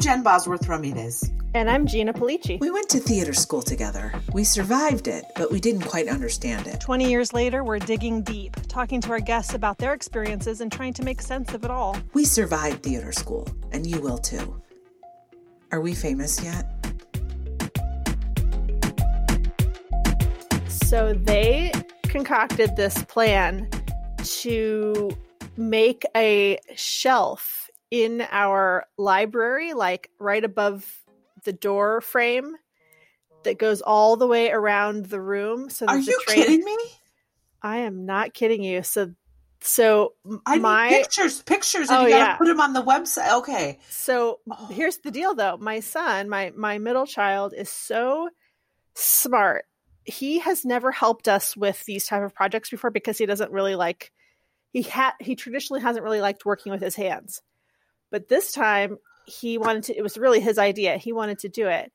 I'm 0.00 0.04
Jen 0.04 0.22
Bosworth 0.22 0.66
Ramirez. 0.66 1.30
And 1.52 1.68
I'm 1.68 1.86
Gina 1.86 2.14
Pulice. 2.14 2.58
We 2.58 2.70
went 2.70 2.88
to 2.88 2.98
theater 2.98 3.34
school 3.34 3.60
together. 3.60 4.14
We 4.32 4.44
survived 4.44 5.08
it, 5.08 5.26
but 5.36 5.52
we 5.52 5.60
didn't 5.60 5.82
quite 5.82 6.08
understand 6.08 6.66
it. 6.66 6.80
20 6.80 7.10
years 7.10 7.34
later, 7.34 7.62
we're 7.62 7.80
digging 7.80 8.22
deep, 8.22 8.56
talking 8.66 9.02
to 9.02 9.10
our 9.10 9.20
guests 9.20 9.52
about 9.52 9.76
their 9.76 9.92
experiences 9.92 10.62
and 10.62 10.72
trying 10.72 10.94
to 10.94 11.02
make 11.02 11.20
sense 11.20 11.52
of 11.52 11.64
it 11.64 11.70
all. 11.70 11.98
We 12.14 12.24
survived 12.24 12.82
theater 12.82 13.12
school, 13.12 13.46
and 13.72 13.86
you 13.86 14.00
will 14.00 14.16
too. 14.16 14.62
Are 15.70 15.82
we 15.82 15.92
famous 15.92 16.42
yet? 16.42 16.64
So 20.66 21.12
they 21.12 21.72
concocted 22.04 22.74
this 22.74 23.04
plan 23.04 23.68
to 24.22 25.10
make 25.58 26.06
a 26.16 26.58
shelf 26.74 27.59
in 27.90 28.22
our 28.30 28.86
library, 28.96 29.72
like 29.74 30.10
right 30.18 30.44
above 30.44 31.02
the 31.44 31.52
door 31.52 32.00
frame 32.00 32.54
that 33.44 33.58
goes 33.58 33.80
all 33.80 34.16
the 34.16 34.26
way 34.26 34.50
around 34.50 35.06
the 35.06 35.20
room. 35.20 35.70
So 35.70 35.86
are 35.86 35.98
you 35.98 36.20
kidding 36.26 36.64
me? 36.64 36.76
I 37.62 37.78
am 37.78 38.06
not 38.06 38.34
kidding 38.34 38.62
you. 38.62 38.82
So, 38.82 39.12
so 39.60 40.14
I 40.46 40.58
my 40.58 40.88
need 40.88 41.02
pictures, 41.02 41.42
pictures, 41.42 41.90
and 41.90 42.00
Oh, 42.00 42.04
you 42.04 42.10
gotta 42.10 42.24
yeah. 42.24 42.36
put 42.36 42.46
them 42.46 42.60
on 42.60 42.72
the 42.72 42.82
website. 42.82 43.32
Okay, 43.40 43.78
So 43.88 44.40
Oh. 44.50 44.66
here's 44.70 44.98
the 44.98 45.10
deal 45.10 45.34
though. 45.34 45.56
My 45.58 45.80
son, 45.80 46.28
my 46.28 46.52
my 46.56 46.78
middle 46.78 47.06
child 47.06 47.54
is 47.56 47.68
so 47.68 48.30
smart. 48.94 49.64
He 50.04 50.38
has 50.38 50.64
never 50.64 50.90
helped 50.90 51.28
us 51.28 51.56
with 51.56 51.84
these 51.84 52.06
type 52.06 52.22
of 52.22 52.34
projects 52.34 52.70
before 52.70 52.90
because 52.90 53.18
he 53.18 53.26
doesn't 53.26 53.52
really 53.52 53.74
like 53.74 54.12
he 54.72 54.82
had 54.82 55.12
he 55.20 55.34
traditionally 55.34 55.82
hasn't 55.82 56.04
really 56.04 56.20
liked 56.20 56.46
working 56.46 56.72
with 56.72 56.80
his 56.80 56.96
hands. 56.96 57.42
But 58.10 58.28
this 58.28 58.52
time 58.52 58.98
he 59.26 59.58
wanted 59.58 59.84
to 59.84 59.96
it 59.96 60.02
was 60.02 60.18
really 60.18 60.40
his 60.40 60.58
idea. 60.58 60.96
He 60.96 61.12
wanted 61.12 61.40
to 61.40 61.48
do 61.48 61.68
it. 61.68 61.92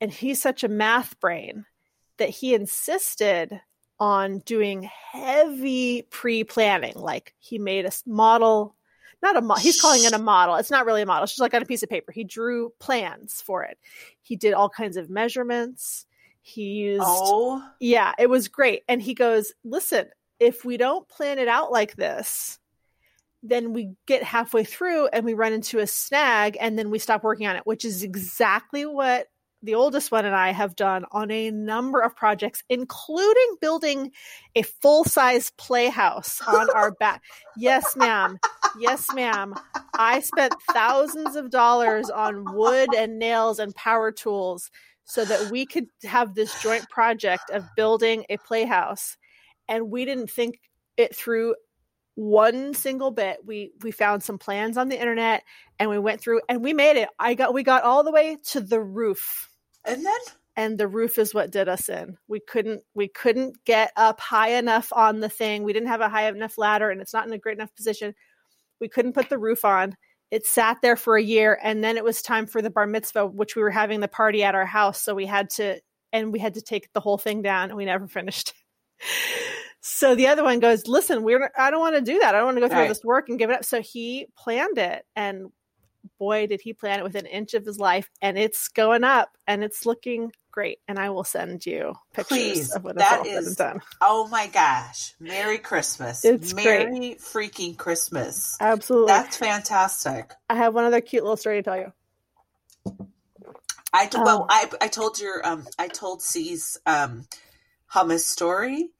And 0.00 0.12
he's 0.12 0.40
such 0.40 0.64
a 0.64 0.68
math 0.68 1.18
brain 1.20 1.66
that 2.18 2.28
he 2.28 2.54
insisted 2.54 3.60
on 3.98 4.40
doing 4.40 4.88
heavy 5.12 6.02
pre-planning. 6.02 6.94
Like 6.96 7.34
he 7.38 7.58
made 7.58 7.86
a 7.86 7.92
model 8.06 8.74
not 9.24 9.36
a 9.36 9.40
mo- 9.40 9.54
he's 9.54 9.80
calling 9.80 10.04
it 10.04 10.12
a 10.12 10.18
model. 10.18 10.56
It's 10.56 10.70
not 10.70 10.84
really 10.84 11.00
a 11.00 11.06
model. 11.06 11.24
It's 11.24 11.32
just 11.32 11.40
like 11.40 11.54
on 11.54 11.62
a 11.62 11.66
piece 11.66 11.82
of 11.82 11.88
paper. 11.88 12.12
He 12.12 12.24
drew 12.24 12.72
plans 12.78 13.40
for 13.40 13.64
it. 13.64 13.78
He 14.20 14.36
did 14.36 14.52
all 14.52 14.68
kinds 14.68 14.98
of 14.98 15.08
measurements. 15.08 16.04
He 16.42 16.64
used 16.64 17.04
oh, 17.06 17.66
yeah, 17.80 18.12
it 18.18 18.28
was 18.28 18.48
great. 18.48 18.82
And 18.86 19.00
he 19.00 19.14
goes, 19.14 19.54
"Listen, 19.64 20.08
if 20.38 20.62
we 20.62 20.76
don't 20.76 21.08
plan 21.08 21.38
it 21.38 21.48
out 21.48 21.72
like 21.72 21.96
this, 21.96 22.58
then 23.44 23.74
we 23.74 23.90
get 24.06 24.22
halfway 24.22 24.64
through 24.64 25.08
and 25.08 25.24
we 25.24 25.34
run 25.34 25.52
into 25.52 25.78
a 25.78 25.86
snag 25.86 26.56
and 26.58 26.78
then 26.78 26.90
we 26.90 26.98
stop 26.98 27.22
working 27.22 27.46
on 27.46 27.56
it, 27.56 27.62
which 27.66 27.84
is 27.84 28.02
exactly 28.02 28.86
what 28.86 29.26
the 29.62 29.74
oldest 29.74 30.10
one 30.10 30.24
and 30.24 30.34
I 30.34 30.50
have 30.52 30.76
done 30.76 31.04
on 31.12 31.30
a 31.30 31.50
number 31.50 32.00
of 32.00 32.16
projects, 32.16 32.62
including 32.68 33.56
building 33.60 34.12
a 34.54 34.62
full 34.62 35.04
size 35.04 35.52
playhouse 35.56 36.40
on 36.46 36.68
our 36.70 36.92
back. 37.00 37.22
Yes, 37.56 37.96
ma'am. 37.96 38.38
Yes, 38.78 39.06
ma'am. 39.14 39.54
I 39.94 40.20
spent 40.20 40.54
thousands 40.72 41.36
of 41.36 41.50
dollars 41.50 42.10
on 42.10 42.54
wood 42.54 42.94
and 42.94 43.18
nails 43.18 43.58
and 43.58 43.74
power 43.74 44.10
tools 44.10 44.70
so 45.04 45.24
that 45.24 45.50
we 45.50 45.66
could 45.66 45.86
have 46.04 46.34
this 46.34 46.62
joint 46.62 46.88
project 46.88 47.50
of 47.50 47.64
building 47.76 48.24
a 48.28 48.38
playhouse. 48.38 49.16
And 49.68 49.90
we 49.90 50.04
didn't 50.04 50.30
think 50.30 50.60
it 50.96 51.14
through 51.14 51.54
one 52.14 52.74
single 52.74 53.10
bit. 53.10 53.38
We 53.44 53.72
we 53.82 53.90
found 53.90 54.22
some 54.22 54.38
plans 54.38 54.76
on 54.76 54.88
the 54.88 54.98
internet 54.98 55.42
and 55.78 55.90
we 55.90 55.98
went 55.98 56.20
through 56.20 56.40
and 56.48 56.62
we 56.62 56.72
made 56.72 56.96
it. 56.96 57.08
I 57.18 57.34
got 57.34 57.54
we 57.54 57.62
got 57.62 57.82
all 57.82 58.04
the 58.04 58.12
way 58.12 58.38
to 58.50 58.60
the 58.60 58.80
roof 58.80 59.50
and 59.84 60.04
then 60.04 60.20
and 60.56 60.78
the 60.78 60.86
roof 60.86 61.18
is 61.18 61.34
what 61.34 61.50
did 61.50 61.68
us 61.68 61.88
in. 61.88 62.16
We 62.28 62.40
couldn't 62.40 62.82
we 62.94 63.08
couldn't 63.08 63.64
get 63.64 63.92
up 63.96 64.20
high 64.20 64.50
enough 64.50 64.92
on 64.92 65.20
the 65.20 65.28
thing. 65.28 65.64
We 65.64 65.72
didn't 65.72 65.88
have 65.88 66.00
a 66.00 66.08
high 66.08 66.28
enough 66.28 66.58
ladder 66.58 66.90
and 66.90 67.00
it's 67.00 67.12
not 67.12 67.26
in 67.26 67.32
a 67.32 67.38
great 67.38 67.58
enough 67.58 67.74
position. 67.74 68.14
We 68.80 68.88
couldn't 68.88 69.14
put 69.14 69.28
the 69.28 69.38
roof 69.38 69.64
on. 69.64 69.96
It 70.30 70.46
sat 70.46 70.78
there 70.82 70.96
for 70.96 71.16
a 71.16 71.22
year 71.22 71.58
and 71.62 71.82
then 71.82 71.96
it 71.96 72.04
was 72.04 72.22
time 72.22 72.46
for 72.46 72.62
the 72.62 72.70
bar 72.70 72.86
mitzvah 72.86 73.26
which 73.26 73.56
we 73.56 73.62
were 73.62 73.70
having 73.70 74.00
the 74.00 74.08
party 74.08 74.44
at 74.44 74.54
our 74.54 74.66
house 74.66 75.00
so 75.00 75.14
we 75.14 75.26
had 75.26 75.50
to 75.50 75.80
and 76.12 76.32
we 76.32 76.38
had 76.38 76.54
to 76.54 76.62
take 76.62 76.92
the 76.92 77.00
whole 77.00 77.18
thing 77.18 77.42
down 77.42 77.70
and 77.70 77.76
we 77.76 77.84
never 77.84 78.06
finished. 78.08 78.54
So 79.86 80.14
the 80.14 80.28
other 80.28 80.42
one 80.42 80.60
goes, 80.60 80.86
"Listen, 80.88 81.22
we're 81.22 81.50
I 81.56 81.70
don't 81.70 81.80
want 81.80 81.94
to 81.96 82.00
do 82.00 82.18
that. 82.20 82.34
I 82.34 82.38
don't 82.38 82.46
want 82.46 82.56
to 82.56 82.60
go 82.62 82.68
through 82.68 82.76
all 82.76 82.82
Right. 82.84 82.88
this 82.88 83.04
work 83.04 83.28
and 83.28 83.38
give 83.38 83.50
it 83.50 83.56
up." 83.56 83.64
So 83.64 83.82
he 83.82 84.26
planned 84.36 84.78
it 84.78 85.04
and 85.14 85.52
boy 86.18 86.46
did 86.46 86.60
he 86.60 86.72
plan 86.74 86.98
it 87.00 87.02
within 87.02 87.24
an 87.24 87.32
inch 87.32 87.54
of 87.54 87.64
his 87.64 87.78
life 87.78 88.10
and 88.20 88.36
it's 88.38 88.68
going 88.68 89.04
up 89.04 89.30
and 89.46 89.64
it's 89.64 89.86
looking 89.86 90.30
great 90.52 90.78
and 90.86 90.98
i 90.98 91.08
will 91.08 91.24
send 91.24 91.64
you 91.64 91.94
pictures 92.12 92.28
Please, 92.38 92.74
of 92.76 92.84
what 92.84 92.96
that 92.98 93.20
it's 93.20 93.28
all 93.30 93.34
said 93.34 93.42
is- 93.50 93.56
done 93.56 93.80
oh 94.02 94.28
my 94.28 94.46
gosh, 94.48 95.14
Merry 95.18 95.56
Christmas! 95.56 96.22
It's 96.22 96.52
Merry 96.54 97.16
freaking 97.18 97.74
Christmas! 97.78 98.54
absolutely 98.60 99.12
That's 99.12 99.38
fantastic. 99.38 100.30
i 100.50 100.54
have 100.56 100.74
one 100.74 100.84
other 100.84 101.00
cute 101.00 101.22
little 101.22 101.38
story 101.38 101.56
to 101.56 101.62
tell 101.62 101.78
you 101.78 101.90
I 103.94 104.08
well, 104.12 104.42
Um, 104.42 104.46
I 104.50 104.70
I 104.82 104.88
told 104.88 105.18
your 105.20 105.44
um 105.46 105.66
I 105.78 105.88
told 105.88 106.20
C's 106.20 106.76
um 106.84 107.26
hummus 107.92 108.20
story 108.26 108.82
to 108.82 108.93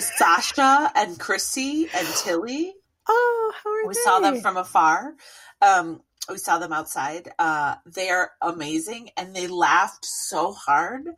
Sasha 0.00 0.90
and 0.94 1.18
Chrissy 1.18 1.88
and 1.94 2.08
Tilly. 2.08 2.74
oh 3.08 3.52
how 3.62 3.70
are 3.70 3.80
you? 3.80 3.88
We 3.88 3.94
they 3.94 4.00
saw 4.00 4.20
them 4.20 4.40
from 4.40 4.56
afar. 4.56 5.14
Um, 5.60 6.02
we 6.28 6.38
saw 6.38 6.58
them 6.58 6.72
outside. 6.72 7.32
Uh, 7.38 7.76
they 7.86 8.08
are 8.10 8.30
amazing, 8.40 9.10
and 9.16 9.34
they 9.34 9.46
laughed 9.48 10.04
so 10.04 10.52
hard. 10.52 11.08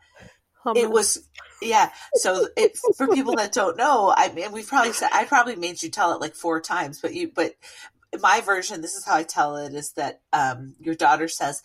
It 0.74 0.90
was 0.90 1.28
yeah. 1.60 1.90
So 2.14 2.48
it 2.56 2.78
for 2.96 3.08
people 3.08 3.36
that 3.36 3.52
don't 3.52 3.76
know, 3.76 4.14
I 4.16 4.32
mean, 4.32 4.50
we 4.52 4.62
probably 4.62 4.92
said 4.94 5.10
I 5.12 5.24
probably 5.24 5.56
made 5.56 5.82
you 5.82 5.90
tell 5.90 6.14
it 6.14 6.20
like 6.20 6.34
four 6.34 6.60
times, 6.60 7.00
but 7.00 7.12
you 7.14 7.30
but 7.34 7.54
my 8.20 8.40
version, 8.40 8.80
this 8.80 8.94
is 8.94 9.04
how 9.04 9.16
I 9.16 9.24
tell 9.24 9.56
it, 9.56 9.74
is 9.74 9.92
that 9.92 10.20
um, 10.32 10.74
your 10.80 10.94
daughter 10.94 11.28
says. 11.28 11.62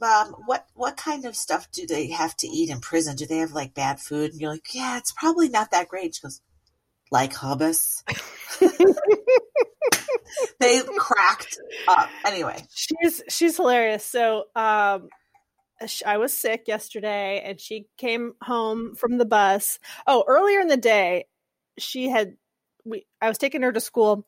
Mom, 0.00 0.34
what 0.46 0.66
what 0.74 0.96
kind 0.96 1.24
of 1.26 1.36
stuff 1.36 1.70
do 1.70 1.86
they 1.86 2.08
have 2.08 2.36
to 2.38 2.46
eat 2.46 2.70
in 2.70 2.80
prison? 2.80 3.16
Do 3.16 3.26
they 3.26 3.38
have 3.38 3.52
like 3.52 3.74
bad 3.74 4.00
food? 4.00 4.32
And 4.32 4.40
you're 4.40 4.50
like, 4.50 4.74
yeah, 4.74 4.96
it's 4.96 5.12
probably 5.12 5.48
not 5.48 5.70
that 5.72 5.88
great. 5.88 6.14
She 6.14 6.22
goes, 6.22 6.40
like 7.10 7.34
hummus. 7.34 8.02
they 10.58 10.80
cracked 10.96 11.58
up. 11.88 12.08
Anyway, 12.24 12.64
she's 12.72 13.22
she's 13.28 13.56
hilarious 13.56 14.04
so 14.04 14.44
um 14.54 15.08
I 16.04 16.18
was 16.18 16.32
sick 16.32 16.64
yesterday 16.66 17.42
and 17.44 17.60
she 17.60 17.86
came 17.96 18.34
home 18.42 18.94
from 18.94 19.18
the 19.18 19.24
bus. 19.24 19.78
Oh, 20.06 20.24
earlier 20.26 20.60
in 20.60 20.68
the 20.68 20.76
day, 20.76 21.24
she 21.78 22.08
had 22.08 22.36
we 22.84 23.06
I 23.20 23.28
was 23.28 23.38
taking 23.38 23.62
her 23.62 23.72
to 23.72 23.80
school 23.80 24.26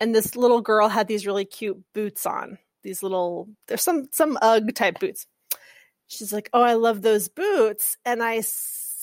and 0.00 0.14
this 0.14 0.36
little 0.36 0.60
girl 0.60 0.88
had 0.88 1.08
these 1.08 1.26
really 1.26 1.44
cute 1.44 1.82
boots 1.94 2.26
on. 2.26 2.58
These 2.88 3.02
little 3.02 3.48
there's 3.66 3.82
some 3.82 4.08
some 4.12 4.38
UGG 4.40 4.74
type 4.74 4.98
boots. 4.98 5.26
She's 6.06 6.32
like, 6.32 6.48
"Oh, 6.54 6.62
I 6.62 6.72
love 6.72 7.02
those 7.02 7.28
boots." 7.28 7.98
And 8.06 8.22
I 8.22 8.42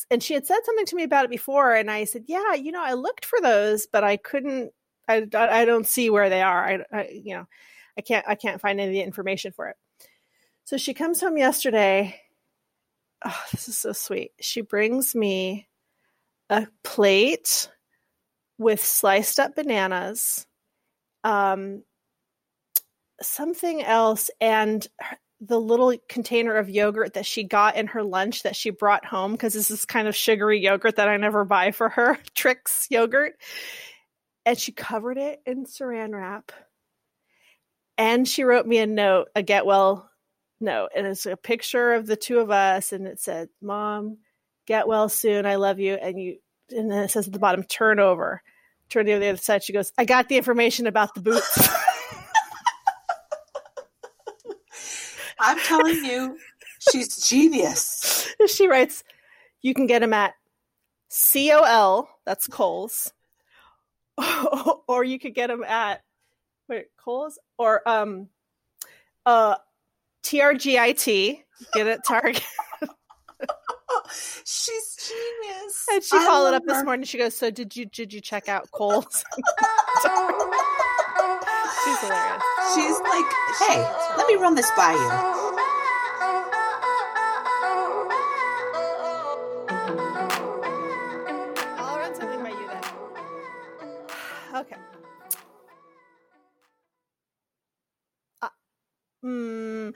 and 0.09 0.23
she 0.23 0.33
had 0.33 0.47
said 0.47 0.59
something 0.63 0.85
to 0.87 0.95
me 0.95 1.03
about 1.03 1.25
it 1.25 1.31
before 1.31 1.73
and 1.75 1.91
I 1.91 2.05
said, 2.05 2.23
"Yeah, 2.27 2.53
you 2.55 2.71
know, 2.71 2.83
I 2.83 2.93
looked 2.93 3.25
for 3.25 3.39
those, 3.39 3.85
but 3.85 4.03
I 4.03 4.17
couldn't 4.17 4.71
I, 5.07 5.27
I 5.33 5.65
don't 5.65 5.87
see 5.87 6.09
where 6.09 6.29
they 6.29 6.41
are. 6.41 6.65
I, 6.65 6.79
I 6.91 7.09
you 7.09 7.35
know, 7.35 7.45
I 7.95 8.01
can't 8.01 8.25
I 8.27 8.33
can't 8.33 8.59
find 8.59 8.79
any 8.79 8.89
of 8.89 8.93
the 8.93 9.07
information 9.07 9.51
for 9.51 9.69
it." 9.69 9.75
So 10.63 10.77
she 10.77 10.95
comes 10.95 11.21
home 11.21 11.37
yesterday. 11.37 12.19
Oh, 13.23 13.43
this 13.51 13.69
is 13.69 13.77
so 13.77 13.91
sweet. 13.91 14.31
She 14.41 14.61
brings 14.61 15.13
me 15.13 15.67
a 16.49 16.67
plate 16.83 17.69
with 18.57 18.83
sliced 18.83 19.39
up 19.39 19.55
bananas, 19.55 20.47
um, 21.23 21.83
something 23.21 23.83
else, 23.83 24.29
and 24.41 24.87
the 25.41 25.59
little 25.59 25.95
container 26.07 26.55
of 26.55 26.69
yogurt 26.69 27.13
that 27.13 27.25
she 27.25 27.43
got 27.43 27.75
in 27.75 27.87
her 27.87 28.03
lunch 28.03 28.43
that 28.43 28.55
she 28.55 28.69
brought 28.69 29.05
home 29.05 29.33
because 29.33 29.53
this 29.53 29.69
is 29.69 29.85
kind 29.85 30.07
of 30.07 30.15
sugary 30.15 30.59
yogurt 30.59 30.95
that 30.95 31.09
I 31.09 31.17
never 31.17 31.43
buy 31.43 31.71
for 31.71 31.89
her, 31.89 32.17
Trix 32.35 32.87
yogurt. 32.89 33.33
And 34.45 34.57
she 34.57 34.71
covered 34.71 35.17
it 35.17 35.41
in 35.45 35.65
saran 35.65 36.13
wrap. 36.13 36.51
And 37.97 38.27
she 38.27 38.43
wrote 38.43 38.65
me 38.65 38.77
a 38.77 38.87
note, 38.87 39.29
a 39.35 39.41
get 39.41 39.65
well 39.65 40.09
note. 40.59 40.89
And 40.95 41.07
it's 41.07 41.25
a 41.25 41.37
picture 41.37 41.93
of 41.93 42.07
the 42.07 42.15
two 42.15 42.39
of 42.39 42.51
us. 42.51 42.91
And 42.93 43.07
it 43.07 43.19
said, 43.19 43.49
Mom, 43.61 44.17
get 44.67 44.87
well 44.87 45.09
soon. 45.09 45.45
I 45.45 45.55
love 45.55 45.79
you. 45.79 45.95
And 45.95 46.21
you, 46.21 46.37
and 46.69 46.91
then 46.91 47.03
it 47.03 47.11
says 47.11 47.27
at 47.27 47.33
the 47.33 47.39
bottom, 47.39 47.63
turn 47.63 47.99
over. 47.99 48.41
Turn 48.89 49.05
to 49.05 49.17
the 49.17 49.29
other 49.29 49.37
side. 49.37 49.63
She 49.63 49.73
goes, 49.73 49.91
I 49.97 50.05
got 50.05 50.29
the 50.29 50.37
information 50.37 50.85
about 50.87 51.15
the 51.15 51.21
boots. 51.21 51.69
I'm 55.45 55.59
telling 55.59 56.03
you, 56.03 56.37
she's 56.91 57.27
genius. 57.27 58.33
she 58.47 58.67
writes, 58.67 59.03
you 59.61 59.73
can 59.73 59.87
get 59.87 59.99
them 59.99 60.13
at 60.13 60.33
COL, 61.09 62.09
that's 62.25 62.47
Kohl's, 62.47 63.13
or 64.87 65.03
you 65.03 65.19
could 65.19 65.35
get 65.35 65.47
them 65.47 65.63
at, 65.63 66.01
wait, 66.67 66.87
Kohl's? 66.97 67.37
Or, 67.57 67.87
um, 67.87 68.29
uh, 69.25 69.55
TRGIT. 70.23 71.43
Get 71.73 71.87
it, 71.87 72.01
Target. 72.05 72.43
She's 74.43 74.97
genius. 75.07 75.85
And 75.91 76.03
she 76.03 76.17
I 76.17 76.25
followed 76.25 76.53
up 76.53 76.63
this 76.65 76.83
morning. 76.83 77.05
She 77.05 77.17
goes, 77.17 77.35
"So 77.35 77.49
did 77.49 77.75
you 77.75 77.85
did 77.85 78.11
you 78.11 78.19
check 78.19 78.49
out 78.49 78.69
Kohl's?" 78.71 79.23
She's 81.85 81.99
hilarious. 81.99 82.43
She's 82.73 82.99
like, 83.01 83.25
hey, 83.59 83.79
let 84.17 84.27
me 84.27 84.35
run 84.35 84.55
this 84.55 84.69
by 84.75 84.91
you. 84.93 85.34
Hmm. 99.25 99.89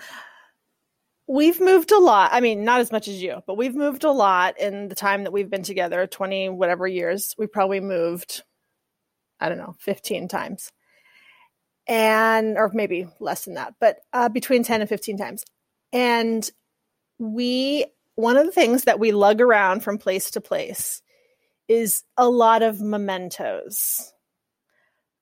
we've 1.27 1.59
moved 1.61 1.91
a 1.91 1.99
lot. 1.99 2.31
I 2.33 2.39
mean, 2.39 2.63
not 2.63 2.81
as 2.81 2.91
much 2.91 3.07
as 3.07 3.21
you, 3.21 3.41
but 3.45 3.57
we've 3.57 3.75
moved 3.75 4.03
a 4.03 4.11
lot 4.11 4.59
in 4.59 4.87
the 4.87 4.95
time 4.95 5.23
that 5.23 5.31
we've 5.31 5.49
been 5.49 5.63
together 5.63 6.07
20 6.07 6.49
whatever 6.49 6.87
years. 6.87 7.35
We 7.37 7.47
probably 7.47 7.79
moved, 7.79 8.43
I 9.39 9.49
don't 9.49 9.57
know, 9.57 9.75
15 9.79 10.27
times. 10.27 10.71
And, 11.87 12.57
or 12.57 12.69
maybe 12.73 13.07
less 13.19 13.45
than 13.45 13.55
that, 13.55 13.73
but 13.79 13.97
uh, 14.13 14.29
between 14.29 14.63
10 14.63 14.81
and 14.81 14.89
15 14.89 15.17
times. 15.17 15.43
And 15.91 16.49
we, 17.17 17.85
one 18.13 18.37
of 18.37 18.45
the 18.45 18.51
things 18.51 18.83
that 18.83 18.99
we 18.99 19.11
lug 19.11 19.41
around 19.41 19.81
from 19.81 19.97
place 19.97 20.31
to 20.31 20.41
place 20.41 21.01
is 21.69 22.03
a 22.17 22.27
lot 22.27 22.63
of 22.63 22.81
mementos. 22.81 24.11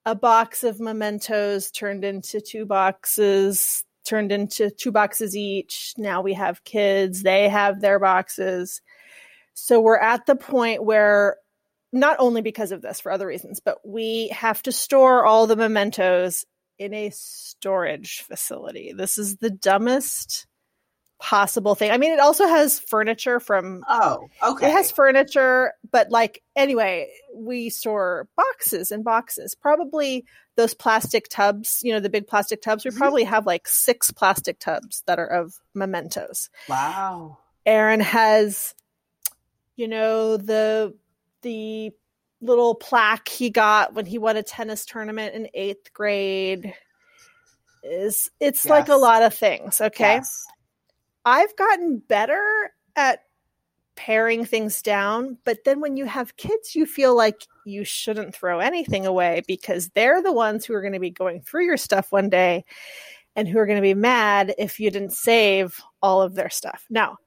A 0.05 0.15
box 0.15 0.63
of 0.63 0.79
mementos 0.79 1.69
turned 1.69 2.05
into 2.05 2.39
two 2.39 2.65
boxes, 2.65 3.83
turned 4.07 4.31
into 4.31 4.71
two 4.71 4.91
boxes 4.91 5.35
each. 5.35 5.93
Now 5.97 6.21
we 6.21 6.33
have 6.33 6.63
kids, 6.63 7.23
they 7.23 7.49
have 7.49 7.81
their 7.81 7.99
boxes. 7.99 8.81
So 9.53 9.79
we're 9.79 9.99
at 9.99 10.25
the 10.25 10.35
point 10.35 10.83
where, 10.83 11.37
not 11.93 12.17
only 12.19 12.41
because 12.41 12.71
of 12.71 12.81
this, 12.81 12.99
for 12.99 13.11
other 13.11 13.27
reasons, 13.27 13.59
but 13.59 13.77
we 13.85 14.29
have 14.29 14.61
to 14.63 14.71
store 14.71 15.25
all 15.25 15.47
the 15.47 15.55
mementos 15.55 16.45
in 16.77 16.93
a 16.93 17.09
storage 17.11 18.21
facility. 18.21 18.93
This 18.95 19.17
is 19.17 19.37
the 19.37 19.49
dumbest 19.49 20.47
possible 21.19 21.73
thing. 21.75 21.91
I 21.91 21.97
mean, 21.97 22.11
it 22.11 22.19
also 22.19 22.45
has 22.47 22.79
furniture 22.79 23.39
from 23.39 23.83
Oh, 23.89 24.27
okay. 24.43 24.67
it 24.67 24.71
has 24.71 24.91
furniture, 24.91 25.73
but 25.91 26.11
like 26.11 26.43
anyway, 26.55 27.09
we 27.35 27.69
store 27.69 28.27
boxes 28.35 28.91
and 28.91 29.03
boxes. 29.03 29.55
Probably 29.55 30.25
those 30.55 30.73
plastic 30.73 31.27
tubs, 31.29 31.79
you 31.83 31.91
know, 31.93 31.99
the 31.99 32.09
big 32.09 32.27
plastic 32.27 32.61
tubs. 32.61 32.85
We 32.85 32.91
Mhm. 32.91 32.97
probably 32.97 33.23
have 33.23 33.45
like 33.45 33.67
six 33.67 34.11
plastic 34.11 34.59
tubs 34.59 35.03
that 35.07 35.19
are 35.19 35.27
of 35.27 35.55
mementos. 35.73 36.49
wow. 36.69 37.37
Aaron 37.65 37.99
has, 37.99 38.73
you 39.75 39.87
know, 39.87 40.37
the 40.37 40.95
the 41.41 41.91
little 42.41 42.75
plaque 42.75 43.27
he 43.27 43.49
got 43.49 43.93
when 43.95 44.05
he 44.05 44.17
won 44.19 44.37
a 44.37 44.43
tennis 44.43 44.85
tournament 44.85 45.33
in 45.35 45.49
eighth 45.53 45.91
grade. 45.93 46.73
Is 47.83 48.29
it's 48.39 48.65
like 48.65 48.89
a 48.89 48.95
lot 48.95 49.23
of 49.23 49.33
things, 49.33 49.79
okay? 49.79 50.15
Yes. 50.15 50.45
I've 51.27 51.57
gotten 51.57 51.97
better 51.99 52.71
at 52.95 53.19
paring 53.97 54.45
things 54.45 54.81
down, 54.81 55.37
but 55.43 55.65
then 55.65 55.81
when 55.81 55.97
you 55.97 56.05
have 56.05 56.37
kids, 56.37 56.73
you 56.73 56.85
feel 56.85 57.17
like 57.17 57.45
you 57.65 57.83
shouldn't 57.83 58.33
throw 58.33 58.59
anything 58.59 59.05
away 59.05 59.41
because 59.45 59.89
they're 59.89 60.21
the 60.21 60.31
ones 60.31 60.63
who 60.63 60.73
are 60.73 60.79
going 60.79 60.93
to 60.93 61.01
be 61.01 61.11
going 61.11 61.41
through 61.41 61.65
your 61.65 61.75
stuff 61.75 62.13
one 62.13 62.29
day 62.29 62.63
and 63.35 63.45
who 63.45 63.59
are 63.59 63.65
going 63.65 63.77
to 63.77 63.81
be 63.81 63.93
mad 63.93 64.55
if 64.57 64.79
you 64.79 64.89
didn't 64.89 65.11
save 65.11 65.81
all 66.01 66.21
of 66.21 66.33
their 66.33 66.49
stuff. 66.49 66.85
Now, 66.89 67.17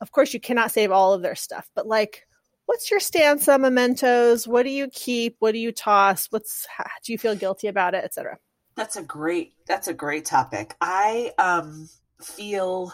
of 0.00 0.12
course, 0.12 0.32
you 0.32 0.38
cannot 0.38 0.70
save 0.70 0.92
all 0.92 1.12
of 1.12 1.22
their 1.22 1.34
stuff, 1.34 1.68
but 1.74 1.84
like, 1.84 2.28
what's 2.66 2.92
your 2.92 3.00
stance 3.00 3.48
on 3.48 3.62
mementos? 3.62 4.46
What 4.46 4.62
do 4.62 4.70
you 4.70 4.86
keep? 4.86 5.34
What 5.40 5.50
do 5.50 5.58
you 5.58 5.72
toss? 5.72 6.28
What's 6.30 6.64
do 7.04 7.10
you 7.10 7.18
feel 7.18 7.34
guilty 7.34 7.66
about 7.66 7.94
it, 7.94 8.04
etc.? 8.04 8.38
That's 8.76 8.94
a 8.94 9.02
great 9.02 9.54
that's 9.66 9.88
a 9.88 9.94
great 9.94 10.26
topic. 10.26 10.76
I 10.80 11.32
um 11.38 11.88
feel 12.20 12.92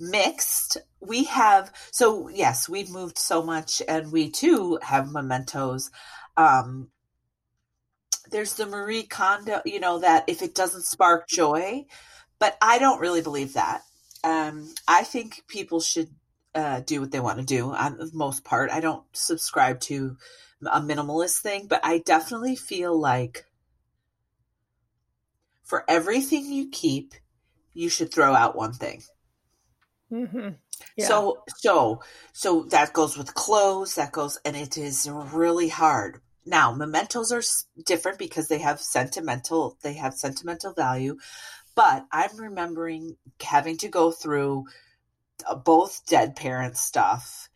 mixed. 0.00 0.78
We 1.00 1.24
have 1.24 1.72
so 1.90 2.28
yes, 2.28 2.68
we've 2.68 2.90
moved 2.90 3.18
so 3.18 3.42
much 3.42 3.82
and 3.86 4.12
we 4.12 4.30
too 4.30 4.78
have 4.82 5.10
mementos. 5.10 5.90
Um 6.36 6.88
there's 8.30 8.54
the 8.54 8.66
Marie 8.66 9.04
Kondo, 9.04 9.62
you 9.64 9.80
know, 9.80 10.00
that 10.00 10.24
if 10.28 10.42
it 10.42 10.54
doesn't 10.54 10.84
spark 10.84 11.28
joy, 11.28 11.86
but 12.38 12.56
I 12.60 12.78
don't 12.78 13.00
really 13.00 13.22
believe 13.22 13.54
that. 13.54 13.82
Um 14.24 14.72
I 14.86 15.04
think 15.04 15.42
people 15.48 15.80
should 15.80 16.08
uh, 16.54 16.80
do 16.80 17.00
what 17.00 17.10
they 17.12 17.20
want 17.20 17.38
to 17.38 17.44
do 17.44 17.72
on 17.72 17.98
the 17.98 18.10
most 18.12 18.42
part. 18.42 18.70
I 18.70 18.80
don't 18.80 19.04
subscribe 19.12 19.80
to 19.82 20.16
a 20.66 20.80
minimalist 20.80 21.40
thing, 21.40 21.66
but 21.68 21.80
I 21.84 21.98
definitely 21.98 22.56
feel 22.56 22.98
like 22.98 23.44
for 25.62 25.84
everything 25.88 26.46
you 26.46 26.68
keep, 26.70 27.14
you 27.74 27.88
should 27.88 28.12
throw 28.12 28.34
out 28.34 28.56
one 28.56 28.72
thing. 28.72 29.02
Mm-hmm. 30.12 30.50
So 30.98 31.42
so 31.56 32.02
so 32.32 32.64
that 32.70 32.92
goes 32.92 33.16
with 33.16 33.34
clothes, 33.34 33.94
that 33.96 34.12
goes 34.12 34.38
and 34.44 34.56
it 34.56 34.78
is 34.78 35.08
really 35.10 35.68
hard. 35.68 36.20
Now, 36.46 36.72
mementos 36.72 37.30
are 37.30 37.42
different 37.84 38.18
because 38.18 38.48
they 38.48 38.58
have 38.58 38.80
sentimental 38.80 39.76
they 39.82 39.94
have 39.94 40.14
sentimental 40.14 40.72
value, 40.72 41.18
but 41.74 42.06
I'm 42.10 42.36
remembering 42.36 43.16
having 43.42 43.76
to 43.78 43.88
go 43.88 44.10
through 44.10 44.66
uh, 45.46 45.54
both 45.54 46.06
dead 46.06 46.36
parents 46.36 46.80
stuff 46.80 47.48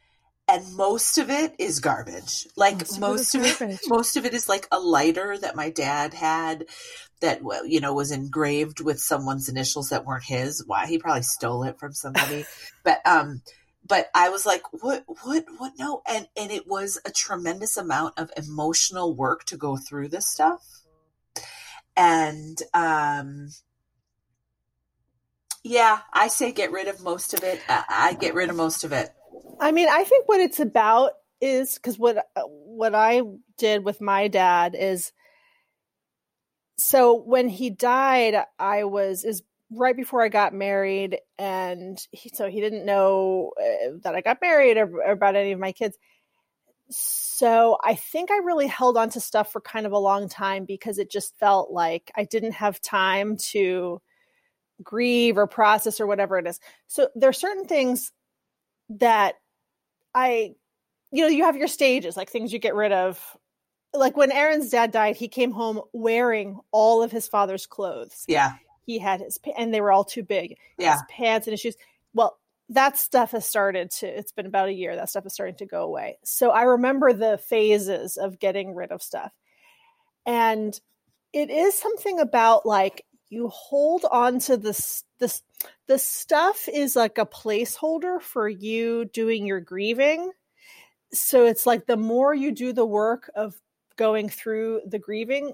and 0.49 0.77
most 0.77 1.19
of 1.19 1.31
it 1.31 1.55
is 1.59 1.81
garbage. 1.81 2.47
Like 2.57 2.79
Most 2.79 3.01
most 3.01 3.35
of 3.35 3.45
it 3.45 3.81
most 3.89 4.17
of 4.17 4.27
it 4.27 4.35
is 4.35 4.49
like 4.49 4.67
a 4.71 4.79
lighter 4.79 5.39
that 5.39 5.57
my 5.57 5.71
dad 5.71 6.15
had 6.15 6.67
that 7.23 7.41
you 7.67 7.81
know 7.81 7.95
was 7.95 8.11
engraved 8.11 8.81
with 8.81 9.01
someone's 9.01 9.49
initials 9.49 9.89
that 9.89 10.05
weren't 10.05 10.25
his. 10.25 10.63
Why? 10.67 10.87
He 10.87 10.99
probably 10.99 11.23
stole 11.23 11.65
it 11.65 11.79
from 11.79 11.93
somebody. 11.93 12.45
But 12.85 13.01
um 13.07 13.43
but 13.87 14.09
i 14.13 14.29
was 14.29 14.45
like 14.45 14.63
what 14.73 15.05
what 15.23 15.45
what? 15.59 15.73
No 15.79 16.03
and 16.05 16.27
and 16.37 16.51
it 16.51 16.67
was 16.67 17.01
a 17.05 17.13
tremendous 17.13 17.77
amount 17.77 18.19
of 18.19 18.31
emotional 18.37 19.15
work 19.15 19.45
to 19.45 19.57
go 19.57 19.77
through 19.77 20.09
this 20.09 20.29
stuff. 20.29 20.63
And 21.97 22.59
um 22.75 23.51
yeah 25.63 26.01
i 26.13 26.27
say 26.27 26.51
get 26.51 26.73
rid 26.73 26.89
of 26.89 27.03
most 27.03 27.35
of 27.35 27.45
it. 27.45 27.61
I, 27.69 27.85
I 27.89 28.13
get 28.15 28.35
rid 28.35 28.51
of 28.51 28.57
most 28.57 28.83
of 28.83 28.93
it. 28.93 29.11
I 29.61 29.71
mean, 29.71 29.89
I 29.89 30.03
think 30.03 30.29
what 30.29 30.41
it's 30.41 30.59
about 30.59 31.13
is 31.41 31.75
because 31.75 31.99
what 31.99 32.27
what 32.37 32.95
I 32.95 33.23
did 33.59 33.85
with 33.85 34.01
my 34.01 34.29
dad 34.29 34.75
is 34.79 35.13
so 36.83 37.15
when 37.15 37.49
he 37.49 37.71
died, 37.71 38.37
I 38.59 38.85
was 38.85 39.25
is 39.25 39.43
right 39.71 39.97
before 39.97 40.23
I 40.23 40.29
got 40.29 40.53
married, 40.53 41.19
and 41.39 41.99
he, 42.11 42.29
so 42.31 42.49
he 42.49 42.61
didn't 42.61 42.85
know 42.85 43.53
uh, 43.61 43.99
that 44.03 44.15
I 44.15 44.21
got 44.21 44.39
married 44.41 44.77
or, 44.77 44.91
or 45.03 45.13
about 45.13 45.37
any 45.37 45.53
of 45.53 45.61
my 45.61 45.73
kids. 45.73 45.97
So 46.91 47.79
I 47.83 47.95
think 47.95 48.31
I 48.31 48.39
really 48.39 48.67
held 48.67 48.97
on 48.97 49.11
to 49.11 49.21
stuff 49.21 49.53
for 49.53 49.61
kind 49.61 49.87
of 49.87 49.93
a 49.93 49.99
long 49.99 50.29
time 50.29 50.65
because 50.65 50.99
it 50.99 51.11
just 51.11 51.39
felt 51.39 51.71
like 51.71 52.11
I 52.17 52.25
didn't 52.25 52.53
have 52.53 52.81
time 52.81 53.37
to 53.53 54.03
grieve 54.83 55.39
or 55.39 55.47
process 55.47 56.01
or 56.01 56.07
whatever 56.07 56.39
it 56.39 56.47
is. 56.47 56.61
So 56.89 57.09
there 57.15 57.31
are 57.31 57.35
certain 57.35 57.65
things 57.65 58.13
that 58.91 59.37
I, 60.15 60.55
you 61.13 61.23
know, 61.23 61.29
you 61.29 61.45
have 61.45 61.57
your 61.57 61.69
stages, 61.69 62.17
like 62.17 62.29
things 62.29 62.53
you 62.53 62.59
get 62.59 62.75
rid 62.75 62.93
of. 62.93 63.25
Like 63.95 64.17
when 64.17 64.33
Aaron's 64.33 64.71
dad 64.71 64.91
died, 64.91 65.17
he 65.17 65.29
came 65.29 65.53
home 65.53 65.81
wearing 65.93 66.59
all 66.71 67.03
of 67.03 67.13
his 67.13 67.29
father's 67.29 67.67
clothes. 67.67 68.25
yeah 68.27 68.55
He 68.87 68.99
had 68.99 69.21
his, 69.21 69.39
and 69.57 69.73
they 69.73 69.81
were 69.81 69.93
all 69.93 70.05
too 70.05 70.23
big. 70.23 70.57
yeah 70.79 70.93
His 70.93 71.03
pants 71.11 71.47
and 71.47 71.53
his 71.53 71.61
shoes. 71.61 71.77
Well, 72.15 72.39
that 72.71 72.97
stuff 72.97 73.33
has 73.33 73.45
started 73.45 73.91
to, 73.91 74.07
it's 74.07 74.33
been 74.33 74.47
about 74.47 74.69
a 74.69 74.73
year, 74.73 74.97
that 74.97 75.11
stuff 75.11 75.27
is 75.27 75.35
starting 75.35 75.57
to 75.57 75.67
go 75.67 75.83
away. 75.83 76.17
So 76.25 76.51
I 76.51 76.63
remember 76.63 77.13
the 77.13 77.39
phases 77.39 78.17
of 78.17 78.39
getting 78.39 78.75
rid 78.75 78.93
of 78.93 79.03
stuff. 79.03 79.33
And 80.25 80.79
it 81.33 81.51
is 81.51 81.75
something 81.75 82.19
about 82.19 82.65
like, 82.65 83.05
you 83.29 83.49
hold 83.49 84.05
on 84.11 84.39
to 84.41 84.57
this, 84.57 85.05
this, 85.19 85.43
the 85.87 85.99
stuff 85.99 86.69
is 86.73 86.97
like 86.97 87.19
a 87.19 87.27
placeholder 87.27 88.21
for 88.21 88.49
you 88.49 89.07
doing 89.07 89.47
your 89.47 89.61
grieving. 89.61 90.33
So 91.13 91.45
it's 91.45 91.67
like 91.67 91.87
the 91.87 91.97
more 91.97 92.35
you 92.35 92.53
do 92.53 92.73
the 92.73 92.87
work 92.87 93.31
of 93.35 93.55
going 94.03 94.29
through 94.29 94.81
the 94.85 94.99
grieving, 94.99 95.53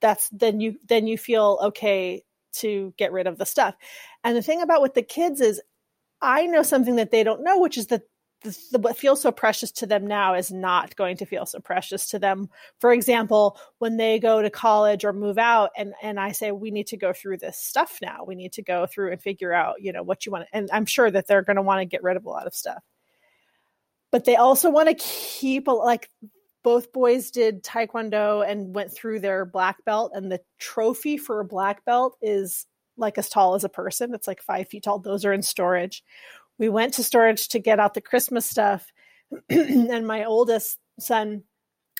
that's 0.00 0.28
then 0.28 0.60
you 0.60 0.76
then 0.88 1.08
you 1.08 1.18
feel 1.18 1.58
okay 1.60 2.22
to 2.52 2.94
get 2.96 3.10
rid 3.10 3.26
of 3.26 3.38
the 3.38 3.44
stuff. 3.44 3.74
And 4.22 4.36
the 4.36 4.42
thing 4.42 4.62
about 4.62 4.82
with 4.82 4.94
the 4.94 5.02
kids 5.02 5.40
is 5.40 5.60
I 6.20 6.46
know 6.46 6.62
something 6.62 6.94
that 6.94 7.10
they 7.10 7.24
don't 7.24 7.42
know, 7.42 7.58
which 7.58 7.76
is 7.76 7.88
that 7.88 8.02
the, 8.44 8.56
the, 8.70 8.78
what 8.78 8.96
feels 8.96 9.20
so 9.20 9.32
precious 9.32 9.72
to 9.72 9.86
them 9.86 10.06
now 10.06 10.34
is 10.34 10.52
not 10.52 10.94
going 10.94 11.16
to 11.16 11.26
feel 11.26 11.44
so 11.44 11.58
precious 11.58 12.06
to 12.10 12.20
them. 12.20 12.50
For 12.78 12.92
example, 12.92 13.58
when 13.78 13.96
they 13.96 14.20
go 14.20 14.40
to 14.40 14.50
college 14.50 15.04
or 15.04 15.12
move 15.12 15.38
out, 15.38 15.70
and 15.76 15.92
and 16.02 16.20
I 16.20 16.30
say 16.30 16.52
we 16.52 16.70
need 16.70 16.86
to 16.88 16.96
go 16.96 17.12
through 17.12 17.38
this 17.38 17.58
stuff 17.58 17.98
now. 18.00 18.18
We 18.24 18.36
need 18.36 18.52
to 18.52 18.62
go 18.62 18.86
through 18.86 19.10
and 19.10 19.20
figure 19.20 19.52
out, 19.52 19.82
you 19.82 19.92
know, 19.92 20.04
what 20.04 20.24
you 20.24 20.30
want. 20.30 20.46
And 20.52 20.70
I'm 20.72 20.86
sure 20.86 21.10
that 21.10 21.26
they're 21.26 21.42
going 21.42 21.56
to 21.56 21.62
want 21.62 21.80
to 21.80 21.92
get 21.92 22.04
rid 22.04 22.16
of 22.16 22.26
a 22.26 22.30
lot 22.30 22.46
of 22.46 22.54
stuff, 22.54 22.82
but 24.12 24.24
they 24.24 24.36
also 24.36 24.70
want 24.70 24.88
to 24.88 24.94
keep 24.94 25.66
like 25.66 26.08
both 26.62 26.92
boys 26.92 27.30
did 27.30 27.64
taekwondo 27.64 28.48
and 28.48 28.74
went 28.74 28.92
through 28.92 29.20
their 29.20 29.44
black 29.44 29.84
belt, 29.84 30.12
and 30.14 30.30
the 30.30 30.40
trophy 30.58 31.16
for 31.16 31.40
a 31.40 31.44
black 31.44 31.84
belt 31.84 32.16
is 32.22 32.66
like 32.96 33.18
as 33.18 33.28
tall 33.28 33.54
as 33.54 33.64
a 33.64 33.68
person. 33.68 34.14
It's 34.14 34.26
like 34.26 34.42
five 34.42 34.68
feet 34.68 34.84
tall. 34.84 34.98
Those 34.98 35.24
are 35.24 35.32
in 35.32 35.42
storage 35.42 36.02
we 36.58 36.68
went 36.68 36.94
to 36.94 37.04
storage 37.04 37.48
to 37.48 37.58
get 37.58 37.80
out 37.80 37.94
the 37.94 38.00
Christmas 38.00 38.46
stuff. 38.46 38.92
and 39.50 40.06
my 40.06 40.24
oldest 40.24 40.78
son, 41.00 41.42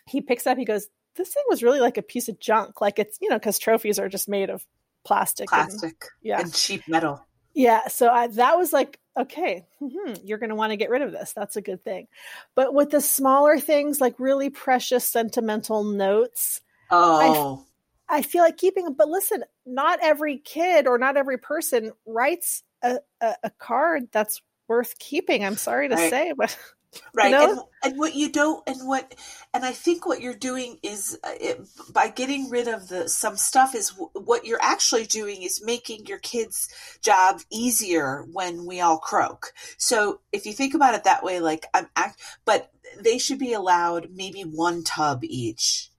he 0.06 0.20
picks 0.20 0.46
up, 0.46 0.58
he 0.58 0.64
goes, 0.64 0.86
This 1.16 1.34
thing 1.34 1.42
was 1.48 1.64
really 1.64 1.80
like 1.80 1.98
a 1.98 2.02
piece 2.02 2.28
of 2.28 2.38
junk. 2.38 2.80
Like 2.80 2.98
it's, 2.98 3.18
you 3.20 3.28
know, 3.28 3.38
because 3.38 3.58
trophies 3.58 3.98
are 3.98 4.08
just 4.08 4.28
made 4.28 4.50
of 4.50 4.64
plastic. 5.04 5.48
Plastic. 5.48 5.90
And, 5.90 6.10
yeah. 6.22 6.40
And 6.40 6.54
cheap 6.54 6.82
metal. 6.86 7.26
Yeah. 7.54 7.88
So 7.88 8.08
I, 8.08 8.28
that 8.28 8.56
was 8.56 8.72
like, 8.72 8.98
okay, 9.16 9.66
mm-hmm, 9.80 10.14
you're 10.24 10.38
going 10.38 10.50
to 10.50 10.56
want 10.56 10.70
to 10.72 10.76
get 10.76 10.90
rid 10.90 11.02
of 11.02 11.12
this. 11.12 11.32
That's 11.32 11.56
a 11.56 11.62
good 11.62 11.82
thing. 11.84 12.08
But 12.54 12.74
with 12.74 12.90
the 12.90 13.00
smaller 13.00 13.58
things, 13.58 14.00
like 14.00 14.14
really 14.18 14.50
precious 14.50 15.04
sentimental 15.04 15.84
notes. 15.84 16.60
Oh. 16.90 17.64
I, 18.08 18.18
I 18.18 18.22
feel 18.22 18.42
like 18.42 18.56
keeping, 18.56 18.92
but 18.94 19.08
listen, 19.08 19.44
not 19.66 20.00
every 20.02 20.38
kid 20.38 20.86
or 20.86 20.98
not 20.98 21.16
every 21.16 21.38
person 21.38 21.92
writes 22.06 22.62
a, 22.82 22.98
a, 23.20 23.34
a 23.44 23.50
card 23.50 24.08
that's 24.12 24.42
worth 24.68 24.98
keeping. 24.98 25.44
I'm 25.44 25.56
sorry 25.56 25.88
to 25.88 25.94
right. 25.94 26.10
say, 26.10 26.32
but 26.36 26.56
right 27.14 27.30
you 27.30 27.38
know? 27.38 27.50
and, 27.50 27.92
and, 27.92 27.98
what 27.98 28.14
you 28.14 28.30
don't 28.30 28.62
and 28.66 28.86
what 28.86 29.14
and 29.54 29.64
i 29.64 29.72
think 29.72 30.06
what 30.06 30.20
you're 30.20 30.34
doing 30.34 30.78
is 30.82 31.18
uh, 31.24 31.30
it, 31.40 31.60
by 31.92 32.08
getting 32.08 32.50
rid 32.50 32.68
of 32.68 32.88
the 32.88 33.08
some 33.08 33.36
stuff 33.36 33.74
is 33.74 33.90
w- 33.90 34.10
what 34.14 34.44
you're 34.44 34.62
actually 34.62 35.04
doing 35.04 35.42
is 35.42 35.62
making 35.64 36.06
your 36.06 36.18
kids 36.18 36.68
job 37.00 37.40
easier 37.50 38.24
when 38.32 38.66
we 38.66 38.80
all 38.80 38.98
croak. 38.98 39.52
So 39.76 40.20
if 40.32 40.46
you 40.46 40.52
think 40.52 40.74
about 40.74 40.94
it 40.94 41.04
that 41.04 41.22
way 41.22 41.40
like 41.40 41.66
i'm 41.74 41.88
act 41.96 42.20
but 42.44 42.70
they 43.00 43.18
should 43.18 43.38
be 43.38 43.52
allowed 43.52 44.08
maybe 44.14 44.42
one 44.42 44.84
tub 44.84 45.24
each. 45.24 45.90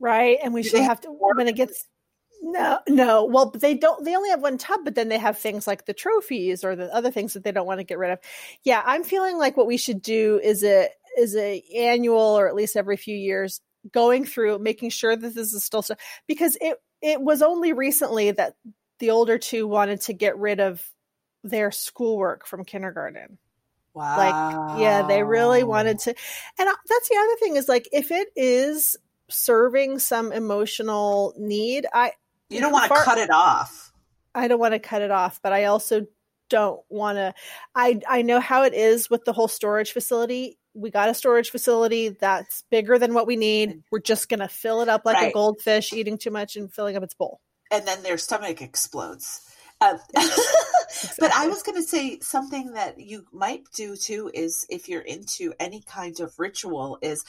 Right 0.00 0.38
and 0.42 0.52
we 0.52 0.62
Do 0.62 0.70
should 0.70 0.82
have 0.82 1.00
to 1.02 1.08
when 1.08 1.48
it 1.48 1.56
gets 1.56 1.84
no, 2.44 2.80
no. 2.88 3.24
Well, 3.24 3.50
they 3.50 3.74
don't. 3.74 4.04
They 4.04 4.14
only 4.14 4.28
have 4.28 4.42
one 4.42 4.58
tub, 4.58 4.80
but 4.84 4.94
then 4.94 5.08
they 5.08 5.18
have 5.18 5.38
things 5.38 5.66
like 5.66 5.86
the 5.86 5.94
trophies 5.94 6.62
or 6.62 6.76
the 6.76 6.94
other 6.94 7.10
things 7.10 7.32
that 7.32 7.42
they 7.42 7.52
don't 7.52 7.66
want 7.66 7.80
to 7.80 7.84
get 7.84 7.98
rid 7.98 8.10
of. 8.10 8.18
Yeah, 8.64 8.82
I'm 8.84 9.02
feeling 9.02 9.38
like 9.38 9.56
what 9.56 9.66
we 9.66 9.78
should 9.78 10.02
do 10.02 10.38
is 10.42 10.62
a 10.62 10.88
is 11.16 11.34
a 11.36 11.62
annual 11.74 12.18
or 12.38 12.46
at 12.46 12.54
least 12.54 12.76
every 12.76 12.98
few 12.98 13.16
years 13.16 13.62
going 13.92 14.26
through 14.26 14.58
making 14.58 14.90
sure 14.90 15.16
that 15.16 15.34
this 15.34 15.54
is 15.54 15.64
still 15.64 15.82
so 15.82 15.94
because 16.26 16.58
it 16.60 16.76
it 17.00 17.20
was 17.20 17.40
only 17.40 17.72
recently 17.72 18.30
that 18.30 18.56
the 18.98 19.10
older 19.10 19.38
two 19.38 19.66
wanted 19.66 20.02
to 20.02 20.12
get 20.12 20.38
rid 20.38 20.60
of 20.60 20.86
their 21.42 21.70
schoolwork 21.70 22.46
from 22.46 22.64
kindergarten. 22.64 23.38
Wow. 23.94 24.16
Like, 24.16 24.80
yeah, 24.80 25.06
they 25.06 25.22
really 25.22 25.62
wanted 25.62 25.98
to. 26.00 26.14
And 26.58 26.68
that's 26.88 27.08
the 27.08 27.16
other 27.16 27.36
thing 27.36 27.56
is 27.56 27.68
like, 27.68 27.88
if 27.92 28.10
it 28.10 28.28
is 28.34 28.96
serving 29.30 30.00
some 30.00 30.32
emotional 30.32 31.32
need, 31.38 31.86
I, 31.92 32.12
you 32.54 32.60
don't 32.60 32.72
want 32.72 32.90
to 32.90 33.02
cut 33.02 33.18
it 33.18 33.30
off. 33.30 33.92
I 34.34 34.48
don't 34.48 34.58
want 34.58 34.74
to 34.74 34.78
cut 34.78 35.02
it 35.02 35.10
off, 35.10 35.40
but 35.42 35.52
I 35.52 35.64
also 35.64 36.06
don't 36.50 36.80
want 36.88 37.16
to. 37.16 37.34
I 37.74 38.00
I 38.08 38.22
know 38.22 38.40
how 38.40 38.64
it 38.64 38.74
is 38.74 39.08
with 39.08 39.24
the 39.24 39.32
whole 39.32 39.48
storage 39.48 39.92
facility. 39.92 40.58
We 40.74 40.90
got 40.90 41.08
a 41.08 41.14
storage 41.14 41.50
facility 41.50 42.10
that's 42.10 42.64
bigger 42.70 42.98
than 42.98 43.14
what 43.14 43.26
we 43.26 43.36
need. 43.36 43.82
We're 43.92 44.00
just 44.00 44.28
going 44.28 44.40
to 44.40 44.48
fill 44.48 44.80
it 44.80 44.88
up 44.88 45.02
like 45.04 45.16
right. 45.16 45.30
a 45.30 45.32
goldfish 45.32 45.92
eating 45.92 46.18
too 46.18 46.32
much 46.32 46.56
and 46.56 46.72
filling 46.72 46.96
up 46.96 47.02
its 47.04 47.14
bowl. 47.14 47.40
And 47.70 47.86
then 47.86 48.02
their 48.02 48.18
stomach 48.18 48.60
explodes. 48.60 49.40
Exactly. 49.80 50.20
Um, 50.20 50.30
but 51.18 51.32
I 51.32 51.48
was 51.48 51.62
going 51.62 51.76
to 51.76 51.88
say 51.88 52.18
something 52.20 52.72
that 52.72 52.98
you 52.98 53.24
might 53.32 53.64
do 53.74 53.96
too 53.96 54.30
is 54.32 54.66
if 54.68 54.88
you're 54.88 55.00
into 55.00 55.52
any 55.60 55.82
kind 55.82 56.18
of 56.20 56.38
ritual, 56.38 56.98
is 57.02 57.24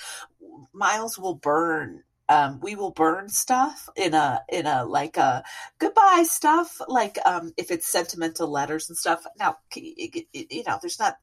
Miles 0.74 1.18
will 1.18 1.36
burn 1.36 2.04
um, 2.30 2.60
we 2.62 2.76
will 2.76 2.92
burn 2.92 3.30
stuff 3.30 3.88
in 3.96 4.14
a 4.14 4.42
in 4.50 4.66
a 4.66 4.86
like 4.86 5.18
a 5.18 5.44
goodbye 5.80 6.24
stuff 6.28 6.82
like 6.88 7.18
um, 7.26 7.54
if 7.58 7.72
it's 7.72 7.88
sentimental 7.88 8.50
letters 8.50 8.90
and 8.90 8.98
stuff. 8.98 9.24
Now 9.38 9.58
you 9.76 10.64
know 10.66 10.80
there's 10.82 11.00
not 11.00 11.18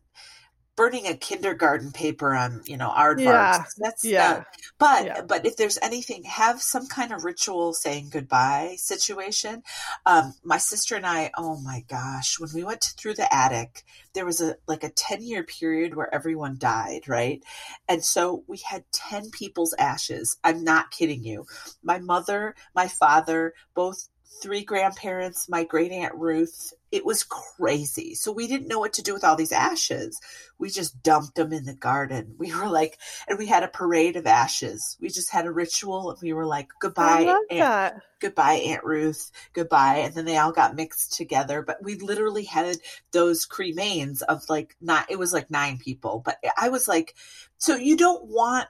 burning 0.76 1.06
a 1.06 1.14
kindergarten 1.14 1.92
paper 1.92 2.34
on 2.34 2.62
you 2.66 2.76
know 2.76 2.90
aardvarks 2.90 3.18
yeah. 3.18 3.64
that's 3.78 4.04
yeah. 4.04 4.44
but 4.78 5.04
yeah. 5.04 5.20
but 5.22 5.44
if 5.44 5.56
there's 5.56 5.78
anything 5.82 6.22
have 6.24 6.62
some 6.62 6.86
kind 6.86 7.12
of 7.12 7.24
ritual 7.24 7.72
saying 7.72 8.08
goodbye 8.10 8.74
situation. 8.78 9.62
Um 10.06 10.34
my 10.44 10.58
sister 10.58 10.96
and 10.96 11.06
i 11.06 11.30
oh 11.36 11.60
my 11.60 11.84
gosh 11.88 12.38
when 12.40 12.50
we 12.54 12.64
went 12.64 12.80
to, 12.82 12.94
through 12.94 13.14
the 13.14 13.32
attic 13.34 13.84
there 14.14 14.24
was 14.24 14.40
a 14.40 14.56
like 14.66 14.84
a 14.84 14.90
10 14.90 15.22
year 15.22 15.42
period 15.42 15.94
where 15.94 16.12
everyone 16.14 16.56
died 16.58 17.08
right? 17.08 17.42
And 17.88 18.04
so 18.04 18.44
we 18.46 18.58
had 18.58 18.84
10 18.92 19.30
people's 19.30 19.74
ashes. 19.78 20.36
I'm 20.44 20.64
not 20.64 20.90
kidding 20.90 21.24
you. 21.24 21.46
My 21.82 21.98
mother 21.98 22.54
my 22.74 22.88
father 22.88 23.54
both 23.74 24.08
three 24.40 24.64
grandparents, 24.64 25.48
my 25.48 25.64
great 25.64 25.92
aunt 25.92 26.14
Ruth. 26.14 26.72
It 26.90 27.04
was 27.04 27.24
crazy. 27.24 28.14
So 28.14 28.32
we 28.32 28.46
didn't 28.46 28.68
know 28.68 28.78
what 28.78 28.94
to 28.94 29.02
do 29.02 29.14
with 29.14 29.24
all 29.24 29.36
these 29.36 29.52
ashes. 29.52 30.20
We 30.58 30.68
just 30.68 31.02
dumped 31.02 31.34
them 31.36 31.52
in 31.52 31.64
the 31.64 31.74
garden. 31.74 32.34
We 32.38 32.54
were 32.54 32.68
like, 32.68 32.98
and 33.28 33.38
we 33.38 33.46
had 33.46 33.62
a 33.62 33.68
parade 33.68 34.16
of 34.16 34.26
ashes. 34.26 34.96
We 35.00 35.08
just 35.08 35.30
had 35.30 35.46
a 35.46 35.52
ritual 35.52 36.10
and 36.10 36.18
we 36.20 36.32
were 36.32 36.46
like, 36.46 36.68
goodbye, 36.80 37.22
aunt, 37.50 37.94
goodbye, 38.20 38.54
Aunt 38.54 38.84
Ruth, 38.84 39.30
goodbye. 39.52 39.98
And 39.98 40.14
then 40.14 40.24
they 40.24 40.36
all 40.36 40.52
got 40.52 40.74
mixed 40.74 41.14
together. 41.14 41.62
But 41.62 41.82
we 41.82 41.96
literally 41.96 42.44
had 42.44 42.76
those 43.12 43.46
cremains 43.46 44.22
of 44.22 44.42
like 44.48 44.76
not, 44.80 45.10
it 45.10 45.18
was 45.18 45.32
like 45.32 45.50
nine 45.50 45.78
people. 45.78 46.22
But 46.24 46.38
I 46.56 46.68
was 46.70 46.88
like, 46.88 47.14
so 47.58 47.76
you 47.76 47.96
don't 47.96 48.26
want, 48.26 48.68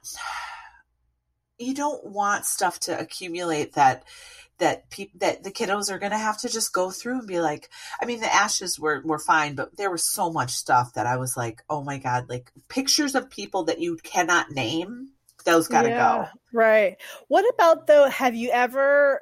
you 1.57 1.73
don't 1.73 2.05
want 2.05 2.45
stuff 2.45 2.79
to 2.81 2.99
accumulate 2.99 3.73
that 3.73 4.03
that 4.59 4.89
people 4.89 5.19
that 5.19 5.43
the 5.43 5.51
kiddos 5.51 5.91
are 5.91 5.99
going 5.99 6.11
to 6.11 6.17
have 6.17 6.37
to 6.39 6.49
just 6.49 6.73
go 6.73 6.91
through 6.91 7.19
and 7.19 7.27
be 7.27 7.39
like 7.39 7.69
i 8.01 8.05
mean 8.05 8.19
the 8.19 8.33
ashes 8.33 8.79
were 8.79 9.01
were 9.03 9.19
fine 9.19 9.55
but 9.55 9.75
there 9.77 9.91
was 9.91 10.03
so 10.03 10.31
much 10.31 10.51
stuff 10.51 10.93
that 10.93 11.07
i 11.07 11.17
was 11.17 11.35
like 11.35 11.63
oh 11.69 11.83
my 11.83 11.97
god 11.97 12.29
like 12.29 12.51
pictures 12.69 13.15
of 13.15 13.29
people 13.29 13.65
that 13.65 13.79
you 13.79 13.97
cannot 14.03 14.51
name 14.51 15.09
those 15.45 15.67
got 15.67 15.81
to 15.81 15.89
yeah, 15.89 16.29
go 16.31 16.39
right 16.57 16.97
what 17.27 17.45
about 17.53 17.87
though 17.87 18.07
have 18.09 18.35
you 18.35 18.49
ever 18.51 19.21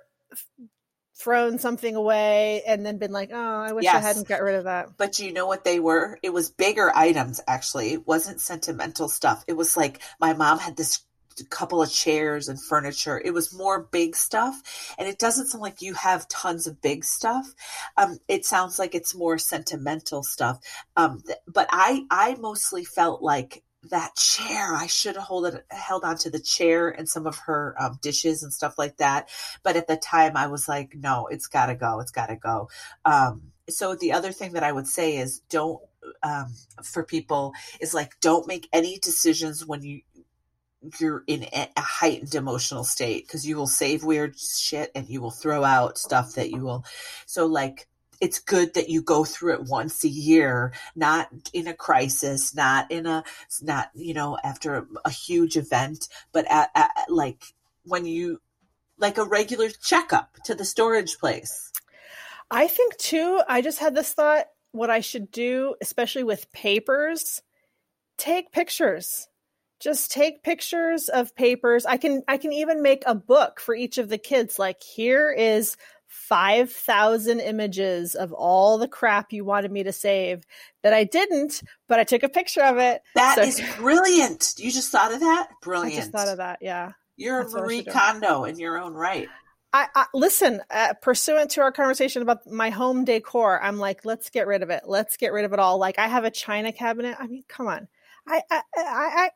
thrown 1.22 1.60
something 1.60 1.96
away 1.96 2.64
and 2.66 2.86
then 2.86 2.98
been 2.98 3.12
like, 3.12 3.30
oh, 3.32 3.62
I 3.62 3.74
wish 3.74 3.84
yes. 3.84 3.96
I 3.96 4.00
hadn't 4.00 4.28
got 4.28 4.42
rid 4.42 4.56
of 4.56 4.64
that. 4.66 4.98
But 4.98 5.20
you 5.20 5.32
know 5.32 5.46
what 5.46 5.64
they 5.64 5.80
were? 5.80 6.18
It 6.24 6.34
was 6.34 6.50
bigger 6.50 6.92
items, 6.96 7.40
actually. 7.48 7.94
It 7.94 8.08
wasn't 8.08 8.42
sentimental 8.42 9.08
stuff. 9.08 9.44
It 9.48 9.54
was 9.54 9.78
like 9.78 10.02
my 10.20 10.34
mom 10.34 10.60
had 10.60 10.76
this 10.76 11.04
a 11.42 11.46
couple 11.46 11.82
of 11.82 11.92
chairs 11.92 12.48
and 12.48 12.62
furniture. 12.62 13.22
It 13.24 13.34
was 13.34 13.54
more 13.54 13.84
big 13.92 14.16
stuff. 14.16 14.96
And 14.98 15.08
it 15.08 15.20
doesn't 15.20 15.48
sound 15.48 15.62
like 15.62 15.82
you 15.82 15.94
have 15.96 16.28
tons 16.28 16.68
of 16.68 16.82
big 16.82 17.04
stuff. 17.04 17.54
Um, 17.98 18.20
it 18.28 18.46
sounds 18.46 18.80
like 18.80 18.96
it's 18.96 19.16
more 19.16 19.38
sentimental 19.38 20.24
stuff. 20.24 20.60
Um, 20.96 21.24
th- 21.26 21.40
but 21.48 21.68
I, 21.72 22.06
I 22.10 22.36
mostly 22.36 22.86
felt 22.86 23.22
like 23.22 23.64
that 23.90 24.16
chair. 24.16 24.76
I 24.76 24.88
should 24.88 25.16
have 25.16 25.26
hold 25.26 25.48
it, 25.48 25.66
held 25.72 26.04
on 26.04 26.18
to 26.20 26.30
the 26.30 26.40
chair 26.40 26.90
and 26.90 27.10
some 27.10 27.26
of 27.26 27.38
her 27.40 27.76
um, 27.80 27.98
dishes 28.02 28.44
and 28.44 28.54
stuff 28.54 28.78
like 28.78 28.98
that. 28.98 29.30
But 29.64 29.76
at 29.76 29.88
the 29.88 29.98
time, 29.98 30.38
I 30.38 30.48
was 30.48 30.68
like, 30.68 30.96
no, 30.96 31.28
it's 31.28 31.48
got 31.48 31.68
to 31.68 31.76
go. 31.76 32.00
It's 32.00 32.12
got 32.12 32.28
to 32.28 32.36
go. 32.36 32.70
Um, 33.06 33.52
so 33.70 33.96
the 33.96 34.12
other 34.12 34.32
thing 34.32 34.54
that 34.54 34.64
I 34.64 34.72
would 34.72 34.88
say 34.88 35.18
is 35.18 35.40
don't 35.50 35.82
um, 36.24 36.54
for 36.84 37.04
people 37.04 37.54
is 37.80 37.94
like 37.94 38.20
don't 38.20 38.48
make 38.48 38.68
any 38.74 38.98
decisions 39.00 39.66
when 39.66 39.84
you 39.84 40.02
you're 41.00 41.24
in 41.28 41.46
a 41.54 41.70
heightened 41.78 42.36
emotional 42.36 42.84
state 42.84 43.26
because 43.26 43.46
you 43.46 43.56
will 43.56 43.68
save 43.68 44.04
weird 44.04 44.38
shit 44.38 44.92
and 44.96 45.08
you 45.10 45.22
will 45.22 45.32
throw 45.32 45.64
out 45.64 45.98
stuff 45.98 46.36
that 46.36 46.52
you 46.52 46.62
will. 46.62 46.86
So, 47.26 47.46
like, 47.46 47.88
it's 48.20 48.40
good 48.40 48.76
that 48.76 48.90
you 48.90 49.02
go 49.02 49.24
through 49.24 49.54
it 49.54 49.64
once 49.64 50.04
a 50.04 50.10
year, 50.10 50.74
not 50.96 51.30
in 51.54 51.68
a 51.68 51.74
crisis, 51.74 52.56
not 52.56 52.92
in 52.92 53.06
a, 53.06 53.24
not, 53.62 53.90
you 53.96 54.14
know, 54.14 54.38
after 54.44 54.76
a, 54.76 54.86
a 55.06 55.10
huge 55.10 55.58
event, 55.58 56.08
but 56.32 56.46
at, 56.50 56.70
at, 56.76 56.92
like 57.10 57.42
when 57.84 58.06
you, 58.06 58.40
like 58.98 59.18
a 59.18 59.26
regular 59.26 59.70
checkup 59.70 60.36
to 60.46 60.54
the 60.54 60.66
storage 60.66 61.18
place. 61.18 61.72
I 62.52 62.68
think 62.68 62.98
too, 62.98 63.42
I 63.48 63.62
just 63.62 63.80
had 63.80 63.96
this 63.96 64.14
thought 64.14 64.46
what 64.72 64.90
I 64.90 65.00
should 65.02 65.32
do, 65.32 65.76
especially 65.82 66.24
with 66.24 66.52
papers, 66.52 67.42
take 68.18 68.52
pictures 68.52 69.28
just 69.82 70.12
take 70.12 70.44
pictures 70.44 71.10
of 71.10 71.36
papers 71.36 71.86
i 71.86 71.98
can 71.98 72.22
i 72.28 72.38
can 72.38 72.54
even 72.54 72.82
make 72.82 73.04
a 73.06 73.16
book 73.16 73.60
for 73.60 73.74
each 73.76 73.98
of 73.98 74.10
the 74.10 74.18
kids 74.18 74.58
like 74.60 74.82
here 74.84 75.32
is 75.32 75.76
5,000 76.08 77.40
images 77.40 78.16
of 78.16 78.34
all 78.34 78.78
the 78.78 78.88
crap 78.88 79.32
you 79.32 79.46
wanted 79.46 79.72
me 79.72 79.84
to 79.84 79.94
save 79.94 80.44
that 80.84 80.94
I 80.94 81.06
didn't, 81.06 81.62
but 81.88 82.00
I 82.00 82.04
took 82.04 82.24
a 82.24 82.28
picture 82.28 82.64
of 82.64 82.78
it. 82.78 83.02
That 83.16 83.36
So- 83.36 83.44
is 83.44 83.62
brilliant. 83.78 84.56
You 84.58 84.72
just 84.72 84.92
thought 84.92 85.14
of 85.14 85.22
that? 85.22 85.48
I 85.50 85.54
Brilliant. 85.62 85.96
just 85.96 86.12
thought 86.12 86.28
of 86.28 86.38
that. 86.38 86.60
Yeah. 86.62 86.92
You're 87.16 87.44
That's 87.44 87.54
a 87.54 87.62
Marie. 87.62 87.84
Kondo 87.86 88.44
in 88.44 88.60
your 88.60 88.78
own 88.78 88.94
right. 88.94 89.30
I, 89.72 89.88
I 89.96 90.06
listen, 90.14 90.62
uh, 90.70 90.96
pursuant 91.02 91.52
to 91.52 91.62
our 91.62 91.72
conversation 91.72 92.22
about 92.22 92.46
my 92.46 92.72
home 92.72 93.06
decor, 93.06 93.62
I'm 93.64 93.78
like, 93.78 94.04
let's 94.04 94.30
get 94.30 94.48
rid 94.48 94.64
of 94.64 94.70
it. 94.70 94.84
Let's 94.86 95.16
get 95.16 95.32
rid 95.32 95.46
of 95.46 95.54
it 95.54 95.60
all. 95.60 95.78
Like 95.78 95.98
I 95.98 96.08
have 96.10 96.26
a 96.26 96.32
china 96.32 96.74
cabinet. 96.74 97.16
I 97.20 97.28
mean, 97.28 97.44
come 97.48 97.68
on. 97.68 97.88
I, 98.28 98.42
I, 98.52 98.62
I, 98.76 99.30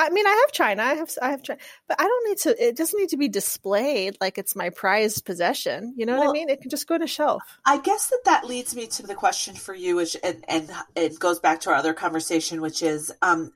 I 0.00 0.10
mean, 0.10 0.26
I 0.26 0.30
have 0.30 0.52
china. 0.52 0.82
I 0.82 0.94
have, 0.94 1.10
I 1.20 1.30
have 1.30 1.42
china, 1.42 1.60
but 1.86 2.00
I 2.00 2.04
don't 2.04 2.28
need 2.28 2.38
to. 2.38 2.68
It 2.68 2.76
doesn't 2.76 2.98
need 2.98 3.10
to 3.10 3.16
be 3.16 3.28
displayed 3.28 4.16
like 4.20 4.38
it's 4.38 4.56
my 4.56 4.70
prized 4.70 5.24
possession. 5.24 5.94
You 5.96 6.06
know 6.06 6.16
what 6.16 6.28
I 6.28 6.32
mean? 6.32 6.48
It 6.48 6.60
can 6.60 6.70
just 6.70 6.86
go 6.86 6.94
on 6.94 7.02
a 7.02 7.06
shelf. 7.06 7.42
I 7.66 7.78
guess 7.78 8.08
that 8.08 8.20
that 8.24 8.46
leads 8.46 8.74
me 8.74 8.86
to 8.88 9.02
the 9.02 9.14
question 9.14 9.54
for 9.54 9.74
you, 9.74 9.96
which 9.96 10.16
and 10.22 10.44
and 10.48 10.70
it 10.96 11.18
goes 11.18 11.38
back 11.38 11.60
to 11.60 11.70
our 11.70 11.76
other 11.76 11.92
conversation, 11.92 12.60
which 12.60 12.82
is, 12.82 13.12
um, 13.20 13.52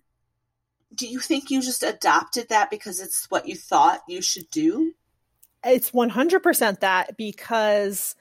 do 0.95 1.07
you 1.07 1.19
think 1.19 1.51
you 1.51 1.63
just 1.63 1.83
adopted 1.83 2.51
that 2.51 2.71
because 2.71 3.01
it's 3.01 3.31
what 3.31 3.49
you 3.49 3.57
thought 3.57 4.03
you 4.07 4.21
should 4.21 4.51
do? 4.51 4.93
It's 5.65 5.93
100% 5.93 6.81
that 6.81 7.17
because 7.17 8.15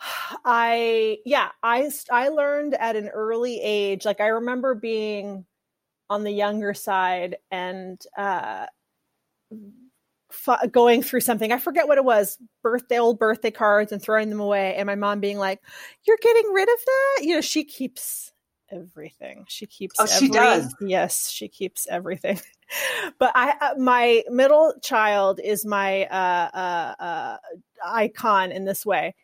I 0.44 1.18
yeah, 1.24 1.50
I 1.62 1.90
I 2.10 2.28
learned 2.28 2.74
at 2.74 2.96
an 2.96 3.08
early 3.08 3.60
age. 3.62 4.04
Like 4.04 4.20
I 4.20 4.28
remember 4.28 4.74
being 4.74 5.46
on 6.10 6.24
the 6.24 6.32
younger 6.32 6.74
side 6.74 7.36
and 7.50 8.02
uh 8.18 8.66
f- 10.30 10.70
going 10.72 11.02
through 11.02 11.20
something. 11.20 11.52
I 11.52 11.58
forget 11.58 11.88
what 11.88 11.98
it 11.98 12.04
was. 12.04 12.36
Birthday 12.62 12.98
old 12.98 13.18
birthday 13.18 13.50
cards 13.50 13.92
and 13.92 14.02
throwing 14.02 14.28
them 14.28 14.40
away 14.40 14.74
and 14.74 14.86
my 14.86 14.96
mom 14.96 15.20
being 15.20 15.38
like, 15.38 15.60
"You're 16.04 16.18
getting 16.20 16.52
rid 16.52 16.68
of 16.68 16.78
that?" 16.84 17.24
You 17.24 17.36
know, 17.36 17.40
she 17.40 17.64
keeps 17.64 18.32
everything. 18.70 19.44
She 19.48 19.66
keeps 19.66 19.98
Oh, 19.98 20.06
she 20.06 20.28
does? 20.28 20.74
Yes, 20.80 21.30
she 21.30 21.48
keeps 21.48 21.86
everything. 21.88 22.40
but 23.18 23.32
I 23.34 23.54
uh, 23.60 23.74
my 23.78 24.22
middle 24.28 24.74
child 24.82 25.40
is 25.42 25.64
my 25.64 26.06
uh, 26.06 26.50
uh, 26.54 27.02
uh, 27.02 27.36
icon 27.84 28.52
in 28.52 28.64
this 28.64 28.84
way. 28.84 29.14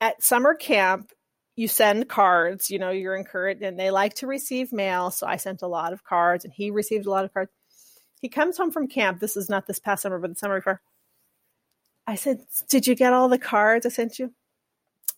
At 0.00 0.22
summer 0.22 0.54
camp, 0.54 1.10
you 1.58 1.68
send 1.68 2.08
cards. 2.08 2.70
You 2.70 2.78
know, 2.78 2.90
you're 2.90 3.16
encouraged, 3.16 3.62
and 3.62 3.78
they 3.78 3.90
like 3.90 4.14
to 4.14 4.26
receive 4.26 4.72
mail. 4.72 5.10
So 5.10 5.26
I 5.26 5.36
sent 5.36 5.62
a 5.62 5.66
lot 5.66 5.92
of 5.92 6.04
cards, 6.04 6.44
and 6.44 6.52
he 6.52 6.70
received 6.70 7.06
a 7.06 7.10
lot 7.10 7.24
of 7.24 7.34
cards. 7.34 7.50
He 8.20 8.28
comes 8.28 8.56
home 8.56 8.70
from 8.70 8.88
camp. 8.88 9.20
This 9.20 9.36
is 9.36 9.48
not 9.48 9.66
this 9.66 9.78
past 9.78 10.02
summer, 10.02 10.18
but 10.18 10.30
the 10.30 10.36
summer 10.36 10.58
before. 10.58 10.80
I 12.06 12.14
said, 12.14 12.44
"Did 12.68 12.86
you 12.86 12.94
get 12.94 13.12
all 13.12 13.28
the 13.28 13.38
cards 13.38 13.86
I 13.86 13.90
sent 13.90 14.18
you?" 14.18 14.32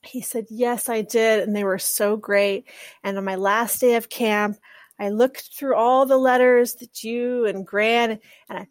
He 0.03 0.23
said, 0.23 0.47
Yes, 0.49 0.89
I 0.89 1.03
did. 1.03 1.41
And 1.43 1.55
they 1.55 1.65
were 1.65 1.79
so 1.79 2.17
great. 2.17 2.65
And 3.05 3.19
on 3.19 3.25
my 3.25 3.37
last 3.37 3.81
day 3.81 3.97
of 3.97 4.09
camp, 4.09 4.59
I 4.99 5.11
looked 5.11 5.51
through 5.55 5.77
all 5.77 6.07
the 6.07 6.17
letters 6.17 6.75
that 6.77 7.05
you 7.05 7.47
and 7.47 7.67
Gran 7.67 8.19
and 8.49 8.59
I 8.59 8.67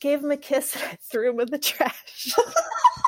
gave 0.00 0.22
him 0.22 0.30
a 0.30 0.36
kiss 0.36 0.76
and 0.76 0.84
I 0.84 0.98
threw 1.10 1.30
him 1.30 1.40
in 1.40 1.50
the 1.50 1.58
trash. 1.58 2.34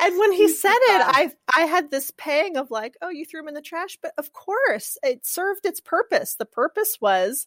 and 0.00 0.18
when 0.18 0.32
he 0.32 0.48
said 0.48 0.70
it, 0.70 1.02
I 1.06 1.32
I 1.56 1.62
had 1.62 1.90
this 1.90 2.12
pang 2.16 2.56
of 2.56 2.70
like, 2.70 2.96
oh, 3.02 3.10
you 3.10 3.24
threw 3.24 3.40
him 3.40 3.48
in 3.48 3.54
the 3.54 3.62
trash. 3.62 3.98
But 4.02 4.12
of 4.18 4.32
course, 4.32 4.98
it 5.02 5.26
served 5.26 5.64
its 5.64 5.80
purpose. 5.80 6.34
The 6.34 6.46
purpose 6.46 6.98
was 7.00 7.46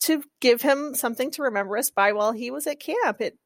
to 0.00 0.22
give 0.40 0.62
him 0.62 0.94
something 0.94 1.30
to 1.32 1.42
remember 1.42 1.76
us 1.76 1.90
by 1.90 2.12
while 2.12 2.32
he 2.32 2.50
was 2.50 2.66
at 2.66 2.80
camp. 2.80 3.20
It 3.20 3.38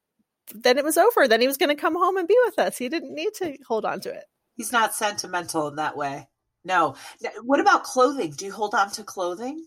then 0.54 0.78
it 0.78 0.84
was 0.84 0.98
over. 0.98 1.28
Then 1.28 1.40
he 1.40 1.46
was 1.46 1.56
going 1.56 1.74
to 1.74 1.80
come 1.80 1.94
home 1.94 2.16
and 2.16 2.26
be 2.26 2.38
with 2.44 2.58
us. 2.58 2.78
He 2.78 2.88
didn't 2.88 3.14
need 3.14 3.34
to 3.34 3.56
hold 3.66 3.84
on 3.84 4.00
to 4.00 4.10
it. 4.10 4.24
He's 4.54 4.72
not 4.72 4.94
sentimental 4.94 5.68
in 5.68 5.76
that 5.76 5.96
way. 5.96 6.28
No. 6.64 6.96
What 7.42 7.60
about 7.60 7.84
clothing? 7.84 8.32
Do 8.32 8.46
you 8.46 8.52
hold 8.52 8.74
on 8.74 8.90
to 8.92 9.04
clothing? 9.04 9.66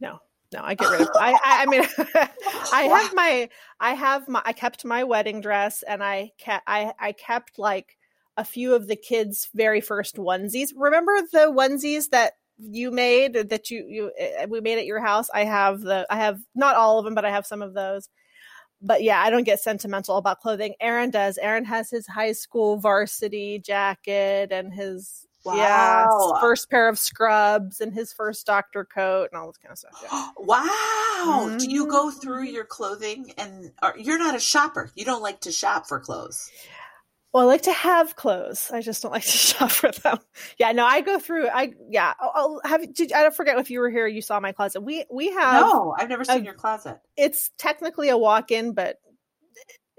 No, 0.00 0.20
no, 0.52 0.60
I 0.62 0.74
get 0.74 0.90
rid 0.90 1.02
of. 1.02 1.10
I, 1.14 1.32
I, 1.32 1.62
I 1.62 1.66
mean, 1.66 1.82
I 2.72 2.82
have 2.84 3.14
my, 3.14 3.48
I 3.80 3.94
have 3.94 4.28
my, 4.28 4.42
I 4.44 4.52
kept 4.52 4.84
my 4.84 5.04
wedding 5.04 5.40
dress, 5.40 5.82
and 5.82 6.02
I 6.02 6.32
kept, 6.38 6.64
I, 6.66 6.92
I 6.98 7.12
kept 7.12 7.58
like 7.58 7.96
a 8.36 8.44
few 8.44 8.74
of 8.74 8.86
the 8.86 8.96
kids' 8.96 9.48
very 9.54 9.80
first 9.80 10.16
onesies. 10.16 10.70
Remember 10.76 11.20
the 11.32 11.52
onesies 11.52 12.08
that 12.10 12.34
you 12.58 12.90
made 12.90 13.34
that 13.34 13.70
you 13.70 13.84
you 13.88 14.12
uh, 14.20 14.46
we 14.48 14.60
made 14.60 14.78
at 14.78 14.86
your 14.86 15.00
house? 15.00 15.28
I 15.32 15.44
have 15.44 15.80
the, 15.80 16.06
I 16.10 16.16
have 16.16 16.40
not 16.54 16.76
all 16.76 16.98
of 16.98 17.04
them, 17.04 17.14
but 17.14 17.24
I 17.24 17.30
have 17.30 17.46
some 17.46 17.62
of 17.62 17.74
those. 17.74 18.08
But 18.80 19.02
yeah, 19.02 19.20
I 19.20 19.30
don't 19.30 19.44
get 19.44 19.60
sentimental 19.60 20.16
about 20.16 20.40
clothing. 20.40 20.74
Aaron 20.80 21.10
does. 21.10 21.38
Aaron 21.38 21.64
has 21.66 21.88
his 21.88 22.06
high 22.06 22.32
school 22.32 22.78
varsity 22.78 23.60
jacket 23.64 24.50
and 24.50 24.72
his 24.72 25.26
yeah 25.44 26.06
first 26.40 26.70
pair 26.70 26.88
of 26.88 26.96
scrubs 26.98 27.80
and 27.80 27.92
his 27.92 28.12
first 28.12 28.46
doctor 28.46 28.84
coat 28.84 29.28
and 29.32 29.40
all 29.40 29.48
this 29.48 29.58
kind 29.58 29.72
of 29.72 29.78
stuff. 29.78 30.02
Yeah. 30.02 30.28
wow. 30.38 31.56
Do 31.58 31.70
you 31.70 31.86
go 31.86 32.10
through 32.10 32.44
your 32.44 32.64
clothing 32.64 33.32
and 33.38 33.72
or, 33.82 33.94
you're 33.96 34.18
not 34.18 34.34
a 34.34 34.40
shopper. 34.40 34.90
You 34.94 35.04
don't 35.04 35.22
like 35.22 35.40
to 35.42 35.52
shop 35.52 35.86
for 35.86 36.00
clothes. 36.00 36.50
Well, 37.32 37.44
I 37.44 37.46
like 37.46 37.62
to 37.62 37.72
have 37.72 38.14
clothes. 38.14 38.70
I 38.72 38.82
just 38.82 39.02
don't 39.02 39.12
like 39.12 39.22
to 39.22 39.28
shop 39.30 39.70
for 39.70 39.90
them. 39.90 40.18
Yeah, 40.58 40.72
no, 40.72 40.84
I 40.84 41.00
go 41.00 41.18
through. 41.18 41.48
I 41.48 41.72
yeah. 41.88 42.12
I'll, 42.20 42.32
I'll 42.34 42.60
have. 42.64 42.92
Did, 42.94 43.12
I 43.12 43.22
don't 43.22 43.34
forget 43.34 43.58
if 43.58 43.70
you 43.70 43.80
were 43.80 43.90
here. 43.90 44.06
You 44.06 44.20
saw 44.20 44.38
my 44.40 44.52
closet. 44.52 44.82
We 44.82 45.04
we 45.10 45.30
have. 45.32 45.62
no, 45.62 45.94
I've 45.98 46.08
never 46.08 46.24
seen 46.24 46.36
I've- 46.36 46.44
your 46.44 46.54
closet. 46.54 46.98
It's 47.16 47.50
technically 47.58 48.10
a 48.10 48.18
walk-in, 48.18 48.72
but 48.74 48.98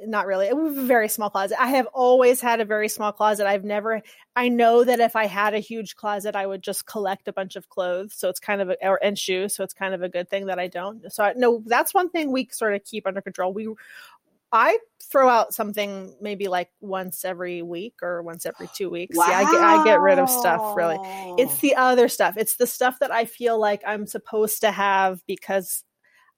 not 0.06 0.26
really. 0.28 0.48
It 0.48 0.58
was 0.58 0.78
a 0.78 0.82
very 0.82 1.08
small 1.08 1.30
closet. 1.30 1.62
I 1.62 1.68
have 1.70 1.86
always 1.94 2.42
had 2.42 2.60
a 2.60 2.66
very 2.66 2.90
small 2.90 3.12
closet. 3.12 3.48
I've 3.48 3.64
never. 3.64 4.02
I 4.36 4.50
know 4.50 4.84
that 4.84 5.00
if 5.00 5.16
I 5.16 5.26
had 5.28 5.54
a 5.54 5.60
huge 5.60 5.96
closet, 5.96 6.36
I 6.36 6.46
would 6.46 6.62
just 6.62 6.86
collect 6.86 7.28
a 7.28 7.34
bunch 7.34 7.56
of 7.56 7.70
clothes. 7.70 8.14
So 8.14 8.28
it's 8.30 8.40
kind 8.40 8.62
of 8.62 8.70
a, 8.72 8.78
or, 8.88 9.00
and 9.04 9.18
shoes. 9.18 9.56
So 9.56 9.64
it's 9.64 9.74
kind 9.74 9.94
of 9.94 10.02
a 10.02 10.10
good 10.10 10.30
thing 10.30 10.48
that 10.48 10.60
I 10.60 10.68
don't. 10.68 11.12
So 11.14 11.24
I, 11.24 11.34
no, 11.36 11.64
that's 11.66 11.94
one 11.94 12.10
thing 12.10 12.32
we 12.32 12.50
sort 12.52 12.74
of 12.74 12.84
keep 12.84 13.08
under 13.08 13.22
control. 13.22 13.54
We 13.54 13.70
I 14.54 14.78
throw 15.02 15.28
out 15.28 15.54
something 15.54 16.16
maybe 16.22 16.48
like 16.48 16.70
once 16.80 17.26
every 17.26 17.64
week 17.64 17.96
or 18.04 18.22
once 18.22 18.46
every 18.46 18.70
two 18.76 18.90
weeks. 18.90 19.18
Yeah, 19.18 19.24
I 19.24 19.44
get 19.52 19.62
I 19.62 19.84
get 19.84 20.00
rid 20.00 20.20
of 20.20 20.30
stuff 20.30 20.78
really. 20.78 21.00
It's 21.42 21.58
the 21.58 21.76
other 21.76 22.08
stuff. 22.08 22.38
It's 22.38 22.56
the 22.56 22.68
stuff 22.68 23.00
that 23.00 23.12
I 23.12 23.26
feel 23.26 23.60
like 23.60 23.82
I'm 23.86 24.06
supposed 24.06 24.62
to 24.62 24.72
have 24.72 25.26
because 25.26 25.84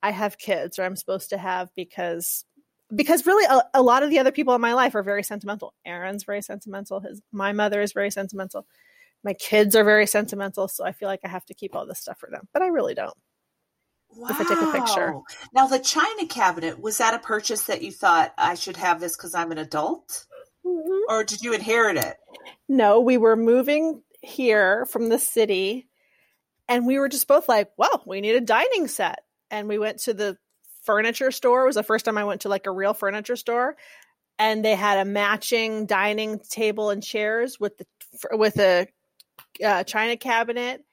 I 0.02 0.12
have 0.12 0.38
kids 0.38 0.78
or 0.78 0.84
I'm 0.84 0.96
supposed 0.96 1.28
to 1.30 1.38
have 1.38 1.68
because 1.76 2.46
because 2.94 3.26
really 3.26 3.44
a, 3.44 3.62
a 3.74 3.82
lot 3.82 4.02
of 4.02 4.08
the 4.08 4.18
other 4.18 4.32
people 4.32 4.54
in 4.54 4.62
my 4.62 4.72
life 4.72 4.94
are 4.94 5.02
very 5.02 5.22
sentimental. 5.22 5.74
Aaron's 5.84 6.24
very 6.24 6.40
sentimental. 6.40 7.00
His 7.00 7.20
my 7.32 7.52
mother 7.52 7.82
is 7.82 7.92
very 7.92 8.10
sentimental. 8.10 8.66
My 9.24 9.34
kids 9.34 9.76
are 9.76 9.84
very 9.84 10.06
sentimental, 10.06 10.68
so 10.68 10.84
I 10.84 10.92
feel 10.92 11.08
like 11.08 11.20
I 11.22 11.28
have 11.28 11.44
to 11.46 11.54
keep 11.54 11.74
all 11.74 11.86
this 11.86 11.98
stuff 11.98 12.18
for 12.18 12.30
them. 12.30 12.48
But 12.54 12.62
I 12.62 12.68
really 12.68 12.94
don't. 12.94 13.16
If 14.10 14.40
I 14.40 14.44
take 14.44 14.62
a 14.62 14.72
picture. 14.72 15.12
Wow. 15.12 15.24
Now, 15.52 15.66
the 15.66 15.78
china 15.78 16.26
cabinet 16.26 16.80
was 16.80 16.98
that 16.98 17.14
a 17.14 17.18
purchase 17.18 17.64
that 17.64 17.82
you 17.82 17.92
thought 17.92 18.32
I 18.38 18.54
should 18.54 18.76
have 18.76 19.00
this 19.00 19.16
because 19.16 19.34
I'm 19.34 19.52
an 19.52 19.58
adult, 19.58 20.26
or 21.08 21.24
did 21.24 21.42
you 21.42 21.52
inherit 21.52 21.96
it? 21.96 22.16
No, 22.68 23.00
we 23.00 23.16
were 23.16 23.36
moving 23.36 24.02
here 24.22 24.86
from 24.86 25.08
the 25.08 25.18
city 25.18 25.88
and 26.68 26.86
we 26.86 26.98
were 26.98 27.08
just 27.08 27.28
both 27.28 27.48
like, 27.48 27.70
well, 27.76 28.02
we 28.06 28.20
need 28.20 28.34
a 28.34 28.40
dining 28.40 28.88
set. 28.88 29.20
And 29.50 29.68
we 29.68 29.78
went 29.78 30.00
to 30.00 30.14
the 30.14 30.36
furniture 30.82 31.30
store. 31.30 31.62
It 31.62 31.66
was 31.66 31.76
the 31.76 31.82
first 31.82 32.04
time 32.04 32.18
I 32.18 32.24
went 32.24 32.42
to 32.42 32.48
like 32.48 32.66
a 32.66 32.72
real 32.72 32.94
furniture 32.94 33.36
store. 33.36 33.76
And 34.38 34.64
they 34.64 34.74
had 34.74 34.98
a 34.98 35.04
matching 35.04 35.86
dining 35.86 36.40
table 36.40 36.90
and 36.90 37.02
chairs 37.02 37.58
with 37.58 37.78
the 37.78 37.86
with 38.32 38.58
a 38.58 38.86
uh, 39.64 39.84
china 39.84 40.16
cabinet 40.16 40.84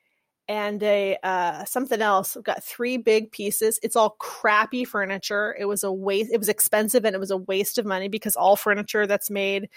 and 0.47 0.82
a 0.84 1.17
uh, 1.23 1.65
something 1.65 2.01
else. 2.01 2.36
We've 2.36 2.43
got 2.43 2.63
three 2.63 2.97
big 2.97 3.32
pieces. 3.32 3.79
It's 3.82 3.95
all 3.95 4.12
crappy 4.19 4.84
furniture. 4.86 5.56
It 5.58 5.65
was 5.65 5.84
a 5.84 5.91
waste. 5.91 6.32
It 6.32 6.38
was 6.38 6.49
expensive 6.49 7.06
and 7.06 7.15
it 7.15 7.19
was 7.19 7.32
a 7.32 7.38
waste 7.38 7.77
of 7.77 7.86
money 7.86 8.10
because 8.10 8.36
all 8.36 8.56
furniture 8.56 9.08
that's 9.08 9.29
made 9.29 9.69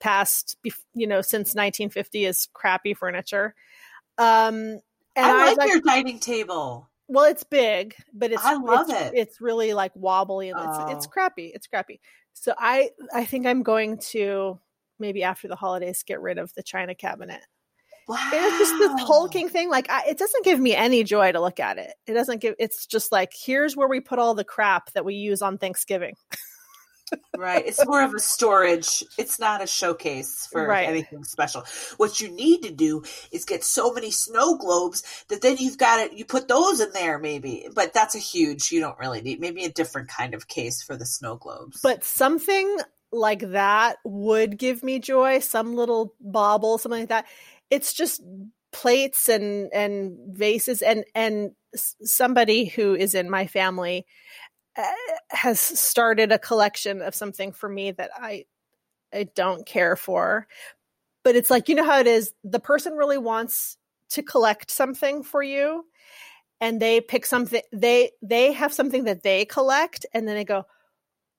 past 0.00 0.56
you 0.94 1.06
know 1.06 1.20
since 1.20 1.54
1950 1.54 2.24
is 2.24 2.48
crappy 2.52 2.94
furniture. 2.94 3.54
Um, 4.16 4.80
and 5.16 5.26
I 5.26 5.50
I, 5.50 5.54
like 5.54 5.68
your 5.70 5.80
dining 5.80 6.18
table. 6.18 6.88
well, 7.08 7.24
it's 7.24 7.44
big, 7.44 7.94
but 8.12 8.32
it's 8.32 8.44
I 8.44 8.54
love 8.54 8.90
it's, 8.90 9.00
it. 9.00 9.12
It's 9.14 9.40
really 9.40 9.72
like 9.74 9.92
wobbly 9.94 10.50
and 10.50 10.58
it's 10.58 10.92
it's 10.92 11.06
Oh. 11.06 11.10
crappy. 11.10 11.52
It's 11.54 11.66
crappy. 11.66 12.00
So 12.34 12.54
I 12.58 12.90
I 13.14 13.24
think 13.24 13.46
I'm 13.46 13.62
going 13.62 13.98
to 14.10 14.58
maybe 14.98 15.22
after 15.22 15.46
the 15.48 15.56
holidays 15.56 16.02
get 16.02 16.20
rid 16.20 16.38
of 16.38 16.52
the 16.54 16.62
china 16.62 16.94
cabinet. 16.94 17.42
Wow. 18.08 18.16
It's 18.32 18.58
just 18.58 18.78
this 18.78 19.06
hulking 19.06 19.50
thing. 19.50 19.68
Like 19.68 19.90
I, 19.90 20.04
it 20.08 20.18
doesn't 20.18 20.44
give 20.44 20.58
me 20.58 20.74
any 20.74 21.04
joy 21.04 21.30
to 21.32 21.40
look 21.40 21.60
at 21.60 21.76
it. 21.76 21.92
It 22.06 22.14
doesn't 22.14 22.40
give. 22.40 22.54
It's 22.58 22.86
just 22.86 23.12
like 23.12 23.32
here's 23.38 23.76
where 23.76 23.88
we 23.88 24.00
put 24.00 24.18
all 24.18 24.34
the 24.34 24.44
crap 24.44 24.90
that 24.92 25.04
we 25.04 25.14
use 25.14 25.42
on 25.42 25.58
Thanksgiving. 25.58 26.14
Right. 27.36 27.66
It's 27.66 27.84
more 27.86 28.02
of 28.02 28.12
a 28.14 28.18
storage. 28.18 29.04
It's 29.16 29.38
not 29.38 29.62
a 29.62 29.66
showcase 29.66 30.46
for 30.50 30.66
Right. 30.66 30.88
anything 30.88 31.24
special. 31.24 31.64
What 31.96 32.20
you 32.20 32.28
need 32.30 32.62
to 32.64 32.70
do 32.70 33.02
is 33.32 33.44
get 33.44 33.64
so 33.64 33.92
many 33.92 34.10
snow 34.10 34.56
globes 34.58 35.02
that 35.28 35.40
then 35.40 35.56
you've 35.58 35.78
got 35.78 36.00
it. 36.00 36.12
You 36.12 36.24
put 36.24 36.48
those 36.48 36.80
in 36.80 36.92
there, 36.92 37.18
maybe. 37.18 37.66
But 37.74 37.94
that's 37.94 38.14
a 38.14 38.18
huge. 38.18 38.70
You 38.72 38.80
don't 38.80 38.98
really 38.98 39.22
need. 39.22 39.40
Maybe 39.40 39.64
a 39.64 39.72
different 39.72 40.08
kind 40.08 40.34
of 40.34 40.48
case 40.48 40.82
for 40.82 40.96
the 40.96 41.06
snow 41.06 41.36
globes. 41.36 41.80
But 41.82 42.04
something 42.04 42.78
like 43.10 43.40
that 43.52 43.96
would 44.04 44.58
give 44.58 44.82
me 44.82 44.98
joy, 44.98 45.38
some 45.38 45.74
little 45.74 46.14
bauble, 46.20 46.76
something 46.76 47.00
like 47.00 47.08
that. 47.08 47.26
It's 47.70 47.92
just 47.92 48.22
plates 48.72 49.28
and 49.28 49.72
and 49.72 50.18
vases 50.36 50.82
and 50.82 51.04
and 51.14 51.52
somebody 52.02 52.66
who 52.66 52.94
is 52.94 53.14
in 53.14 53.30
my 53.30 53.46
family 53.46 54.06
uh, 54.76 54.82
has 55.30 55.60
started 55.60 56.32
a 56.32 56.38
collection 56.38 57.02
of 57.02 57.14
something 57.14 57.52
for 57.52 57.68
me 57.68 57.92
that 57.92 58.10
I 58.16 58.44
I 59.12 59.28
don't 59.34 59.66
care 59.66 59.96
for. 59.96 60.46
But 61.24 61.36
it's 61.36 61.50
like 61.50 61.68
you 61.68 61.74
know 61.76 61.84
how 61.84 62.00
it 62.00 62.06
is 62.06 62.32
the 62.44 62.60
person 62.60 62.94
really 62.94 63.18
wants 63.18 63.76
to 64.10 64.22
collect 64.22 64.70
something 64.70 65.22
for 65.22 65.42
you 65.42 65.84
and 66.60 66.80
they 66.80 67.00
pick 67.00 67.26
something 67.26 67.62
they 67.72 68.10
they 68.22 68.52
have 68.52 68.72
something 68.72 69.04
that 69.04 69.22
they 69.22 69.44
collect 69.44 70.06
and 70.14 70.26
then 70.26 70.36
they 70.36 70.44
go 70.44 70.64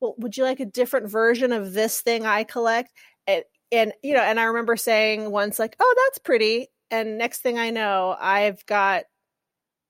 well 0.01 0.15
would 0.19 0.37
you 0.37 0.43
like 0.43 0.59
a 0.59 0.65
different 0.65 1.09
version 1.09 1.51
of 1.51 1.73
this 1.73 2.01
thing 2.01 2.25
i 2.25 2.43
collect 2.43 2.91
and, 3.27 3.43
and 3.71 3.93
you 4.01 4.13
know 4.13 4.21
and 4.21 4.39
i 4.39 4.43
remember 4.43 4.75
saying 4.75 5.29
once 5.31 5.59
like 5.59 5.75
oh 5.79 5.95
that's 6.05 6.19
pretty. 6.19 6.67
And 6.91 7.19
next 7.19 7.41
thing 7.41 7.59
i 7.59 7.69
know 7.69 8.15
i've 8.19 8.65
got 8.65 9.03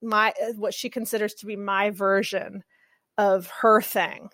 my 0.02 0.34
uh, 0.42 0.54
what 0.54 0.74
she 0.74 0.90
considers 0.90 1.34
to 1.36 1.46
be 1.46 1.56
my 1.56 1.90
version 1.90 2.64
of 3.18 3.48
her 3.62 3.82
thing. 3.82 4.30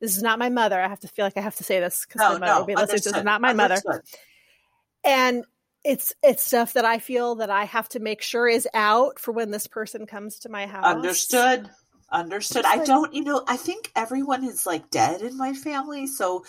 This 0.00 0.16
is 0.16 0.22
not 0.22 0.38
my 0.40 0.48
mother. 0.48 0.80
I 0.80 0.88
have 0.88 1.00
to 1.00 1.08
feel 1.08 1.24
like 1.24 1.36
i 1.36 1.40
have 1.40 1.56
to 1.56 1.64
say 1.64 1.80
this 1.80 2.06
because 2.06 2.20
No, 2.20 2.32
my 2.34 2.38
mother 2.38 2.52
no, 2.52 2.58
will 2.60 2.66
be 2.66 2.74
listening 2.74 2.96
this. 2.96 3.06
Is 3.06 3.24
not 3.24 3.40
my 3.40 3.52
mother. 3.52 3.80
And 5.04 5.44
it's 5.84 6.14
it's 6.22 6.42
stuff 6.42 6.72
that 6.72 6.84
I 6.84 6.98
feel 6.98 7.36
that 7.36 7.50
I 7.50 7.64
have 7.64 7.88
to 7.90 8.00
make 8.00 8.20
sure 8.20 8.48
is 8.48 8.68
out 8.74 9.20
for 9.20 9.30
when 9.30 9.52
this 9.52 9.68
person 9.68 10.06
comes 10.06 10.40
to 10.40 10.48
my 10.48 10.66
house. 10.66 10.84
Understood. 10.84 11.70
Understood. 12.08 12.64
It's 12.64 12.68
I 12.68 12.84
don't, 12.84 13.12
you 13.12 13.24
know, 13.24 13.42
I 13.48 13.56
think 13.56 13.90
everyone 13.96 14.44
is 14.44 14.64
like 14.64 14.90
dead 14.90 15.22
in 15.22 15.36
my 15.36 15.52
family, 15.52 16.06
so 16.06 16.44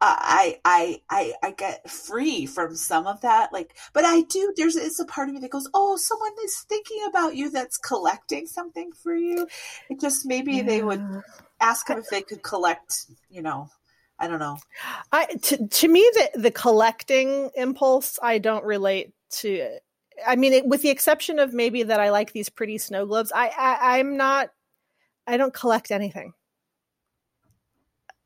uh, 0.00 0.16
I, 0.18 0.58
I, 0.64 1.00
I, 1.08 1.32
I 1.44 1.50
get 1.52 1.88
free 1.88 2.44
from 2.44 2.74
some 2.74 3.06
of 3.06 3.20
that. 3.20 3.52
Like, 3.52 3.76
but 3.92 4.04
I 4.04 4.22
do. 4.22 4.52
There's 4.56 4.74
it's 4.74 4.98
a 4.98 5.04
part 5.04 5.28
of 5.28 5.34
me 5.34 5.40
that 5.42 5.50
goes, 5.52 5.68
"Oh, 5.72 5.96
someone 5.96 6.32
is 6.44 6.58
thinking 6.68 7.04
about 7.08 7.36
you. 7.36 7.50
That's 7.50 7.76
collecting 7.76 8.48
something 8.48 8.90
for 8.92 9.14
you." 9.14 9.46
It 9.88 10.00
just 10.00 10.26
maybe 10.26 10.60
they 10.62 10.82
would 10.82 11.04
ask 11.60 11.86
them 11.86 11.98
if 11.98 12.08
they 12.10 12.22
could 12.22 12.42
collect. 12.42 13.06
You 13.30 13.42
know, 13.42 13.70
I 14.18 14.26
don't 14.26 14.40
know. 14.40 14.58
I 15.12 15.26
to, 15.26 15.68
to 15.68 15.88
me 15.88 16.00
the 16.14 16.40
the 16.40 16.50
collecting 16.50 17.50
impulse 17.54 18.18
I 18.20 18.38
don't 18.38 18.64
relate 18.64 19.12
to. 19.38 19.78
I 20.26 20.34
mean, 20.34 20.52
it, 20.52 20.66
with 20.66 20.82
the 20.82 20.90
exception 20.90 21.38
of 21.38 21.52
maybe 21.54 21.84
that 21.84 22.00
I 22.00 22.10
like 22.10 22.32
these 22.32 22.48
pretty 22.48 22.78
snow 22.78 23.06
globes. 23.06 23.30
I, 23.32 23.52
I 23.56 23.98
I'm 23.98 24.16
not. 24.16 24.50
I 25.26 25.36
don't 25.36 25.54
collect 25.54 25.90
anything. 25.90 26.32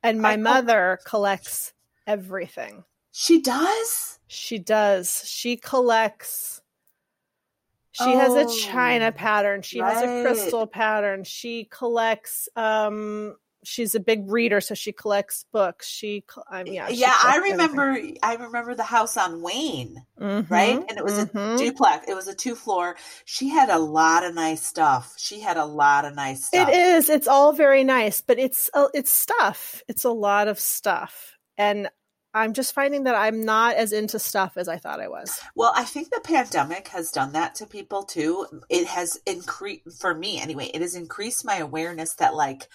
And 0.03 0.21
my 0.21 0.33
I 0.33 0.37
mother 0.37 0.99
collects 1.05 1.73
everything. 2.07 2.83
She 3.11 3.41
does. 3.41 4.19
She 4.27 4.57
does. 4.57 5.23
She 5.25 5.57
collects. 5.57 6.61
She 7.91 8.11
has 8.11 8.33
a 8.33 8.45
Oh, 8.45 8.57
china 8.57 9.11
pattern. 9.11 9.61
She 9.61 9.79
has 9.79 10.01
a 10.01 10.23
crystal 10.23 10.65
pattern. 10.65 11.23
She 11.23 11.65
collects. 11.65 12.47
Um, 12.55 13.35
she's 13.63 13.95
a 13.95 13.99
big 13.99 14.29
reader, 14.29 14.61
so 14.61 14.73
she 14.73 14.91
collects 14.91 15.45
books. 15.51 15.87
She, 15.87 16.23
um, 16.51 16.67
yeah, 16.67 16.87
she 16.87 16.95
yeah. 16.95 17.13
I 17.15 17.37
collects 17.37 17.37
everything. 17.37 17.77
remember. 17.77 18.19
I 18.23 18.35
remember 18.35 18.75
the 18.75 18.83
house 18.83 19.17
on 19.17 19.41
Wayne. 19.41 20.05
Mhm, 20.19 20.49
right? 20.49 20.83
And 20.89 20.97
it 20.97 21.03
was 21.03 21.17
a 21.17 21.25
mhm. 21.27 21.57
duplex. 21.57 22.07
It 22.07 22.13
was 22.13 22.27
a 22.27 22.35
two 22.35 22.55
floor. 22.55 22.95
She 23.25 23.49
had 23.49 23.69
a 23.69 23.79
lot 23.79 24.23
of 24.23 24.33
nice 24.33 24.65
stuff. 24.65 25.13
She 25.17 25.39
had 25.39 25.57
a 25.57 25.65
lot 25.65 26.05
of 26.05 26.15
nice 26.15 26.45
stuff. 26.45 26.69
It 26.69 26.75
is. 26.75 27.09
It's 27.09 27.27
all 27.27 27.53
very 27.53 27.83
nice, 27.83 28.21
but 28.21 28.39
it's 28.39 28.69
uh, 28.73 28.87
it's 28.93 29.11
stuff. 29.11 29.81
It's 29.87 30.03
a 30.03 30.11
lot 30.11 30.47
of 30.47 30.59
stuff, 30.59 31.37
and 31.57 31.89
I'm 32.33 32.53
just 32.53 32.73
finding 32.73 33.03
that 33.03 33.15
I'm 33.15 33.43
not 33.43 33.75
as 33.75 33.91
into 33.91 34.17
stuff 34.17 34.53
as 34.55 34.69
I 34.69 34.77
thought 34.77 35.01
I 35.01 35.09
was. 35.09 35.37
Well, 35.55 35.73
I 35.75 35.83
think 35.83 36.09
the 36.09 36.21
pandemic 36.23 36.87
has 36.89 37.11
done 37.11 37.33
that 37.33 37.55
to 37.55 37.65
people 37.65 38.03
too. 38.03 38.47
It 38.69 38.87
has 38.87 39.19
increased 39.25 39.99
for 39.99 40.13
me 40.13 40.39
anyway. 40.39 40.71
It 40.73 40.81
has 40.81 40.95
increased 40.95 41.43
my 41.43 41.57
awareness 41.57 42.13
that 42.15 42.33
like 42.33 42.69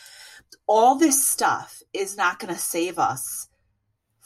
all 0.67 0.97
this 0.97 1.29
stuff 1.29 1.83
is 1.93 2.17
not 2.17 2.39
going 2.39 2.53
to 2.53 2.61
save 2.61 2.99
us 2.99 3.49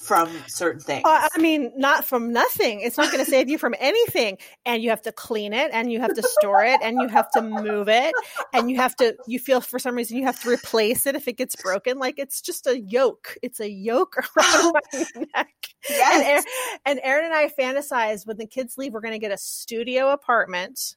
from 0.01 0.31
certain 0.47 0.81
things. 0.81 1.03
Uh, 1.05 1.29
I 1.35 1.39
mean, 1.39 1.73
not 1.77 2.07
from 2.07 2.33
nothing. 2.33 2.81
It's 2.81 2.97
not 2.97 3.13
going 3.13 3.23
to 3.23 3.31
save 3.31 3.51
you 3.51 3.59
from 3.59 3.75
anything. 3.79 4.39
And 4.65 4.83
you 4.83 4.89
have 4.91 5.03
to 5.03 5.13
clean 5.13 5.53
it, 5.53 5.71
and 5.75 5.93
you 5.93 6.01
have 6.01 6.15
to 6.15 6.23
store 6.23 6.65
it, 6.65 6.81
and 6.83 7.01
you 7.01 7.09
have 7.09 7.31
to 7.33 7.43
move 7.43 7.89
it, 7.89 8.15
and 8.55 8.71
you 8.71 8.77
have 8.77 8.97
to. 8.97 9.15
You 9.27 9.39
feel 9.39 9.61
for 9.61 9.79
some 9.79 9.95
reason 9.95 10.17
you 10.17 10.25
have 10.25 10.41
to 10.41 10.49
replace 10.49 11.07
it 11.07 11.17
if 11.17 11.29
it 11.29 11.37
gets 11.37 11.55
broken. 11.55 11.99
Like 11.99 12.19
it's 12.19 12.41
just 12.41 12.67
a 12.67 12.81
yoke. 12.81 13.37
It's 13.43 13.61
a 13.61 13.71
yoke 13.71 14.17
around 14.37 14.73
my 14.73 15.05
neck. 15.17 15.55
And, 15.89 15.99
yes. 15.99 16.27
Aaron, 16.27 16.45
and 16.87 17.01
Aaron 17.03 17.25
and 17.27 17.35
I 17.35 17.49
fantasize 17.49 18.27
when 18.27 18.39
the 18.39 18.47
kids 18.47 18.79
leave, 18.79 18.95
we're 18.95 19.01
going 19.01 19.13
to 19.13 19.19
get 19.19 19.33
a 19.33 19.39
studio 19.39 20.11
apartment. 20.11 20.97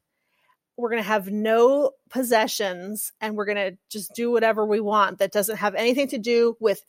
We're 0.78 0.90
going 0.90 1.02
to 1.02 1.08
have 1.08 1.30
no 1.30 1.92
possessions 2.10 3.12
and 3.22 3.36
we're 3.36 3.46
going 3.46 3.72
to 3.72 3.78
just 3.92 4.14
do 4.16 4.32
whatever 4.32 4.66
we 4.66 4.80
want 4.80 5.20
that 5.20 5.32
doesn't 5.32 5.58
have 5.58 5.76
anything 5.76 6.08
to 6.10 6.18
do 6.18 6.56
with 6.60 6.84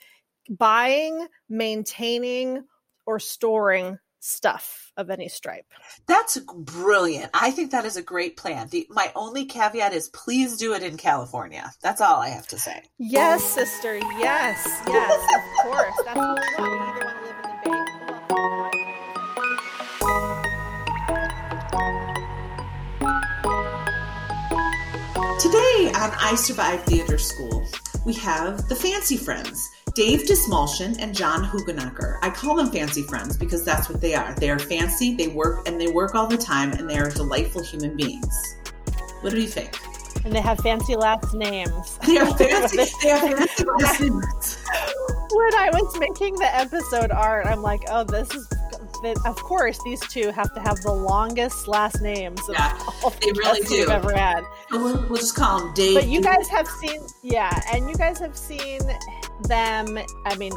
buying, 0.49 1.27
maintaining, 1.49 2.65
or 3.07 3.19
storing 3.19 3.99
stuff 4.21 4.91
of 4.97 5.11
any 5.11 5.29
stripe. 5.29 5.67
That's 6.07 6.39
brilliant. 6.39 7.31
I 7.35 7.51
think 7.51 7.73
that 7.73 7.85
is 7.85 7.99
a 7.99 8.03
great 8.03 8.39
plan. 8.39 8.69
The, 8.69 8.87
my 8.89 9.13
only 9.15 9.45
caveat 9.45 9.93
is 9.93 10.09
please 10.09 10.57
do 10.57 10.73
it 10.73 10.83
in 10.83 10.97
California. 10.97 11.71
That's 11.83 12.01
all 12.01 12.21
I 12.21 12.29
have 12.31 12.47
to 12.49 12.59
say. 12.59 12.83
Yes, 12.99 13.45
sister. 13.45 13.97
Yes. 14.19 14.67
Yes, 14.89 15.23
of 15.35 15.43
course. 15.63 15.95
That's 16.07 16.17
what 16.17 16.41
we 16.41 16.65
want. 16.65 16.75
We 16.75 16.75
either 16.81 17.05
want 17.05 17.17
to 17.17 17.23
live 17.23 17.37
in 17.37 18.07
the 18.07 18.35
Bay. 18.35 18.64
On 25.95 26.11
I 26.19 26.35
Survived 26.35 26.87
Theater 26.87 27.19
School, 27.19 27.65
we 28.05 28.15
have 28.15 28.69
the 28.69 28.75
Fancy 28.75 29.17
Friends, 29.17 29.71
Dave 29.95 30.23
Dastmalchian 30.23 30.97
and 30.99 31.15
John 31.15 31.45
Hoogenakker. 31.45 32.19
I 32.21 32.31
call 32.31 32.57
them 32.57 32.73
Fancy 32.73 33.03
Friends 33.03 33.37
because 33.37 33.65
that's 33.65 33.89
what 33.89 34.01
they 34.01 34.17
are. 34.17 34.35
They 34.35 34.51
are 34.51 34.59
fancy, 34.59 35.15
they 35.15 35.29
work, 35.29 35.69
and 35.69 35.81
they 35.81 35.87
work 35.87 36.17
all 36.17 36.27
the 36.27 36.37
time, 36.37 36.73
and 36.73 36.91
they 36.91 36.99
are 36.99 37.11
delightful 37.11 37.63
human 37.63 37.97
beings. 37.97 38.57
What 39.21 39.33
do 39.33 39.41
you 39.41 39.47
think? 39.47 39.79
And 40.25 40.35
they 40.35 40.41
have 40.41 40.59
fancy 40.59 40.97
last 40.97 41.33
names. 41.33 41.97
They 42.05 42.19
are 42.19 42.27
fancy. 42.37 42.85
they 43.01 43.11
are 43.13 43.21
fancy 43.21 43.65
last 43.65 44.01
names. 44.01 44.59
when 45.33 45.55
I 45.55 45.71
was 45.73 45.97
making 46.01 46.35
the 46.35 46.57
episode 46.57 47.13
art, 47.13 47.47
I'm 47.47 47.63
like, 47.63 47.83
oh, 47.89 48.03
this 48.03 48.35
is. 48.35 48.49
That- 49.05 49.17
Of 49.25 49.37
course, 49.37 49.79
these 49.85 50.01
two 50.01 50.31
have 50.33 50.53
to 50.55 50.61
have 50.61 50.81
the 50.83 50.93
longest 50.93 51.69
last 51.69 52.01
names 52.03 52.41
of 52.49 52.55
Yeah, 52.59 52.73
the 53.03 53.11
they 53.21 53.33
really 53.33 53.61
guests 53.61 53.71
we've 53.71 53.87
do. 53.87 53.93
ever 53.93 54.13
had. 54.13 54.45
We'll, 54.71 55.07
we'll 55.09 55.17
just 55.19 55.37
call 55.37 55.61
them 55.61 55.75
Dave. 55.75 55.95
But 55.95 56.09
you 56.09 56.21
guys 56.21 56.49
have 56.49 56.67
seen, 56.67 57.01
yeah, 57.23 57.61
and 57.73 57.89
you 57.89 57.95
guys 57.95 58.19
have 58.19 58.37
seen 58.37 58.81
them. 59.45 59.99
I 60.27 60.35
mean, 60.37 60.53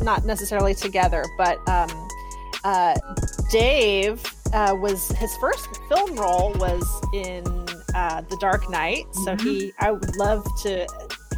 not 0.00 0.24
necessarily 0.24 0.74
together, 0.74 1.24
but 1.38 1.56
um, 1.68 2.08
uh, 2.64 2.94
Dave 3.50 4.22
uh, 4.52 4.74
was 4.80 5.08
his 5.12 5.34
first 5.36 5.68
film 5.88 6.14
role 6.16 6.52
was 6.54 6.84
in 7.12 7.44
uh, 7.94 8.22
The 8.22 8.36
Dark 8.40 8.68
Knight. 8.70 9.04
So 9.24 9.36
he, 9.36 9.72
I 9.78 9.90
would 9.92 10.16
love 10.16 10.44
to 10.62 10.86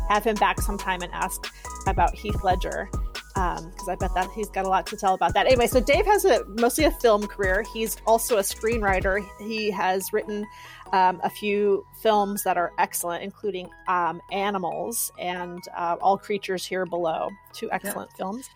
have 0.09 0.25
him 0.25 0.37
back 0.37 0.61
sometime 0.61 1.03
and 1.03 1.13
ask 1.13 1.53
about 1.87 2.15
Heath 2.15 2.43
Ledger. 2.45 2.89
Because 3.37 3.88
I 3.88 3.96
bet 3.96 4.14
that 4.14 4.31
he's 4.35 4.49
got 4.49 4.64
a 4.64 4.68
lot 4.68 4.87
to 4.87 4.96
tell 4.96 5.12
about 5.12 5.35
that. 5.35 5.46
Anyway, 5.46 5.66
so 5.66 5.79
Dave 5.79 6.07
has 6.07 6.25
a 6.25 6.42
mostly 6.46 6.85
a 6.85 6.90
film 6.90 7.27
career. 7.27 7.64
He's 7.75 7.99
also 8.07 8.38
a 8.38 8.42
screenwriter. 8.42 9.22
He 9.38 9.70
has 9.70 10.11
written 10.11 10.46
um, 10.94 11.20
a 11.22 11.29
few 11.29 11.85
films 12.01 12.44
that 12.44 12.57
are 12.57 12.72
excellent, 12.79 13.22
including 13.22 13.68
um, 13.88 14.22
Animals 14.33 15.12
and 15.18 15.61
uh, 15.77 15.96
All 16.01 16.16
Creatures 16.16 16.64
Here 16.64 16.87
Below, 16.87 17.29
two 17.53 17.70
excellent 17.72 18.11
films. 18.16 18.49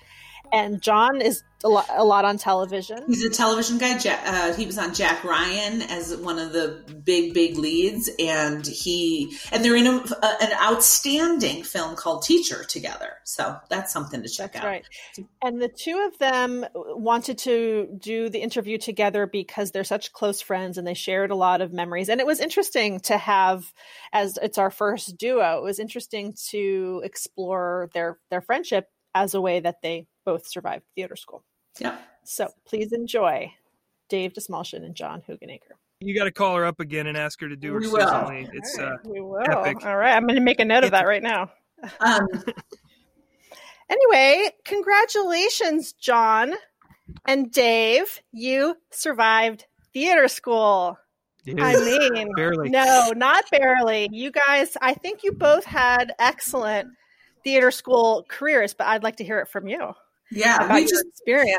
And 0.53 0.83
John 0.83 1.21
is 1.21 1.43
a 1.63 1.69
lot, 1.69 1.87
a 1.95 2.05
lot 2.05 2.25
on 2.25 2.39
television. 2.39 2.99
He's 3.07 3.25
a 3.25 3.31
television 3.31 3.79
guy. 3.79 3.99
Ja 3.99 4.17
uh, 4.25 4.55
he 4.55 4.67
was 4.67 4.79
on 4.79 4.95
Jack 4.95 5.25
Ryan 5.25 5.83
as 5.83 6.17
one 6.17 6.39
of 6.39 6.53
the 6.53 6.83
big, 7.05 7.35
big 7.35 7.57
leads, 7.59 8.11
and 8.19 8.67
he 8.67 9.37
and 9.53 9.65
they're 9.65 9.77
in 9.77 9.87
a, 9.87 9.97
a, 9.97 10.37
an 10.43 10.53
outstanding 10.63 11.63
film 11.63 11.97
called 11.97 12.23
Teacher 12.23 12.65
together. 12.65 13.13
So 13.25 13.57
that's 13.69 13.93
something 13.93 14.23
to 14.23 14.29
check 14.29 14.55
That's 14.55 14.65
out. 14.65 14.69
right. 14.69 14.85
And 15.43 15.61
the 15.61 15.69
two 15.69 16.09
of 16.11 16.19
them 16.19 16.67
wanted 16.75 17.39
to 17.39 17.89
do 17.99 18.29
the 18.29 18.41
interview 18.41 18.79
together 18.79 19.27
because 19.27 19.71
they're 19.71 19.85
such 19.85 20.13
close 20.13 20.41
friends 20.41 20.79
and 20.79 20.87
they 20.87 20.95
shared 20.95 21.31
a 21.31 21.37
lot 21.37 21.61
of 21.61 21.73
memories. 21.73 22.09
And 22.09 22.21
it 22.21 22.27
was 22.27 22.41
interesting 22.41 23.01
to 23.01 23.19
have, 23.19 23.73
as 24.13 24.39
it's 24.43 24.59
our 24.59 24.71
first 24.71 25.19
duo, 25.19 25.59
it 25.59 25.63
was 25.63 25.79
interesting 25.79 26.35
to 26.51 27.03
explore 27.05 27.91
their 27.93 28.19
their 28.31 28.41
friendship 28.41 28.87
as 29.15 29.35
a 29.35 29.41
way 29.41 29.61
that 29.61 29.83
they 29.83 30.07
both 30.25 30.47
survived 30.47 30.85
theater 30.95 31.17
school. 31.17 31.43
Yeah. 31.79 31.99
So 32.25 32.49
please 32.67 32.93
enjoy 32.93 33.53
Dave 34.09 34.33
Dastmalchian 34.33 34.85
and 34.85 34.95
John 34.95 35.23
Hoogenakker. 35.29 35.73
You 36.01 36.15
got 36.19 36.25
to 36.25 36.31
call 36.33 36.57
her 36.57 36.65
up 36.65 36.81
again 36.81 37.07
and 37.07 37.17
ask 37.17 37.41
her 37.41 37.49
to 37.49 37.57
do 37.57 37.75
her 37.75 37.81
We 37.81 37.89
will. 37.89 38.27
lead. 38.29 38.49
It's 38.55 38.79
All 38.79 38.85
uh, 38.87 38.97
we 39.05 39.21
will. 39.21 39.41
epic. 39.43 39.85
All 39.85 39.97
right, 39.97 40.15
I'm 40.17 40.23
going 40.27 40.37
to 40.37 40.41
make 40.43 40.59
a 40.61 40.65
note 40.65 40.85
of 40.85 40.93
that 40.93 41.07
right 41.07 41.23
now. 41.23 41.51
Um, 42.01 42.27
Anyway, 43.89 44.51
congratulations, 44.65 45.93
John 45.95 46.55
and 47.27 47.51
Dave. 47.51 48.21
You 48.33 48.77
survived 48.91 49.67
theater 49.93 50.29
school. 50.29 50.97
I 51.49 52.11
mean, 52.15 52.31
barely. 52.37 52.69
No, 52.71 53.11
not 53.17 53.51
barely. 53.51 54.09
You 54.13 54.31
guys, 54.31 54.77
I 54.81 54.95
think 54.95 55.25
you 55.25 55.33
both 55.33 55.65
had 55.65 56.13
excellent 56.21 56.91
theater 57.43 57.73
school 57.73 58.25
careers, 58.29 58.75
but 58.75 58.87
I'd 58.87 59.03
like 59.03 59.17
to 59.17 59.25
hear 59.25 59.41
it 59.41 59.49
from 59.49 59.67
you. 59.67 59.93
Yeah, 60.31 60.65
about 60.65 60.75
we 60.75 60.89
your 60.89 61.01
experience. 61.09 61.59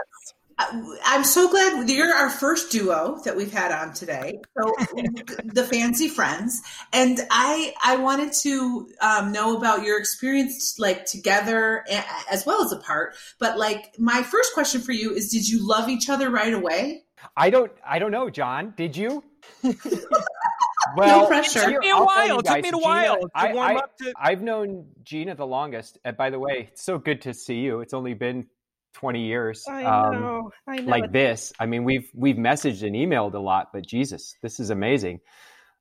I'm 1.06 1.24
so 1.24 1.50
glad 1.50 1.90
you're 1.90 2.14
our 2.14 2.30
first 2.30 2.72
duo 2.72 3.20
that 3.26 3.36
we've 3.36 3.52
had 3.52 3.72
on 3.72 3.94
today. 3.94 4.42
So 4.58 4.74
the 5.44 5.68
fancy 5.70 6.08
friends, 6.08 6.62
and 6.94 7.20
I 7.32 7.74
I 7.84 7.96
wanted 7.98 8.34
to 8.44 8.88
um, 9.02 9.32
know 9.32 9.58
about 9.58 9.84
your 9.84 9.98
experience 10.00 10.78
like 10.78 11.06
together 11.06 11.84
as 12.30 12.46
well 12.46 12.64
as 12.64 12.72
apart. 12.72 13.16
But 13.40 13.58
like 13.58 13.96
my 13.98 14.22
first 14.24 14.54
question 14.54 14.82
for 14.82 14.92
you 14.92 15.14
is, 15.14 15.32
did 15.32 15.48
you 15.50 15.68
love 15.68 15.90
each 15.90 16.10
other 16.10 16.30
right 16.30 16.54
away? 16.54 17.04
I 17.36 17.50
don't 17.50 17.72
I 17.86 17.98
don't 18.00 18.12
know, 18.12 18.30
John. 18.30 18.74
Did 18.78 18.96
you? 18.96 19.24
well, 19.64 21.22
no 21.22 21.28
pressure. 21.28 21.60
It 21.70 21.72
took 21.74 21.82
me 21.82 21.90
a 21.90 21.96
I'll 21.96 22.06
while. 22.06 22.40
It 22.40 22.46
took 22.46 22.54
me 22.62 22.70
a 22.70 22.72
Gina, 22.72 22.78
while 22.78 23.22
to 23.22 23.30
I- 23.34 23.54
warm 23.54 23.78
I- 23.78 23.80
up 23.80 23.98
to. 23.98 24.14
I've 24.16 24.42
known 24.42 24.88
Gina 25.04 25.36
the 25.36 25.48
longest. 25.48 25.98
And 26.04 26.16
by 26.18 26.30
the 26.30 26.40
way, 26.40 26.70
it's 26.72 26.84
so 26.84 26.98
good 26.98 27.24
to 27.24 27.34
see 27.34 27.60
you. 27.60 27.82
It's 27.82 27.94
only 27.94 28.14
been 28.14 28.48
20 28.94 29.26
years. 29.26 29.66
I 29.68 29.84
um. 29.84 30.52
I 30.68 30.78
know. 30.78 30.90
like 30.90 31.12
this. 31.12 31.54
I 31.60 31.66
mean, 31.66 31.84
we've 31.84 32.10
we've 32.14 32.36
messaged 32.36 32.84
and 32.86 32.96
emailed 32.96 33.34
a 33.34 33.40
lot, 33.40 33.68
but 33.74 33.86
Jesus, 33.86 34.36
this 34.42 34.60
is 34.60 34.70
amazing. 34.70 35.20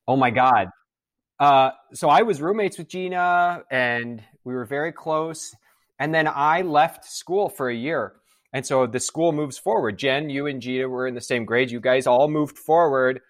Oh 0.07 0.17
my 0.17 0.31
God. 0.31 0.69
Uh, 1.39 1.71
so 1.95 2.09
I 2.09 2.23
was 2.23 2.41
roommates 2.43 2.77
with 2.77 2.89
Gina, 2.89 3.63
and 3.71 4.23
we 4.45 4.55
were 4.55 4.67
very 4.67 4.93
close. 4.93 5.55
And 5.99 6.15
then 6.15 6.29
I 6.29 6.63
left 6.63 7.05
school 7.05 7.49
for 7.49 7.69
a 7.69 7.75
year, 7.75 8.15
and 8.53 8.65
so 8.65 8.87
the 8.87 9.01
school 9.01 9.33
moves 9.33 9.59
forward. 9.59 9.99
Jen, 9.99 10.31
you 10.31 10.47
and 10.47 10.61
Gina 10.61 10.89
were 10.89 11.07
in 11.07 11.15
the 11.15 11.21
same 11.21 11.45
grade. 11.45 11.71
You 11.71 11.81
guys 11.81 12.07
all 12.07 12.29
moved 12.29 12.59
forward. 12.59 13.21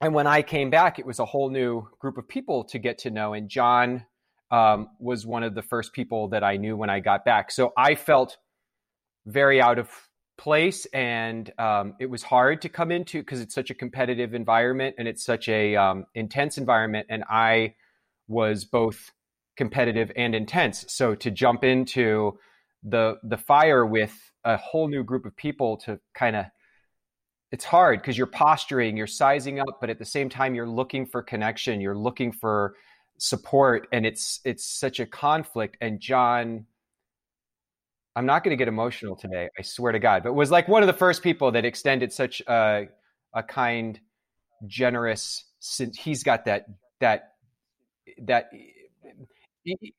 And 0.00 0.14
when 0.14 0.26
I 0.26 0.42
came 0.42 0.70
back, 0.70 0.98
it 0.98 1.06
was 1.06 1.18
a 1.18 1.24
whole 1.24 1.50
new 1.50 1.88
group 1.98 2.18
of 2.18 2.28
people 2.28 2.64
to 2.64 2.78
get 2.78 2.98
to 2.98 3.10
know. 3.10 3.32
And 3.32 3.48
John 3.48 4.04
um, 4.50 4.88
was 4.98 5.26
one 5.26 5.42
of 5.42 5.54
the 5.54 5.62
first 5.62 5.92
people 5.92 6.28
that 6.28 6.44
I 6.44 6.56
knew 6.56 6.76
when 6.76 6.90
I 6.90 7.00
got 7.00 7.24
back. 7.24 7.50
So 7.50 7.72
I 7.76 7.94
felt 7.94 8.36
very 9.26 9.60
out 9.60 9.78
of 9.78 9.88
place 10.36 10.86
and 10.86 11.52
um, 11.58 11.94
it 12.00 12.06
was 12.06 12.22
hard 12.22 12.62
to 12.62 12.68
come 12.68 12.90
into 12.90 13.20
because 13.20 13.40
it's 13.40 13.54
such 13.54 13.70
a 13.70 13.74
competitive 13.74 14.34
environment 14.34 14.96
and 14.98 15.06
it's 15.06 15.24
such 15.24 15.48
a 15.48 15.76
um, 15.76 16.04
intense 16.14 16.58
environment 16.58 17.06
and 17.08 17.22
i 17.30 17.72
was 18.26 18.64
both 18.64 19.12
competitive 19.56 20.10
and 20.16 20.34
intense. 20.34 20.84
So 20.88 21.14
to 21.16 21.30
jump 21.30 21.64
into 21.64 22.38
the 22.82 23.16
the 23.22 23.38
fire 23.38 23.86
with 23.86 24.14
a 24.44 24.56
whole 24.56 24.88
new 24.88 25.02
group 25.02 25.24
of 25.24 25.34
people 25.36 25.78
to 25.78 25.98
kind 26.14 26.36
of 26.36 26.44
it's 27.50 27.64
hard 27.64 28.00
because 28.00 28.18
you're 28.18 28.26
posturing 28.26 28.94
you're 28.94 29.06
sizing 29.06 29.58
up 29.58 29.78
but 29.80 29.88
at 29.88 29.98
the 29.98 30.04
same 30.04 30.28
time 30.28 30.54
you're 30.54 30.68
looking 30.68 31.06
for 31.06 31.22
connection 31.22 31.80
you're 31.80 31.96
looking 31.96 32.30
for 32.30 32.74
support 33.16 33.88
and 33.90 34.04
it's 34.04 34.40
it's 34.44 34.66
such 34.66 35.00
a 35.00 35.06
conflict 35.06 35.78
and 35.80 35.98
john 35.98 36.66
I'm 38.16 38.26
not 38.26 38.44
going 38.44 38.50
to 38.50 38.56
get 38.56 38.68
emotional 38.68 39.16
today. 39.16 39.48
I 39.58 39.62
swear 39.62 39.92
to 39.92 39.98
God. 39.98 40.22
But 40.22 40.34
was 40.34 40.50
like 40.50 40.68
one 40.68 40.82
of 40.82 40.86
the 40.86 40.92
first 40.92 41.22
people 41.22 41.50
that 41.52 41.64
extended 41.64 42.12
such 42.12 42.40
a, 42.46 42.86
a 43.34 43.42
kind, 43.42 43.98
generous. 44.66 45.44
He's 45.94 46.22
got 46.22 46.44
that 46.44 46.66
that 47.00 47.32
that 48.26 48.50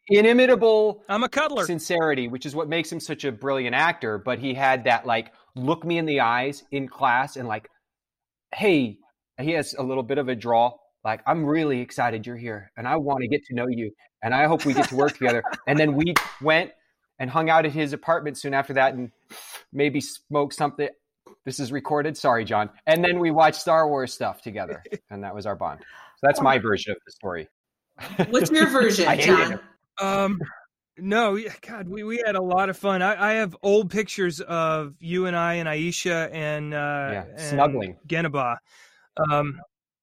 inimitable 0.08 1.04
I'm 1.10 1.24
a 1.24 1.30
cuddler. 1.30 1.66
sincerity, 1.66 2.28
which 2.28 2.46
is 2.46 2.56
what 2.56 2.70
makes 2.70 2.92
him 2.92 3.00
such 3.00 3.26
a 3.26 3.32
brilliant 3.32 3.76
actor. 3.76 4.18
But 4.18 4.40
he 4.40 4.54
had 4.54 4.86
that 4.86 5.06
like 5.06 5.34
look 5.56 5.84
me 5.84 5.98
in 5.98 6.06
the 6.06 6.22
eyes 6.22 6.64
in 6.72 6.88
class 6.88 7.36
and 7.36 7.48
like, 7.48 7.70
hey, 8.54 8.98
he 9.42 9.52
has 9.52 9.74
a 9.74 9.84
little 9.84 10.04
bit 10.04 10.18
of 10.18 10.30
a 10.30 10.36
draw. 10.36 10.72
Like 11.04 11.22
I'm 11.28 11.46
really 11.46 11.82
excited 11.82 12.26
you're 12.26 12.38
here, 12.38 12.72
and 12.78 12.88
I 12.88 12.96
want 12.96 13.22
to 13.22 13.28
get 13.28 13.44
to 13.46 13.56
know 13.56 13.68
you, 13.68 13.92
and 14.24 14.34
I 14.34 14.46
hope 14.46 14.66
we 14.66 14.74
get 14.74 14.88
to 14.90 14.96
work 14.96 15.14
together. 15.14 15.44
And 15.68 15.78
then 15.78 15.96
we 15.96 16.14
went 16.42 16.72
and 17.20 17.30
hung 17.30 17.50
out 17.50 17.66
at 17.66 17.72
his 17.72 17.94
apartment 17.94 18.38
soon 18.38 18.54
after 18.54 18.74
that 18.74 18.94
and 18.94 19.12
maybe 19.72 20.02
smoked 20.02 20.54
something. 20.54 20.90
This 21.46 21.60
is 21.60 21.72
recorded. 21.72 22.18
Sorry, 22.18 22.44
John. 22.46 22.70
And 22.88 23.04
then 23.04 23.20
we 23.20 23.32
watched 23.32 23.62
Star 23.62 23.88
Wars 23.88 24.14
stuff 24.14 24.42
together, 24.42 24.84
and 25.10 25.24
that 25.24 25.34
was 25.34 25.46
our 25.46 25.56
bond. 25.56 25.80
So 25.82 26.28
that's 26.28 26.42
my 26.42 26.58
version 26.58 26.92
of 26.92 26.98
the 27.06 27.12
story. 27.12 27.48
What's 28.30 28.52
your 28.52 28.70
version, 28.70 29.08
I 29.10 29.18
John? 29.18 29.60
Um, 30.00 30.40
no, 30.98 31.38
God, 31.62 31.88
we, 31.88 32.04
we 32.04 32.22
had 32.26 32.36
a 32.36 32.42
lot 32.42 32.70
of 32.70 32.78
fun. 32.78 33.02
I, 33.02 33.32
I 33.32 33.34
have 33.34 33.56
old 33.62 33.90
pictures 33.92 34.40
of 34.42 34.96
you 35.00 35.26
and 35.26 35.36
I 35.36 35.56
and 35.56 35.68
Aisha 35.68 36.30
and 36.34 36.74
uh, 36.74 37.10
Yeah, 37.12 37.26
and 37.30 37.40
snuggling. 37.40 37.98
Geneba, 38.08 38.58
um, 39.30 39.60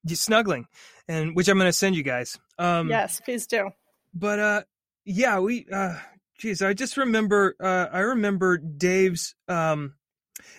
just 0.07 0.23
snuggling, 0.25 0.67
and 1.09 1.35
which 1.35 1.49
I'm 1.49 1.59
going 1.59 1.69
to 1.69 1.73
send 1.73 1.97
you 1.97 2.03
guys. 2.03 2.39
Um, 2.59 2.89
yes, 2.89 3.21
please 3.25 3.47
do. 3.47 3.71
but 4.15 4.39
uh, 4.39 4.63
yeah, 5.05 5.39
we. 5.41 5.67
Uh, 5.73 5.95
geez, 6.43 6.61
I 6.61 6.75
just 6.75 6.97
remember. 6.97 7.55
Uh, 7.61 7.87
I 7.93 8.01
remember 8.01 8.59
Dave's 8.59 9.35
um, 9.47 9.95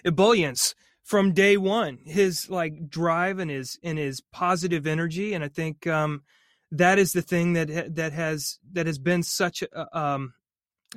ebullience 0.05 0.73
from 1.03 1.33
day 1.33 1.57
one. 1.57 1.99
His 2.05 2.49
like 2.49 2.89
drive 2.89 3.39
and 3.39 3.51
his 3.51 3.77
and 3.83 3.97
his 3.97 4.21
positive 4.31 4.87
energy, 4.87 5.33
and 5.33 5.43
I 5.43 5.49
think 5.49 5.85
um, 5.85 6.23
that 6.71 6.97
is 6.97 7.11
the 7.11 7.21
thing 7.21 7.53
that 7.53 7.95
that 7.95 8.13
has 8.13 8.59
that 8.71 8.87
has 8.87 8.97
been 8.97 9.23
such 9.23 9.61
a 9.61 9.97
um, 9.97 10.33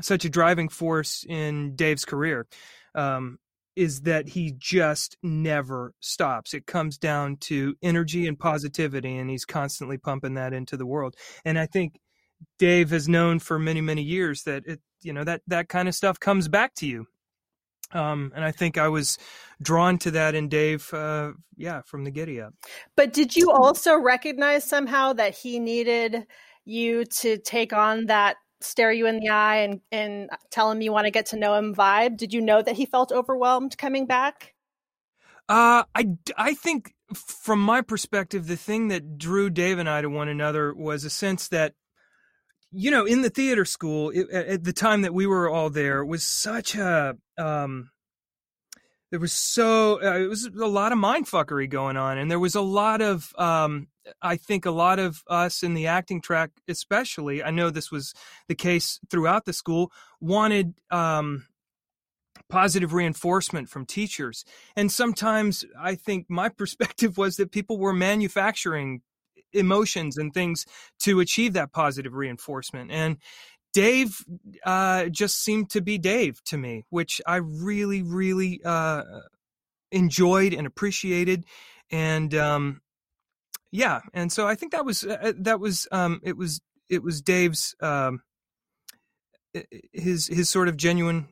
such 0.01 0.25
a 0.25 0.31
driving 0.31 0.69
force 0.69 1.25
in 1.29 1.75
Dave's 1.75 2.05
career. 2.05 2.47
Um, 2.95 3.39
is 3.75 4.03
that 4.03 4.27
he 4.27 4.55
just 4.57 5.19
never 5.23 5.93
stops. 6.01 6.55
It 6.55 6.65
comes 6.65 6.97
down 6.97 7.37
to 7.41 7.75
energy 7.83 8.27
and 8.27 8.39
positivity, 8.39 9.19
and 9.19 9.29
he's 9.29 9.45
constantly 9.45 9.99
pumping 9.99 10.33
that 10.35 10.55
into 10.55 10.79
the 10.79 10.87
world. 10.87 11.15
And 11.45 11.59
I 11.59 11.67
think 11.67 12.01
Dave 12.59 12.91
has 12.91 13.09
known 13.09 13.39
for 13.39 13.59
many, 13.59 13.81
many 13.81 14.03
years 14.03 14.43
that 14.45 14.67
it, 14.67 14.81
you 15.03 15.13
know, 15.13 15.25
that 15.25 15.43
that 15.47 15.69
kind 15.69 15.89
of 15.89 15.95
stuff 15.95 16.19
comes 16.19 16.49
back 16.49 16.75
to 16.77 16.87
you. 16.87 17.07
Um, 17.93 18.33
and 18.35 18.45
I 18.45 18.51
think 18.51 18.79
I 18.79 18.89
was 18.89 19.17
drawn 19.63 19.99
to 19.99 20.11
that 20.13 20.35
in 20.35 20.49
Dave, 20.49 20.93
uh, 20.93 21.33
yeah, 21.57 21.83
from 21.83 22.05
the 22.05 22.11
giddy 22.11 22.41
up. 22.41 22.53
But 22.97 23.13
did 23.13 23.37
you 23.37 23.53
also 23.53 23.97
recognize 23.97 24.65
somehow 24.65 25.13
that 25.13 25.37
he 25.37 25.61
needed 25.61 26.27
you 26.65 27.05
to 27.05 27.39
take 27.39 27.73
on 27.73 28.07
that 28.07 28.37
stare 28.61 28.91
you 28.91 29.07
in 29.07 29.21
the 29.21 29.29
eye 29.29 29.59
and, 29.59 29.81
and 29.93 30.31
tell 30.51 30.71
him 30.71 30.81
you 30.81 30.93
want 30.93 31.05
to 31.05 31.13
get 31.13 31.27
to 31.27 31.37
know 31.37 31.55
him 31.55 31.75
vibe? 31.75 32.17
Did 32.17 32.33
you 32.33 32.41
know 32.41 32.61
that 32.61 32.77
he 32.77 32.87
felt 32.87 33.13
overwhelmed 33.13 33.79
coming 33.79 34.07
back? 34.07 34.55
Uh, 35.49 35.85
I, 35.95 36.09
I 36.37 36.55
think 36.55 36.95
from 37.15 37.61
my 37.61 37.83
perspective, 37.83 38.49
the 38.49 38.57
thing 38.57 38.89
that 38.89 39.17
drew 39.17 39.49
Dave 39.49 39.79
and 39.79 39.89
I 39.89 40.03
to 40.03 40.11
one 40.11 40.29
another 40.29 40.75
was 40.75 41.05
a 41.05 41.11
sense 41.11 41.49
that, 41.49 41.75
you 42.73 42.91
know, 42.91 43.05
in 43.05 43.23
the 43.23 43.31
theater 43.31 43.65
school, 43.65 44.11
it, 44.11 44.29
at 44.31 44.65
the 44.65 44.73
time 44.73 45.03
that 45.03 45.15
we 45.15 45.27
were 45.27 45.49
all 45.49 45.71
there, 45.71 46.05
was 46.05 46.25
such 46.25 46.75
a, 46.75 47.17
um, 47.39 47.91
there 49.11 49.21
was 49.21 49.33
so, 49.33 50.03
uh, 50.03 50.19
it 50.19 50.29
was 50.29 50.45
a 50.47 50.67
lot 50.67 50.93
of 50.93 50.99
mind 50.99 51.27
fuckery 51.27 51.71
going 51.71 51.97
on. 51.97 52.19
And 52.19 52.31
there 52.31 52.41
was 52.41 52.55
a 52.55 52.61
lot 52.61 53.01
of, 53.01 53.33
um, 53.39 53.89
I 54.21 54.37
think 54.37 54.67
a 54.67 54.71
lot 54.71 54.99
of 54.99 55.23
us 55.29 55.63
in 55.63 55.75
the 55.75 55.87
acting 55.87 56.21
track, 56.21 56.51
especially, 56.69 57.43
I 57.43 57.51
know 57.51 57.71
this 57.71 57.91
was 57.91 58.13
the 58.49 58.55
case 58.55 59.01
throughout 59.11 59.45
the 59.45 59.53
school, 59.53 59.93
wanted, 60.21 60.75
um, 60.91 61.47
positive 62.49 62.93
reinforcement 62.93 63.69
from 63.69 63.87
teachers. 63.87 64.45
And 64.77 64.91
sometimes 64.91 65.65
I 65.79 65.95
think 65.95 66.27
my 66.29 66.49
perspective 66.57 67.17
was 67.17 67.37
that 67.37 67.53
people 67.53 67.79
were 67.79 67.93
manufacturing 67.93 69.03
emotions 69.57 70.17
and 70.17 70.33
things 70.33 70.67
to 71.01 71.21
achieve 71.21 71.55
that 71.55 71.73
positive 71.73 72.15
reinforcement. 72.15 72.91
And 72.91 73.17
Dave 73.73 74.25
uh, 74.65 75.07
just 75.07 75.43
seemed 75.43 75.71
to 75.71 75.81
be 75.81 75.99
Dave 75.99 76.43
to 76.45 76.57
me, 76.57 76.85
which 76.91 77.21
I 77.27 77.37
really, 77.37 78.03
really 78.03 78.61
uh, 78.65 79.03
enjoyed 79.91 80.55
and 80.55 80.67
appreciated. 80.67 81.45
And 81.91 82.35
um, 82.35 82.81
yeah, 83.71 84.01
and 84.15 84.33
so 84.33 84.47
I 84.47 84.55
think 84.55 84.73
that 84.73 84.85
was 84.85 85.05
uh, 85.05 85.33
that 85.39 85.61
was 85.61 85.89
um, 85.93 86.21
it 86.23 86.37
was 86.37 86.61
it 86.89 87.03
was 87.03 87.21
Dave's 87.21 87.75
um, 87.81 88.23
his 89.93 90.27
his 90.27 90.49
sort 90.49 90.69
of 90.69 90.77
genuine 90.77 91.29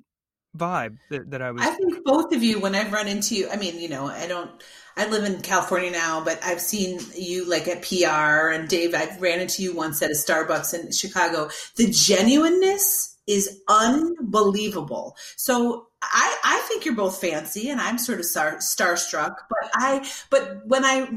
vibe 0.56 0.98
that, 1.10 1.30
that 1.30 1.42
I 1.42 1.50
was. 1.50 1.62
I 1.62 1.70
think 1.70 2.04
both 2.04 2.32
of 2.32 2.42
you, 2.42 2.60
when 2.60 2.74
I've 2.74 2.92
run 2.92 3.08
into 3.08 3.34
you, 3.34 3.48
I 3.50 3.56
mean, 3.56 3.80
you 3.80 3.88
know, 3.88 4.06
I 4.06 4.26
don't, 4.26 4.50
I 4.96 5.08
live 5.08 5.24
in 5.24 5.40
California 5.40 5.90
now, 5.90 6.22
but 6.24 6.38
I've 6.44 6.60
seen 6.60 7.00
you 7.16 7.48
like 7.48 7.66
at 7.66 7.82
PR 7.82 8.50
and 8.50 8.68
Dave, 8.68 8.94
I've 8.94 9.20
ran 9.20 9.40
into 9.40 9.62
you 9.62 9.74
once 9.74 10.02
at 10.02 10.10
a 10.10 10.14
Starbucks 10.14 10.74
in 10.74 10.92
Chicago. 10.92 11.50
The 11.76 11.90
genuineness 11.90 13.16
is 13.26 13.60
unbelievable. 13.68 15.16
So 15.36 15.88
I, 16.02 16.38
I 16.44 16.58
think 16.68 16.84
you're 16.84 16.94
both 16.94 17.20
fancy 17.20 17.70
and 17.70 17.80
I'm 17.80 17.98
sort 17.98 18.20
of 18.20 18.26
star, 18.26 18.56
starstruck, 18.56 19.34
but 19.48 19.70
I, 19.74 20.08
but 20.30 20.60
when 20.66 20.84
I, 20.84 21.08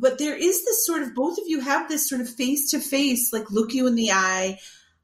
but 0.00 0.18
there 0.18 0.36
is 0.36 0.64
this 0.64 0.86
sort 0.86 1.02
of, 1.02 1.14
both 1.14 1.36
of 1.38 1.44
you 1.46 1.60
have 1.60 1.88
this 1.88 2.08
sort 2.08 2.20
of 2.20 2.30
face 2.30 2.70
to 2.70 2.80
face, 2.80 3.32
like 3.32 3.50
look 3.50 3.74
you 3.74 3.86
in 3.86 3.94
the 3.94 4.12
eye. 4.12 4.58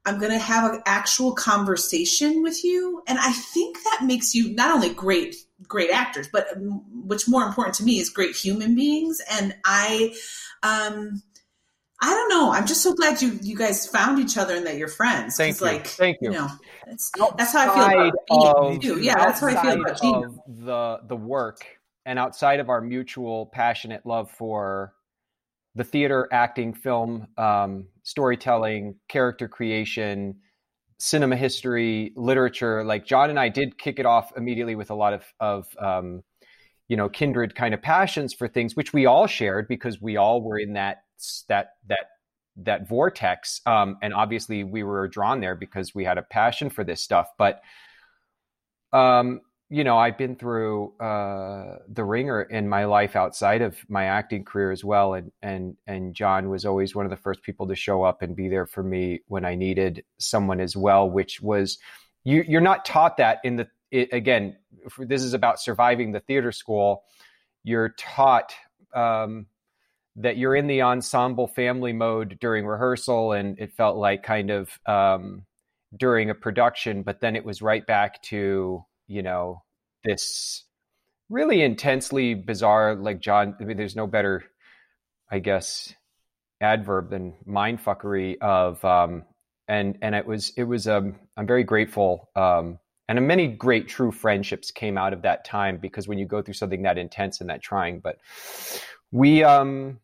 I'm 0.05 0.19
going 0.19 0.31
to 0.31 0.37
have 0.37 0.71
an 0.71 0.81
actual 0.85 1.33
conversation 1.33 2.43
with 2.43 2.63
you. 2.63 3.03
And 3.07 3.19
I 3.19 3.31
think 3.31 3.77
that 3.83 4.05
makes 4.05 4.33
you 4.33 4.53
not 4.53 4.71
only 4.71 4.93
great, 4.93 5.35
great 5.67 5.91
actors, 5.91 6.27
but 6.31 6.47
what's 6.57 7.27
more 7.27 7.43
important 7.43 7.75
to 7.75 7.83
me 7.83 7.99
is 7.99 8.09
great 8.09 8.35
human 8.35 8.75
beings. 8.75 9.21
And 9.31 9.55
I, 9.65 10.15
um, 10.63 11.21
I 12.01 12.09
don't 12.09 12.29
know. 12.29 12.51
I'm 12.51 12.67
just 12.67 12.83
so 12.83 12.93
glad 12.93 13.21
you 13.21 13.39
you 13.41 13.55
guys 13.55 13.87
found 13.87 14.19
each 14.19 14.37
other 14.37 14.55
and 14.55 14.65
that 14.65 14.75
you're 14.75 14.89
friends. 14.89 15.37
Thank 15.37 15.59
you. 15.61 15.65
Like, 15.65 15.87
Thank 15.87 16.17
you. 16.21 16.31
you 16.31 16.37
know, 16.37 16.49
that's 17.37 17.53
how 17.53 17.71
I 17.71 17.73
feel 17.73 18.39
about 18.39 18.75
of, 18.75 18.81
too. 18.81 19.01
Yeah, 19.01 19.15
that's 19.15 19.39
how 19.39 19.47
I 19.47 19.61
feel 19.61 19.81
about 19.81 20.01
Gina. 20.01 20.27
the 20.47 20.99
the 21.07 21.15
work 21.15 21.65
and 22.05 22.19
outside 22.19 22.59
of 22.59 22.69
our 22.69 22.81
mutual 22.81 23.45
passionate 23.47 24.05
love 24.05 24.29
for 24.29 24.93
the 25.73 25.83
theater, 25.83 26.27
acting, 26.31 26.73
film, 26.73 27.27
um, 27.37 27.87
storytelling, 28.03 28.95
character 29.07 29.47
creation, 29.47 30.35
cinema 30.97 31.35
history, 31.35 32.13
literature. 32.15 32.83
Like 32.83 33.05
John 33.05 33.29
and 33.29 33.39
I 33.39 33.49
did 33.49 33.77
kick 33.77 33.99
it 33.99 34.05
off 34.05 34.31
immediately 34.35 34.75
with 34.75 34.91
a 34.91 34.95
lot 34.95 35.13
of 35.13 35.23
of 35.39 35.67
um, 35.79 36.23
you 36.87 36.97
know 36.97 37.09
kindred 37.09 37.55
kind 37.55 37.73
of 37.73 37.81
passions 37.81 38.33
for 38.33 38.47
things, 38.47 38.75
which 38.75 38.93
we 38.93 39.05
all 39.05 39.27
shared 39.27 39.67
because 39.67 40.01
we 40.01 40.17
all 40.17 40.41
were 40.41 40.57
in 40.57 40.73
that 40.73 41.03
that 41.47 41.71
that 41.87 42.07
that 42.57 42.87
vortex. 42.87 43.61
Um, 43.65 43.97
and 44.01 44.13
obviously, 44.13 44.63
we 44.63 44.83
were 44.83 45.07
drawn 45.07 45.41
there 45.41 45.55
because 45.55 45.93
we 45.93 46.05
had 46.05 46.17
a 46.17 46.23
passion 46.23 46.69
for 46.69 46.83
this 46.83 47.01
stuff. 47.01 47.29
But 47.37 47.61
um, 48.93 49.41
you 49.69 49.83
know, 49.83 49.97
I've 49.97 50.17
been 50.17 50.35
through 50.35 50.93
uh, 50.99 51.79
the 51.87 52.03
ringer 52.03 52.43
in 52.43 52.69
my 52.69 52.85
life 52.85 53.15
outside 53.15 53.61
of 53.63 53.77
my 53.89 54.05
acting 54.05 54.43
career 54.43 54.71
as 54.71 54.83
well, 54.83 55.15
and 55.15 55.31
and 55.41 55.75
and 55.87 56.13
John 56.13 56.49
was 56.49 56.65
always 56.65 56.95
one 56.95 57.05
of 57.05 57.09
the 57.09 57.17
first 57.17 57.41
people 57.41 57.67
to 57.67 57.75
show 57.75 58.03
up 58.03 58.21
and 58.21 58.35
be 58.35 58.47
there 58.47 58.67
for 58.67 58.83
me 58.83 59.21
when 59.27 59.43
I 59.43 59.55
needed 59.55 60.03
someone 60.19 60.59
as 60.59 60.75
well. 60.75 61.09
Which 61.09 61.41
was 61.41 61.79
you, 62.23 62.43
you're 62.47 62.61
not 62.61 62.85
taught 62.85 63.17
that 63.17 63.39
in 63.43 63.55
the 63.55 63.67
it, 63.89 64.09
again. 64.13 64.55
This 64.99 65.23
is 65.23 65.33
about 65.33 65.59
surviving 65.59 66.11
the 66.11 66.19
theater 66.19 66.51
school. 66.51 67.03
You're 67.63 67.95
taught 67.97 68.53
um, 68.93 69.47
that 70.15 70.37
you're 70.37 70.55
in 70.55 70.67
the 70.67 70.83
ensemble 70.83 71.47
family 71.47 71.91
mode 71.91 72.37
during 72.39 72.67
rehearsal, 72.67 73.31
and 73.31 73.57
it 73.59 73.73
felt 73.73 73.97
like 73.97 74.21
kind 74.21 74.51
of 74.51 74.79
um, 74.85 75.43
during 75.97 76.29
a 76.29 76.35
production, 76.35 77.01
but 77.01 77.19
then 77.19 77.35
it 77.35 77.43
was 77.43 77.63
right 77.63 77.85
back 77.87 78.21
to 78.23 78.85
you 79.07 79.23
know, 79.23 79.63
this 80.03 80.63
really 81.29 81.61
intensely 81.61 82.33
bizarre, 82.33 82.95
like 82.95 83.19
John, 83.19 83.55
I 83.59 83.63
mean, 83.63 83.77
there's 83.77 83.95
no 83.95 84.07
better, 84.07 84.43
I 85.31 85.39
guess, 85.39 85.93
adverb 86.61 87.09
than 87.09 87.33
mindfuckery 87.47 88.37
of, 88.39 88.83
um, 88.85 89.23
and, 89.67 89.97
and 90.01 90.13
it 90.13 90.25
was, 90.25 90.53
it 90.55 90.63
was, 90.63 90.87
um, 90.87 91.15
I'm 91.35 91.47
very 91.47 91.63
grateful, 91.63 92.29
um, 92.35 92.79
and 93.07 93.27
many 93.27 93.47
great 93.47 93.87
true 93.87 94.11
friendships 94.11 94.71
came 94.71 94.97
out 94.97 95.13
of 95.13 95.23
that 95.23 95.45
time 95.45 95.77
because 95.77 96.07
when 96.07 96.17
you 96.17 96.25
go 96.25 96.41
through 96.41 96.53
something 96.55 96.83
that 96.83 96.97
intense 96.97 97.41
and 97.41 97.49
that 97.49 97.61
trying, 97.61 97.99
but 97.99 98.17
we, 99.11 99.43
um, 99.43 99.99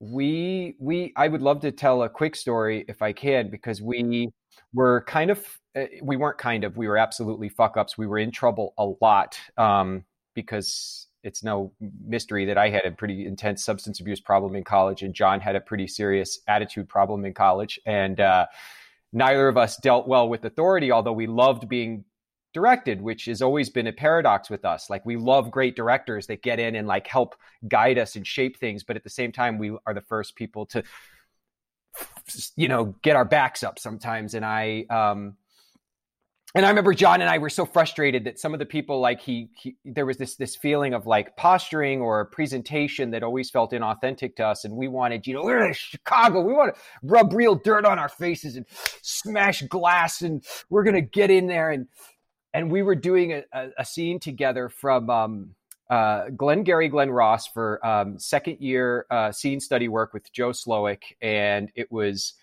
we, 0.00 0.76
we, 0.78 1.12
I 1.16 1.26
would 1.26 1.42
love 1.42 1.60
to 1.60 1.72
tell 1.72 2.02
a 2.04 2.08
quick 2.08 2.36
story 2.36 2.84
if 2.88 3.02
I 3.02 3.12
can, 3.12 3.50
because 3.50 3.82
we 3.82 4.30
were 4.72 5.02
kind 5.06 5.30
of 5.30 5.46
uh, 5.76 5.84
we 6.02 6.16
weren't 6.16 6.38
kind 6.38 6.64
of 6.64 6.76
we 6.76 6.88
were 6.88 6.98
absolutely 6.98 7.48
fuck 7.48 7.76
ups 7.76 7.96
we 7.96 8.06
were 8.06 8.18
in 8.18 8.30
trouble 8.30 8.74
a 8.78 8.86
lot 9.00 9.38
um, 9.56 10.04
because 10.34 11.06
it's 11.24 11.42
no 11.42 11.72
mystery 12.06 12.44
that 12.44 12.56
i 12.56 12.68
had 12.68 12.84
a 12.84 12.92
pretty 12.92 13.26
intense 13.26 13.64
substance 13.64 14.00
abuse 14.00 14.20
problem 14.20 14.54
in 14.54 14.62
college 14.64 15.02
and 15.02 15.14
john 15.14 15.40
had 15.40 15.56
a 15.56 15.60
pretty 15.60 15.86
serious 15.86 16.40
attitude 16.48 16.88
problem 16.88 17.24
in 17.24 17.34
college. 17.34 17.80
And 17.86 18.20
uh, 18.20 18.46
neither 19.12 19.48
of 19.48 19.56
us 19.56 19.76
dealt 19.78 20.06
well 20.06 20.28
with 20.28 20.44
authority 20.44 20.92
although 20.92 21.12
we 21.12 21.26
loved 21.26 21.68
being 21.68 22.04
directed 22.54 23.00
which 23.00 23.26
has 23.26 23.42
always 23.42 23.68
been 23.68 23.86
a 23.86 23.92
paradox 23.92 24.48
with 24.48 24.64
us. 24.64 24.88
Like 24.88 25.04
we 25.04 25.16
love 25.16 25.50
great 25.50 25.76
directors 25.76 26.26
that 26.28 26.42
get 26.42 26.58
in 26.58 26.76
and 26.76 26.88
like 26.88 27.06
help 27.06 27.36
guide 27.68 27.98
us 27.98 28.16
and 28.16 28.26
shape 28.26 28.58
things 28.58 28.84
but 28.84 28.96
at 28.96 29.04
the 29.04 29.10
same 29.10 29.32
time 29.32 29.58
we 29.58 29.76
are 29.86 29.94
the 29.94 30.00
first 30.02 30.34
people 30.34 30.66
to 30.66 30.82
you 32.56 32.68
know 32.68 32.94
get 33.02 33.16
our 33.16 33.24
backs 33.24 33.62
up 33.62 33.78
sometimes. 33.78 34.34
And 34.34 34.44
i 34.44 34.84
um 34.90 35.36
and 36.54 36.64
I 36.64 36.70
remember 36.70 36.94
John 36.94 37.20
and 37.20 37.28
I 37.28 37.36
were 37.36 37.50
so 37.50 37.66
frustrated 37.66 38.24
that 38.24 38.38
some 38.38 38.54
of 38.54 38.58
the 38.58 38.64
people 38.64 39.00
like 39.00 39.20
he, 39.20 39.50
he, 39.54 39.76
there 39.84 40.06
was 40.06 40.16
this 40.16 40.36
this 40.36 40.56
feeling 40.56 40.94
of 40.94 41.06
like 41.06 41.36
posturing 41.36 42.00
or 42.00 42.24
presentation 42.24 43.10
that 43.10 43.22
always 43.22 43.50
felt 43.50 43.72
inauthentic 43.72 44.34
to 44.36 44.46
us. 44.46 44.64
And 44.64 44.74
we 44.74 44.88
wanted 44.88 45.26
you 45.26 45.34
know 45.34 45.42
we're 45.42 45.66
in 45.66 45.74
Chicago. 45.74 46.40
We 46.40 46.54
want 46.54 46.74
to 46.74 46.80
rub 47.02 47.32
real 47.34 47.54
dirt 47.54 47.84
on 47.84 47.98
our 47.98 48.08
faces 48.08 48.56
and 48.56 48.64
smash 49.02 49.62
glass 49.62 50.22
and 50.22 50.42
we're 50.70 50.84
gonna 50.84 51.02
get 51.02 51.30
in 51.30 51.46
there. 51.46 51.70
And 51.70 51.86
and 52.54 52.70
we 52.70 52.82
were 52.82 52.94
doing 52.94 53.32
a, 53.32 53.44
a, 53.52 53.68
a 53.78 53.84
scene 53.84 54.18
together 54.18 54.68
from 54.68 55.10
um, 55.10 55.54
uh, 55.90 56.28
Glengarry 56.30 56.88
Glen 56.88 57.10
Ross 57.10 57.46
for 57.46 57.84
um, 57.86 58.18
second 58.18 58.58
year 58.60 59.06
uh, 59.10 59.32
scene 59.32 59.60
study 59.60 59.88
work 59.88 60.12
with 60.12 60.32
Joe 60.32 60.50
Slowik 60.50 61.02
and 61.22 61.70
it 61.74 61.90
was 61.90 62.34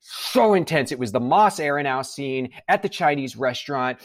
so 0.00 0.54
intense. 0.54 0.92
It 0.92 0.98
was 0.98 1.12
the 1.12 1.20
Moss 1.20 1.58
Aaronow 1.58 2.04
scene 2.04 2.50
at 2.68 2.82
the 2.82 2.88
Chinese 2.88 3.36
restaurant. 3.36 3.98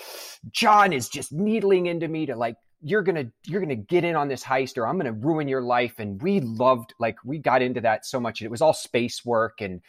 John 0.52 0.94
is 0.94 1.10
just 1.10 1.32
needling 1.32 1.86
into 1.86 2.08
me 2.08 2.26
to 2.26 2.36
like, 2.36 2.56
you're 2.86 3.02
gonna 3.02 3.32
you're 3.46 3.62
gonna 3.62 3.76
get 3.76 4.04
in 4.04 4.16
on 4.16 4.28
this 4.28 4.44
heist 4.44 4.78
or 4.78 4.86
I'm 4.86 4.98
gonna 4.98 5.14
ruin 5.14 5.48
your 5.48 5.62
life. 5.62 5.94
And 6.00 6.22
we 6.22 6.42
loved 6.42 6.94
like 7.00 7.16
we 7.24 7.38
got 7.38 7.62
into 7.62 7.80
that 7.82 8.06
so 8.06 8.20
much. 8.20 8.42
It 8.42 8.52
was 8.52 8.62
all 8.62 8.74
space 8.74 9.24
work 9.24 9.62
and 9.62 9.82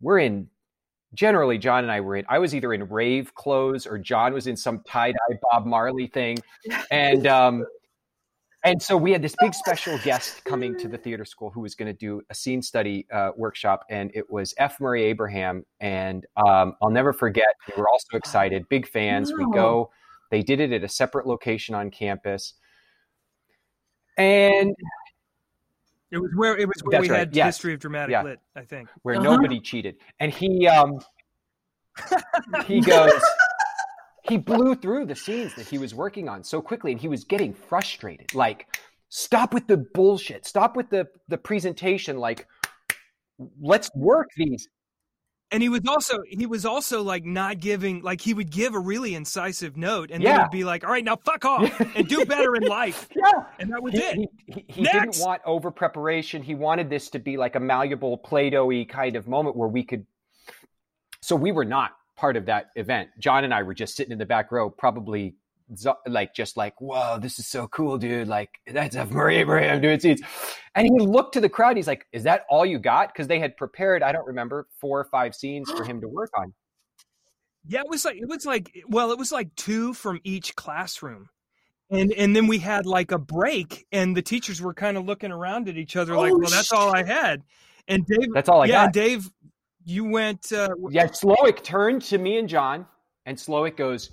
we're 0.00 0.18
in 0.18 0.48
generally 1.14 1.56
John 1.56 1.84
and 1.84 1.90
I 1.90 2.00
were 2.00 2.16
in 2.16 2.26
I 2.28 2.38
was 2.38 2.54
either 2.54 2.74
in 2.74 2.86
rave 2.88 3.34
clothes 3.34 3.86
or 3.86 3.98
John 3.98 4.34
was 4.34 4.46
in 4.46 4.56
some 4.56 4.82
tie-dye 4.86 5.38
Bob 5.50 5.64
Marley 5.64 6.08
thing. 6.08 6.38
And 6.90 7.26
um 7.26 7.64
and 8.64 8.80
so 8.80 8.96
we 8.96 9.10
had 9.10 9.22
this 9.22 9.34
big 9.40 9.54
special 9.54 9.98
guest 9.98 10.44
coming 10.44 10.78
to 10.78 10.88
the 10.88 10.96
theater 10.96 11.24
school 11.24 11.50
who 11.50 11.60
was 11.60 11.74
going 11.74 11.86
to 11.86 11.98
do 11.98 12.22
a 12.30 12.34
scene 12.34 12.62
study 12.62 13.06
uh, 13.12 13.30
workshop, 13.36 13.84
and 13.90 14.10
it 14.14 14.30
was 14.30 14.54
F. 14.56 14.80
Murray 14.80 15.02
Abraham. 15.04 15.64
And 15.80 16.24
um, 16.36 16.74
I'll 16.80 16.90
never 16.90 17.12
forget. 17.12 17.46
We 17.68 17.80
were 17.80 17.88
all 17.88 17.98
so 17.98 18.16
excited, 18.16 18.68
big 18.68 18.88
fans. 18.88 19.32
We 19.32 19.46
go. 19.52 19.90
They 20.30 20.42
did 20.42 20.60
it 20.60 20.72
at 20.72 20.84
a 20.84 20.88
separate 20.88 21.26
location 21.26 21.74
on 21.74 21.90
campus, 21.90 22.54
and 24.16 24.74
it 26.10 26.18
was 26.18 26.30
where 26.36 26.56
it 26.56 26.66
was 26.66 26.80
where 26.84 27.00
we 27.00 27.10
right. 27.10 27.18
had 27.18 27.36
yes. 27.36 27.56
history 27.56 27.74
of 27.74 27.80
dramatic 27.80 28.12
yeah. 28.12 28.22
lit. 28.22 28.40
I 28.54 28.62
think 28.62 28.88
where 29.02 29.16
uh-huh. 29.16 29.24
nobody 29.24 29.60
cheated, 29.60 29.96
and 30.20 30.32
he 30.32 30.66
um 30.68 31.00
he 32.66 32.80
goes 32.80 33.12
he 34.22 34.38
blew 34.38 34.74
through 34.74 35.06
the 35.06 35.16
scenes 35.16 35.54
that 35.56 35.66
he 35.66 35.78
was 35.78 35.94
working 35.94 36.28
on 36.28 36.44
so 36.44 36.62
quickly 36.62 36.92
and 36.92 37.00
he 37.00 37.08
was 37.08 37.24
getting 37.24 37.52
frustrated. 37.52 38.34
Like 38.34 38.66
stop 39.08 39.52
with 39.52 39.66
the 39.66 39.76
bullshit. 39.76 40.46
Stop 40.46 40.76
with 40.76 40.90
the 40.90 41.06
the 41.28 41.38
presentation. 41.38 42.16
Like 42.18 42.46
let's 43.60 43.90
work 43.94 44.28
these. 44.36 44.68
And 45.50 45.62
he 45.62 45.68
was 45.68 45.82
also 45.86 46.20
he 46.26 46.46
was 46.46 46.64
also 46.64 47.02
like 47.02 47.24
not 47.24 47.58
giving 47.58 48.00
like 48.00 48.20
he 48.22 48.32
would 48.32 48.50
give 48.50 48.74
a 48.74 48.78
really 48.78 49.14
incisive 49.14 49.76
note 49.76 50.10
and 50.10 50.22
yeah. 50.22 50.32
then 50.32 50.42
would 50.42 50.50
be 50.50 50.64
like 50.64 50.84
all 50.84 50.90
right 50.90 51.04
now 51.04 51.16
fuck 51.16 51.44
off 51.44 51.80
and 51.96 52.08
do 52.08 52.24
better 52.24 52.54
in 52.54 52.62
life. 52.62 53.08
Yeah. 53.14 53.44
And 53.58 53.70
that 53.72 53.82
was 53.82 53.92
he, 53.92 54.00
it. 54.00 54.16
he, 54.16 54.28
he, 54.46 54.64
he 54.68 54.82
didn't 54.84 55.18
want 55.18 55.42
over 55.44 55.70
preparation 55.70 56.42
he 56.42 56.54
wanted 56.54 56.88
this 56.88 57.10
to 57.10 57.18
be 57.18 57.36
like 57.36 57.56
a 57.56 57.60
malleable 57.60 58.16
play-doh 58.16 58.84
kind 58.84 59.16
of 59.16 59.28
moment 59.28 59.56
where 59.56 59.68
we 59.68 59.82
could 59.82 60.06
so 61.20 61.36
we 61.36 61.52
were 61.52 61.66
not 61.66 61.92
part 62.22 62.36
of 62.36 62.46
that 62.46 62.66
event. 62.76 63.08
John 63.18 63.42
and 63.42 63.52
I 63.52 63.64
were 63.64 63.74
just 63.74 63.96
sitting 63.96 64.12
in 64.12 64.18
the 64.18 64.24
back 64.24 64.52
row, 64.52 64.70
probably 64.70 65.34
like 66.06 66.32
just 66.32 66.56
like, 66.56 66.80
whoa, 66.80 67.18
this 67.18 67.40
is 67.40 67.48
so 67.48 67.66
cool, 67.66 67.98
dude. 67.98 68.28
Like 68.28 68.60
that's 68.64 68.94
F. 68.94 69.10
Murray 69.10 69.38
Abraham 69.38 69.80
doing 69.80 69.98
scenes. 69.98 70.20
And 70.76 70.86
he 70.86 71.04
looked 71.04 71.34
to 71.34 71.40
the 71.40 71.48
crowd. 71.48 71.76
He's 71.76 71.88
like, 71.88 72.06
is 72.12 72.22
that 72.22 72.44
all 72.48 72.64
you 72.64 72.78
got? 72.78 73.12
Because 73.12 73.26
they 73.26 73.40
had 73.40 73.56
prepared, 73.56 74.04
I 74.04 74.12
don't 74.12 74.24
remember, 74.24 74.68
four 74.80 75.00
or 75.00 75.04
five 75.06 75.34
scenes 75.34 75.68
for 75.72 75.82
him 75.82 76.00
to 76.00 76.06
work 76.06 76.30
on. 76.38 76.54
Yeah, 77.66 77.80
it 77.80 77.88
was 77.88 78.04
like 78.04 78.16
it 78.16 78.28
was 78.28 78.46
like 78.46 78.70
well, 78.86 79.10
it 79.10 79.18
was 79.18 79.32
like 79.32 79.52
two 79.56 79.92
from 79.92 80.20
each 80.22 80.54
classroom. 80.54 81.28
And 81.90 82.12
and 82.12 82.36
then 82.36 82.46
we 82.46 82.58
had 82.58 82.86
like 82.86 83.10
a 83.10 83.18
break 83.18 83.84
and 83.90 84.16
the 84.16 84.22
teachers 84.22 84.62
were 84.62 84.74
kind 84.74 84.96
of 84.96 85.06
looking 85.06 85.32
around 85.32 85.68
at 85.68 85.76
each 85.76 85.96
other 85.96 86.16
like, 86.16 86.32
oh, 86.32 86.38
well, 86.38 86.50
that's 86.50 86.68
shit. 86.68 86.78
all 86.78 86.94
I 86.94 87.02
had. 87.02 87.42
And 87.88 88.06
Dave 88.06 88.32
That's 88.32 88.48
all 88.48 88.62
I 88.62 88.66
yeah, 88.66 88.84
got. 88.84 88.92
Dave 88.92 89.28
you 89.84 90.04
went. 90.04 90.52
Uh, 90.52 90.70
yeah, 90.90 91.06
Slowik 91.06 91.62
turned 91.62 92.02
to 92.02 92.18
me 92.18 92.38
and 92.38 92.48
John, 92.48 92.86
and 93.26 93.36
Slowik 93.36 93.76
goes, 93.76 94.10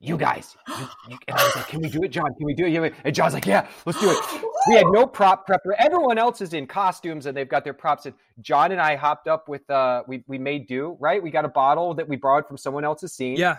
"You 0.00 0.16
guys," 0.16 0.56
you, 0.68 0.74
and 1.28 1.36
I 1.36 1.44
was 1.44 1.56
like, 1.56 1.68
"Can 1.68 1.80
we 1.80 1.88
do 1.88 2.02
it, 2.02 2.08
John? 2.08 2.34
Can 2.34 2.46
we 2.46 2.54
do 2.54 2.66
it?" 2.66 2.94
And 3.04 3.14
John's 3.14 3.34
like, 3.34 3.46
"Yeah, 3.46 3.68
let's 3.84 4.00
do 4.00 4.10
it." 4.10 4.42
We 4.68 4.74
had 4.74 4.86
no 4.88 5.06
prop 5.06 5.46
prepper. 5.48 5.72
Everyone 5.78 6.18
else 6.18 6.40
is 6.40 6.52
in 6.52 6.66
costumes 6.66 7.26
and 7.26 7.36
they've 7.36 7.48
got 7.48 7.64
their 7.64 7.72
props. 7.72 8.06
And 8.06 8.14
John 8.40 8.72
and 8.72 8.80
I 8.80 8.96
hopped 8.96 9.28
up 9.28 9.48
with. 9.48 9.68
Uh, 9.70 10.02
we 10.06 10.24
we 10.26 10.38
made 10.38 10.66
do 10.66 10.96
right. 11.00 11.22
We 11.22 11.30
got 11.30 11.44
a 11.44 11.48
bottle 11.48 11.94
that 11.94 12.08
we 12.08 12.16
borrowed 12.16 12.46
from 12.46 12.56
someone 12.56 12.84
else's 12.84 13.12
scene. 13.12 13.36
Yeah, 13.36 13.58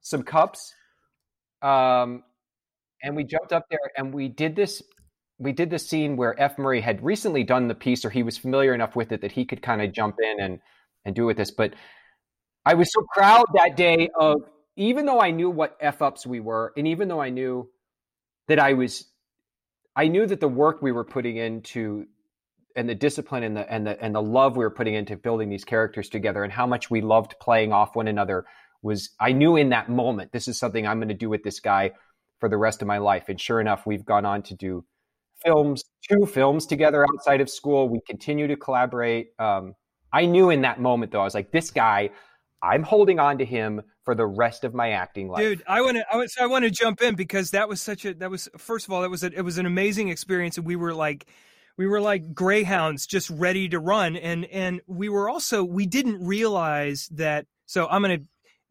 some 0.00 0.22
cups. 0.22 0.74
Um, 1.62 2.24
and 3.02 3.16
we 3.16 3.24
jumped 3.24 3.52
up 3.52 3.66
there 3.70 3.78
and 3.96 4.12
we 4.12 4.28
did 4.28 4.56
this 4.56 4.82
we 5.40 5.52
did 5.52 5.70
the 5.70 5.78
scene 5.78 6.16
where 6.16 6.40
F. 6.40 6.58
Murray 6.58 6.82
had 6.82 7.02
recently 7.02 7.42
done 7.42 7.66
the 7.66 7.74
piece, 7.74 8.04
or 8.04 8.10
he 8.10 8.22
was 8.22 8.36
familiar 8.36 8.74
enough 8.74 8.94
with 8.94 9.10
it 9.10 9.22
that 9.22 9.32
he 9.32 9.46
could 9.46 9.62
kind 9.62 9.80
of 9.80 9.92
jump 9.92 10.16
in 10.22 10.38
and 10.38 10.60
and 11.04 11.14
do 11.14 11.24
with 11.24 11.38
this. 11.38 11.50
But 11.50 11.74
I 12.66 12.74
was 12.74 12.92
so 12.92 13.04
proud 13.14 13.46
that 13.54 13.74
day 13.76 14.10
of 14.18 14.42
even 14.76 15.06
though 15.06 15.20
I 15.20 15.30
knew 15.30 15.50
what 15.50 15.76
f 15.80 16.02
ups 16.02 16.26
we 16.26 16.40
were, 16.40 16.72
and 16.76 16.86
even 16.86 17.08
though 17.08 17.20
I 17.20 17.30
knew 17.30 17.70
that 18.48 18.58
I 18.58 18.74
was, 18.74 19.06
I 19.96 20.08
knew 20.08 20.26
that 20.26 20.40
the 20.40 20.48
work 20.48 20.82
we 20.82 20.92
were 20.92 21.04
putting 21.04 21.38
into 21.38 22.06
and 22.76 22.88
the 22.88 22.94
discipline 22.94 23.42
and 23.42 23.56
the 23.56 23.72
and 23.72 23.86
the 23.86 24.00
and 24.02 24.14
the 24.14 24.22
love 24.22 24.56
we 24.56 24.64
were 24.64 24.70
putting 24.70 24.94
into 24.94 25.16
building 25.16 25.48
these 25.48 25.64
characters 25.64 26.10
together 26.10 26.44
and 26.44 26.52
how 26.52 26.66
much 26.66 26.90
we 26.90 27.00
loved 27.00 27.34
playing 27.40 27.72
off 27.72 27.96
one 27.96 28.08
another 28.08 28.44
was 28.82 29.10
I 29.18 29.32
knew 29.32 29.56
in 29.56 29.70
that 29.70 29.88
moment 29.88 30.32
this 30.32 30.48
is 30.48 30.58
something 30.58 30.86
I'm 30.86 30.98
going 30.98 31.08
to 31.08 31.14
do 31.14 31.30
with 31.30 31.42
this 31.42 31.60
guy 31.60 31.92
for 32.40 32.48
the 32.48 32.56
rest 32.56 32.82
of 32.82 32.88
my 32.88 32.98
life. 32.98 33.28
And 33.28 33.40
sure 33.40 33.60
enough, 33.60 33.86
we've 33.86 34.04
gone 34.04 34.24
on 34.24 34.42
to 34.44 34.54
do 34.54 34.84
films, 35.44 35.84
two 36.08 36.26
films 36.26 36.66
together 36.66 37.04
outside 37.12 37.40
of 37.40 37.50
school. 37.50 37.88
We 37.88 38.00
continue 38.06 38.46
to 38.46 38.56
collaborate. 38.56 39.28
Um, 39.38 39.74
I 40.12 40.26
knew 40.26 40.50
in 40.50 40.62
that 40.62 40.80
moment 40.80 41.12
though, 41.12 41.20
I 41.20 41.24
was 41.24 41.34
like, 41.34 41.52
this 41.52 41.70
guy, 41.70 42.10
I'm 42.62 42.82
holding 42.82 43.18
on 43.18 43.38
to 43.38 43.44
him 43.44 43.82
for 44.04 44.14
the 44.14 44.26
rest 44.26 44.64
of 44.64 44.74
my 44.74 44.90
acting 44.90 45.28
life. 45.28 45.42
Dude, 45.42 45.62
I 45.66 45.80
want 45.80 45.96
to. 45.96 46.04
I, 46.12 46.26
so 46.26 46.42
I 46.42 46.46
want 46.46 46.64
to 46.64 46.70
jump 46.70 47.00
in 47.00 47.14
because 47.14 47.52
that 47.52 47.68
was 47.68 47.80
such 47.80 48.04
a. 48.04 48.14
That 48.14 48.30
was 48.30 48.48
first 48.58 48.86
of 48.86 48.92
all, 48.92 49.02
that 49.02 49.10
was 49.10 49.24
a, 49.24 49.32
it 49.32 49.42
was 49.42 49.58
an 49.58 49.66
amazing 49.66 50.08
experience, 50.08 50.58
and 50.58 50.66
we 50.66 50.76
were 50.76 50.94
like, 50.94 51.26
we 51.78 51.86
were 51.86 52.00
like 52.00 52.34
greyhounds, 52.34 53.06
just 53.06 53.30
ready 53.30 53.68
to 53.68 53.78
run, 53.78 54.16
and 54.16 54.44
and 54.46 54.80
we 54.86 55.08
were 55.08 55.30
also 55.30 55.64
we 55.64 55.86
didn't 55.86 56.24
realize 56.24 57.08
that. 57.12 57.46
So 57.66 57.86
I'm 57.88 58.02
gonna. 58.02 58.18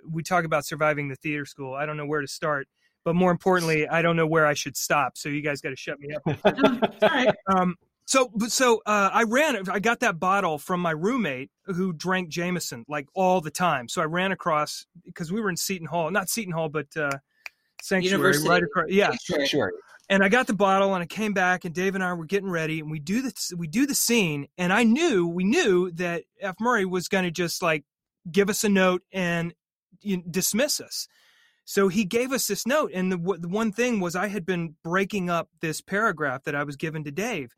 We 0.07 0.23
talk 0.23 0.45
about 0.45 0.65
surviving 0.65 1.09
the 1.09 1.15
theater 1.15 1.45
school. 1.45 1.73
I 1.73 1.85
don't 1.85 1.97
know 1.97 2.05
where 2.05 2.21
to 2.21 2.27
start, 2.27 2.67
but 3.03 3.15
more 3.15 3.31
importantly, 3.31 3.87
I 3.87 4.01
don't 4.01 4.15
know 4.15 4.27
where 4.27 4.45
I 4.45 4.53
should 4.53 4.75
stop. 4.77 5.17
So 5.17 5.29
you 5.29 5.41
guys 5.41 5.61
got 5.61 5.69
to 5.69 5.75
shut 5.75 5.99
me 5.99 6.15
up. 6.15 7.35
um, 7.47 7.75
so, 8.05 8.31
so 8.47 8.81
uh, 8.85 9.09
I 9.13 9.23
ran. 9.23 9.69
I 9.69 9.79
got 9.79 9.99
that 9.99 10.19
bottle 10.19 10.57
from 10.57 10.79
my 10.79 10.91
roommate 10.91 11.51
who 11.65 11.93
drank 11.93 12.29
Jameson 12.29 12.83
like 12.87 13.07
all 13.13 13.39
the 13.39 13.51
time. 13.51 13.87
So 13.87 14.01
I 14.01 14.05
ran 14.05 14.31
across 14.31 14.85
because 15.05 15.31
we 15.31 15.41
were 15.41 15.49
in 15.49 15.57
Seton 15.57 15.87
Hall, 15.87 16.09
not 16.09 16.27
Seton 16.27 16.53
Hall, 16.53 16.69
but 16.69 16.87
uh, 16.97 17.11
Sanctuary, 17.81 18.17
University. 18.17 18.49
right 18.49 18.63
across. 18.63 18.89
Yeah, 18.89 19.11
Sure. 19.45 19.71
and 20.09 20.23
I 20.23 20.29
got 20.29 20.47
the 20.47 20.53
bottle 20.53 20.93
and 20.95 21.03
I 21.03 21.05
came 21.05 21.33
back 21.33 21.65
and 21.65 21.73
Dave 21.73 21.95
and 21.95 22.03
I 22.03 22.13
were 22.13 22.25
getting 22.25 22.49
ready 22.49 22.79
and 22.79 22.89
we 22.89 22.99
do 22.99 23.21
the 23.21 23.55
we 23.57 23.67
do 23.67 23.85
the 23.85 23.95
scene 23.95 24.47
and 24.57 24.73
I 24.73 24.83
knew 24.83 25.27
we 25.27 25.43
knew 25.43 25.91
that 25.91 26.23
F 26.41 26.55
Murray 26.59 26.85
was 26.85 27.07
going 27.07 27.25
to 27.25 27.31
just 27.31 27.61
like 27.61 27.85
give 28.31 28.49
us 28.49 28.63
a 28.63 28.69
note 28.69 29.03
and 29.11 29.53
you 30.01 30.17
know, 30.17 30.23
dismiss 30.29 30.81
us. 30.81 31.07
So 31.69 31.87
he 31.87 32.03
gave 32.03 32.31
us 32.31 32.47
this 32.47 32.65
note 32.65 32.89
and 32.95 33.11
the, 33.11 33.17
w- 33.17 33.39
the 33.39 33.47
one 33.47 33.71
thing 33.71 33.99
was 33.99 34.15
I 34.15 34.25
had 34.25 34.43
been 34.43 34.73
breaking 34.83 35.29
up 35.29 35.49
this 35.61 35.81
paragraph 35.81 36.45
that 36.45 36.55
I 36.55 36.63
was 36.63 36.75
given 36.75 37.03
to 37.03 37.11
Dave. 37.11 37.53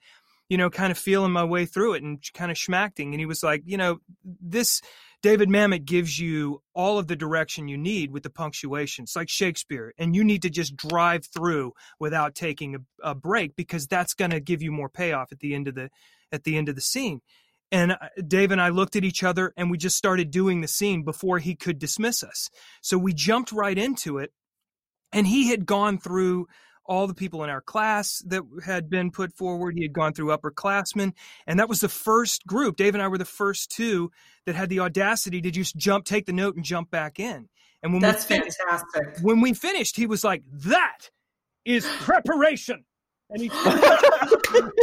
You 0.50 0.58
know, 0.58 0.70
kind 0.70 0.92
of 0.92 0.98
feeling 0.98 1.32
my 1.32 1.46
way 1.46 1.66
through 1.66 1.94
it 1.94 2.04
and 2.04 2.22
kind 2.34 2.52
of 2.52 2.58
schmacking. 2.58 3.12
And 3.12 3.22
he 3.22 3.26
was 3.26 3.42
like, 3.42 3.62
you 3.64 3.78
know, 3.78 4.00
this 4.26 4.82
David 5.24 5.48
Mamet 5.48 5.86
gives 5.86 6.20
you 6.20 6.62
all 6.74 7.00
of 7.00 7.08
the 7.08 7.16
direction 7.16 7.70
you 7.70 7.78
need 7.78 8.12
with 8.12 8.24
the 8.24 8.30
punctuation. 8.30 9.04
It's 9.04 9.16
like 9.16 9.30
Shakespeare, 9.30 9.94
and 9.98 10.14
you 10.14 10.26
need 10.26 10.42
to 10.42 10.50
just 10.50 10.76
drive 10.76 11.26
through 11.26 11.72
without 11.98 12.36
taking 12.36 12.76
a, 12.76 13.12
a 13.12 13.16
break 13.16 13.56
because 13.56 13.88
that's 13.88 14.14
going 14.14 14.32
to 14.32 14.42
give 14.42 14.62
you 14.62 14.74
more 14.74 14.90
payoff 14.90 15.32
at 15.32 15.40
the 15.40 15.56
end 15.56 15.70
of 15.70 15.76
the 15.76 15.90
at 16.34 16.44
the 16.44 16.58
end 16.58 16.68
of 16.68 16.76
the 16.76 16.82
scene. 16.82 17.22
And 17.72 17.94
uh, 17.94 17.98
Dave 18.28 18.52
and 18.52 18.62
I 18.62 18.70
looked 18.70 18.96
at 18.96 19.06
each 19.06 19.24
other 19.24 19.54
and 19.56 19.72
we 19.72 19.78
just 19.78 19.96
started 19.96 20.30
doing 20.30 20.62
the 20.62 20.68
scene 20.68 21.04
before 21.04 21.40
he 21.40 21.56
could 21.56 21.80
dismiss 21.80 22.24
us. 22.24 22.50
So 22.82 22.98
we 22.98 23.14
jumped 23.14 23.52
right 23.52 23.78
into 23.78 24.18
it, 24.18 24.32
and 25.12 25.26
he 25.26 25.50
had 25.50 25.66
gone 25.66 25.98
through 25.98 26.48
all 26.86 27.08
the 27.08 27.14
people 27.14 27.44
in 27.44 27.50
our 27.50 27.62
class 27.62 28.22
that 28.26 28.42
had 28.66 28.90
been 28.90 29.12
put 29.12 29.32
forward. 29.34 29.76
He 29.76 29.84
had 29.84 29.94
gone 29.94 30.14
through 30.14 30.36
upperclassmen, 30.36 31.14
and 31.48 31.60
that 31.60 31.70
was 31.70 31.80
the 31.80 31.88
first 31.88 32.46
group. 32.46 32.76
Dave 32.76 32.96
and 32.96 33.02
I 33.02 33.08
were 33.08 33.18
the 33.18 33.26
first 33.26 33.72
two 33.72 34.12
that 34.46 34.56
had 34.56 34.70
the 34.70 34.82
audacity 34.82 35.42
to 35.42 35.52
just 35.52 35.76
jump, 35.78 36.06
take 36.06 36.26
the 36.26 36.34
note, 36.34 36.56
and 36.56 36.66
jump 36.66 36.92
back 36.92 37.20
in. 37.20 37.48
And 37.84 37.94
when 37.94 38.02
That's 38.02 38.28
we 38.28 38.36
finished, 38.36 38.58
fantastic. 38.58 39.24
when 39.24 39.42
we 39.42 39.54
finished, 39.54 39.96
he 39.96 40.08
was 40.08 40.24
like, 40.24 40.44
"That 40.52 41.12
is 41.64 41.88
preparation." 42.00 42.84
And 43.32 43.42
he, 43.42 43.48
do 43.50 43.56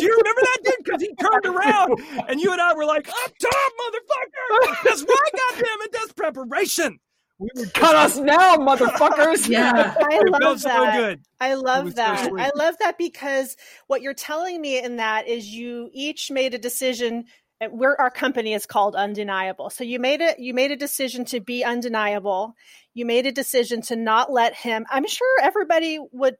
you 0.04 0.16
remember 0.18 0.40
that 0.42 0.58
dude? 0.64 0.74
Because 0.84 1.02
he 1.02 1.14
turned 1.20 1.44
around, 1.46 2.00
and 2.28 2.40
you 2.40 2.50
and 2.52 2.60
I 2.60 2.74
were 2.74 2.84
like, 2.86 3.08
"Up 3.08 3.32
top, 3.40 3.72
motherfucker! 3.80 4.76
That's 4.84 5.02
right, 5.02 5.30
goddamn 5.50 5.66
it! 5.82 5.92
That's 5.92 6.12
preparation." 6.14 6.98
We 7.40 7.48
were 7.54 7.66
Cut 7.66 7.94
us 7.94 8.16
now, 8.16 8.56
motherfuckers. 8.56 9.48
Yeah. 9.48 9.94
I 10.00 10.06
It 10.16 10.28
love 10.30 10.40
felt 10.42 10.58
so 10.60 10.68
that. 10.70 10.96
good. 10.96 11.20
I 11.40 11.54
love 11.54 11.94
that. 11.94 12.26
sweet. 12.28 12.40
I 12.42 12.50
love 12.56 12.74
that 12.80 12.98
because 12.98 13.56
what 13.86 14.02
you're 14.02 14.12
telling 14.14 14.60
me 14.60 14.82
in 14.82 14.96
that 14.96 15.28
is 15.28 15.46
you 15.46 15.88
each 15.92 16.32
made 16.32 16.54
a 16.54 16.58
decision. 16.58 17.26
and 17.60 17.72
We're 17.78 17.94
our 17.96 18.10
company 18.10 18.54
is 18.54 18.66
called 18.66 18.96
Undeniable. 18.96 19.70
So 19.70 19.84
you 19.84 20.00
made 20.00 20.20
it. 20.20 20.40
You 20.40 20.52
made 20.52 20.72
a 20.72 20.76
decision 20.76 21.24
to 21.26 21.38
be 21.38 21.62
undeniable. 21.62 22.54
You 22.92 23.06
made 23.06 23.26
a 23.26 23.30
decision 23.32 23.82
to 23.82 23.94
not 23.94 24.32
let 24.32 24.56
him. 24.56 24.84
I'm 24.90 25.06
sure 25.06 25.38
everybody 25.40 26.00
would. 26.10 26.34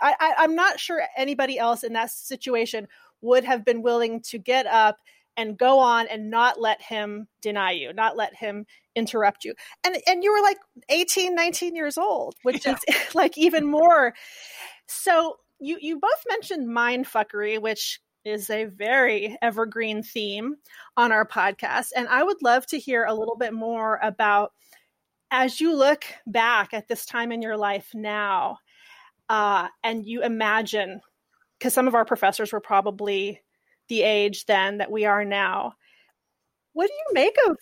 I, 0.00 0.14
I, 0.18 0.34
I'm 0.38 0.54
not 0.54 0.80
sure 0.80 1.02
anybody 1.16 1.58
else 1.58 1.82
in 1.84 1.92
that 1.94 2.10
situation 2.10 2.88
would 3.20 3.44
have 3.44 3.64
been 3.64 3.82
willing 3.82 4.20
to 4.22 4.38
get 4.38 4.66
up 4.66 4.98
and 5.36 5.56
go 5.56 5.78
on 5.78 6.08
and 6.08 6.30
not 6.30 6.60
let 6.60 6.82
him 6.82 7.28
deny 7.40 7.70
you, 7.70 7.92
not 7.92 8.16
let 8.16 8.34
him 8.34 8.66
interrupt 8.96 9.44
you. 9.44 9.54
And 9.84 9.96
and 10.06 10.24
you 10.24 10.32
were 10.32 10.42
like 10.42 10.58
18, 10.88 11.34
19 11.34 11.76
years 11.76 11.96
old, 11.96 12.34
which 12.42 12.66
Yeah. 12.66 12.76
is 12.88 12.96
like 13.14 13.38
even 13.38 13.66
more. 13.66 14.14
So 14.86 15.38
you 15.60 15.78
you 15.80 15.98
both 15.98 16.24
mentioned 16.28 16.68
mind 16.68 17.06
fuckery, 17.06 17.60
which 17.60 18.00
is 18.24 18.50
a 18.50 18.64
very 18.64 19.36
evergreen 19.40 20.02
theme 20.02 20.56
on 20.96 21.12
our 21.12 21.26
podcast. 21.26 21.90
And 21.96 22.08
I 22.08 22.22
would 22.22 22.42
love 22.42 22.66
to 22.66 22.78
hear 22.78 23.04
a 23.04 23.14
little 23.14 23.36
bit 23.36 23.52
more 23.54 23.98
about 24.02 24.52
as 25.30 25.60
you 25.60 25.74
look 25.74 26.04
back 26.26 26.72
at 26.74 26.88
this 26.88 27.06
time 27.06 27.32
in 27.32 27.42
your 27.42 27.56
life 27.56 27.90
now, 27.94 28.58
uh, 29.28 29.68
and 29.82 30.06
you 30.06 30.22
imagine, 30.22 31.00
because 31.58 31.74
some 31.74 31.88
of 31.88 31.94
our 31.94 32.04
professors 32.04 32.52
were 32.52 32.60
probably 32.60 33.42
the 33.88 34.02
age 34.02 34.46
then 34.46 34.78
that 34.78 34.90
we 34.90 35.04
are 35.04 35.24
now. 35.24 35.74
What 36.72 36.86
do 36.86 36.92
you 36.92 37.14
make 37.14 37.36
of 37.48 37.56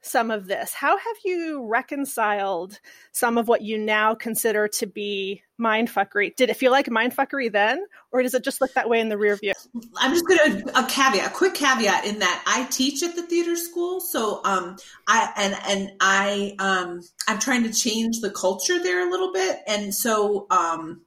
some 0.00 0.30
of 0.30 0.46
this? 0.46 0.74
How 0.74 0.96
have 0.96 1.16
you 1.24 1.66
reconciled 1.66 2.78
some 3.12 3.38
of 3.38 3.48
what 3.48 3.62
you 3.62 3.78
now 3.78 4.14
consider 4.14 4.68
to 4.68 4.86
be 4.86 5.42
mindfuckery? 5.60 6.36
Did 6.36 6.50
it 6.50 6.56
feel 6.56 6.72
like 6.72 6.86
mindfuckery 6.86 7.50
then, 7.50 7.84
or 8.12 8.22
does 8.22 8.34
it 8.34 8.44
just 8.44 8.60
look 8.60 8.74
that 8.74 8.88
way 8.88 9.00
in 9.00 9.08
the 9.08 9.18
rear 9.18 9.36
view? 9.36 9.54
I'm 9.96 10.12
just 10.12 10.26
going 10.26 10.62
to 10.62 10.78
a 10.78 10.86
caveat, 10.86 11.26
a 11.26 11.34
quick 11.34 11.54
caveat 11.54 12.04
in 12.04 12.18
that 12.18 12.44
I 12.46 12.64
teach 12.70 13.02
at 13.02 13.16
the 13.16 13.22
theater 13.22 13.56
school, 13.56 14.00
so 14.00 14.40
um, 14.44 14.76
I 15.06 15.32
and 15.36 15.56
and 15.66 15.92
I 16.00 16.54
um, 16.58 17.00
I'm 17.26 17.38
trying 17.38 17.62
to 17.64 17.72
change 17.72 18.20
the 18.20 18.30
culture 18.30 18.82
there 18.82 19.06
a 19.06 19.10
little 19.10 19.32
bit, 19.32 19.60
and 19.66 19.94
so 19.94 20.46
um, 20.50 21.00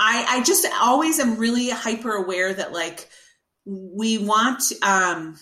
I 0.00 0.26
I 0.28 0.42
just 0.44 0.66
always 0.80 1.18
am 1.20 1.36
really 1.38 1.70
hyper 1.70 2.12
aware 2.12 2.52
that 2.52 2.72
like 2.72 3.08
we 3.66 4.18
want 4.18 4.62
um, 4.82 5.36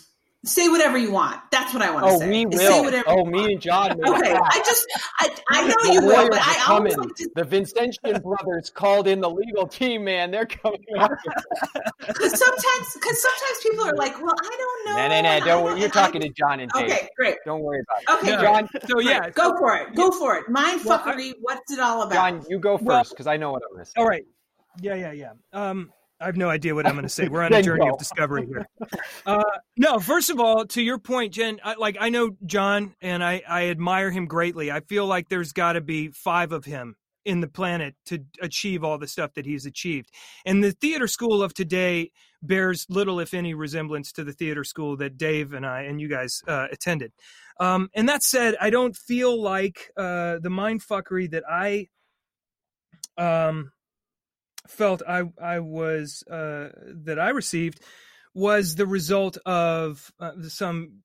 say 0.45 0.69
whatever 0.69 0.99
you 0.99 1.11
want. 1.11 1.41
That's 1.51 1.73
what 1.73 1.83
I 1.83 1.91
want 1.93 2.07
to 2.07 2.13
Oh, 2.13 2.19
say. 2.19 2.29
we 2.31 2.47
is 2.55 2.61
Say 2.61 2.69
will. 2.69 2.85
whatever. 2.85 3.05
Oh, 3.09 3.25
you 3.25 3.31
me 3.33 3.39
want. 3.41 3.53
and 3.53 3.61
John. 3.61 3.91
Okay. 4.07 4.35
I 4.37 4.63
just 4.65 4.87
I, 5.21 5.35
I 5.51 5.67
know 5.67 5.93
you 5.93 6.03
will, 6.07 6.29
but 6.29 6.39
are 6.39 6.41
I 6.41 6.55
coming. 6.59 6.95
always 6.95 6.97
like 7.09 7.15
to 7.17 7.31
The 7.35 7.43
Vincentian 7.43 8.23
brothers 8.23 8.71
called 8.71 9.09
in 9.09 9.21
the 9.21 9.31
legal 9.31 9.67
team, 9.67 10.05
man. 10.05 10.31
They're 10.31 10.47
coming. 10.47 10.81
because 12.07 12.39
sometimes 12.39 12.95
because 12.95 13.23
sometimes 13.23 13.59
people 13.63 13.85
are 13.87 13.95
like, 13.97 14.21
well, 14.23 14.35
I 14.41 14.57
don't 14.59 14.87
know. 14.87 14.97
No, 14.97 15.09
no, 15.09 15.23
no. 15.39 15.45
Don't. 15.45 15.65
Worry. 15.65 15.75
You're 15.81 15.85
and 15.89 15.97
I- 15.97 16.03
talking 16.07 16.21
to 16.23 16.29
John 16.29 16.61
and 16.61 16.71
Dave. 16.73 16.85
Okay, 16.91 17.09
great. 17.17 17.37
Don't 17.45 17.63
worry 17.63 17.81
about 17.81 18.03
it. 18.03 18.23
Okay, 18.23 18.33
Yeah. 18.33 18.41
great. 18.41 18.71
John, 18.83 18.89
So 18.91 18.99
yeah, 19.01 19.21
Great. 19.21 19.35
go 19.35 19.57
for 19.59 19.77
it. 19.77 19.95
Go 19.95 20.11
for 20.11 20.37
it. 20.37 20.49
Mind 20.49 20.83
Well, 20.85 21.01
I- 21.05 21.33
what's 21.41 21.73
it 21.73 21.79
all 21.81 22.03
about? 22.03 22.13
John, 22.15 22.45
you 22.49 22.59
go 22.59 22.79
first 22.79 23.11
because 23.11 23.27
I 23.27 23.37
know 23.37 23.51
what 23.53 23.63
I'm 23.69 23.73
going 23.75 23.85
to 23.85 23.91
say. 23.91 23.95
All 23.97 24.07
right. 24.07 24.25
Yeah, 24.81 24.95
yeah, 24.95 25.13
yeah. 25.13 25.33
Um, 25.53 25.93
I 26.21 26.27
have 26.27 26.37
no 26.37 26.49
idea 26.49 26.75
what 26.75 26.87
I'm 26.87 26.93
going 26.93 27.03
to 27.03 27.09
say. 27.09 27.29
We're 27.29 27.43
on 27.43 27.53
a 27.53 27.63
journey 27.63 27.89
of 27.89 27.99
discovery 27.99 28.47
here. 28.47 28.67
Uh, 29.27 29.43
no, 29.77 29.99
first 29.99 30.31
of 30.31 30.39
all, 30.39 30.65
to 30.67 30.81
your 30.81 30.99
point, 30.99 31.35
Jen, 31.35 31.59
I, 31.65 31.75
like 31.75 31.97
I 32.01 32.11
know 32.11 32.31
John 32.47 32.95
and 33.01 33.25
I, 33.25 33.43
I 33.49 33.69
admire 33.69 34.11
him 34.11 34.27
greatly. 34.27 34.71
I 34.71 34.81
feel 34.81 35.07
like 35.07 35.29
there's 35.29 35.53
got 35.53 35.73
to 35.73 35.81
be 35.81 36.09
five 36.09 36.53
of 36.53 36.65
him 36.65 36.95
in 37.25 37.41
the 37.41 37.49
planet 37.49 37.95
to 38.07 38.21
achieve 38.41 38.85
all 38.85 38.99
the 38.99 39.07
stuff 39.07 39.35
that 39.35 39.47
he's 39.47 39.67
achieved. 39.67 40.11
And 40.45 40.63
the 40.63 40.73
theater 40.73 41.07
school 41.07 41.43
of 41.43 41.55
today 41.55 42.11
bears 42.43 42.87
little, 42.89 43.21
if 43.21 43.35
any, 43.35 43.55
resemblance 43.55 44.13
to 44.13 44.25
the 44.25 44.33
theater 44.33 44.65
school 44.65 44.97
that 44.99 45.17
Dave 45.17 45.53
and 45.53 45.65
I 45.67 45.83
and 45.83 46.01
you 46.01 46.09
guys 46.09 46.41
uh, 46.47 46.67
attended. 46.71 47.13
Um, 47.61 47.91
and 47.95 48.09
that 48.09 48.23
said, 48.23 48.57
I 48.61 48.71
don't 48.71 48.97
feel 48.97 49.41
like 49.41 49.91
uh, 49.97 50.39
the 50.41 50.51
mindfuckery 50.51 51.31
that 51.31 51.45
I 51.49 51.89
um, 53.17 53.73
felt 54.67 55.03
I 55.07 55.25
I 55.41 55.61
was 55.61 56.25
uh, 56.31 56.71
that 57.05 57.19
I 57.19 57.31
received 57.31 57.81
was 58.35 58.77
the 58.77 58.87
result 58.87 59.37
of 59.45 60.11
uh, 60.19 60.33
some 60.49 61.03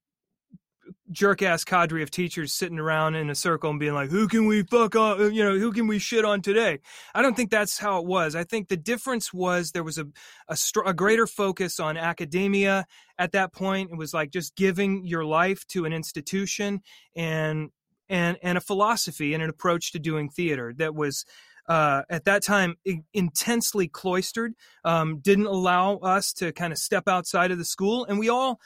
jerk 1.12 1.42
ass 1.42 1.64
cadre 1.64 2.02
of 2.02 2.12
teachers 2.12 2.54
sitting 2.54 2.80
around 2.80 3.16
in 3.16 3.30
a 3.30 3.36
circle 3.36 3.70
and 3.70 3.80
being 3.80 3.94
like, 3.94 4.10
"Who 4.10 4.28
can 4.28 4.46
we 4.46 4.64
fuck 4.64 4.96
on? 4.96 5.34
You 5.34 5.44
know, 5.44 5.58
who 5.58 5.72
can 5.72 5.88
we 5.88 6.00
shit 6.00 6.26
on 6.26 6.42
today?" 6.42 6.80
I 7.14 7.22
don't 7.22 7.36
think 7.36 7.52
that's 7.52 7.78
how 7.78 8.00
it 8.00 8.06
was. 8.06 8.36
I 8.36 8.44
think 8.44 8.68
the 8.68 8.78
difference 8.78 9.34
was 9.34 9.72
there 9.72 9.84
was 9.84 9.98
a 9.98 10.08
a, 10.48 10.56
str- 10.56 10.86
a 10.86 10.94
greater 10.94 11.28
focus 11.28 11.80
on 11.80 11.98
academia 11.98 12.86
at 13.18 13.32
that 13.34 13.54
point. 13.54 13.92
It 13.92 13.98
was 13.98 14.14
like 14.14 14.32
just 14.32 14.56
giving 14.56 15.06
your 15.06 15.26
life 15.26 15.66
to 15.70 15.86
an 15.86 15.94
institution 15.94 16.82
and 17.16 17.72
and 18.10 18.38
and 18.42 18.58
a 18.58 18.62
philosophy 18.62 19.34
and 19.34 19.44
an 19.44 19.50
approach 19.50 19.92
to 19.92 20.00
doing 20.00 20.30
theater 20.30 20.74
that 20.78 20.96
was 20.96 21.26
uh, 21.68 22.04
at 22.10 22.26
that 22.26 22.44
time 22.44 22.76
intensely 23.14 23.88
cloistered, 23.88 24.54
um, 24.84 25.20
didn't 25.20 25.48
allow 25.48 25.98
us 25.98 26.34
to 26.34 26.52
kind 26.52 26.72
of 26.72 26.80
step 26.80 27.08
outside 27.08 27.52
of 27.52 27.58
the 27.58 27.66
school, 27.66 28.06
and 28.06 28.20
we 28.20 28.30
all. 28.30 28.60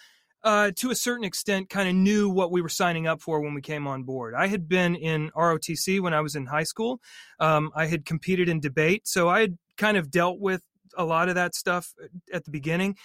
Uh, 0.44 0.72
to 0.76 0.90
a 0.90 0.96
certain 0.96 1.24
extent, 1.24 1.70
kind 1.70 1.88
of 1.88 1.94
knew 1.94 2.28
what 2.28 2.52
we 2.52 2.64
were 2.64 2.68
signing 2.68 3.06
up 3.06 3.22
for 3.22 3.42
when 3.42 3.54
we 3.54 3.62
came 3.62 3.86
on 3.86 4.02
board. 4.02 4.34
I 4.34 4.48
had 4.48 4.68
been 4.68 4.96
in 4.96 5.30
ROTC 5.38 6.02
when 6.02 6.16
I 6.16 6.22
was 6.22 6.36
in 6.36 6.48
high 6.48 6.64
school. 6.64 7.00
Um, 7.40 7.70
I 7.76 7.86
had 7.86 8.06
competed 8.08 8.50
in 8.50 8.60
debate, 8.60 9.08
so 9.08 9.30
I 9.30 9.42
had 9.42 9.60
kind 9.78 9.98
of 9.98 10.10
dealt 10.10 10.40
with 10.40 10.64
a 10.98 11.06
lot 11.06 11.30
of 11.30 11.36
that 11.36 11.54
stuff 11.54 11.94
at 12.34 12.44
the 12.44 12.50
beginning. 12.50 12.98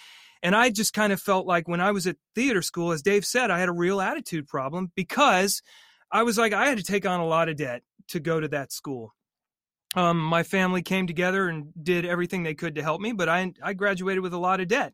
And 0.42 0.56
I 0.56 0.70
just 0.70 0.94
kind 0.94 1.12
of 1.12 1.20
felt 1.20 1.46
like 1.46 1.68
when 1.68 1.80
I 1.82 1.90
was 1.90 2.06
at 2.06 2.16
theater 2.34 2.62
school, 2.62 2.92
as 2.92 3.02
Dave 3.02 3.26
said, 3.26 3.50
I 3.50 3.58
had 3.58 3.68
a 3.68 3.72
real 3.72 4.00
attitude 4.00 4.46
problem 4.46 4.92
because 4.94 5.60
I 6.10 6.22
was 6.22 6.38
like, 6.38 6.52
I 6.52 6.68
had 6.68 6.78
to 6.78 6.84
take 6.84 7.04
on 7.04 7.20
a 7.20 7.26
lot 7.26 7.48
of 7.48 7.56
debt 7.56 7.82
to 8.08 8.20
go 8.20 8.40
to 8.40 8.48
that 8.48 8.72
school 8.72 9.12
um, 9.96 10.20
my 10.20 10.42
family 10.42 10.82
came 10.82 11.06
together 11.06 11.48
and 11.48 11.72
did 11.82 12.04
everything 12.04 12.42
they 12.42 12.54
could 12.54 12.74
to 12.74 12.82
help 12.82 13.00
me, 13.00 13.12
but 13.12 13.28
I 13.28 13.52
I 13.62 13.72
graduated 13.72 14.22
with 14.22 14.34
a 14.34 14.38
lot 14.38 14.60
of 14.60 14.68
debt. 14.68 14.92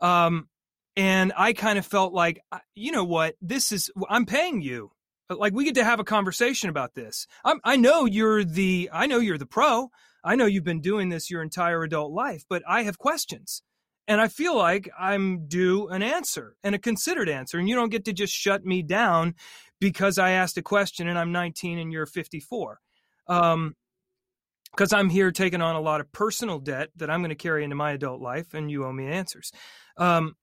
Um, 0.00 0.48
and 0.96 1.32
I 1.36 1.54
kind 1.54 1.78
of 1.78 1.86
felt 1.86 2.12
like, 2.12 2.40
you 2.74 2.92
know 2.92 3.04
what, 3.04 3.34
this 3.40 3.72
is 3.72 3.90
I'm 4.08 4.26
paying 4.26 4.62
you. 4.62 4.92
Like 5.30 5.54
we 5.54 5.64
get 5.64 5.74
to 5.76 5.84
have 5.84 5.98
a 5.98 6.04
conversation 6.04 6.68
about 6.68 6.94
this. 6.94 7.26
I'm, 7.44 7.58
I 7.64 7.76
know 7.76 8.04
you're 8.04 8.44
the 8.44 8.90
I 8.92 9.06
know 9.06 9.18
you're 9.18 9.38
the 9.38 9.46
pro. 9.46 9.90
I 10.22 10.36
know 10.36 10.46
you've 10.46 10.64
been 10.64 10.80
doing 10.80 11.08
this 11.08 11.30
your 11.30 11.42
entire 11.42 11.82
adult 11.82 12.12
life, 12.12 12.44
but 12.48 12.62
I 12.68 12.82
have 12.82 12.98
questions. 12.98 13.62
And 14.06 14.20
I 14.20 14.28
feel 14.28 14.54
like 14.54 14.90
I'm 14.98 15.46
due 15.46 15.88
an 15.88 16.02
answer 16.02 16.56
and 16.62 16.74
a 16.74 16.78
considered 16.78 17.28
answer. 17.28 17.58
And 17.58 17.68
you 17.68 17.74
don't 17.74 17.90
get 17.90 18.04
to 18.04 18.12
just 18.12 18.34
shut 18.34 18.64
me 18.64 18.82
down 18.82 19.34
because 19.80 20.18
I 20.18 20.32
asked 20.32 20.58
a 20.58 20.62
question 20.62 21.08
and 21.08 21.18
I'm 21.18 21.32
19 21.32 21.78
and 21.78 21.90
you're 21.90 22.04
54. 22.04 22.80
Um, 23.28 23.74
because 24.76 24.92
I'm 24.92 25.08
here 25.08 25.30
taking 25.30 25.60
on 25.60 25.76
a 25.76 25.80
lot 25.80 26.00
of 26.00 26.10
personal 26.12 26.58
debt 26.58 26.90
that 26.96 27.10
I'm 27.10 27.20
going 27.20 27.30
to 27.30 27.36
carry 27.36 27.64
into 27.64 27.76
my 27.76 27.92
adult 27.92 28.20
life, 28.20 28.54
and 28.54 28.70
you 28.70 28.84
owe 28.84 28.92
me 28.92 29.06
answers. 29.06 29.52
Um, 29.96 30.36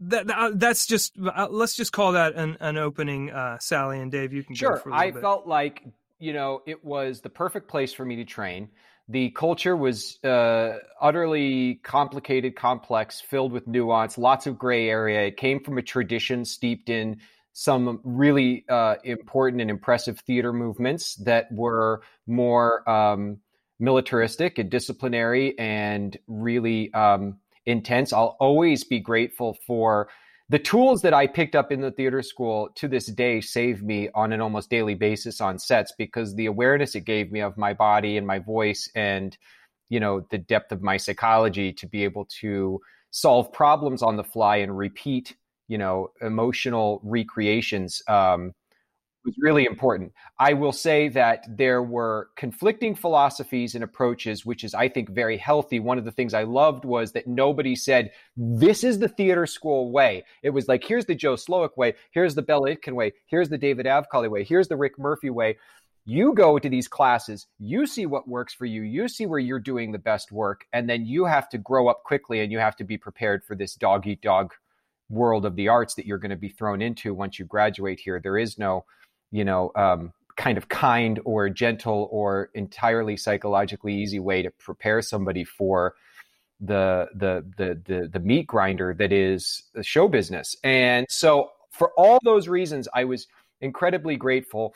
that, 0.00 0.26
that, 0.26 0.38
uh, 0.38 0.50
that's 0.54 0.86
just 0.86 1.16
uh, 1.18 1.48
let's 1.50 1.74
just 1.74 1.92
call 1.92 2.12
that 2.12 2.34
an, 2.34 2.56
an 2.60 2.76
opening. 2.76 3.30
Uh, 3.30 3.58
Sally 3.58 4.00
and 4.00 4.10
Dave, 4.10 4.32
you 4.32 4.42
can 4.44 4.54
sure. 4.54 4.82
I 4.92 5.10
bit. 5.10 5.20
felt 5.20 5.46
like 5.46 5.84
you 6.18 6.32
know 6.32 6.62
it 6.66 6.84
was 6.84 7.20
the 7.20 7.30
perfect 7.30 7.68
place 7.68 7.92
for 7.92 8.04
me 8.04 8.16
to 8.16 8.24
train. 8.24 8.68
The 9.08 9.30
culture 9.30 9.76
was 9.76 10.18
uh, 10.24 10.78
utterly 11.00 11.76
complicated, 11.76 12.56
complex, 12.56 13.20
filled 13.20 13.52
with 13.52 13.68
nuance, 13.68 14.18
lots 14.18 14.48
of 14.48 14.58
gray 14.58 14.88
area. 14.88 15.26
It 15.26 15.36
came 15.36 15.62
from 15.62 15.78
a 15.78 15.82
tradition 15.82 16.44
steeped 16.44 16.88
in 16.88 17.20
some 17.58 18.00
really 18.04 18.66
uh, 18.68 18.96
important 19.02 19.62
and 19.62 19.70
impressive 19.70 20.20
theater 20.20 20.52
movements 20.52 21.14
that 21.14 21.50
were 21.50 22.02
more 22.26 22.86
um, 22.86 23.38
militaristic 23.80 24.58
and 24.58 24.68
disciplinary 24.68 25.58
and 25.58 26.18
really 26.26 26.92
um, 26.92 27.38
intense. 27.64 28.12
I'll 28.12 28.36
always 28.40 28.84
be 28.84 29.00
grateful 29.00 29.56
for 29.66 30.10
the 30.50 30.58
tools 30.58 31.00
that 31.00 31.14
I 31.14 31.26
picked 31.26 31.56
up 31.56 31.72
in 31.72 31.80
the 31.80 31.90
theater 31.90 32.20
school 32.20 32.68
to 32.74 32.88
this 32.88 33.06
day 33.06 33.40
save 33.40 33.82
me 33.82 34.10
on 34.14 34.34
an 34.34 34.42
almost 34.42 34.68
daily 34.68 34.94
basis 34.94 35.40
on 35.40 35.58
sets 35.58 35.94
because 35.96 36.34
the 36.34 36.44
awareness 36.44 36.94
it 36.94 37.06
gave 37.06 37.32
me 37.32 37.40
of 37.40 37.56
my 37.56 37.72
body 37.72 38.18
and 38.18 38.26
my 38.26 38.38
voice 38.38 38.90
and 38.94 39.34
you 39.88 39.98
know 39.98 40.26
the 40.30 40.36
depth 40.36 40.72
of 40.72 40.82
my 40.82 40.98
psychology 40.98 41.72
to 41.72 41.86
be 41.86 42.04
able 42.04 42.26
to 42.40 42.82
solve 43.12 43.50
problems 43.50 44.02
on 44.02 44.16
the 44.16 44.24
fly 44.24 44.56
and 44.56 44.76
repeat 44.76 45.34
you 45.68 45.78
know 45.78 46.10
emotional 46.20 47.00
recreations 47.04 48.02
um, 48.08 48.52
was 49.26 49.34
really 49.38 49.66
important. 49.66 50.12
I 50.38 50.54
will 50.54 50.72
say 50.72 51.08
that 51.08 51.44
there 51.48 51.82
were 51.82 52.30
conflicting 52.36 52.94
philosophies 52.94 53.74
and 53.74 53.84
approaches, 53.84 54.46
which 54.46 54.64
is, 54.64 54.72
I 54.72 54.88
think, 54.88 55.10
very 55.10 55.36
healthy. 55.36 55.80
One 55.80 55.98
of 55.98 56.04
the 56.04 56.12
things 56.12 56.32
I 56.32 56.44
loved 56.44 56.84
was 56.84 57.12
that 57.12 57.26
nobody 57.26 57.74
said, 57.74 58.12
This 58.36 58.84
is 58.84 58.98
the 58.98 59.08
theater 59.08 59.44
school 59.44 59.90
way. 59.90 60.24
It 60.42 60.50
was 60.50 60.68
like, 60.68 60.84
Here's 60.84 61.04
the 61.04 61.14
Joe 61.14 61.34
Slowik 61.34 61.76
way. 61.76 61.94
Here's 62.12 62.34
the 62.34 62.42
Bella 62.42 62.74
Itkin 62.74 62.94
way. 62.94 63.12
Here's 63.26 63.50
the 63.50 63.58
David 63.58 63.84
Avkali 63.84 64.30
way. 64.30 64.44
Here's 64.44 64.68
the 64.68 64.76
Rick 64.76 64.98
Murphy 64.98 65.30
way. 65.30 65.58
You 66.08 66.34
go 66.34 66.56
to 66.60 66.68
these 66.68 66.86
classes, 66.86 67.48
you 67.58 67.84
see 67.84 68.06
what 68.06 68.28
works 68.28 68.54
for 68.54 68.64
you, 68.64 68.82
you 68.82 69.08
see 69.08 69.26
where 69.26 69.40
you're 69.40 69.58
doing 69.58 69.90
the 69.90 69.98
best 69.98 70.30
work, 70.30 70.64
and 70.72 70.88
then 70.88 71.04
you 71.04 71.24
have 71.24 71.48
to 71.48 71.58
grow 71.58 71.88
up 71.88 72.04
quickly 72.04 72.38
and 72.38 72.52
you 72.52 72.60
have 72.60 72.76
to 72.76 72.84
be 72.84 72.96
prepared 72.96 73.42
for 73.44 73.56
this 73.56 73.74
dog 73.74 74.06
eat 74.06 74.22
dog 74.22 74.54
world 75.08 75.44
of 75.44 75.56
the 75.56 75.68
arts 75.68 75.94
that 75.94 76.06
you're 76.06 76.18
going 76.18 76.30
to 76.30 76.36
be 76.36 76.48
thrown 76.48 76.82
into 76.82 77.14
once 77.14 77.38
you 77.38 77.44
graduate 77.44 78.00
here. 78.00 78.20
There 78.20 78.38
is 78.38 78.58
no, 78.58 78.84
you 79.30 79.44
know, 79.44 79.70
um, 79.76 80.12
kind 80.36 80.58
of 80.58 80.68
kind 80.68 81.20
or 81.24 81.48
gentle 81.48 82.08
or 82.10 82.50
entirely 82.54 83.16
psychologically 83.16 83.94
easy 83.94 84.20
way 84.20 84.42
to 84.42 84.50
prepare 84.50 85.00
somebody 85.00 85.44
for 85.44 85.94
the 86.60 87.08
the 87.14 87.44
the 87.56 87.80
the, 87.84 88.08
the 88.08 88.20
meat 88.20 88.46
grinder 88.46 88.94
that 88.94 89.12
is 89.12 89.64
show 89.82 90.08
business. 90.08 90.56
And 90.64 91.06
so 91.08 91.50
for 91.70 91.92
all 91.96 92.18
those 92.22 92.48
reasons, 92.48 92.88
I 92.94 93.04
was 93.04 93.26
incredibly 93.60 94.16
grateful. 94.16 94.74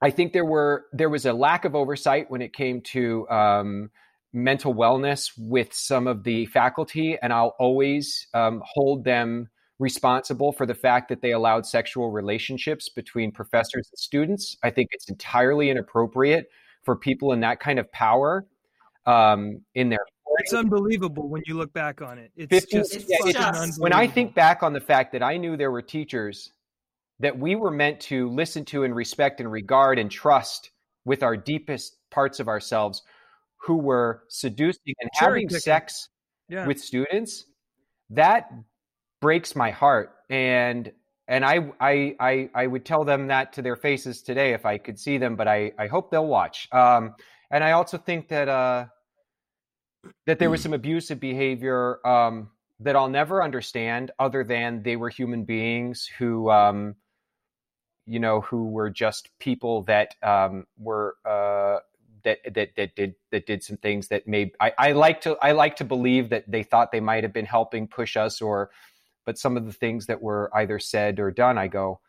I 0.00 0.10
think 0.10 0.32
there 0.32 0.44
were 0.44 0.86
there 0.92 1.08
was 1.08 1.26
a 1.26 1.32
lack 1.32 1.64
of 1.64 1.74
oversight 1.74 2.30
when 2.30 2.42
it 2.42 2.52
came 2.52 2.80
to 2.82 3.28
um, 3.28 3.90
mental 4.32 4.74
wellness 4.74 5.30
with 5.38 5.72
some 5.72 6.06
of 6.06 6.24
the 6.24 6.46
faculty, 6.46 7.18
and 7.22 7.32
I'll 7.32 7.54
always 7.58 8.26
um, 8.34 8.62
hold 8.64 9.04
them 9.04 9.48
responsible 9.78 10.52
for 10.52 10.66
the 10.66 10.74
fact 10.74 11.08
that 11.08 11.22
they 11.22 11.32
allowed 11.32 11.64
sexual 11.64 12.10
relationships 12.10 12.88
between 12.88 13.30
professors 13.30 13.88
and 13.90 13.98
students. 13.98 14.56
I 14.62 14.70
think 14.70 14.88
it's 14.92 15.08
entirely 15.08 15.70
inappropriate 15.70 16.48
for 16.84 16.96
people 16.96 17.32
in 17.32 17.40
that 17.40 17.60
kind 17.60 17.78
of 17.78 17.90
power 17.92 18.46
um, 19.06 19.60
in 19.74 19.88
their. 19.88 20.00
It's 20.40 20.52
unbelievable 20.52 21.28
when 21.28 21.42
you 21.46 21.56
look 21.56 21.72
back 21.72 22.00
on 22.00 22.18
it. 22.18 22.30
It's 22.36 22.50
15, 22.50 22.80
just, 22.80 22.94
it's 22.94 23.32
just 23.32 23.80
when 23.80 23.92
I 23.92 24.06
think 24.06 24.34
back 24.34 24.62
on 24.62 24.72
the 24.72 24.80
fact 24.80 25.12
that 25.12 25.22
I 25.22 25.36
knew 25.36 25.56
there 25.56 25.72
were 25.72 25.82
teachers 25.82 26.52
that 27.18 27.36
we 27.36 27.56
were 27.56 27.72
meant 27.72 27.98
to 28.00 28.28
listen 28.30 28.64
to 28.66 28.84
and 28.84 28.94
respect 28.94 29.40
and 29.40 29.50
regard 29.50 29.98
and 29.98 30.08
trust 30.10 30.70
with 31.04 31.24
our 31.24 31.36
deepest 31.36 31.96
parts 32.10 32.38
of 32.38 32.46
ourselves 32.46 33.02
who 33.58 33.76
were 33.76 34.22
seducing 34.28 34.94
and 35.00 35.10
Cherry 35.14 35.40
having 35.40 35.48
picking. 35.48 35.60
sex 35.60 36.08
yeah. 36.48 36.66
with 36.66 36.80
students, 36.80 37.44
that 38.10 38.50
breaks 39.20 39.54
my 39.54 39.70
heart. 39.70 40.14
And 40.30 40.92
and 41.26 41.44
I, 41.44 41.70
I 41.80 42.16
I 42.20 42.50
I 42.54 42.66
would 42.66 42.84
tell 42.84 43.04
them 43.04 43.26
that 43.28 43.52
to 43.54 43.62
their 43.62 43.76
faces 43.76 44.22
today 44.22 44.52
if 44.54 44.64
I 44.64 44.78
could 44.78 44.98
see 44.98 45.18
them, 45.18 45.36
but 45.36 45.48
I 45.48 45.72
I 45.78 45.86
hope 45.86 46.10
they'll 46.10 46.26
watch. 46.26 46.68
Um, 46.72 47.14
and 47.50 47.62
I 47.62 47.72
also 47.72 47.98
think 47.98 48.28
that 48.28 48.48
uh, 48.48 48.86
that 50.26 50.38
there 50.38 50.50
was 50.50 50.62
some 50.62 50.72
abusive 50.72 51.20
behavior 51.20 52.06
um, 52.06 52.50
that 52.80 52.96
I'll 52.96 53.10
never 53.10 53.42
understand, 53.42 54.10
other 54.18 54.44
than 54.44 54.82
they 54.82 54.96
were 54.96 55.10
human 55.10 55.44
beings 55.44 56.08
who. 56.18 56.50
Um, 56.50 56.94
you 58.10 58.18
know, 58.18 58.40
who 58.40 58.70
were 58.70 58.88
just 58.88 59.28
people 59.38 59.82
that 59.82 60.14
um, 60.22 60.64
were 60.78 61.16
uh, 61.26 61.76
that 62.28 62.54
that 62.54 62.68
that 62.76 62.94
did 62.94 63.14
that 63.32 63.46
did 63.46 63.62
some 63.62 63.78
things 63.78 64.08
that 64.08 64.28
may 64.28 64.52
I, 64.60 64.72
I 64.78 64.92
like 64.92 65.22
to 65.22 65.36
I 65.40 65.52
like 65.52 65.76
to 65.76 65.84
believe 65.84 66.28
that 66.30 66.44
they 66.50 66.62
thought 66.62 66.92
they 66.92 67.00
might 67.00 67.24
have 67.24 67.32
been 67.32 67.46
helping 67.46 67.88
push 67.88 68.16
us 68.16 68.42
or 68.42 68.70
but 69.24 69.38
some 69.38 69.56
of 69.56 69.64
the 69.64 69.72
things 69.72 70.06
that 70.06 70.20
were 70.20 70.50
either 70.54 70.78
said 70.78 71.18
or 71.18 71.30
done 71.30 71.56
I 71.56 71.68
go 71.68 72.00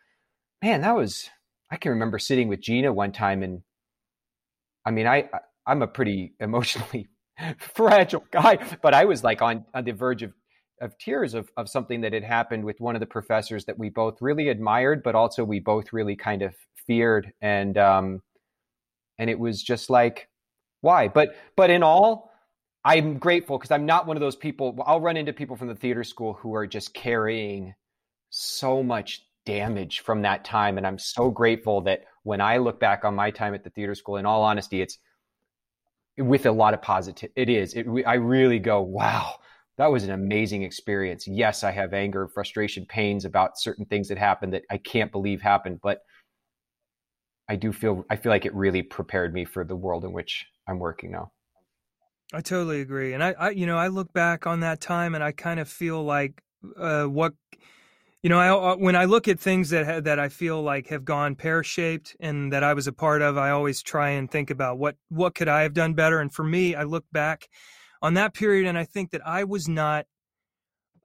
man 0.62 0.82
that 0.82 0.96
was 0.96 1.30
I 1.72 1.78
can 1.78 1.92
remember 1.92 2.20
sitting 2.20 2.50
with 2.50 2.60
Gina 2.60 2.92
one 2.92 3.14
time 3.14 3.44
and 3.44 3.62
I 4.86 4.92
mean 4.92 5.08
I 5.08 5.30
I'm 5.66 5.82
a 5.82 5.88
pretty 5.88 6.34
emotionally 6.40 7.08
fragile 7.58 8.26
guy 8.32 8.58
but 8.82 8.94
I 8.94 9.06
was 9.06 9.24
like 9.24 9.42
on 9.42 9.66
on 9.74 9.86
the 9.86 9.92
verge 9.92 10.24
of 10.24 10.34
of 10.82 10.98
tears 10.98 11.34
of, 11.34 11.50
of 11.58 11.70
something 11.70 12.02
that 12.02 12.14
had 12.14 12.24
happened 12.24 12.64
with 12.64 12.80
one 12.80 12.96
of 12.96 13.00
the 13.00 13.06
professors 13.06 13.66
that 13.66 13.78
we 13.78 13.90
both 13.90 14.22
really 14.22 14.48
admired, 14.48 15.04
but 15.04 15.14
also 15.14 15.44
we 15.44 15.60
both 15.60 15.92
really 15.92 16.16
kind 16.16 16.42
of 16.42 16.56
feared. 16.88 17.34
And 17.42 17.78
um, 17.78 18.22
and 19.20 19.30
it 19.30 19.38
was 19.38 19.62
just 19.62 19.90
like 19.90 20.30
why? 20.82 21.10
But 21.10 21.36
but 21.56 21.70
in 21.70 21.84
all 21.84 22.30
i'm 22.86 23.18
grateful 23.18 23.58
because 23.58 23.72
i'm 23.72 23.86
not 23.86 24.08
one 24.08 24.16
of 24.16 24.22
those 24.22 24.38
people 24.38 24.82
i'll 24.88 25.02
run 25.02 25.18
into 25.18 25.34
people 25.34 25.58
from 25.58 25.68
the 25.68 25.76
theater 25.76 26.02
school 26.02 26.32
who 26.34 26.56
are 26.56 26.66
just 26.66 26.94
carrying 26.94 27.74
so 28.30 28.82
much 28.82 29.26
damage 29.46 30.00
from 30.00 30.22
that 30.22 30.46
time. 30.46 30.78
And 30.78 30.88
i'm 30.88 30.98
so 30.98 31.30
grateful 31.30 31.82
that 31.82 32.06
when 32.24 32.40
i 32.40 32.56
look 32.58 32.80
back 32.80 33.04
on 33.04 33.16
my 33.16 33.32
time 33.32 33.54
at 33.54 33.66
the 33.66 33.70
theater 33.72 33.96
school 33.96 34.16
in 34.16 34.26
all 34.26 34.44
honesty 34.44 34.82
it's 34.82 34.98
with 36.18 36.46
a 36.46 36.52
lot 36.52 36.74
of 36.74 36.82
positive 36.82 37.32
it 37.36 37.50
is. 37.50 37.74
It, 37.74 37.86
i 38.08 38.14
really 38.14 38.60
go 38.60 38.82
wow 38.82 39.36
that 39.80 39.92
was 39.94 40.04
an 40.04 40.12
amazing 40.12 40.64
experience. 40.64 41.26
Yes, 41.26 41.64
I 41.64 41.72
have 41.72 41.94
anger, 41.94 42.28
frustration, 42.28 42.86
pains 42.86 43.24
about 43.24 43.58
certain 43.58 43.86
things 43.86 44.10
that 44.10 44.18
happened 44.18 44.52
that 44.52 44.64
I 44.70 44.78
can't 44.78 45.10
believe 45.10 45.42
happened, 45.42 45.80
but 45.82 46.02
I 47.50 47.56
do 47.56 47.74
feel 47.74 48.06
I 48.10 48.16
feel 48.16 48.32
like 48.32 48.46
it 48.46 48.54
really 48.54 48.84
prepared 48.84 49.34
me 49.34 49.44
for 49.44 49.64
the 49.66 49.76
world 49.76 50.06
in 50.06 50.14
which 50.14 50.46
I'm 50.68 50.80
working 50.80 51.12
now. 51.12 51.32
I 52.32 52.42
totally 52.42 52.82
agree, 52.82 53.14
and 53.14 53.24
I, 53.24 53.32
I 53.32 53.50
you 53.50 53.66
know, 53.66 53.78
I 53.78 53.88
look 53.88 54.14
back 54.14 54.46
on 54.46 54.60
that 54.60 54.80
time 54.80 55.16
and 55.16 55.24
I 55.24 55.32
kind 55.32 55.60
of 55.60 55.68
feel 55.68 56.04
like 56.04 56.44
uh, 56.78 57.06
what 57.06 57.34
you 58.22 58.30
know, 58.30 58.38
I, 58.38 58.50
uh, 58.50 58.76
when 58.76 58.96
I 58.98 59.06
look 59.06 59.28
at 59.30 59.40
things 59.40 59.70
that 59.70 59.86
ha- 59.86 60.00
that 60.02 60.20
I 60.20 60.30
feel 60.30 60.62
like 60.62 60.88
have 60.88 61.06
gone 61.06 61.36
pear 61.36 61.64
shaped 61.64 62.16
and 62.20 62.54
that 62.54 62.64
I 62.64 62.74
was 62.74 62.86
a 62.86 62.94
part 62.94 63.22
of, 63.22 63.38
I 63.38 63.50
always 63.50 63.82
try 63.82 64.10
and 64.10 64.30
think 64.30 64.52
about 64.52 64.78
what 64.78 64.96
what 65.10 65.34
could 65.36 65.48
I 65.48 65.64
have 65.64 65.74
done 65.74 65.94
better. 65.96 66.20
And 66.20 66.32
for 66.32 66.44
me, 66.44 66.76
I 66.76 66.84
look 66.84 67.06
back 67.12 67.50
on 68.02 68.14
that 68.14 68.34
period 68.34 68.68
and 68.68 68.78
I 68.78 68.84
think 68.84 69.12
that 69.12 69.26
I 69.26 69.46
was 69.46 69.68
not 69.68 70.06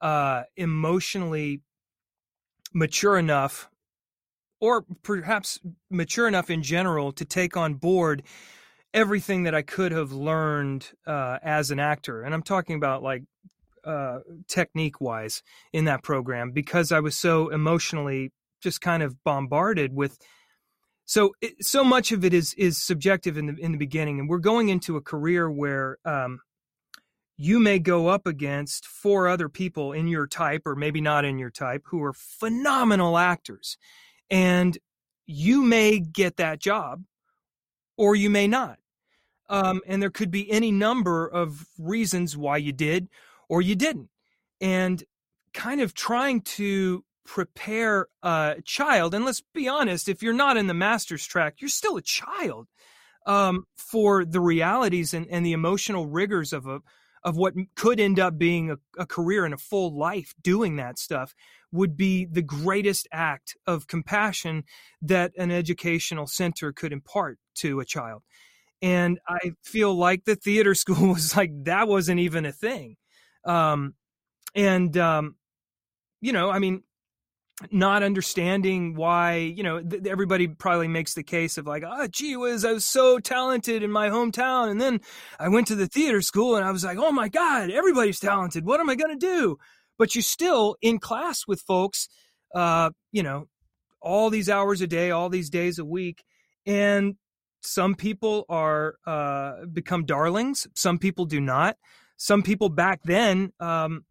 uh, 0.00 0.42
emotionally 0.56 1.62
mature 2.74 3.16
enough, 3.16 3.70
or 4.64 4.82
perhaps 5.02 5.60
mature 5.90 6.26
enough 6.26 6.48
in 6.48 6.62
general 6.62 7.12
to 7.12 7.22
take 7.22 7.54
on 7.54 7.74
board 7.74 8.22
everything 8.94 9.42
that 9.42 9.54
I 9.54 9.60
could 9.60 9.92
have 9.92 10.10
learned 10.10 10.90
uh, 11.06 11.38
as 11.42 11.70
an 11.70 11.78
actor. 11.78 12.22
And 12.22 12.32
I'm 12.32 12.42
talking 12.42 12.76
about 12.76 13.02
like 13.02 13.24
uh, 13.84 14.20
technique 14.48 15.02
wise 15.02 15.42
in 15.74 15.84
that 15.84 16.02
program 16.02 16.50
because 16.50 16.92
I 16.92 17.00
was 17.00 17.14
so 17.14 17.50
emotionally 17.50 18.32
just 18.62 18.80
kind 18.80 19.02
of 19.02 19.22
bombarded 19.22 19.92
with. 19.92 20.16
So 21.04 21.34
it, 21.42 21.62
so 21.62 21.84
much 21.84 22.10
of 22.10 22.24
it 22.24 22.32
is 22.32 22.54
is 22.54 22.82
subjective 22.82 23.36
in 23.36 23.44
the 23.44 23.56
in 23.56 23.72
the 23.72 23.78
beginning, 23.78 24.18
and 24.18 24.30
we're 24.30 24.38
going 24.38 24.70
into 24.70 24.96
a 24.96 25.02
career 25.02 25.50
where 25.50 25.98
um, 26.06 26.40
you 27.36 27.60
may 27.60 27.78
go 27.78 28.06
up 28.06 28.26
against 28.26 28.86
four 28.86 29.28
other 29.28 29.50
people 29.50 29.92
in 29.92 30.08
your 30.08 30.26
type, 30.26 30.62
or 30.64 30.74
maybe 30.74 31.02
not 31.02 31.26
in 31.26 31.38
your 31.38 31.50
type, 31.50 31.82
who 31.88 32.02
are 32.02 32.14
phenomenal 32.14 33.18
actors, 33.18 33.76
and 34.30 34.76
you 35.26 35.62
may 35.62 35.98
get 35.98 36.36
that 36.36 36.60
job, 36.60 37.04
or 37.96 38.14
you 38.14 38.30
may 38.30 38.46
not. 38.46 38.78
Um, 39.48 39.82
and 39.86 40.02
there 40.02 40.10
could 40.10 40.30
be 40.30 40.50
any 40.50 40.72
number 40.72 41.26
of 41.26 41.66
reasons 41.78 42.36
why 42.36 42.56
you 42.56 42.72
did 42.72 43.08
or 43.48 43.60
you 43.60 43.74
didn't. 43.74 44.08
And 44.60 45.02
kind 45.52 45.80
of 45.80 45.94
trying 45.94 46.40
to 46.40 47.04
prepare 47.24 48.08
a 48.22 48.56
child, 48.64 49.14
and 49.14 49.24
let's 49.24 49.42
be 49.54 49.68
honest, 49.68 50.08
if 50.08 50.22
you're 50.22 50.32
not 50.32 50.56
in 50.56 50.66
the 50.66 50.74
master's 50.74 51.26
track, 51.26 51.56
you're 51.58 51.68
still 51.68 51.96
a 51.96 52.02
child 52.02 52.68
um, 53.26 53.64
for 53.76 54.24
the 54.24 54.40
realities 54.40 55.14
and, 55.14 55.26
and 55.30 55.44
the 55.44 55.52
emotional 55.52 56.06
rigors 56.06 56.52
of 56.52 56.66
a 56.66 56.80
of 57.22 57.38
what 57.38 57.54
could 57.74 57.98
end 57.98 58.20
up 58.20 58.36
being 58.36 58.70
a, 58.70 58.76
a 58.98 59.06
career 59.06 59.46
and 59.46 59.54
a 59.54 59.58
full 59.58 59.96
life 59.96 60.34
doing 60.42 60.76
that 60.76 60.98
stuff 60.98 61.34
would 61.74 61.96
be 61.96 62.24
the 62.24 62.40
greatest 62.40 63.08
act 63.12 63.56
of 63.66 63.88
compassion 63.88 64.62
that 65.02 65.32
an 65.36 65.50
educational 65.50 66.26
center 66.26 66.72
could 66.72 66.92
impart 66.92 67.36
to 67.56 67.80
a 67.80 67.84
child. 67.84 68.22
And 68.80 69.18
I 69.28 69.54
feel 69.64 69.92
like 69.92 70.24
the 70.24 70.36
theater 70.36 70.74
school 70.74 71.12
was 71.12 71.36
like 71.36 71.50
that 71.64 71.88
wasn't 71.88 72.20
even 72.20 72.46
a 72.46 72.52
thing. 72.52 72.96
Um, 73.44 73.94
and, 74.54 74.96
um, 74.96 75.34
you 76.20 76.32
know, 76.32 76.48
I 76.48 76.60
mean, 76.60 76.84
not 77.70 78.04
understanding 78.04 78.94
why, 78.94 79.34
you 79.34 79.64
know, 79.64 79.82
th- 79.82 80.06
everybody 80.06 80.46
probably 80.46 80.88
makes 80.88 81.14
the 81.14 81.24
case 81.24 81.58
of 81.58 81.66
like, 81.66 81.82
oh, 81.84 82.06
gee 82.06 82.36
whiz, 82.36 82.64
I 82.64 82.72
was 82.72 82.86
so 82.86 83.18
talented 83.18 83.82
in 83.82 83.90
my 83.90 84.10
hometown. 84.10 84.70
And 84.70 84.80
then 84.80 85.00
I 85.40 85.48
went 85.48 85.66
to 85.68 85.74
the 85.74 85.88
theater 85.88 86.22
school 86.22 86.54
and 86.54 86.64
I 86.64 86.70
was 86.70 86.84
like, 86.84 86.98
oh 86.98 87.10
my 87.12 87.28
God, 87.28 87.70
everybody's 87.70 88.20
talented. 88.20 88.64
What 88.64 88.80
am 88.80 88.90
I 88.90 88.94
going 88.94 89.18
to 89.18 89.26
do? 89.26 89.58
But 89.98 90.14
you're 90.14 90.22
still 90.22 90.76
in 90.82 90.98
class 90.98 91.46
with 91.46 91.60
folks, 91.60 92.08
uh, 92.54 92.90
you 93.12 93.22
know, 93.22 93.46
all 94.00 94.30
these 94.30 94.50
hours 94.50 94.80
a 94.80 94.86
day, 94.86 95.10
all 95.10 95.28
these 95.28 95.50
days 95.50 95.78
a 95.78 95.84
week. 95.84 96.24
And 96.66 97.16
some 97.62 97.94
people 97.94 98.44
are, 98.48 98.96
uh, 99.06 99.66
become 99.72 100.04
darlings. 100.04 100.66
Some 100.74 100.98
people 100.98 101.24
do 101.24 101.40
not 101.40 101.76
some 102.16 102.42
people 102.42 102.68
back 102.68 103.02
then 103.04 103.52
um, 103.60 104.04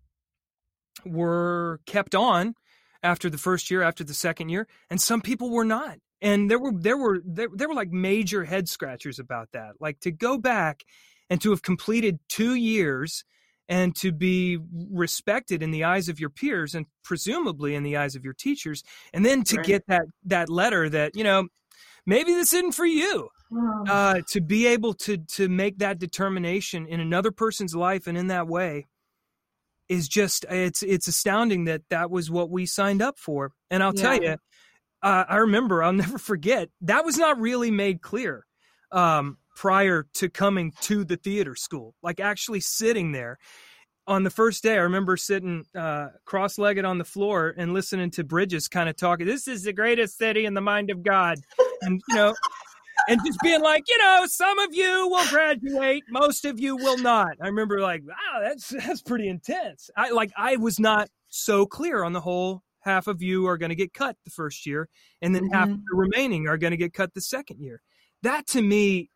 were 1.06 1.80
kept 1.86 2.16
on 2.16 2.56
after 3.02 3.30
the 3.30 3.38
first 3.38 3.70
year, 3.72 3.82
after 3.82 4.04
the 4.04 4.14
second 4.14 4.50
year, 4.50 4.68
and 4.90 5.02
some 5.02 5.22
people 5.22 5.50
were 5.50 5.66
not. 5.66 5.98
And 6.22 6.50
there 6.50 6.60
were 6.60 6.72
there 6.74 6.98
were 6.98 7.22
there, 7.26 7.50
there 7.54 7.68
were 7.68 7.74
like 7.74 7.92
major 7.92 8.46
head 8.46 8.70
scratchers 8.70 9.20
about 9.20 9.50
that. 9.52 9.74
Like 9.80 10.00
to 10.02 10.12
go 10.12 10.38
back 10.38 10.84
and 11.30 11.42
to 11.42 11.50
have 11.50 11.62
completed 11.62 12.20
two 12.30 12.56
years 12.56 13.26
and 13.70 13.96
to 13.96 14.12
be 14.12 14.60
respected 14.92 15.64
in 15.64 15.72
the 15.72 15.84
eyes 15.84 16.10
of 16.10 16.20
your 16.20 16.30
peers 16.30 16.76
and 16.76 16.86
presumably 17.04 17.76
in 17.76 17.84
the 17.84 17.98
eyes 17.98 18.16
of 18.16 18.24
your 18.24 18.34
teachers, 18.34 18.84
and 19.14 19.26
then 19.26 19.44
to 19.44 19.58
right. 19.58 19.66
get 19.66 19.88
that 19.88 20.06
that 20.26 20.50
letter 20.50 20.90
that 20.90 21.16
you 21.16 21.24
know 21.24 21.48
maybe 22.06 22.34
this 22.34 22.54
isn't 22.54 22.74
for 22.74 22.86
you 22.86 23.30
uh, 23.88 24.22
to 24.30 24.42
be 24.42 24.68
able 24.68 24.94
to 24.94 25.18
to 25.18 25.48
make 25.48 25.80
that 25.80 26.00
determination 26.00 26.88
in 26.88 27.00
another 27.00 27.32
person's 27.32 27.76
life 27.76 28.08
and 28.08 28.18
in 28.18 28.28
that 28.28 28.48
way 28.48 28.88
is 29.90 30.08
just 30.08 30.46
it's 30.50 30.82
it's 30.84 31.08
astounding 31.08 31.66
that 31.66 31.82
that 31.90 32.10
was 32.10 32.32
what 32.32 32.50
we 32.50 32.66
signed 32.66 33.02
up 33.02 33.18
for 33.20 33.52
and 33.70 33.84
i'll 33.84 33.94
yeah. 33.96 34.02
tell 34.02 34.24
you 34.24 34.38
uh, 35.04 35.26
i 35.28 35.38
remember 35.38 35.84
i'll 35.84 35.94
never 35.94 36.18
forget 36.18 36.70
that 36.82 37.06
was 37.06 37.18
not 37.18 37.40
really 37.40 37.70
made 37.70 38.02
clear 38.02 38.46
um, 38.92 39.38
prior 39.56 40.06
to 40.14 40.30
coming 40.30 40.72
to 40.82 41.04
the 41.04 41.18
theater 41.18 41.56
school 41.56 41.96
like 42.02 42.20
actually 42.20 42.60
sitting 42.60 43.12
there 43.12 43.38
on 44.08 44.24
the 44.24 44.30
first 44.30 44.64
day 44.64 44.74
i 44.74 44.82
remember 44.82 45.16
sitting 45.16 45.64
uh, 45.78 46.08
cross-legged 46.26 46.86
on 46.86 46.98
the 46.98 47.06
floor 47.06 47.54
and 47.58 47.74
listening 47.74 48.10
to 48.10 48.24
bridges 48.24 48.68
kind 48.68 48.90
of 48.90 48.96
talking 48.96 49.26
this 49.26 49.48
is 49.48 49.64
the 49.64 49.74
greatest 49.74 50.18
city 50.18 50.46
in 50.46 50.54
the 50.54 50.62
mind 50.62 50.90
of 50.90 51.04
god 51.04 51.38
and 51.82 52.02
you 52.10 52.16
know 52.16 52.34
and 53.08 53.20
just 53.26 53.40
being 53.42 53.62
like, 53.62 53.84
you 53.88 53.98
know, 53.98 54.26
some 54.28 54.60
of 54.60 54.74
you 54.74 55.08
will 55.10 55.28
graduate, 55.28 56.04
most 56.10 56.46
of 56.46 56.60
you 56.60 56.76
will 56.76 56.98
not. 56.98 57.36
I 57.42 57.48
remember 57.48 57.82
like, 57.82 58.04
wow, 58.06 58.42
that's 58.42 58.70
that's 58.70 59.02
pretty 59.02 59.28
intense. 59.28 59.90
I 59.96 60.12
like 60.12 60.32
I 60.38 60.58
was 60.58 60.80
not 60.80 61.10
so 61.30 61.66
clear 61.66 62.04
on 62.04 62.14
the 62.14 62.22
whole 62.22 62.62
half 62.82 63.08
of 63.08 63.22
you 63.22 63.48
are 63.48 63.58
going 63.58 63.70
to 63.70 63.76
get 63.76 63.94
cut 63.94 64.18
the 64.26 64.30
first 64.30 64.66
year 64.66 64.90
and 65.22 65.34
then 65.34 65.46
mm-hmm. 65.46 65.54
half 65.54 65.70
of 65.70 65.78
the 65.78 65.96
remaining 65.96 66.48
are 66.48 66.58
going 66.58 66.72
to 66.72 66.78
get 66.78 66.94
cut 66.94 67.14
the 67.14 67.22
second 67.22 67.60
year. 67.62 67.82
That 68.24 68.46
to 68.48 68.62
me 68.62 69.10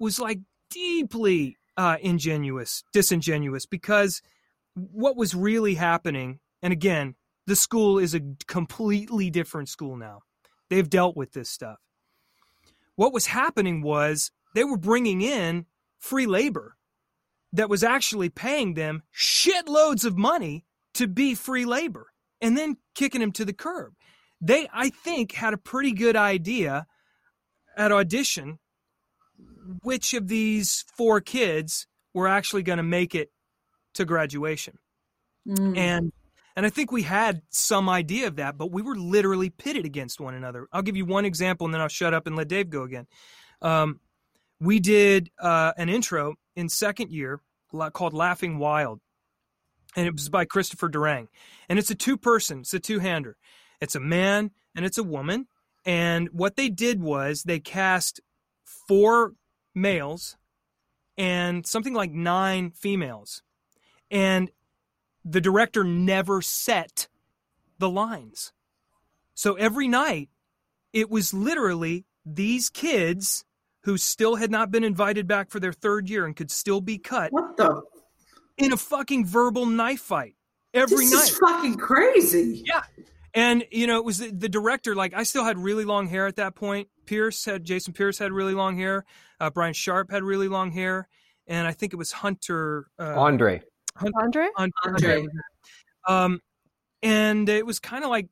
was 0.00 0.18
like 0.18 0.40
deeply 0.70 1.56
uh 1.76 1.96
ingenuous, 2.00 2.82
disingenuous 2.92 3.66
because 3.66 4.22
what 4.74 5.16
was 5.16 5.34
really 5.34 5.74
happening 5.74 6.40
and 6.62 6.72
again, 6.72 7.14
the 7.46 7.56
school 7.56 7.98
is 7.98 8.14
a 8.14 8.20
completely 8.46 9.30
different 9.30 9.68
school 9.68 9.96
now. 9.96 10.20
They've 10.68 10.88
dealt 10.88 11.16
with 11.16 11.32
this 11.32 11.48
stuff 11.48 11.78
what 13.00 13.14
was 13.14 13.28
happening 13.28 13.80
was 13.80 14.30
they 14.54 14.62
were 14.62 14.76
bringing 14.76 15.22
in 15.22 15.64
free 15.98 16.26
labor 16.26 16.76
that 17.50 17.70
was 17.70 17.82
actually 17.82 18.28
paying 18.28 18.74
them 18.74 19.02
shitloads 19.18 20.04
of 20.04 20.18
money 20.18 20.66
to 20.92 21.06
be 21.06 21.34
free 21.34 21.64
labor 21.64 22.08
and 22.42 22.58
then 22.58 22.76
kicking 22.94 23.22
them 23.22 23.32
to 23.32 23.46
the 23.46 23.54
curb. 23.54 23.94
They, 24.38 24.68
I 24.70 24.90
think, 24.90 25.32
had 25.32 25.54
a 25.54 25.56
pretty 25.56 25.92
good 25.92 26.14
idea 26.14 26.86
at 27.74 27.90
audition 27.90 28.58
which 29.82 30.14
of 30.14 30.28
these 30.28 30.84
four 30.96 31.20
kids 31.20 31.86
were 32.14 32.28
actually 32.28 32.62
going 32.62 32.78
to 32.78 32.82
make 32.82 33.14
it 33.14 33.30
to 33.94 34.04
graduation. 34.04 34.78
Mm. 35.46 35.76
And 35.76 36.12
and 36.56 36.66
I 36.66 36.70
think 36.70 36.92
we 36.92 37.02
had 37.02 37.42
some 37.50 37.88
idea 37.88 38.26
of 38.26 38.36
that, 38.36 38.58
but 38.58 38.70
we 38.70 38.82
were 38.82 38.96
literally 38.96 39.50
pitted 39.50 39.86
against 39.86 40.20
one 40.20 40.34
another. 40.34 40.66
I'll 40.72 40.82
give 40.82 40.96
you 40.96 41.06
one 41.06 41.24
example 41.24 41.66
and 41.66 41.72
then 41.72 41.80
I'll 41.80 41.88
shut 41.88 42.12
up 42.12 42.26
and 42.26 42.36
let 42.36 42.48
Dave 42.48 42.68
go 42.68 42.82
again. 42.82 43.06
Um, 43.62 44.00
we 44.60 44.80
did 44.80 45.30
uh, 45.38 45.72
an 45.78 45.88
intro 45.88 46.34
in 46.56 46.68
second 46.68 47.12
year 47.12 47.40
called 47.92 48.12
Laughing 48.12 48.58
Wild, 48.58 49.00
and 49.96 50.06
it 50.06 50.12
was 50.12 50.28
by 50.28 50.44
Christopher 50.44 50.90
Durang. 50.90 51.28
And 51.68 51.78
it's 51.78 51.90
a 51.90 51.94
two 51.94 52.16
person, 52.16 52.60
it's 52.60 52.74
a 52.74 52.80
two 52.80 52.98
hander. 52.98 53.36
It's 53.80 53.94
a 53.94 54.00
man 54.00 54.50
and 54.74 54.84
it's 54.84 54.98
a 54.98 55.04
woman. 55.04 55.46
And 55.86 56.28
what 56.32 56.56
they 56.56 56.68
did 56.68 57.00
was 57.00 57.42
they 57.42 57.60
cast 57.60 58.20
four 58.86 59.32
males 59.80 60.36
and 61.16 61.66
something 61.66 61.94
like 61.94 62.12
nine 62.12 62.70
females. 62.70 63.42
And 64.10 64.50
the 65.24 65.40
director 65.40 65.84
never 65.84 66.42
set 66.42 67.08
the 67.78 67.90
lines. 67.90 68.52
So 69.34 69.54
every 69.54 69.88
night, 69.88 70.28
it 70.92 71.10
was 71.10 71.32
literally 71.32 72.04
these 72.26 72.68
kids 72.68 73.44
who 73.84 73.96
still 73.96 74.36
had 74.36 74.50
not 74.50 74.70
been 74.70 74.84
invited 74.84 75.26
back 75.26 75.50
for 75.50 75.60
their 75.60 75.72
third 75.72 76.08
year 76.08 76.26
and 76.26 76.36
could 76.36 76.50
still 76.50 76.80
be 76.80 76.98
cut. 76.98 77.32
What 77.32 77.56
the? 77.56 77.82
In 78.58 78.72
a 78.72 78.76
fucking 78.76 79.24
verbal 79.24 79.64
knife 79.64 80.00
fight 80.00 80.34
every 80.74 81.06
this 81.06 81.12
night. 81.12 81.20
This 81.20 81.30
is 81.30 81.38
fucking 81.38 81.76
crazy. 81.76 82.62
Yeah. 82.66 82.82
And, 83.34 83.64
you 83.70 83.86
know, 83.86 83.98
it 83.98 84.04
was 84.04 84.18
the, 84.18 84.30
the, 84.30 84.48
director, 84.48 84.94
like, 84.94 85.14
I 85.14 85.22
still 85.22 85.44
had 85.44 85.56
really 85.56 85.84
long 85.84 86.08
hair 86.08 86.26
at 86.26 86.36
that 86.36 86.54
point. 86.54 86.88
Pierce 87.06 87.44
had, 87.44 87.64
Jason 87.64 87.92
Pierce 87.92 88.18
had 88.18 88.32
really 88.32 88.54
long 88.54 88.76
hair. 88.76 89.04
Uh, 89.38 89.50
Brian 89.50 89.72
Sharp 89.72 90.10
had 90.10 90.22
really 90.24 90.48
long 90.48 90.72
hair. 90.72 91.08
And 91.46 91.66
I 91.66 91.72
think 91.72 91.92
it 91.92 91.96
was 91.96 92.10
Hunter. 92.12 92.86
Uh, 92.98 93.14
Andre. 93.16 93.62
Andre. 94.20 94.48
Andre. 94.56 95.26
Um, 96.08 96.40
and 97.02 97.48
it 97.48 97.64
was 97.66 97.78
kind 97.78 98.04
of 98.04 98.10
like 98.10 98.28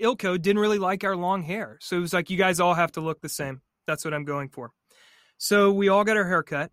Ilko 0.00 0.40
didn't 0.40 0.58
really 0.58 0.78
like 0.78 1.04
our 1.04 1.16
long 1.16 1.42
hair, 1.42 1.78
so 1.80 1.96
it 1.96 2.00
was 2.00 2.12
like 2.12 2.30
you 2.30 2.36
guys 2.36 2.60
all 2.60 2.74
have 2.74 2.92
to 2.92 3.00
look 3.00 3.20
the 3.20 3.28
same. 3.28 3.62
That's 3.86 4.04
what 4.04 4.14
I'm 4.14 4.24
going 4.24 4.48
for. 4.48 4.72
So 5.38 5.72
we 5.72 5.88
all 5.88 6.04
got 6.04 6.16
our 6.16 6.26
hair 6.26 6.42
cut, 6.42 6.70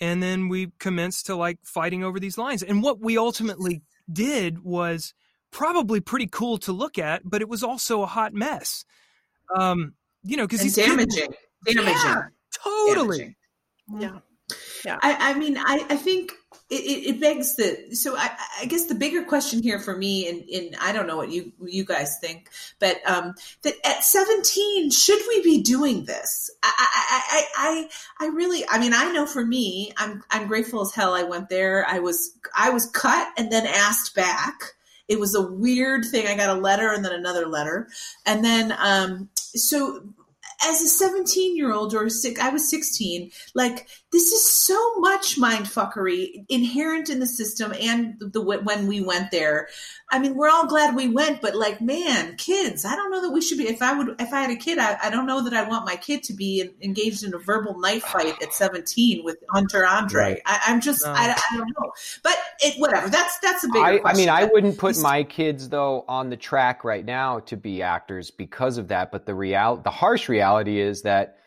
and 0.00 0.22
then 0.22 0.48
we 0.48 0.72
commenced 0.78 1.26
to 1.26 1.36
like 1.36 1.58
fighting 1.62 2.04
over 2.04 2.20
these 2.20 2.38
lines. 2.38 2.62
And 2.62 2.82
what 2.82 3.00
we 3.00 3.18
ultimately 3.18 3.82
did 4.10 4.62
was 4.62 5.14
probably 5.56 6.00
pretty 6.00 6.26
cool 6.26 6.58
to 6.58 6.70
look 6.70 6.98
at, 6.98 7.22
but 7.24 7.40
it 7.40 7.48
was 7.48 7.62
also 7.62 8.02
a 8.02 8.06
hot 8.06 8.34
mess. 8.34 8.84
Um, 9.56 9.94
you 10.22 10.36
know, 10.36 10.44
because 10.44 10.60
he's 10.60 10.74
these 10.74 10.84
kids- 10.84 11.14
damaging. 11.16 11.34
Damaging. 11.64 11.94
Yeah, 11.94 12.22
totally. 12.62 13.36
Damaging. 13.88 14.22
Yeah. 14.84 14.98
I, 15.02 15.30
I 15.30 15.34
mean, 15.34 15.56
I, 15.58 15.84
I 15.90 15.96
think 15.96 16.32
it, 16.70 16.74
it, 16.74 17.14
it 17.14 17.20
begs 17.20 17.56
the. 17.56 17.96
So 17.96 18.16
I, 18.16 18.30
I 18.60 18.66
guess 18.66 18.84
the 18.84 18.94
bigger 18.94 19.24
question 19.24 19.62
here 19.62 19.80
for 19.80 19.96
me, 19.96 20.28
and, 20.28 20.48
and 20.48 20.76
I 20.80 20.92
don't 20.92 21.08
know 21.08 21.16
what 21.16 21.30
you 21.30 21.52
you 21.64 21.84
guys 21.84 22.18
think, 22.20 22.50
but 22.78 22.98
um, 23.10 23.34
that 23.62 23.74
at 23.84 24.04
seventeen, 24.04 24.90
should 24.90 25.20
we 25.26 25.42
be 25.42 25.62
doing 25.62 26.04
this? 26.04 26.50
I, 26.62 26.72
I, 26.78 27.22
I, 27.32 27.44
I, 27.56 28.26
I 28.26 28.28
really, 28.28 28.64
I 28.68 28.78
mean, 28.78 28.92
I 28.94 29.10
know 29.10 29.26
for 29.26 29.44
me, 29.44 29.92
I'm 29.96 30.22
I'm 30.30 30.46
grateful 30.46 30.82
as 30.82 30.94
hell. 30.94 31.14
I 31.14 31.24
went 31.24 31.48
there. 31.48 31.84
I 31.88 31.98
was 31.98 32.38
I 32.54 32.70
was 32.70 32.86
cut 32.86 33.26
and 33.36 33.50
then 33.50 33.66
asked 33.66 34.14
back. 34.14 34.75
It 35.08 35.20
was 35.20 35.34
a 35.34 35.42
weird 35.42 36.04
thing. 36.04 36.26
I 36.26 36.36
got 36.36 36.56
a 36.56 36.60
letter 36.60 36.92
and 36.92 37.04
then 37.04 37.12
another 37.12 37.46
letter, 37.46 37.88
and 38.24 38.44
then 38.44 38.74
um, 38.78 39.28
so 39.36 40.02
as 40.64 40.80
a 40.82 40.88
17 40.88 41.56
year 41.56 41.72
old 41.72 41.94
or 41.94 42.08
six, 42.08 42.40
I 42.40 42.48
was 42.48 42.68
16, 42.70 43.30
like 43.54 43.86
this 44.12 44.32
is 44.32 44.50
so 44.50 44.94
much 44.98 45.36
mind 45.36 45.66
fuckery 45.66 46.44
inherent 46.48 47.10
in 47.10 47.20
the 47.20 47.26
system 47.26 47.74
and 47.78 48.14
the 48.18 48.40
when 48.40 48.86
we 48.86 49.00
went 49.00 49.30
there. 49.30 49.68
I 50.10 50.18
mean, 50.18 50.36
we're 50.36 50.48
all 50.48 50.66
glad 50.66 50.94
we 50.94 51.08
went, 51.08 51.42
but 51.42 51.54
like, 51.54 51.80
man, 51.80 52.36
kids, 52.36 52.84
I 52.84 52.94
don't 52.94 53.10
know 53.10 53.22
that 53.22 53.32
we 53.32 53.42
should 53.42 53.58
be. 53.58 53.68
If 53.68 53.82
I 53.82 53.98
would, 53.98 54.20
if 54.20 54.32
I 54.32 54.40
had 54.40 54.50
a 54.50 54.56
kid, 54.56 54.78
I, 54.78 54.96
I 55.02 55.10
don't 55.10 55.26
know 55.26 55.42
that 55.44 55.52
I 55.52 55.68
want 55.68 55.84
my 55.84 55.96
kid 55.96 56.22
to 56.24 56.32
be 56.32 56.60
in, 56.60 56.72
engaged 56.80 57.24
in 57.24 57.34
a 57.34 57.38
verbal 57.38 57.78
knife 57.78 58.04
fight 58.04 58.40
at 58.42 58.54
17 58.54 59.24
with 59.24 59.36
Hunter 59.50 59.84
Andre. 59.84 60.22
Right. 60.22 60.42
I, 60.46 60.60
I'm 60.68 60.80
just, 60.80 61.04
No. 61.04 61.12
I, 61.12 61.30
I 61.50 61.56
don't 61.56 61.68
know, 61.68 61.92
but 62.22 62.35
it, 62.60 62.78
whatever. 62.78 63.08
That's 63.08 63.38
that's 63.40 63.64
a 63.64 63.68
big. 63.72 63.82
I, 63.82 64.00
I 64.04 64.14
mean, 64.14 64.28
I 64.28 64.44
wouldn't 64.44 64.78
put 64.78 64.98
my 64.98 65.22
kids 65.22 65.68
though 65.68 66.04
on 66.08 66.30
the 66.30 66.36
track 66.36 66.84
right 66.84 67.04
now 67.04 67.40
to 67.40 67.56
be 67.56 67.82
actors 67.82 68.30
because 68.30 68.78
of 68.78 68.88
that. 68.88 69.10
But 69.12 69.26
the 69.26 69.34
real, 69.34 69.76
the 69.76 69.90
harsh 69.90 70.28
reality 70.28 70.80
is 70.80 71.02
that 71.02 71.38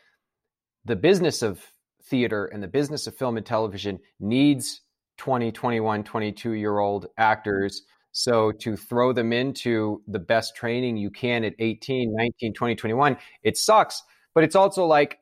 the 0.86 0.96
business 0.96 1.42
of 1.42 1.62
theater 2.04 2.46
and 2.46 2.62
the 2.62 2.68
business 2.68 3.08
of 3.08 3.16
film 3.16 3.38
and 3.38 3.46
television 3.46 4.00
needs 4.20 4.82
20, 5.18 5.52
21, 5.52 6.04
22 6.04 6.52
year 6.54 6.80
old 6.80 7.08
actors. 7.18 7.84
So 8.12 8.52
to 8.54 8.76
throw 8.76 9.14
them 9.14 9.32
into 9.32 10.02
the 10.08 10.20
best 10.20 10.56
training 10.56 10.98
you 10.98 11.12
can 11.12 11.44
at 11.44 11.54
18, 11.60 12.14
19, 12.16 12.54
20, 12.54 12.76
21, 12.76 13.18
it 13.44 13.58
sucks. 13.58 14.02
But 14.34 14.44
it's 14.44 14.56
also 14.56 14.86
like, 14.86 15.20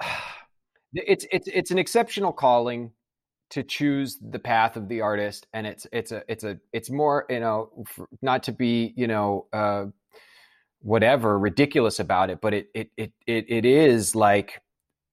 it's, 0.92 1.26
it's, 1.32 1.48
it's 1.48 1.70
an 1.70 1.78
exceptional 1.78 2.32
calling 2.32 2.90
to 3.50 3.62
choose 3.62 4.18
the 4.20 4.38
path 4.38 4.76
of 4.76 4.88
the 4.88 5.00
artist 5.00 5.46
and 5.52 5.66
it's 5.66 5.86
it's 5.92 6.12
a 6.12 6.22
it's 6.28 6.44
a 6.44 6.58
it's 6.72 6.90
more 6.90 7.26
you 7.30 7.40
know 7.40 7.84
not 8.20 8.42
to 8.44 8.52
be 8.52 8.92
you 8.96 9.06
know 9.06 9.46
uh 9.52 9.84
whatever 10.80 11.38
ridiculous 11.38 12.00
about 12.00 12.30
it 12.30 12.40
but 12.40 12.54
it 12.54 12.68
it 12.74 12.90
it 12.96 13.12
it, 13.26 13.46
it 13.48 13.64
is 13.64 14.14
like 14.14 14.60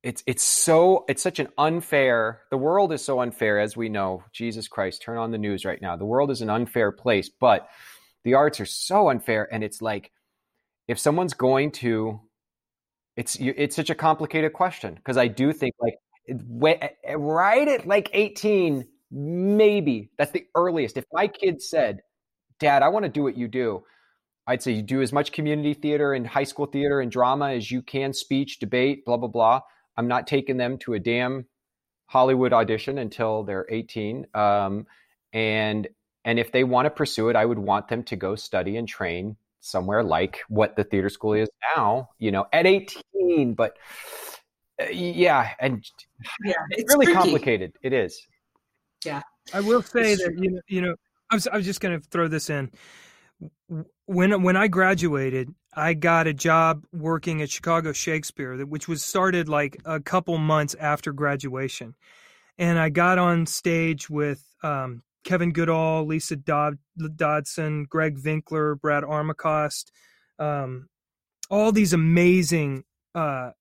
it's 0.02 0.24
it's 0.28 0.44
so 0.44 1.06
it's 1.08 1.22
such 1.22 1.40
an 1.40 1.48
unfair 1.58 2.42
the 2.50 2.58
world 2.58 2.92
is 2.92 3.04
so 3.04 3.22
unfair 3.22 3.60
as 3.60 3.78
we 3.78 3.88
know. 3.88 4.24
Jesus 4.34 4.68
christ 4.68 5.02
turn 5.02 5.18
on 5.18 5.32
the 5.32 5.38
news 5.38 5.64
right 5.64 5.82
now. 5.82 5.96
The 5.96 6.06
world 6.06 6.32
is 6.32 6.42
an 6.42 6.50
unfair 6.50 6.92
place 6.92 7.30
but 7.30 7.68
the 8.24 8.34
arts 8.34 8.60
are 8.60 8.66
so 8.66 9.10
unfair 9.10 9.48
and 9.52 9.64
it's 9.64 9.82
like 9.82 10.12
if 10.88 11.00
someone's 11.00 11.34
going 11.34 11.72
to 11.72 12.20
it's 13.16 13.38
it's 13.40 13.76
such 13.76 13.90
a 13.90 13.96
complicated 13.96 14.54
question 14.54 14.96
because 14.96 15.18
i 15.18 15.28
do 15.28 15.54
think 15.54 15.74
like 15.80 15.96
right 16.30 17.68
at 17.68 17.88
like 17.88 18.10
18 18.14 18.88
maybe. 19.12 20.10
That's 20.18 20.32
the 20.32 20.48
earliest. 20.56 20.98
If 20.98 21.06
my 21.12 21.28
kid 21.28 21.62
said 21.62 22.02
dad 22.64 22.82
i 22.82 22.88
want 22.88 23.04
to 23.04 23.10
do 23.10 23.24
what 23.24 23.38
you 23.38 23.48
do 23.48 23.84
i'd 24.48 24.64
say 24.64 24.72
you 24.72 24.82
do 24.82 25.02
as 25.02 25.12
much 25.12 25.32
community 25.32 25.74
theater 25.74 26.14
and 26.14 26.26
high 26.26 26.44
school 26.44 26.66
theater 26.66 27.02
and 27.02 27.12
drama 27.12 27.50
as 27.50 27.70
you 27.70 27.82
can 27.82 28.14
speech 28.14 28.60
debate 28.60 29.06
blah 29.06 29.18
blah 29.18 29.28
blah. 29.28 29.60
I'm 29.96 30.08
not 30.08 30.26
taking 30.26 30.58
them 30.58 30.78
to 30.80 30.94
a 30.94 31.00
damn 31.00 31.46
hollywood 32.08 32.54
audition 32.54 32.98
until 32.98 33.44
they're 33.44 33.68
18 33.70 34.28
um, 34.34 34.88
and 35.34 35.88
and 36.26 36.40
if 36.40 36.52
they 36.52 36.64
want 36.64 36.86
to 36.86 36.90
pursue 36.90 37.30
it 37.30 37.36
i 37.36 37.46
would 37.46 37.60
want 37.60 37.90
them 37.90 38.04
to 38.04 38.16
go 38.16 38.36
study 38.36 38.78
and 38.78 38.88
train 38.88 39.36
somewhere 39.60 40.04
like 40.04 40.42
what 40.48 40.76
the 40.76 40.84
theater 40.84 41.10
school 41.10 41.34
is 41.34 41.50
now 41.76 42.10
you 42.18 42.32
know 42.32 42.46
at 42.54 42.66
18 42.66 43.54
but 43.56 43.78
uh, 44.82 44.86
yeah 44.92 45.52
and 45.60 45.84
yeah, 46.44 46.54
it's 46.72 46.94
really 46.94 47.06
tricky. 47.06 47.18
complicated 47.20 47.74
it 47.82 47.94
is 47.94 48.28
Yeah, 49.06 49.22
I 49.54 49.60
will 49.62 49.82
say 49.82 50.14
It's 50.14 50.24
that 50.24 50.38
you 50.38 50.52
know, 50.52 50.62
you 50.68 50.82
know, 50.82 50.96
I 51.30 51.36
was 51.36 51.48
I 51.48 51.58
was 51.58 51.66
just 51.66 51.82
going 51.82 52.00
to 52.00 52.08
throw 52.10 52.28
this 52.28 52.50
in. 52.50 52.72
When 54.06 54.44
when 54.44 54.56
I 54.56 54.68
graduated, 54.68 55.54
I 55.76 55.94
got 55.94 56.28
a 56.28 56.34
job 56.34 56.86
working 56.94 57.42
at 57.42 57.50
Chicago 57.50 57.92
Shakespeare, 57.92 58.66
which 58.66 58.88
was 58.88 59.04
started 59.04 59.50
like 59.50 59.78
a 59.86 60.00
couple 60.00 60.38
months 60.38 60.76
after 60.80 61.12
graduation, 61.12 61.96
and 62.58 62.80
I 62.80 62.90
got 62.90 63.18
on 63.18 63.46
stage 63.46 64.10
with 64.10 64.44
um, 64.64 65.04
Kevin 65.24 65.52
Gudahl, 65.54 66.06
Lisa 66.06 66.36
Dodd, 66.36 66.78
Dodson, 67.16 67.86
Greg 67.86 68.18
Vinkler, 68.18 68.80
Brad 68.80 69.04
Armacost, 69.04 69.92
um, 70.40 70.88
all 71.50 71.72
these 71.72 71.94
amazing 71.94 72.84
uh, 73.16 73.52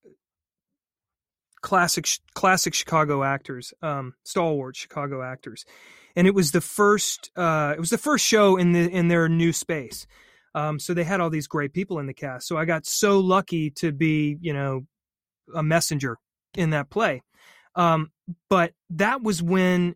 classic 1.63 2.07
classic 2.35 2.75
Chicago 2.75 3.23
actors, 3.23 3.73
um, 3.83 4.15
stalwart 4.25 4.77
Chicago 4.77 5.23
actors, 5.23 5.65
and 6.17 6.27
it 6.27 6.35
was 6.35 6.51
the 6.53 6.61
first 6.61 7.31
uh, 7.37 7.73
it 7.77 7.81
was 7.81 7.91
the 7.91 7.99
first 7.99 8.25
show 8.27 8.57
in 8.57 8.73
the 8.73 8.91
in 8.91 9.09
their 9.09 9.29
new 9.29 9.53
space. 9.53 10.07
Um, 10.55 10.79
so 10.79 10.93
they 10.93 11.05
had 11.05 11.21
all 11.21 11.31
these 11.31 11.47
great 11.47 11.73
people 11.73 11.99
in 11.99 12.07
the 12.07 12.13
cast. 12.13 12.47
So 12.47 12.59
I 12.59 12.67
got 12.67 12.85
so 12.85 13.21
lucky 13.21 13.71
to 13.71 13.91
be, 13.91 14.37
you 14.43 14.53
know, 14.53 14.83
a 15.55 15.63
messenger 15.63 16.19
in 16.55 16.71
that 16.71 16.91
play. 16.91 17.23
Um, 17.75 18.11
but 18.51 18.75
that 18.91 19.23
was 19.23 19.43
when 19.43 19.95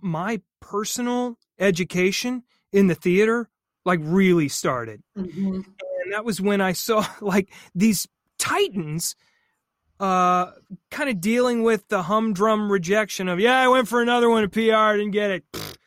my 0.00 0.40
personal 0.60 1.36
education 1.58 2.44
in 2.72 2.86
the 2.86 2.94
theater 2.94 3.48
like 3.84 3.98
really 4.02 4.48
started 4.48 5.02
Mhm. 5.18 5.64
and 6.04 6.12
that 6.12 6.24
was 6.24 6.40
when 6.40 6.60
I 6.60 6.72
saw 6.72 7.04
like 7.20 7.52
these 7.74 8.06
titans 8.38 9.16
uh 10.02 10.50
kind 10.90 11.08
of 11.08 11.20
dealing 11.20 11.62
with 11.62 11.86
the 11.86 12.02
humdrum 12.02 12.70
rejection 12.70 13.28
of 13.28 13.38
yeah 13.38 13.60
I 13.60 13.68
went 13.68 13.86
for 13.86 14.02
another 14.02 14.28
one 14.28 14.42
at 14.42 14.50
PR 14.50 14.96
didn't 14.98 15.12
get 15.12 15.30
it. 15.30 15.44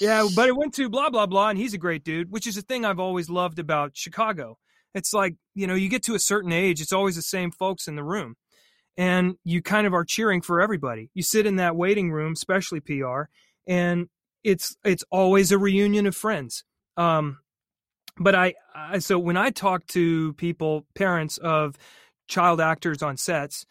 Yeah 0.00 0.28
but 0.36 0.48
it 0.48 0.56
went 0.56 0.74
to 0.74 0.88
blah 0.88 1.10
blah 1.10 1.26
blah 1.26 1.48
and 1.48 1.58
he's 1.58 1.74
a 1.74 1.78
great 1.78 2.04
dude 2.04 2.30
which 2.30 2.46
is 2.46 2.56
a 2.56 2.62
thing 2.62 2.84
I've 2.84 3.00
always 3.00 3.28
loved 3.28 3.58
about 3.58 3.96
Chicago. 3.96 4.58
It's 4.94 5.12
like 5.12 5.34
you 5.54 5.66
know 5.66 5.74
you 5.74 5.88
get 5.88 6.04
to 6.04 6.14
a 6.14 6.20
certain 6.20 6.52
age 6.52 6.80
it's 6.80 6.92
always 6.92 7.16
the 7.16 7.22
same 7.22 7.50
folks 7.50 7.88
in 7.88 7.96
the 7.96 8.04
room 8.04 8.36
and 8.96 9.34
you 9.44 9.60
kind 9.62 9.86
of 9.86 9.94
are 9.94 10.04
cheering 10.04 10.40
for 10.40 10.60
everybody. 10.60 11.10
You 11.14 11.24
sit 11.24 11.46
in 11.46 11.56
that 11.56 11.74
waiting 11.74 12.12
room 12.12 12.34
especially 12.34 12.80
PR 12.80 13.22
and 13.66 14.08
it's 14.44 14.76
it's 14.84 15.04
always 15.10 15.50
a 15.50 15.58
reunion 15.58 16.06
of 16.06 16.14
friends. 16.14 16.62
Um 16.96 17.38
but 18.16 18.34
I, 18.34 18.54
I 18.74 18.98
so 19.00 19.18
when 19.18 19.36
I 19.36 19.50
talk 19.50 19.86
to 19.88 20.34
people, 20.34 20.86
parents 20.94 21.36
of 21.38 21.76
child 22.28 22.60
actors 22.60 23.02
on 23.02 23.16
sets 23.16 23.66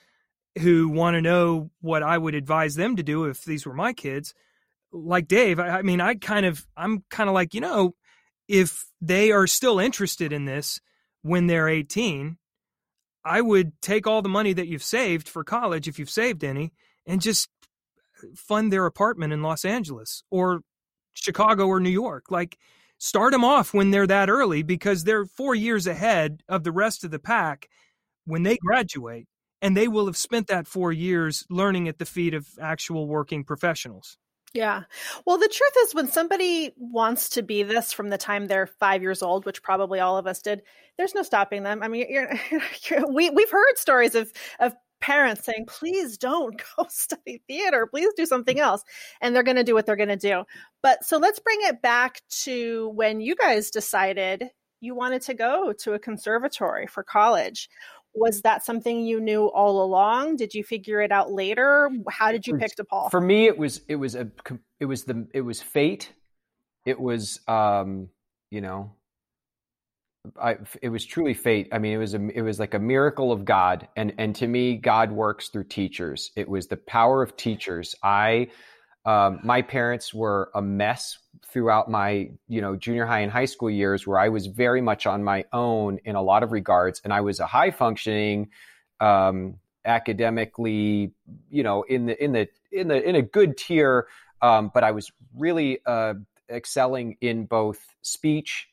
who 0.60 0.90
want 0.90 1.16
to 1.16 1.22
know 1.22 1.72
what 1.82 2.04
I 2.04 2.18
would 2.18 2.36
advise 2.36 2.76
them 2.76 2.96
to 2.96 3.04
do 3.04 3.26
if 3.26 3.44
these 3.44 3.66
were 3.66 3.74
my 3.74 3.94
kids, 3.94 4.34
like 4.92 5.28
Dave, 5.28 5.60
I, 5.60 5.80
I 5.80 5.82
mean, 5.82 6.00
I 6.00 6.16
kind 6.16 6.46
of, 6.46 6.66
I'm 6.78 7.04
kind 7.10 7.30
of 7.30 7.34
like, 7.34 7.54
you 7.54 7.62
know, 7.62 7.96
if 8.48 8.86
they 9.02 9.32
are 9.32 9.48
still 9.48 9.80
interested 9.80 10.32
in 10.32 10.46
this 10.46 10.80
when 11.22 11.48
they're 11.48 11.70
18, 11.70 12.38
I 13.26 13.42
would 13.42 13.72
take 13.82 14.06
all 14.06 14.22
the 14.22 14.30
money 14.30 14.54
that 14.54 14.68
you've 14.68 14.84
saved 14.84 15.28
for 15.30 15.44
college, 15.44 15.88
if 15.88 15.98
you've 15.98 16.10
saved 16.10 16.44
any, 16.44 16.74
and 17.06 17.22
just 17.22 17.50
fund 18.36 18.72
their 18.72 18.86
apartment 18.86 19.34
in 19.34 19.42
Los 19.42 19.66
Angeles 19.66 20.24
or 20.30 20.62
Chicago 21.14 21.68
or 21.68 21.80
New 21.80 21.90
York. 21.90 22.26
Like, 22.30 22.58
start 22.98 23.32
them 23.32 23.44
off 23.44 23.74
when 23.74 23.92
they're 23.92 24.08
that 24.08 24.30
early 24.30 24.62
because 24.62 25.04
they're 25.04 25.26
four 25.26 25.56
years 25.56 25.88
ahead 25.88 26.44
of 26.48 26.64
the 26.64 26.72
rest 26.72 27.04
of 27.04 27.12
the 27.12 27.20
pack 27.20 27.70
when 28.26 28.44
they 28.44 28.58
graduate 28.58 29.28
and 29.62 29.78
they 29.78 29.88
will 29.88 30.06
have 30.06 30.18
spent 30.18 30.48
that 30.48 30.68
four 30.68 30.92
years 30.92 31.46
learning 31.50 31.88
at 31.88 31.98
the 31.98 32.06
feet 32.06 32.34
of 32.34 32.48
actual 32.62 33.08
working 33.08 33.44
professionals 33.44 34.18
Yeah. 34.54 34.84
Well, 35.26 35.40
the 35.40 35.48
truth 35.48 35.74
is, 35.84 35.96
when 35.96 36.08
somebody 36.08 36.74
wants 36.78 37.30
to 37.30 37.42
be 37.42 37.64
this 37.64 37.92
from 37.92 38.10
the 38.10 38.20
time 38.20 38.46
they're 38.46 38.68
five 38.68 39.02
years 39.02 39.24
old, 39.24 39.46
which 39.46 39.64
probably 39.64 40.00
all 40.00 40.18
of 40.18 40.28
us 40.28 40.44
did, 40.44 40.62
there's 40.98 41.16
no 41.16 41.24
stopping 41.24 41.64
them. 41.64 41.82
I 41.82 41.88
mean, 41.88 42.06
you're, 42.08 42.32
you're, 42.90 43.12
we 43.12 43.32
we've 43.32 43.50
heard 43.50 43.78
stories 43.78 44.14
of 44.14 44.32
of 44.60 44.76
parents 45.04 45.44
saying, 45.44 45.66
please 45.68 46.18
don't 46.18 46.62
go 46.78 46.86
study 46.88 47.42
theater. 47.48 47.88
Please 47.88 48.14
do 48.16 48.26
something 48.26 48.60
else. 48.60 48.84
And 49.22 49.36
they're 49.36 49.44
going 49.44 49.58
to 49.58 49.64
do 49.64 49.74
what 49.74 49.86
they're 49.86 49.96
going 49.96 50.10
to 50.10 50.16
do. 50.16 50.44
But 50.82 51.04
so 51.04 51.18
let's 51.18 51.40
bring 51.40 51.60
it 51.62 51.82
back 51.82 52.22
to 52.44 52.90
when 52.96 53.20
you 53.20 53.36
guys 53.36 53.70
decided 53.70 54.50
you 54.80 54.96
wanted 54.96 55.22
to 55.24 55.34
go 55.34 55.74
to 55.80 55.94
a 55.94 56.00
conservatory 56.00 56.88
for 56.88 57.04
college. 57.04 57.70
Was 58.16 58.42
that 58.42 58.64
something 58.64 59.04
you 59.06 59.20
knew 59.20 59.46
all 59.48 59.84
along? 59.84 60.36
Did 60.36 60.54
you 60.54 60.64
figure 60.64 61.02
it 61.02 61.12
out 61.12 61.32
later? 61.32 61.90
How 62.10 62.32
did 62.32 62.46
you 62.46 62.58
pick 62.58 62.76
DePaul? 62.76 63.10
For 63.10 63.22
me, 63.22 63.48
it 63.48 63.58
was 63.58 63.82
it 63.88 63.96
was 63.96 64.16
a 64.16 64.30
it 64.80 64.86
was 64.86 65.04
the 65.04 65.28
it 65.34 65.42
was 65.42 65.62
fate. 65.62 66.12
It 66.86 67.00
was 67.00 67.40
um, 67.48 68.10
you 68.52 68.62
know, 68.62 68.92
I, 70.42 70.58
it 70.82 70.90
was 70.90 71.06
truly 71.06 71.34
fate. 71.34 71.70
I 71.72 71.80
mean, 71.80 71.94
it 71.94 71.98
was 71.98 72.14
a, 72.14 72.28
it 72.30 72.42
was 72.42 72.60
like 72.60 72.74
a 72.74 72.80
miracle 72.80 73.32
of 73.32 73.46
God, 73.46 73.88
and 73.96 74.14
and 74.18 74.36
to 74.36 74.48
me, 74.48 74.78
God 74.78 75.12
works 75.12 75.50
through 75.50 75.66
teachers. 75.66 76.32
It 76.36 76.48
was 76.48 76.68
the 76.68 76.78
power 76.78 77.22
of 77.22 77.36
teachers. 77.36 77.96
I, 78.04 78.48
um, 79.06 79.40
my 79.44 79.62
parents 79.62 80.14
were 80.14 80.50
a 80.56 80.62
mess 80.62 81.18
throughout 81.46 81.90
my 81.90 82.32
you 82.48 82.62
know 82.62 82.76
junior 82.76 83.06
high 83.06 83.20
and 83.20 83.32
high 83.32 83.46
school 83.46 83.70
years, 83.70 84.08
where 84.08 84.20
I 84.20 84.30
was 84.30 84.48
very 84.48 84.82
much 84.82 85.06
on 85.06 85.24
my 85.24 85.46
own 85.52 86.00
in 86.06 86.16
a 86.16 86.22
lot 86.22 86.44
of 86.44 86.52
regards, 86.52 87.02
and 87.04 87.14
I 87.14 87.22
was 87.22 87.40
a 87.40 87.46
high 87.46 87.72
functioning, 87.72 88.50
um, 89.00 89.56
academically, 89.86 91.12
you 91.50 91.64
know, 91.64 91.84
in 91.84 92.06
the 92.06 92.24
in 92.24 92.32
the 92.32 92.48
in 92.72 92.88
the 92.88 93.08
in 93.08 93.16
a 93.16 93.22
good 93.22 93.58
tier, 93.58 94.08
um, 94.42 94.72
but 94.74 94.84
I 94.84 94.92
was 94.92 95.12
really 95.38 95.80
uh, 95.86 96.14
excelling 96.50 97.18
in 97.22 97.46
both 97.46 97.80
speech 98.02 98.70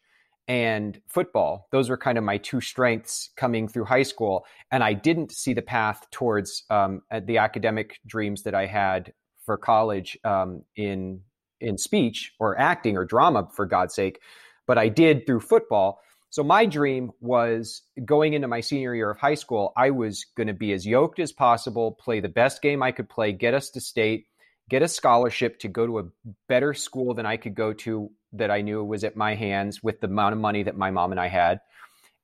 and 0.50 1.00
football. 1.06 1.68
Those 1.70 1.88
were 1.88 1.96
kind 1.96 2.18
of 2.18 2.24
my 2.24 2.36
two 2.36 2.60
strengths 2.60 3.30
coming 3.36 3.68
through 3.68 3.84
high 3.84 4.02
school. 4.02 4.44
And 4.72 4.82
I 4.82 4.94
didn't 4.94 5.30
see 5.30 5.54
the 5.54 5.62
path 5.62 6.10
towards 6.10 6.64
um, 6.70 7.02
the 7.22 7.38
academic 7.38 8.00
dreams 8.04 8.42
that 8.42 8.54
I 8.54 8.66
had 8.66 9.12
for 9.44 9.56
college 9.56 10.18
um, 10.24 10.62
in 10.76 11.20
in 11.60 11.76
speech 11.76 12.32
or 12.38 12.58
acting 12.58 12.96
or 12.96 13.04
drama, 13.04 13.48
for 13.54 13.66
God's 13.66 13.94
sake. 13.94 14.20
But 14.66 14.78
I 14.78 14.88
did 14.88 15.26
through 15.26 15.40
football. 15.40 16.00
So 16.30 16.44
my 16.44 16.64
dream 16.64 17.10
was 17.20 17.82
going 18.04 18.34
into 18.34 18.46
my 18.46 18.60
senior 18.60 18.94
year 18.94 19.10
of 19.10 19.18
high 19.18 19.34
school, 19.34 19.72
I 19.76 19.90
was 19.90 20.24
going 20.36 20.46
to 20.46 20.54
be 20.54 20.72
as 20.72 20.86
yoked 20.86 21.18
as 21.18 21.32
possible, 21.32 21.92
play 21.92 22.20
the 22.20 22.28
best 22.28 22.62
game 22.62 22.82
I 22.82 22.92
could 22.92 23.08
play, 23.08 23.32
get 23.32 23.52
us 23.52 23.70
to 23.70 23.80
state, 23.80 24.26
get 24.68 24.82
a 24.82 24.88
scholarship 24.88 25.58
to 25.58 25.68
go 25.68 25.86
to 25.86 25.98
a 25.98 26.04
better 26.48 26.72
school 26.72 27.14
than 27.14 27.26
I 27.26 27.36
could 27.36 27.56
go 27.56 27.72
to 27.72 28.10
that 28.34 28.50
I 28.50 28.60
knew 28.60 28.84
was 28.84 29.02
at 29.02 29.16
my 29.16 29.34
hands 29.34 29.82
with 29.82 30.00
the 30.00 30.06
amount 30.06 30.34
of 30.34 30.40
money 30.40 30.62
that 30.62 30.76
my 30.76 30.92
mom 30.92 31.10
and 31.10 31.20
I 31.20 31.26
had. 31.26 31.60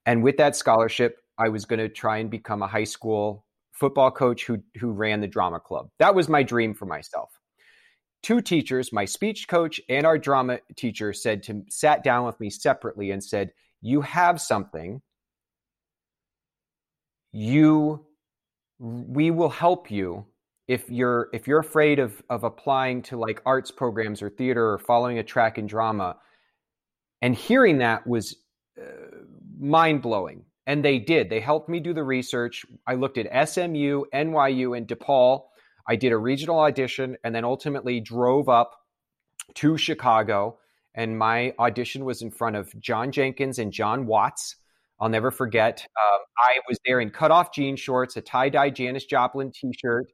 And 0.07 0.23
with 0.23 0.37
that 0.37 0.55
scholarship, 0.55 1.19
I 1.37 1.49
was 1.49 1.65
going 1.65 1.81
to 1.81 1.89
try 1.89 2.19
and 2.19 2.31
become 2.31 2.63
a 2.63 2.69
high 2.69 2.85
school 2.85 3.45
football 3.79 4.11
coach 4.11 4.45
who 4.45 4.59
who 4.79 4.93
ran 4.93 5.21
the 5.21 5.29
drama 5.29 5.61
club. 5.61 5.89
That 5.99 6.15
was 6.15 6.29
my 6.29 6.43
dream 6.43 6.75
for 6.75 6.87
myself. 6.87 7.31
Two 8.23 8.41
teachers, 8.41 8.93
my 8.93 9.05
speech 9.05 9.47
coach 9.49 9.81
and 9.89 10.07
our 10.07 10.19
drama 10.19 10.59
teacher 10.77 11.13
said 11.13 11.43
to 11.45 11.63
sat 11.69 12.03
down 12.03 12.27
with 12.27 12.41
me 12.41 12.51
separately 12.51 13.11
and 13.11 13.23
said, 13.23 13.53
"You 13.83 14.01
have 14.01 14.41
something. 14.41 15.03
You 17.33 18.07
we 18.79 19.31
will 19.31 19.49
help 19.49 19.91
you 19.91 20.27
if 20.69 20.91
you're 20.91 21.29
if 21.33 21.47
you're 21.47 21.61
afraid 21.61 21.99
of 21.99 22.23
of 22.29 22.45
applying 22.45 23.03
to 23.03 23.17
like 23.17 23.41
arts 23.47 23.71
programs 23.71 24.23
or 24.23 24.31
theater 24.31 24.73
or 24.73 24.79
following 24.79 25.19
a 25.19 25.23
track 25.23 25.59
in 25.59 25.67
drama 25.67 26.17
and 27.23 27.35
hearing 27.35 27.79
that 27.79 28.07
was 28.07 28.37
uh, 28.81 28.85
mind 29.59 30.03
blowing 30.03 30.45
and 30.67 30.85
they 30.85 30.99
did. 30.99 31.31
They 31.31 31.41
helped 31.41 31.69
me 31.69 31.81
do 31.81 31.95
the 31.95 32.03
research. 32.03 32.65
I 32.87 32.95
looked 32.95 33.19
at 33.19 33.49
smu 33.49 34.05
nyu 34.13 34.77
and 34.77 34.89
depaul. 34.89 35.45
I 35.89 35.97
did 35.97 36.13
a 36.13 36.19
regional 36.19 36.59
audition 36.59 37.17
and 37.25 37.35
then 37.35 37.45
ultimately 37.45 38.01
drove 38.01 38.49
up 38.49 38.77
to 39.55 39.77
chicago. 39.77 40.59
And 40.95 41.19
my 41.19 41.55
audition 41.59 42.05
was 42.05 42.23
in 42.23 42.31
front 42.31 42.57
of 42.57 42.79
john 42.81 43.13
jenkins 43.13 43.59
and 43.59 43.73
john 43.73 44.07
watts. 44.07 44.57
I'll 44.99 45.11
never 45.11 45.31
forget 45.31 45.87
um, 46.01 46.21
i 46.39 46.59
was 46.69 46.79
there 46.87 47.01
in 47.01 47.11
cutoff 47.11 47.53
jean 47.53 47.77
shorts 47.77 48.17
a 48.17 48.23
tie-dye 48.23 48.71
janis 48.71 49.05
joplin 49.05 49.53
t-shirt 49.53 50.07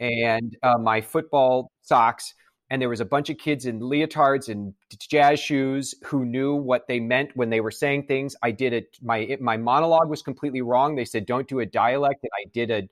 and 0.00 0.56
uh, 0.62 0.78
my 0.78 1.00
football 1.00 1.72
socks. 1.82 2.34
And 2.70 2.82
there 2.82 2.88
was 2.88 3.00
a 3.00 3.04
bunch 3.04 3.30
of 3.30 3.38
kids 3.38 3.66
in 3.66 3.80
leotards 3.80 4.48
and 4.48 4.74
jazz 4.98 5.38
shoes 5.38 5.94
who 6.04 6.24
knew 6.24 6.54
what 6.54 6.88
they 6.88 6.98
meant 6.98 7.36
when 7.36 7.48
they 7.48 7.60
were 7.60 7.70
saying 7.70 8.06
things. 8.06 8.34
I 8.42 8.50
did 8.50 8.72
it. 8.72 8.98
My 9.00 9.18
it, 9.18 9.40
my 9.40 9.56
monologue 9.56 10.08
was 10.08 10.22
completely 10.22 10.62
wrong. 10.62 10.96
They 10.96 11.04
said 11.04 11.26
don't 11.26 11.46
do 11.48 11.60
a 11.60 11.66
dialect, 11.66 12.24
and 12.24 12.30
I 12.34 12.50
did 12.52 12.70
a 12.70 12.88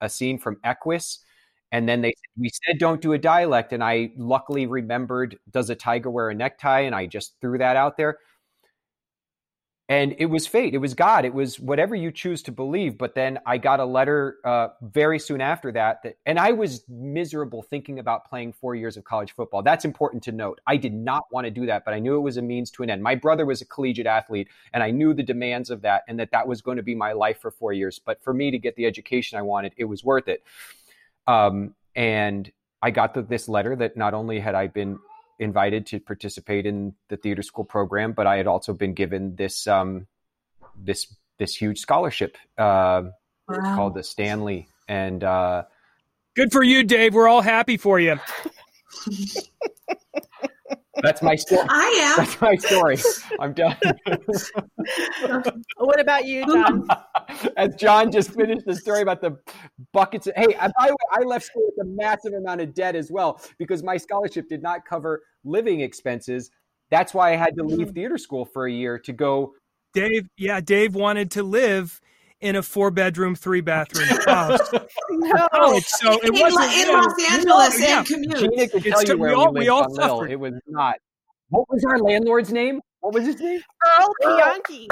a 0.00 0.08
scene 0.08 0.38
from 0.38 0.58
Equus. 0.64 1.20
And 1.72 1.88
then 1.88 2.00
they 2.02 2.14
we 2.38 2.50
said 2.50 2.78
don't 2.78 3.00
do 3.00 3.14
a 3.14 3.18
dialect, 3.18 3.72
and 3.72 3.82
I 3.82 4.12
luckily 4.16 4.66
remembered 4.66 5.38
does 5.50 5.70
a 5.70 5.74
tiger 5.74 6.10
wear 6.10 6.30
a 6.30 6.34
necktie, 6.34 6.80
and 6.80 6.94
I 6.94 7.06
just 7.06 7.34
threw 7.40 7.58
that 7.58 7.76
out 7.76 7.96
there 7.96 8.18
and 9.88 10.16
it 10.18 10.26
was 10.26 10.48
fate. 10.48 10.74
It 10.74 10.78
was 10.78 10.94
god. 10.94 11.24
It 11.24 11.32
was 11.32 11.60
whatever 11.60 11.94
you 11.94 12.10
choose 12.10 12.42
to 12.44 12.52
believe. 12.52 12.98
But 12.98 13.14
then 13.14 13.38
i 13.46 13.56
got 13.56 13.78
a 13.78 13.84
letter 13.84 14.38
uh, 14.44 14.68
very 14.82 15.18
soon 15.18 15.40
after 15.40 15.70
that, 15.72 16.02
that 16.02 16.16
and 16.26 16.38
i 16.38 16.50
was 16.52 16.84
miserable 16.88 17.62
thinking 17.62 17.98
about 17.98 18.28
playing 18.28 18.52
four 18.52 18.74
years 18.74 18.96
of 18.96 19.04
college 19.04 19.32
football. 19.32 19.62
That's 19.62 19.84
important 19.84 20.22
to 20.24 20.32
note. 20.32 20.60
I 20.66 20.76
did 20.76 20.92
not 20.92 21.24
want 21.30 21.44
to 21.44 21.50
do 21.50 21.66
that 21.66 21.84
but 21.84 21.94
i 21.94 21.98
knew 21.98 22.16
it 22.16 22.20
was 22.20 22.36
a 22.36 22.42
means 22.42 22.70
to 22.72 22.82
an 22.82 22.90
end. 22.90 23.02
My 23.02 23.14
brother 23.14 23.46
was 23.46 23.60
a 23.60 23.66
collegiate 23.66 24.06
athlete 24.06 24.48
and 24.72 24.82
i 24.82 24.90
knew 24.90 25.14
the 25.14 25.22
demands 25.22 25.70
of 25.70 25.82
that 25.82 26.02
and 26.08 26.18
that 26.18 26.30
that 26.32 26.46
was 26.46 26.60
going 26.60 26.76
to 26.76 26.82
be 26.82 26.94
my 26.94 27.12
life 27.12 27.40
for 27.40 27.50
four 27.50 27.72
years. 27.72 27.98
But 27.98 28.22
for 28.22 28.34
me 28.34 28.50
to 28.50 28.58
get 28.58 28.74
the 28.76 28.86
education 28.86 29.38
i 29.38 29.42
wanted 29.42 29.72
it 29.76 29.84
was 29.84 30.02
worth 30.04 30.28
it. 30.28 30.42
Um, 31.28 31.74
and 31.94 32.50
i 32.82 32.90
got 32.90 33.14
the, 33.14 33.22
this 33.22 33.48
letter 33.48 33.76
that 33.76 33.96
not 33.96 34.14
only 34.14 34.40
had 34.40 34.54
i 34.54 34.66
been 34.66 34.98
invited 35.38 35.86
to 35.86 36.00
participate 36.00 36.66
in 36.66 36.94
the 37.08 37.16
theater 37.16 37.42
school 37.42 37.64
program, 37.64 38.12
but 38.12 38.26
I 38.26 38.36
had 38.36 38.46
also 38.46 38.72
been 38.72 38.94
given 38.94 39.36
this 39.36 39.66
um, 39.66 40.06
this 40.76 41.14
this 41.38 41.54
huge 41.54 41.78
scholarship 41.78 42.36
uh, 42.58 43.02
wow. 43.48 43.74
called 43.74 43.94
the 43.94 44.02
Stanley. 44.02 44.68
And 44.88 45.22
uh, 45.22 45.64
good 46.34 46.52
for 46.52 46.62
you, 46.62 46.84
Dave. 46.84 47.14
We're 47.14 47.28
all 47.28 47.42
happy 47.42 47.76
for 47.76 47.98
you. 48.00 48.18
That's 51.02 51.22
my 51.22 51.34
story. 51.34 51.66
I 51.68 52.16
am. 52.16 52.24
That's 52.24 52.40
my 52.40 52.56
story. 52.56 52.98
I'm 53.38 53.52
done. 53.52 53.76
what 55.76 56.00
about 56.00 56.26
you, 56.26 56.46
John? 56.46 56.88
As 57.56 57.74
John 57.76 58.10
just 58.10 58.32
finished 58.34 58.66
the 58.66 58.74
story 58.74 59.02
about 59.02 59.20
the 59.20 59.38
buckets. 59.92 60.26
Of, 60.26 60.34
hey, 60.36 60.46
by 60.46 60.68
the 60.86 60.92
way, 60.92 60.96
I 61.12 61.22
left 61.22 61.46
school 61.46 61.64
with 61.76 61.86
a 61.86 61.88
massive 61.88 62.32
amount 62.32 62.60
of 62.60 62.74
debt 62.74 62.96
as 62.96 63.10
well 63.10 63.40
because 63.58 63.82
my 63.82 63.96
scholarship 63.96 64.48
did 64.48 64.62
not 64.62 64.84
cover 64.84 65.22
living 65.44 65.80
expenses. 65.80 66.50
That's 66.90 67.12
why 67.12 67.32
I 67.32 67.36
had 67.36 67.56
to 67.56 67.64
leave 67.64 67.88
mm. 67.88 67.94
theater 67.94 68.18
school 68.18 68.44
for 68.44 68.66
a 68.66 68.72
year 68.72 68.98
to 69.00 69.12
go. 69.12 69.54
Dave, 69.92 70.28
yeah, 70.36 70.60
Dave 70.60 70.94
wanted 70.94 71.30
to 71.32 71.42
live 71.42 72.00
in 72.40 72.56
a 72.56 72.62
four 72.62 72.90
bedroom, 72.90 73.34
three 73.34 73.60
bathroom 73.60 74.08
house. 74.26 74.72
no. 75.10 75.80
so 75.80 76.12
it 76.22 76.34
in, 76.34 76.40
wasn't 76.40 76.72
in 76.72 76.88
Los 76.88 77.32
Angeles 77.32 77.80
yeah. 77.80 77.98
and 77.98 78.06
commute. 78.06 78.36
Gina 78.36 78.68
can 78.68 78.82
tell 78.82 79.02
you 79.04 79.18
where 79.18 79.30
we, 79.30 79.34
all, 79.34 79.52
we, 79.52 79.60
we 79.60 79.68
all 79.68 79.94
suffered. 79.94 80.30
It 80.30 80.40
was 80.40 80.54
not. 80.66 80.96
What 81.48 81.66
was 81.70 81.84
our 81.84 81.98
landlord's 81.98 82.52
name? 82.52 82.80
What 83.00 83.14
was 83.14 83.24
his 83.24 83.40
name? 83.40 83.60
Earl 84.00 84.14
Bianchi. 84.20 84.88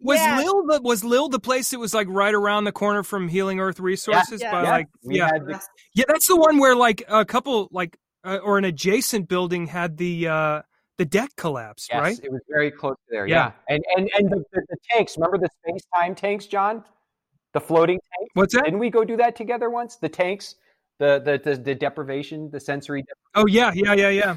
Was 0.00 0.18
yeah. 0.18 0.38
Lil 0.38 0.66
the 0.66 0.80
was 0.82 1.02
Lil 1.04 1.28
the 1.28 1.40
place 1.40 1.70
that 1.70 1.78
was 1.78 1.94
like 1.94 2.06
right 2.10 2.34
around 2.34 2.64
the 2.64 2.72
corner 2.72 3.02
from 3.02 3.28
Healing 3.28 3.60
Earth 3.60 3.80
Resources? 3.80 4.42
Yeah. 4.42 4.52
By 4.52 4.62
yeah. 4.62 4.70
like 4.70 4.86
yeah, 5.02 5.30
the, 5.38 5.60
yeah, 5.94 6.04
that's 6.06 6.28
the 6.28 6.36
one 6.36 6.58
where 6.58 6.76
like 6.76 7.02
a 7.08 7.24
couple 7.24 7.68
like 7.72 7.98
uh, 8.22 8.38
or 8.44 8.58
an 8.58 8.64
adjacent 8.64 9.28
building 9.28 9.66
had 9.66 9.96
the 9.96 10.28
uh 10.28 10.62
the 10.98 11.04
deck 11.04 11.30
collapsed, 11.36 11.90
yes, 11.92 12.00
right? 12.00 12.18
It 12.22 12.30
was 12.30 12.40
very 12.48 12.70
close 12.70 12.96
to 12.96 13.10
there. 13.10 13.26
Yeah, 13.26 13.52
yeah. 13.68 13.74
and 13.74 13.84
and 13.96 14.10
and 14.16 14.30
the, 14.30 14.44
the, 14.52 14.62
the, 14.68 14.76
tanks. 14.90 15.16
Remember 15.16 15.38
the 15.38 15.48
space 15.62 15.84
time 15.94 16.14
tanks, 16.14 16.46
John? 16.46 16.84
The 17.52 17.60
floating 17.60 17.98
tanks. 17.98 18.30
What's 18.34 18.54
that? 18.54 18.64
Didn't 18.64 18.78
we 18.78 18.90
go 18.90 19.04
do 19.04 19.16
that 19.16 19.36
together 19.36 19.70
once? 19.70 19.96
The 19.96 20.08
tanks, 20.08 20.56
the 20.98 21.20
the 21.20 21.50
the, 21.50 21.56
the 21.56 21.74
deprivation, 21.74 22.50
the 22.50 22.60
sensory. 22.60 23.04
Oh 23.34 23.46
yeah, 23.46 23.72
yeah, 23.74 23.94
yeah, 23.94 24.08
yeah. 24.08 24.36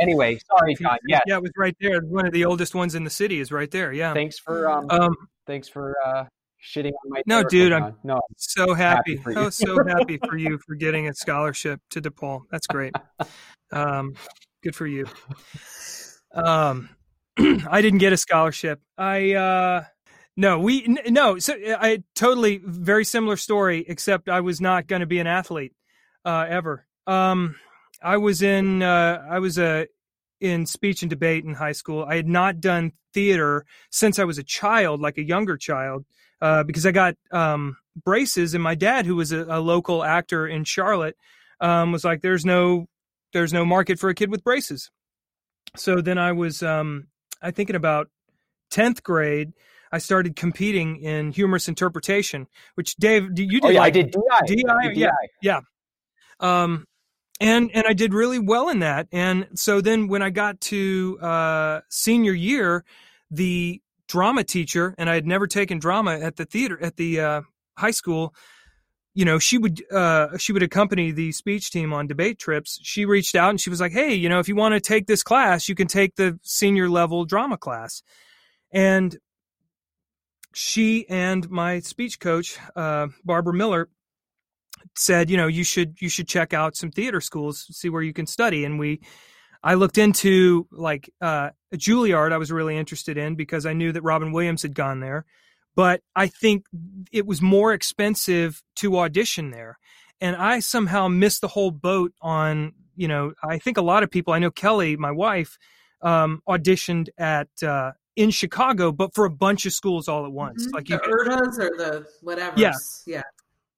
Anyway, 0.00 0.38
sorry, 0.56 0.74
John. 0.74 0.98
Yeah, 1.06 1.20
yeah, 1.26 1.36
it 1.36 1.42
was 1.42 1.52
right 1.56 1.76
there. 1.80 2.00
One 2.00 2.26
of 2.26 2.32
the 2.32 2.44
oldest 2.44 2.74
ones 2.74 2.94
in 2.94 3.04
the 3.04 3.10
city 3.10 3.40
is 3.40 3.52
right 3.52 3.70
there. 3.70 3.92
Yeah. 3.92 4.14
Thanks 4.14 4.38
for 4.38 4.70
um, 4.70 4.86
um 4.88 5.14
thanks 5.46 5.68
for 5.68 5.96
uh 6.04 6.24
shitting 6.62 6.92
on 7.04 7.10
my. 7.10 7.22
No, 7.26 7.42
dude, 7.42 7.72
I'm 7.72 7.96
no, 8.04 8.20
so 8.36 8.74
happy. 8.74 9.16
happy 9.16 9.36
oh, 9.36 9.50
so 9.50 9.84
happy 9.86 10.18
for 10.28 10.36
you 10.36 10.58
for 10.66 10.74
getting 10.74 11.08
a 11.08 11.14
scholarship 11.14 11.80
to 11.90 12.00
DePaul. 12.00 12.42
That's 12.50 12.66
great. 12.66 12.94
Um, 13.72 14.14
good 14.62 14.74
for 14.74 14.86
you. 14.86 15.06
Um, 16.34 16.90
I 17.38 17.80
didn't 17.80 17.98
get 17.98 18.12
a 18.12 18.16
scholarship. 18.16 18.80
I 18.96 19.32
uh, 19.32 19.84
no, 20.36 20.58
we 20.58 20.84
n- 20.84 21.12
no. 21.12 21.38
So 21.38 21.54
I 21.54 22.02
totally 22.14 22.60
very 22.64 23.04
similar 23.04 23.36
story, 23.36 23.84
except 23.88 24.28
I 24.28 24.40
was 24.40 24.60
not 24.60 24.86
going 24.86 25.00
to 25.00 25.06
be 25.06 25.18
an 25.18 25.26
athlete 25.26 25.72
uh, 26.24 26.46
ever. 26.48 26.86
Um, 27.06 27.56
I 28.02 28.16
was 28.16 28.42
in 28.42 28.82
uh, 28.82 29.26
I 29.28 29.38
was 29.38 29.58
a 29.58 29.82
uh, 29.82 29.84
in 30.40 30.64
speech 30.66 31.02
and 31.02 31.10
debate 31.10 31.44
in 31.44 31.54
high 31.54 31.72
school. 31.72 32.04
I 32.04 32.16
had 32.16 32.26
not 32.26 32.60
done 32.60 32.92
theater 33.12 33.66
since 33.90 34.18
I 34.18 34.24
was 34.24 34.38
a 34.38 34.42
child, 34.42 35.00
like 35.00 35.18
a 35.18 35.22
younger 35.22 35.56
child, 35.56 36.06
uh, 36.40 36.62
because 36.62 36.86
I 36.86 36.92
got 36.92 37.16
um, 37.30 37.76
braces, 38.02 38.54
and 38.54 38.62
my 38.62 38.74
dad, 38.74 39.06
who 39.06 39.16
was 39.16 39.32
a, 39.32 39.44
a 39.44 39.60
local 39.60 40.02
actor 40.02 40.46
in 40.46 40.64
Charlotte, 40.64 41.16
um, 41.60 41.92
was 41.92 42.04
like, 42.04 42.22
"There's 42.22 42.46
no, 42.46 42.88
there's 43.32 43.52
no 43.52 43.64
market 43.64 43.98
for 43.98 44.08
a 44.08 44.14
kid 44.14 44.30
with 44.30 44.44
braces." 44.44 44.90
So 45.76 46.00
then 46.00 46.18
I 46.18 46.32
was, 46.32 46.62
um, 46.62 47.08
I 47.40 47.50
think 47.50 47.70
in 47.70 47.76
about 47.76 48.08
tenth 48.70 49.02
grade, 49.02 49.52
I 49.92 49.98
started 49.98 50.36
competing 50.36 50.96
in 51.02 51.32
humorous 51.32 51.68
interpretation, 51.68 52.46
which 52.74 52.96
Dave, 52.96 53.28
you 53.36 53.60
did. 53.60 53.64
Oh, 53.64 53.68
yeah, 53.68 53.80
like, 53.80 53.86
I 53.88 53.90
did 53.90 54.10
DI. 54.12 54.20
DI, 54.46 54.62
I 54.68 54.88
did 54.88 54.96
yeah, 54.96 55.06
DI. 55.08 55.28
yeah. 55.42 55.60
Um, 56.38 56.86
and 57.40 57.70
and 57.74 57.86
I 57.86 57.94
did 57.94 58.14
really 58.14 58.38
well 58.38 58.68
in 58.68 58.80
that. 58.80 59.08
And 59.12 59.48
so 59.54 59.80
then 59.80 60.08
when 60.08 60.22
I 60.22 60.30
got 60.30 60.60
to 60.62 61.18
uh, 61.20 61.80
senior 61.88 62.32
year, 62.32 62.84
the 63.30 63.80
drama 64.06 64.44
teacher, 64.44 64.94
and 64.98 65.08
I 65.08 65.14
had 65.14 65.26
never 65.26 65.46
taken 65.46 65.78
drama 65.78 66.18
at 66.18 66.36
the 66.36 66.44
theater 66.44 66.78
at 66.82 66.96
the 66.96 67.20
uh, 67.20 67.40
high 67.76 67.92
school. 67.92 68.34
You 69.14 69.24
know, 69.24 69.38
she 69.38 69.58
would 69.58 69.82
uh, 69.90 70.38
she 70.38 70.52
would 70.52 70.62
accompany 70.62 71.10
the 71.10 71.32
speech 71.32 71.70
team 71.70 71.92
on 71.92 72.06
debate 72.06 72.38
trips. 72.38 72.78
She 72.82 73.04
reached 73.04 73.34
out 73.34 73.50
and 73.50 73.60
she 73.60 73.70
was 73.70 73.80
like, 73.80 73.92
"Hey, 73.92 74.14
you 74.14 74.28
know, 74.28 74.38
if 74.38 74.48
you 74.48 74.54
want 74.54 74.74
to 74.74 74.80
take 74.80 75.06
this 75.06 75.22
class, 75.22 75.68
you 75.68 75.74
can 75.74 75.88
take 75.88 76.14
the 76.14 76.38
senior 76.42 76.88
level 76.88 77.24
drama 77.24 77.58
class." 77.58 78.02
And 78.72 79.18
she 80.54 81.08
and 81.08 81.48
my 81.50 81.80
speech 81.80 82.20
coach, 82.20 82.58
uh, 82.76 83.08
Barbara 83.24 83.54
Miller, 83.54 83.88
said, 84.96 85.30
you 85.30 85.36
know, 85.36 85.46
you 85.46 85.64
should 85.64 86.00
you 86.00 86.08
should 86.08 86.28
check 86.28 86.52
out 86.52 86.76
some 86.76 86.90
theater 86.90 87.20
schools, 87.20 87.66
see 87.70 87.88
where 87.88 88.02
you 88.02 88.12
can 88.12 88.26
study. 88.26 88.64
And 88.64 88.78
we, 88.78 89.00
I 89.62 89.74
looked 89.74 89.98
into 89.98 90.66
like 90.70 91.10
uh, 91.20 91.50
Juilliard. 91.74 92.32
I 92.32 92.38
was 92.38 92.50
really 92.50 92.76
interested 92.76 93.16
in 93.16 93.34
because 93.36 93.66
I 93.66 93.72
knew 93.72 93.92
that 93.92 94.02
Robin 94.02 94.32
Williams 94.32 94.62
had 94.62 94.74
gone 94.74 95.00
there, 95.00 95.26
but 95.80 96.02
I 96.14 96.26
think 96.26 96.66
it 97.10 97.24
was 97.24 97.40
more 97.40 97.72
expensive 97.72 98.62
to 98.76 98.98
audition 98.98 99.50
there, 99.50 99.78
and 100.20 100.36
I 100.36 100.60
somehow 100.60 101.08
missed 101.08 101.40
the 101.40 101.48
whole 101.48 101.70
boat 101.70 102.12
on. 102.20 102.74
You 102.96 103.08
know, 103.08 103.32
I 103.42 103.56
think 103.56 103.78
a 103.78 103.82
lot 103.82 104.02
of 104.02 104.10
people. 104.10 104.34
I 104.34 104.40
know 104.40 104.50
Kelly, 104.50 104.98
my 104.98 105.10
wife, 105.10 105.56
um, 106.02 106.42
auditioned 106.46 107.08
at. 107.16 107.48
Uh, 107.62 107.92
in 108.16 108.30
Chicago, 108.30 108.92
but 108.92 109.14
for 109.14 109.24
a 109.24 109.30
bunch 109.30 109.64
of 109.64 109.72
schools 109.72 110.06
all 110.06 110.26
at 110.26 110.32
once. 110.32 110.66
Mhm. 110.66 110.74
Like 110.74 110.86
the 110.88 111.00
you, 111.02 111.14
Erdas 111.14 111.58
or 111.58 111.76
the 111.78 112.06
whatever. 112.20 112.60
Yeah. 112.60 112.74
Yeah. 113.06 113.22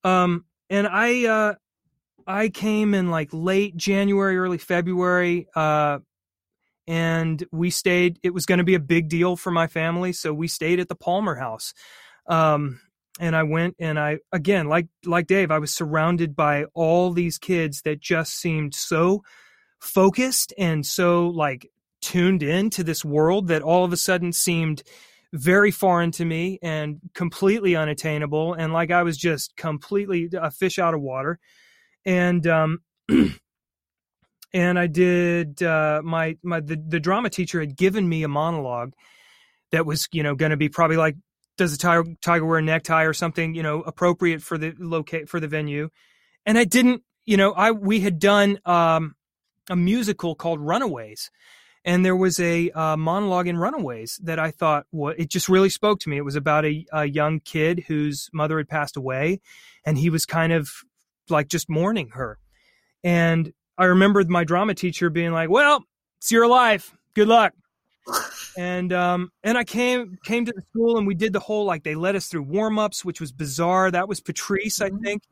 um, 0.02 0.46
and 0.68 0.88
I 0.88 1.26
uh, 1.26 1.54
I 2.26 2.48
came 2.48 2.94
in 2.94 3.10
like 3.10 3.28
late 3.32 3.76
January, 3.76 4.36
early 4.38 4.58
February, 4.58 5.46
uh, 5.54 6.00
and 6.92 7.42
we 7.50 7.70
stayed. 7.70 8.18
It 8.22 8.34
was 8.34 8.44
going 8.44 8.58
to 8.58 8.64
be 8.64 8.74
a 8.74 8.80
big 8.80 9.08
deal 9.08 9.34
for 9.34 9.50
my 9.50 9.66
family, 9.66 10.12
so 10.12 10.34
we 10.34 10.46
stayed 10.46 10.78
at 10.78 10.88
the 10.88 10.94
Palmer 10.94 11.34
House. 11.34 11.72
Um, 12.26 12.80
and 13.18 13.34
I 13.34 13.44
went 13.44 13.76
and 13.78 13.98
I 13.98 14.18
again, 14.30 14.68
like 14.68 14.88
like 15.06 15.26
Dave, 15.26 15.50
I 15.50 15.58
was 15.58 15.72
surrounded 15.72 16.36
by 16.36 16.66
all 16.74 17.10
these 17.10 17.38
kids 17.38 17.80
that 17.86 18.02
just 18.02 18.34
seemed 18.34 18.74
so 18.74 19.22
focused 19.80 20.52
and 20.58 20.84
so 20.84 21.28
like 21.28 21.66
tuned 22.02 22.42
in 22.42 22.68
to 22.68 22.84
this 22.84 23.02
world 23.02 23.48
that 23.48 23.62
all 23.62 23.86
of 23.86 23.92
a 23.94 23.96
sudden 23.96 24.34
seemed 24.34 24.82
very 25.32 25.70
foreign 25.70 26.10
to 26.10 26.26
me 26.26 26.58
and 26.62 27.00
completely 27.14 27.74
unattainable 27.74 28.52
and 28.52 28.72
like 28.72 28.90
i 28.90 29.02
was 29.02 29.16
just 29.16 29.56
completely 29.56 30.28
a 30.34 30.50
fish 30.50 30.78
out 30.78 30.94
of 30.94 31.00
water 31.00 31.38
and 32.04 32.46
um 32.46 32.80
and 34.52 34.78
i 34.78 34.86
did 34.86 35.62
uh 35.62 36.00
my 36.04 36.36
my 36.42 36.60
the, 36.60 36.76
the 36.88 37.00
drama 37.00 37.30
teacher 37.30 37.60
had 37.60 37.76
given 37.76 38.08
me 38.08 38.22
a 38.22 38.28
monologue 38.28 38.92
that 39.70 39.86
was 39.86 40.08
you 40.12 40.22
know 40.22 40.34
going 40.34 40.50
to 40.50 40.56
be 40.56 40.68
probably 40.68 40.96
like 40.96 41.16
does 41.58 41.74
a 41.74 41.78
tiger, 41.78 42.04
tiger 42.22 42.46
wear 42.46 42.58
a 42.58 42.62
necktie 42.62 43.04
or 43.04 43.12
something 43.12 43.54
you 43.54 43.62
know 43.62 43.82
appropriate 43.82 44.42
for 44.42 44.58
the 44.58 44.72
locate 44.78 45.28
for 45.28 45.40
the 45.40 45.48
venue 45.48 45.88
and 46.46 46.58
i 46.58 46.64
didn't 46.64 47.02
you 47.24 47.36
know 47.36 47.52
i 47.52 47.70
we 47.70 48.00
had 48.00 48.18
done 48.18 48.58
um 48.64 49.14
a 49.70 49.76
musical 49.76 50.34
called 50.34 50.60
runaways 50.60 51.30
and 51.84 52.04
there 52.04 52.16
was 52.16 52.38
a 52.38 52.70
uh, 52.70 52.96
monologue 52.96 53.48
in 53.48 53.56
Runaways 53.56 54.20
that 54.22 54.38
I 54.38 54.50
thought 54.50 54.86
well, 54.92 55.14
it 55.16 55.28
just 55.30 55.48
really 55.48 55.70
spoke 55.70 55.98
to 56.00 56.08
me. 56.08 56.16
It 56.16 56.24
was 56.24 56.36
about 56.36 56.64
a, 56.64 56.86
a 56.92 57.06
young 57.06 57.40
kid 57.40 57.84
whose 57.88 58.28
mother 58.32 58.58
had 58.58 58.68
passed 58.68 58.96
away, 58.96 59.40
and 59.84 59.98
he 59.98 60.08
was 60.08 60.24
kind 60.24 60.52
of 60.52 60.70
like 61.28 61.48
just 61.48 61.68
mourning 61.68 62.10
her. 62.10 62.38
And 63.02 63.52
I 63.78 63.86
remembered 63.86 64.30
my 64.30 64.44
drama 64.44 64.74
teacher 64.74 65.10
being 65.10 65.32
like, 65.32 65.50
"Well, 65.50 65.84
it's 66.20 66.30
your 66.30 66.46
life. 66.46 66.94
Good 67.14 67.28
luck." 67.28 67.54
and 68.58 68.92
um 68.92 69.30
and 69.44 69.56
I 69.56 69.64
came 69.64 70.18
came 70.24 70.44
to 70.44 70.52
the 70.52 70.62
school 70.70 70.98
and 70.98 71.06
we 71.06 71.14
did 71.14 71.32
the 71.32 71.40
whole 71.40 71.64
like 71.64 71.84
they 71.84 71.94
led 71.94 72.16
us 72.16 72.26
through 72.26 72.42
warm 72.42 72.78
ups, 72.78 73.04
which 73.04 73.20
was 73.20 73.32
bizarre. 73.32 73.90
That 73.90 74.08
was 74.08 74.20
Patrice, 74.20 74.80
I 74.80 74.90
Mhm. 74.90 75.02
think. 75.02 75.22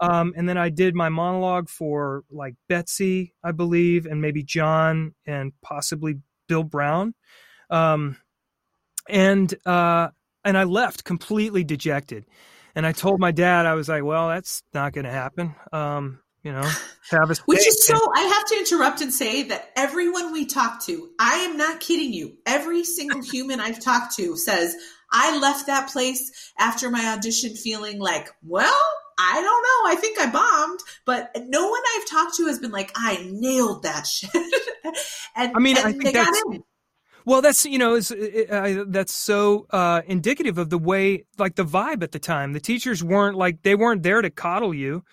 Um, 0.00 0.32
and 0.36 0.48
then 0.48 0.58
I 0.58 0.68
did 0.68 0.94
my 0.94 1.08
monologue 1.08 1.68
for 1.68 2.24
like 2.30 2.54
Betsy, 2.68 3.34
I 3.44 3.52
believe, 3.52 4.06
and 4.06 4.20
maybe 4.20 4.42
John 4.42 5.14
and 5.26 5.52
possibly 5.62 6.16
Bill 6.48 6.64
Brown. 6.64 7.14
Um, 7.70 8.16
and 9.08 9.54
uh, 9.66 10.08
and 10.44 10.56
I 10.58 10.64
left 10.64 11.04
completely 11.04 11.64
dejected. 11.64 12.24
And 12.74 12.86
I 12.86 12.92
told 12.92 13.20
my 13.20 13.32
dad, 13.32 13.66
I 13.66 13.74
was 13.74 13.88
like, 13.88 14.02
"Well, 14.02 14.28
that's 14.28 14.62
not 14.72 14.92
going 14.92 15.04
to 15.04 15.10
happen." 15.12 15.54
Um, 15.72 16.20
you 16.42 16.50
know, 16.52 16.68
a 17.12 17.36
Which 17.44 17.66
is 17.66 17.86
so, 17.86 17.94
I 18.14 18.22
have 18.22 18.44
to 18.46 18.56
interrupt 18.56 19.00
and 19.00 19.12
say 19.12 19.44
that 19.44 19.70
everyone 19.76 20.32
we 20.32 20.44
talk 20.44 20.84
to, 20.86 21.10
I 21.18 21.36
am 21.36 21.56
not 21.56 21.78
kidding 21.78 22.12
you. 22.12 22.36
Every 22.46 22.84
single 22.84 23.22
human 23.22 23.60
I've 23.60 23.80
talked 23.80 24.16
to 24.16 24.36
says, 24.36 24.74
I 25.12 25.38
left 25.38 25.66
that 25.66 25.90
place 25.90 26.52
after 26.58 26.90
my 26.90 27.14
audition 27.14 27.54
feeling 27.54 28.00
like, 28.00 28.28
well, 28.42 28.74
I 29.18 29.34
don't 29.34 29.44
know. 29.44 29.92
I 29.92 30.00
think 30.00 30.18
I 30.18 30.30
bombed. 30.30 30.80
But 31.06 31.30
no 31.48 31.68
one 31.68 31.82
I've 31.96 32.08
talked 32.08 32.36
to 32.36 32.46
has 32.46 32.58
been 32.58 32.72
like, 32.72 32.90
I 32.96 33.24
nailed 33.30 33.84
that 33.84 34.06
shit. 34.06 34.30
and 35.36 35.52
I 35.54 35.58
mean, 35.60 35.76
and 35.76 35.86
I 35.86 35.92
think 35.92 36.04
they 36.04 36.12
got 36.12 36.24
that's- 36.24 36.42
in. 36.50 36.64
Well, 37.24 37.40
that's 37.40 37.64
you 37.64 37.78
know, 37.78 37.94
is 37.94 38.10
uh, 38.10 38.82
that's 38.88 39.12
so 39.12 39.68
uh, 39.70 40.02
indicative 40.08 40.58
of 40.58 40.70
the 40.70 40.78
way, 40.78 41.24
like 41.38 41.54
the 41.54 41.64
vibe 41.64 42.02
at 42.02 42.10
the 42.10 42.18
time. 42.18 42.52
The 42.52 42.58
teachers 42.58 43.04
weren't 43.04 43.36
like 43.36 43.62
they 43.62 43.76
weren't 43.76 44.02
there 44.02 44.20
to 44.20 44.28
coddle 44.28 44.74
you 44.74 45.04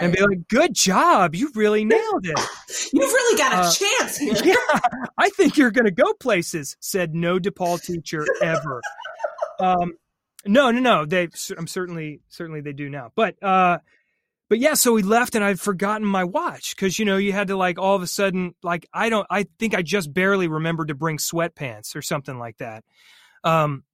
and 0.00 0.12
be 0.12 0.20
like, 0.20 0.48
"Good 0.48 0.74
job, 0.74 1.34
you 1.34 1.50
really 1.54 1.84
nailed 1.84 2.26
it." 2.26 2.38
You've 2.92 3.12
really 3.12 3.38
got 3.38 3.52
a 3.52 3.56
Uh, 3.66 3.72
chance 3.72 4.16
here. 4.16 4.34
yeah, 4.44 4.80
I 5.18 5.28
think 5.30 5.56
you're 5.56 5.70
going 5.70 5.84
to 5.86 5.90
go 5.90 6.12
places," 6.14 6.76
said 6.80 7.14
no 7.14 7.38
DePaul 7.38 7.82
teacher 7.82 8.24
ever. 8.42 8.80
um, 9.60 9.94
no, 10.46 10.70
no, 10.70 10.80
no. 10.80 11.04
They, 11.06 11.28
I'm 11.56 11.66
certainly, 11.66 12.20
certainly 12.28 12.60
they 12.60 12.72
do 12.74 12.90
now. 12.90 13.12
But, 13.14 13.42
uh, 13.42 13.78
but 14.50 14.58
yeah. 14.58 14.74
So 14.74 14.92
we 14.92 15.02
left, 15.02 15.34
and 15.34 15.42
I'd 15.44 15.58
forgotten 15.60 16.06
my 16.06 16.24
watch 16.24 16.76
because 16.76 16.98
you 16.98 17.04
know 17.04 17.16
you 17.16 17.32
had 17.32 17.48
to 17.48 17.56
like 17.56 17.78
all 17.78 17.96
of 17.96 18.02
a 18.02 18.06
sudden 18.06 18.54
like 18.62 18.86
I 18.92 19.08
don't. 19.08 19.26
I 19.30 19.46
think 19.58 19.74
I 19.74 19.82
just 19.82 20.12
barely 20.12 20.48
remembered 20.48 20.88
to 20.88 20.94
bring 20.94 21.16
sweatpants 21.18 21.96
or 21.96 22.02
something 22.02 22.38
like 22.38 22.58
that. 22.58 22.84
Um, 23.42 23.84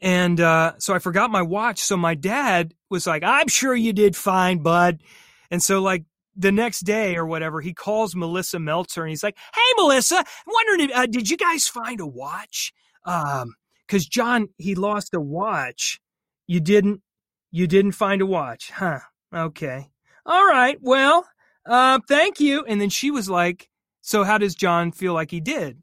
and 0.00 0.40
uh, 0.40 0.72
so 0.78 0.94
I 0.94 0.98
forgot 0.98 1.30
my 1.30 1.42
watch. 1.42 1.80
So 1.80 1.96
my 1.96 2.14
dad 2.14 2.74
was 2.90 3.06
like, 3.06 3.22
"I'm 3.22 3.48
sure 3.48 3.74
you 3.74 3.92
did 3.92 4.16
fine, 4.16 4.58
bud." 4.58 5.02
And 5.50 5.62
so 5.62 5.80
like 5.80 6.04
the 6.36 6.52
next 6.52 6.80
day 6.80 7.16
or 7.16 7.26
whatever, 7.26 7.60
he 7.60 7.74
calls 7.74 8.14
Melissa 8.14 8.58
Meltzer 8.58 9.02
and 9.02 9.10
he's 9.10 9.22
like, 9.22 9.36
"Hey, 9.54 9.72
Melissa, 9.76 10.18
I'm 10.18 10.24
wondering, 10.46 10.90
if, 10.90 10.96
uh, 10.96 11.06
did 11.06 11.28
you 11.28 11.36
guys 11.36 11.66
find 11.66 12.00
a 12.00 12.06
watch? 12.06 12.72
Um, 13.04 13.54
because 13.86 14.06
John 14.06 14.48
he 14.58 14.74
lost 14.74 15.14
a 15.14 15.20
watch. 15.20 16.00
You 16.46 16.60
didn't, 16.60 17.02
you 17.50 17.66
didn't 17.66 17.92
find 17.92 18.22
a 18.22 18.26
watch, 18.26 18.70
huh? 18.70 19.00
Okay, 19.34 19.88
all 20.26 20.46
right. 20.46 20.78
Well, 20.80 21.26
uh, 21.66 22.00
thank 22.08 22.40
you." 22.40 22.64
And 22.66 22.80
then 22.80 22.90
she 22.90 23.10
was 23.10 23.28
like, 23.28 23.68
"So 24.02 24.24
how 24.24 24.38
does 24.38 24.54
John 24.54 24.92
feel 24.92 25.14
like 25.14 25.30
he 25.30 25.40
did?" 25.40 25.82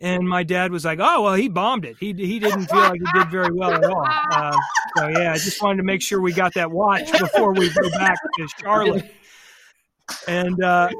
And 0.00 0.28
my 0.28 0.42
dad 0.42 0.72
was 0.72 0.84
like, 0.84 0.98
"Oh 1.00 1.22
well, 1.22 1.34
he 1.34 1.48
bombed 1.48 1.84
it. 1.86 1.96
He 1.98 2.12
he 2.12 2.38
didn't 2.38 2.66
feel 2.66 2.80
like 2.80 3.00
he 3.00 3.18
did 3.18 3.30
very 3.30 3.52
well 3.52 3.72
at 3.72 3.84
all." 3.84 4.06
Um, 4.32 4.54
so 4.96 5.08
yeah, 5.08 5.32
I 5.32 5.38
just 5.38 5.62
wanted 5.62 5.78
to 5.78 5.82
make 5.84 6.02
sure 6.02 6.20
we 6.20 6.32
got 6.32 6.52
that 6.54 6.70
watch 6.70 7.10
before 7.18 7.52
we 7.54 7.70
go 7.70 7.88
back 7.90 8.18
to 8.36 8.48
Charlotte. 8.60 9.10
And 10.28 10.62
uh, 10.62 10.90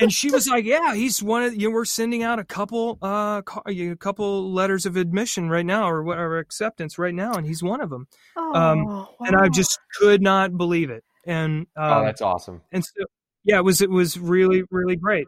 and 0.00 0.12
she 0.12 0.30
was 0.30 0.46
like, 0.46 0.64
"Yeah, 0.64 0.94
he's 0.94 1.22
one 1.22 1.42
of 1.42 1.54
you. 1.54 1.68
know, 1.68 1.74
we're 1.74 1.84
sending 1.84 2.22
out 2.22 2.38
a 2.38 2.44
couple 2.44 2.98
uh 3.02 3.42
a 3.66 3.96
couple 3.96 4.52
letters 4.52 4.86
of 4.86 4.96
admission 4.96 5.50
right 5.50 5.66
now, 5.66 5.88
or 5.88 6.02
whatever 6.02 6.38
acceptance 6.38 6.98
right 6.98 7.14
now, 7.14 7.32
and 7.32 7.46
he's 7.46 7.62
one 7.62 7.80
of 7.80 7.90
them." 7.90 8.06
Um, 8.36 8.86
Oh, 8.88 9.08
And 9.20 9.36
I 9.36 9.48
just 9.48 9.78
could 9.98 10.22
not 10.22 10.56
believe 10.56 10.90
it. 10.90 11.04
And 11.24 11.66
um, 11.76 11.92
oh, 11.92 12.04
that's 12.04 12.22
awesome. 12.22 12.62
and 12.72 12.84
so 12.84 13.04
yeah, 13.44 13.58
it 13.58 13.64
was 13.64 13.80
it 13.80 13.90
was 13.90 14.18
really 14.18 14.62
really 14.70 14.96
great. 14.96 15.26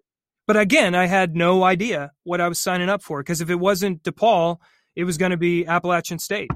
But 0.50 0.56
again, 0.56 0.96
I 0.96 1.06
had 1.06 1.36
no 1.36 1.62
idea 1.62 2.10
what 2.24 2.40
I 2.40 2.48
was 2.48 2.58
signing 2.58 2.88
up 2.88 3.04
for 3.04 3.22
because 3.22 3.40
if 3.40 3.50
it 3.50 3.60
wasn't 3.60 4.02
DePaul, 4.02 4.56
it 4.96 5.04
was 5.04 5.16
going 5.16 5.30
to 5.30 5.36
be 5.36 5.64
Appalachian 5.64 6.18
State, 6.18 6.50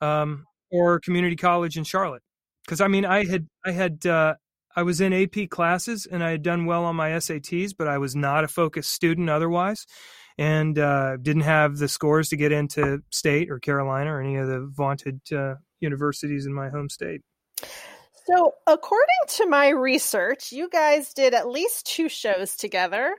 um, 0.00 0.44
or 0.70 1.00
community 1.00 1.34
college 1.34 1.76
in 1.76 1.82
Charlotte. 1.82 2.22
Because 2.64 2.80
I 2.80 2.86
mean, 2.86 3.04
I 3.04 3.24
had 3.24 3.48
I 3.66 3.72
had 3.72 4.06
uh, 4.06 4.34
I 4.76 4.84
was 4.84 5.00
in 5.00 5.12
AP 5.12 5.50
classes 5.50 6.06
and 6.06 6.22
I 6.22 6.30
had 6.30 6.42
done 6.42 6.64
well 6.64 6.84
on 6.84 6.94
my 6.94 7.10
SATs, 7.10 7.72
but 7.76 7.88
I 7.88 7.98
was 7.98 8.14
not 8.14 8.44
a 8.44 8.48
focused 8.48 8.92
student 8.92 9.28
otherwise. 9.28 9.84
and 10.38 10.78
uh, 10.78 11.16
didn't 11.16 11.42
have 11.42 11.78
the 11.78 11.88
scores 11.88 12.28
to 12.28 12.36
get 12.36 12.52
into 12.52 13.00
state 13.10 13.50
or 13.50 13.58
Carolina 13.58 14.12
or 14.12 14.20
any 14.20 14.36
of 14.36 14.46
the 14.46 14.70
vaunted 14.72 15.20
uh, 15.32 15.54
universities 15.80 16.46
in 16.46 16.54
my 16.54 16.68
home 16.68 16.88
state. 16.88 17.22
So, 18.28 18.52
according 18.66 19.06
to 19.28 19.46
my 19.46 19.70
research, 19.70 20.52
you 20.52 20.68
guys 20.68 21.14
did 21.14 21.32
at 21.32 21.48
least 21.48 21.86
two 21.86 22.10
shows 22.10 22.56
together. 22.56 23.14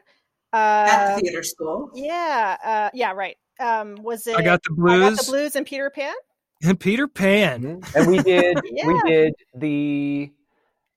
At 0.53 1.16
the 1.16 1.22
theater 1.22 1.41
school. 1.41 1.89
Yeah, 1.95 2.57
uh, 2.64 2.89
yeah, 2.93 3.14
right. 3.14 3.36
Um, 3.60 3.95
was 4.03 4.28
it? 4.28 4.36
I 4.38 4.43
got 4.43 4.62
the 4.62 4.72
I 4.72 4.76
blues. 4.76 5.18
got 5.18 5.26
the 5.26 5.32
blues 5.32 5.55
and 5.55 5.66
Peter 5.66 5.89
Pan. 5.89 6.14
And 6.62 6.80
Peter 6.80 7.07
Pan. 7.07 7.64
Mhm. 7.82 7.95
And 7.95 8.07
we 8.12 8.22
did 8.22 8.60
we 8.86 9.01
did 9.05 9.34
the 9.55 10.32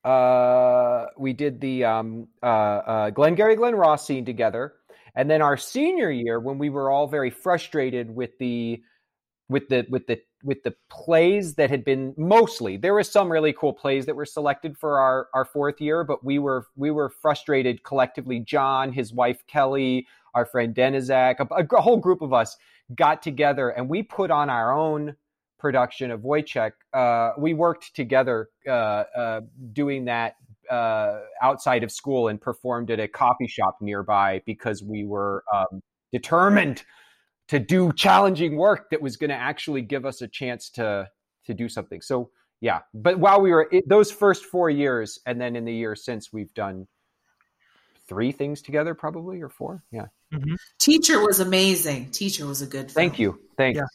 uh 0.07 1.05
we 1.17 1.33
did 1.33 1.59
the 1.59 1.83
um 1.85 2.27
uh 2.43 2.45
uh 2.45 3.09
Glengarry 3.09 3.55
Glen 3.55 3.73
Ross 3.73 4.05
scene 4.05 4.25
together. 4.25 4.73
And 5.15 5.29
then 5.29 5.41
our 5.41 5.57
senior 5.57 6.11
year 6.11 6.39
when 6.39 6.57
we 6.59 6.69
were 6.69 6.91
all 6.91 7.07
very 7.07 7.29
frustrated 7.31 8.13
with 8.13 8.37
the 8.39 8.81
with 9.49 9.67
the 9.69 9.85
with 9.89 10.07
the 10.07 10.19
with 10.43 10.63
the 10.63 10.73
plays 10.89 11.55
that 11.55 11.69
had 11.69 11.83
been 11.83 12.13
mostly 12.17 12.77
there 12.77 12.93
were 12.93 13.03
some 13.03 13.31
really 13.31 13.53
cool 13.53 13.73
plays 13.73 14.05
that 14.05 14.15
were 14.15 14.25
selected 14.25 14.77
for 14.77 14.99
our 14.99 15.27
our 15.33 15.45
fourth 15.45 15.81
year 15.81 16.03
but 16.03 16.23
we 16.23 16.39
were 16.39 16.67
we 16.75 16.91
were 16.91 17.09
frustrated 17.09 17.83
collectively 17.83 18.39
john 18.39 18.91
his 18.91 19.13
wife 19.13 19.43
kelly 19.47 20.07
our 20.33 20.45
friend 20.45 20.73
denizak 20.73 21.35
a, 21.39 21.75
a 21.75 21.81
whole 21.81 21.97
group 21.97 22.21
of 22.21 22.33
us 22.33 22.57
got 22.95 23.21
together 23.21 23.69
and 23.69 23.89
we 23.89 24.01
put 24.01 24.31
on 24.31 24.49
our 24.49 24.73
own 24.73 25.15
production 25.63 26.11
of 26.11 26.19
Woyzeck. 26.19 26.73
Uh, 26.93 27.31
we 27.37 27.53
worked 27.53 27.95
together 27.95 28.49
uh, 28.67 28.71
uh, 29.17 29.41
doing 29.71 30.03
that 30.03 30.35
uh, 30.69 31.21
outside 31.41 31.83
of 31.83 31.91
school 31.91 32.27
and 32.27 32.41
performed 32.41 32.91
at 32.91 32.99
a 32.99 33.07
coffee 33.07 33.47
shop 33.47 33.77
nearby 33.79 34.41
because 34.45 34.83
we 34.83 35.05
were 35.05 35.45
um, 35.53 35.81
determined 36.11 36.83
to 37.49 37.59
do 37.59 37.91
challenging 37.93 38.55
work 38.55 38.89
that 38.91 39.01
was 39.01 39.17
going 39.17 39.29
to 39.29 39.35
actually 39.35 39.81
give 39.81 40.05
us 40.05 40.21
a 40.21 40.27
chance 40.27 40.69
to 40.71 41.09
to 41.45 41.53
do 41.53 41.67
something. 41.67 42.01
So 42.01 42.29
yeah, 42.61 42.79
but 42.93 43.19
while 43.19 43.41
we 43.41 43.51
were 43.51 43.63
in 43.63 43.83
those 43.87 44.11
first 44.11 44.45
four 44.45 44.69
years, 44.69 45.19
and 45.25 45.39
then 45.39 45.55
in 45.55 45.65
the 45.65 45.73
year 45.73 45.95
since, 45.95 46.31
we've 46.31 46.53
done 46.53 46.87
three 48.07 48.31
things 48.31 48.61
together, 48.61 48.95
probably 48.95 49.41
or 49.41 49.49
four. 49.49 49.83
Yeah. 49.91 50.07
Teacher 50.79 51.19
was 51.19 51.39
amazing. 51.39 52.11
Teacher 52.11 52.45
was 52.45 52.61
a 52.61 52.65
good. 52.65 52.91
Film. 52.91 52.93
Thank 52.93 53.19
you. 53.19 53.39
Thanks. 53.57 53.77
Yeah. 53.77 53.85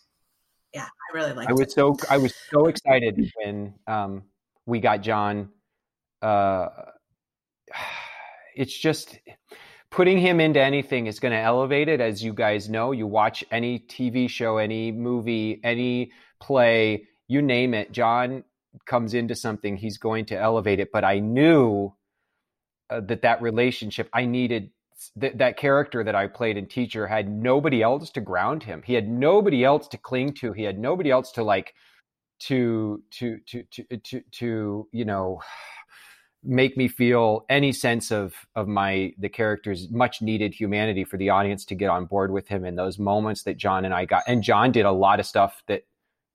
Yeah, 0.74 0.84
I 0.84 1.16
really 1.16 1.32
liked 1.32 1.50
I 1.50 1.54
it. 1.54 1.58
was 1.58 1.72
so 1.72 1.96
I 2.10 2.18
was 2.18 2.34
so 2.50 2.66
excited 2.66 3.32
when 3.42 3.74
um, 3.86 4.24
we 4.66 4.80
got 4.80 5.00
John. 5.00 5.48
Uh, 6.20 6.68
it's 8.54 8.76
just 8.76 9.18
putting 9.90 10.18
him 10.18 10.40
into 10.40 10.60
anything 10.60 11.06
is 11.06 11.20
going 11.20 11.32
to 11.32 11.38
elevate 11.38 11.88
it, 11.88 12.00
as 12.00 12.22
you 12.22 12.32
guys 12.32 12.68
know. 12.68 12.92
You 12.92 13.06
watch 13.06 13.44
any 13.50 13.78
TV 13.78 14.28
show, 14.28 14.58
any 14.58 14.92
movie, 14.92 15.60
any 15.64 16.12
play, 16.40 17.06
you 17.26 17.42
name 17.42 17.74
it. 17.74 17.92
John 17.92 18.44
comes 18.86 19.14
into 19.14 19.34
something, 19.34 19.76
he's 19.76 19.98
going 19.98 20.26
to 20.26 20.38
elevate 20.38 20.80
it. 20.80 20.90
But 20.92 21.04
I 21.04 21.18
knew 21.18 21.94
uh, 22.90 23.00
that 23.00 23.22
that 23.22 23.42
relationship, 23.42 24.08
I 24.12 24.26
needed 24.26 24.70
that 25.16 25.38
that 25.38 25.56
character 25.56 26.02
that 26.02 26.14
I 26.14 26.26
played 26.26 26.56
in 26.56 26.66
Teacher 26.66 27.06
had 27.06 27.30
nobody 27.30 27.82
else 27.82 28.10
to 28.10 28.20
ground 28.20 28.64
him. 28.64 28.82
He 28.84 28.94
had 28.94 29.08
nobody 29.08 29.64
else 29.64 29.88
to 29.88 29.98
cling 29.98 30.34
to. 30.34 30.52
He 30.52 30.64
had 30.64 30.78
nobody 30.78 31.10
else 31.10 31.32
to 31.32 31.44
like 31.44 31.74
to 32.40 33.02
to 33.12 33.38
to 33.46 33.62
to 33.70 33.96
to, 33.96 34.20
to 34.32 34.88
you 34.92 35.04
know 35.04 35.40
make 36.44 36.76
me 36.76 36.88
feel 36.88 37.44
any 37.48 37.72
sense 37.72 38.12
of 38.12 38.34
of 38.54 38.68
my 38.68 39.12
the 39.18 39.28
character's 39.28 39.90
much 39.90 40.22
needed 40.22 40.54
humanity 40.54 41.04
for 41.04 41.16
the 41.16 41.30
audience 41.30 41.64
to 41.64 41.74
get 41.74 41.90
on 41.90 42.04
board 42.04 42.30
with 42.30 42.48
him 42.48 42.64
in 42.64 42.76
those 42.76 42.98
moments 42.98 43.42
that 43.42 43.56
John 43.56 43.84
and 43.84 43.92
I 43.92 44.04
got. 44.04 44.22
And 44.26 44.42
John 44.42 44.72
did 44.72 44.86
a 44.86 44.92
lot 44.92 45.20
of 45.20 45.26
stuff 45.26 45.62
that 45.66 45.84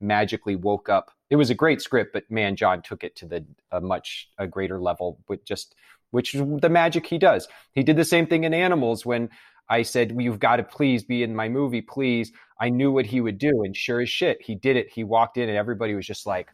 magically 0.01 0.55
woke 0.55 0.89
up. 0.89 1.11
It 1.29 1.37
was 1.37 1.49
a 1.49 1.55
great 1.55 1.81
script, 1.81 2.11
but 2.13 2.29
man, 2.29 2.55
John 2.55 2.81
took 2.81 3.03
it 3.03 3.15
to 3.17 3.25
the 3.25 3.45
a 3.71 3.79
much 3.79 4.29
a 4.37 4.45
greater 4.45 4.79
level 4.79 5.19
with 5.27 5.45
just 5.45 5.75
which 6.11 6.35
is 6.35 6.43
the 6.61 6.69
magic 6.69 7.07
he 7.07 7.17
does. 7.17 7.47
He 7.71 7.81
did 7.81 7.97
the 7.97 8.05
same 8.05 8.27
thing 8.27 8.43
in 8.43 8.53
Animals 8.53 9.05
when 9.05 9.29
I 9.69 9.81
said, 9.81 10.11
well, 10.11 10.21
"You've 10.21 10.39
got 10.39 10.57
to 10.57 10.63
please 10.63 11.03
be 11.03 11.23
in 11.23 11.35
my 11.35 11.49
movie, 11.49 11.81
please." 11.81 12.31
I 12.59 12.69
knew 12.69 12.91
what 12.91 13.07
he 13.07 13.19
would 13.19 13.37
do, 13.39 13.63
and 13.63 13.75
sure 13.75 14.01
as 14.01 14.09
shit, 14.09 14.41
he 14.41 14.53
did 14.55 14.75
it. 14.75 14.89
He 14.89 15.03
walked 15.03 15.37
in, 15.37 15.49
and 15.49 15.57
everybody 15.57 15.95
was 15.95 16.05
just 16.05 16.27
like, 16.27 16.49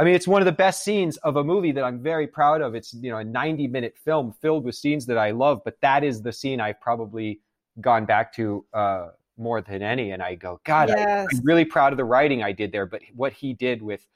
I 0.00 0.04
mean, 0.04 0.14
it's 0.14 0.26
one 0.26 0.40
of 0.40 0.46
the 0.46 0.52
best 0.52 0.82
scenes 0.82 1.18
of 1.18 1.36
a 1.36 1.44
movie 1.44 1.72
that 1.72 1.84
I'm 1.84 2.02
very 2.02 2.26
proud 2.26 2.62
of. 2.62 2.74
It's 2.74 2.94
you 2.94 3.10
know 3.10 3.18
a 3.18 3.24
90 3.24 3.68
minute 3.68 3.94
film 4.02 4.32
filled 4.32 4.64
with 4.64 4.74
scenes 4.74 5.04
that 5.06 5.18
I 5.18 5.30
love, 5.30 5.60
but 5.62 5.78
that 5.82 6.02
is 6.02 6.22
the 6.22 6.32
scene 6.32 6.58
I've 6.58 6.80
probably 6.80 7.40
gone 7.82 8.06
back 8.06 8.32
to 8.36 8.64
uh, 8.72 9.08
more 9.36 9.60
than 9.60 9.82
any. 9.82 10.12
And 10.12 10.22
I 10.22 10.36
go, 10.36 10.58
God, 10.64 10.90
I, 10.90 10.96
Yes. 10.96 11.28
I'm 11.34 11.42
really 11.44 11.66
proud 11.66 11.92
of 11.92 11.98
the 11.98 12.06
writing 12.06 12.42
I 12.42 12.50
did 12.50 12.72
there, 12.72 12.86
but 12.86 13.02
what 13.14 13.34
he 13.34 13.52
did 13.52 13.82
with 13.82 14.06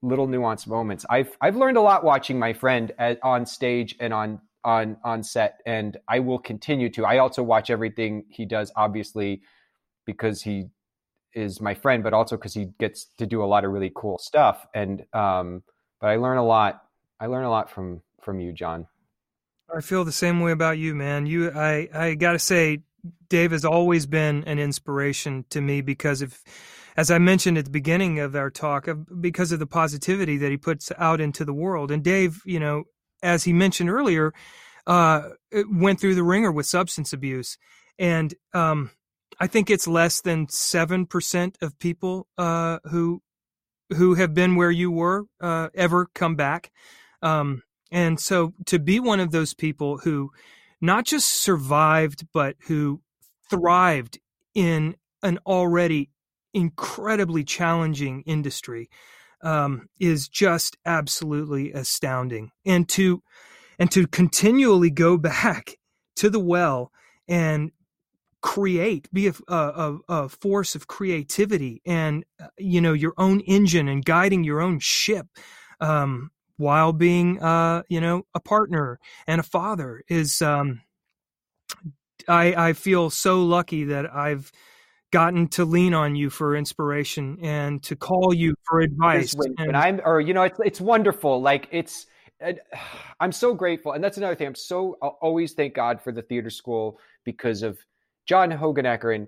little 0.00 0.28
nuanced 0.28 0.68
moments. 0.68 1.04
I've 1.10 1.36
I've 1.40 1.56
learned 1.56 1.76
a 1.76 1.82
lot 1.82 2.04
watching 2.04 2.38
my 2.38 2.52
friend 2.52 2.92
at, 3.00 3.18
on 3.24 3.44
stage 3.44 3.96
and 3.98 4.14
on 4.14 4.40
on 4.62 4.96
on 5.02 5.24
set, 5.24 5.60
and 5.66 5.96
I 6.06 6.20
will 6.20 6.38
continue 6.38 6.88
to. 6.90 7.04
I 7.04 7.18
also 7.18 7.42
watch 7.42 7.68
everything 7.68 8.26
he 8.28 8.44
does, 8.44 8.70
obviously, 8.76 9.42
because 10.06 10.40
he 10.40 10.68
is 11.34 11.60
my 11.60 11.74
friend, 11.74 12.02
but 12.02 12.12
also 12.12 12.36
because 12.36 12.54
he 12.54 12.66
gets 12.78 13.06
to 13.18 13.26
do 13.26 13.42
a 13.42 13.46
lot 13.46 13.64
of 13.64 13.72
really 13.72 13.92
cool 13.94 14.18
stuff. 14.18 14.66
And 14.74 15.04
um, 15.12 15.62
but 16.00 16.08
I 16.08 16.16
learn 16.16 16.38
a 16.38 16.44
lot. 16.44 16.82
I 17.18 17.26
learn 17.26 17.44
a 17.44 17.50
lot 17.50 17.70
from 17.70 18.02
from 18.22 18.40
you, 18.40 18.52
John. 18.52 18.86
I 19.74 19.80
feel 19.80 20.04
the 20.04 20.12
same 20.12 20.40
way 20.40 20.52
about 20.52 20.78
you, 20.78 20.94
man. 20.94 21.26
You, 21.26 21.50
I, 21.52 21.88
I 21.94 22.14
got 22.14 22.32
to 22.32 22.38
say, 22.38 22.80
Dave 23.28 23.52
has 23.52 23.64
always 23.64 24.06
been 24.06 24.44
an 24.44 24.58
inspiration 24.58 25.44
to 25.50 25.60
me 25.60 25.80
because 25.80 26.22
of, 26.22 26.36
as 26.96 27.10
I 27.10 27.18
mentioned 27.18 27.56
at 27.56 27.66
the 27.66 27.70
beginning 27.70 28.18
of 28.18 28.34
our 28.34 28.50
talk, 28.50 28.88
because 29.20 29.52
of 29.52 29.58
the 29.58 29.66
positivity 29.66 30.38
that 30.38 30.50
he 30.50 30.56
puts 30.56 30.90
out 30.98 31.20
into 31.20 31.44
the 31.44 31.52
world. 31.54 31.90
And 31.90 32.02
Dave, 32.02 32.42
you 32.44 32.58
know, 32.58 32.84
as 33.22 33.44
he 33.44 33.52
mentioned 33.52 33.90
earlier, 33.90 34.34
uh, 34.86 35.28
went 35.70 36.00
through 36.00 36.16
the 36.16 36.24
ringer 36.24 36.50
with 36.50 36.66
substance 36.66 37.12
abuse, 37.12 37.56
and 37.98 38.34
um, 38.52 38.90
I 39.40 39.46
think 39.46 39.70
it's 39.70 39.88
less 39.88 40.20
than 40.20 40.48
seven 40.50 41.06
percent 41.06 41.56
of 41.62 41.78
people 41.78 42.28
uh, 42.36 42.78
who 42.84 43.22
who 43.96 44.14
have 44.14 44.34
been 44.34 44.54
where 44.54 44.70
you 44.70 44.90
were 44.90 45.24
uh, 45.40 45.70
ever 45.74 46.08
come 46.14 46.36
back. 46.36 46.70
Um, 47.22 47.62
and 47.90 48.20
so 48.20 48.52
to 48.66 48.78
be 48.78 49.00
one 49.00 49.18
of 49.18 49.32
those 49.32 49.54
people 49.54 49.98
who 49.98 50.30
not 50.80 51.06
just 51.06 51.28
survived, 51.28 52.26
but 52.32 52.56
who 52.68 53.00
thrived 53.50 54.18
in 54.54 54.94
an 55.22 55.38
already 55.46 56.10
incredibly 56.54 57.44
challenging 57.44 58.22
industry 58.26 58.88
um, 59.42 59.88
is 59.98 60.28
just 60.28 60.76
absolutely 60.84 61.72
astounding. 61.72 62.50
And 62.64 62.88
to 62.90 63.22
and 63.78 63.90
to 63.92 64.06
continually 64.06 64.90
go 64.90 65.16
back 65.18 65.76
to 66.16 66.30
the 66.30 66.40
well 66.40 66.92
and 67.26 67.72
create, 68.42 69.12
be 69.12 69.28
a, 69.28 69.34
a, 69.48 69.98
a 70.08 70.28
force 70.28 70.74
of 70.74 70.86
creativity 70.86 71.82
and 71.84 72.24
uh, 72.42 72.48
you 72.58 72.80
know 72.80 72.92
your 72.92 73.14
own 73.18 73.40
engine 73.40 73.88
and 73.88 74.04
guiding 74.04 74.44
your 74.44 74.60
own 74.60 74.78
ship. 74.78 75.26
Um, 75.80 76.30
while 76.56 76.92
being 76.92 77.42
uh 77.42 77.82
you 77.88 78.02
know 78.02 78.26
a 78.34 78.40
partner 78.40 79.00
and 79.26 79.40
a 79.40 79.42
father 79.42 80.02
is 80.10 80.42
um 80.42 80.82
i 82.28 82.68
i 82.68 82.72
feel 82.74 83.08
so 83.08 83.42
lucky 83.42 83.84
that 83.84 84.14
i've 84.14 84.52
gotten 85.10 85.48
to 85.48 85.64
lean 85.64 85.94
on 85.94 86.14
you 86.14 86.30
for 86.30 86.56
inspiration 86.56 87.38
and 87.42 87.82
to 87.82 87.96
call 87.96 88.32
you 88.32 88.54
for 88.64 88.80
advice 88.80 89.34
when, 89.34 89.54
when 89.58 89.68
and- 89.68 89.76
I'm, 89.76 90.00
or 90.04 90.20
you 90.20 90.34
know, 90.34 90.42
it's 90.42 90.58
it's 90.64 90.80
wonderful. 90.80 91.40
Like 91.40 91.68
it's, 91.70 92.06
I'm 93.20 93.32
so 93.32 93.54
grateful, 93.54 93.92
and 93.92 94.02
that's 94.02 94.16
another 94.16 94.34
thing. 94.34 94.46
I'm 94.46 94.54
so 94.54 94.96
I'll 95.02 95.18
always 95.20 95.52
thank 95.52 95.74
God 95.74 96.00
for 96.00 96.12
the 96.12 96.22
theater 96.22 96.50
school 96.50 96.98
because 97.24 97.62
of 97.62 97.78
John 98.30 98.52
Hoogenakker 98.52 99.12
and 99.12 99.26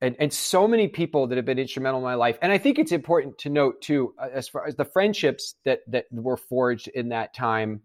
and 0.00 0.16
and 0.18 0.32
so 0.32 0.66
many 0.66 0.88
people 0.88 1.28
that 1.28 1.36
have 1.36 1.44
been 1.44 1.60
instrumental 1.60 2.00
in 2.00 2.04
my 2.04 2.14
life. 2.14 2.36
And 2.42 2.50
I 2.50 2.58
think 2.58 2.80
it's 2.80 2.90
important 2.90 3.38
to 3.38 3.48
note 3.48 3.80
too, 3.80 4.12
uh, 4.18 4.26
as 4.32 4.48
far 4.48 4.66
as 4.66 4.74
the 4.74 4.84
friendships 4.84 5.54
that 5.64 5.82
that 5.86 6.06
were 6.10 6.36
forged 6.36 6.88
in 6.88 7.10
that 7.10 7.32
time. 7.32 7.82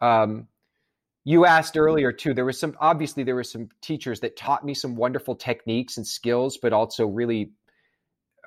Um, 0.00 0.46
you 1.24 1.46
asked 1.46 1.76
earlier 1.76 2.12
too 2.12 2.32
there 2.32 2.44
was 2.44 2.60
some 2.60 2.76
obviously 2.78 3.24
there 3.24 3.34
were 3.34 3.42
some 3.42 3.70
teachers 3.80 4.20
that 4.20 4.36
taught 4.36 4.64
me 4.64 4.72
some 4.72 4.94
wonderful 4.94 5.34
techniques 5.34 5.96
and 5.96 6.06
skills 6.06 6.58
but 6.58 6.72
also 6.72 7.06
really 7.06 7.50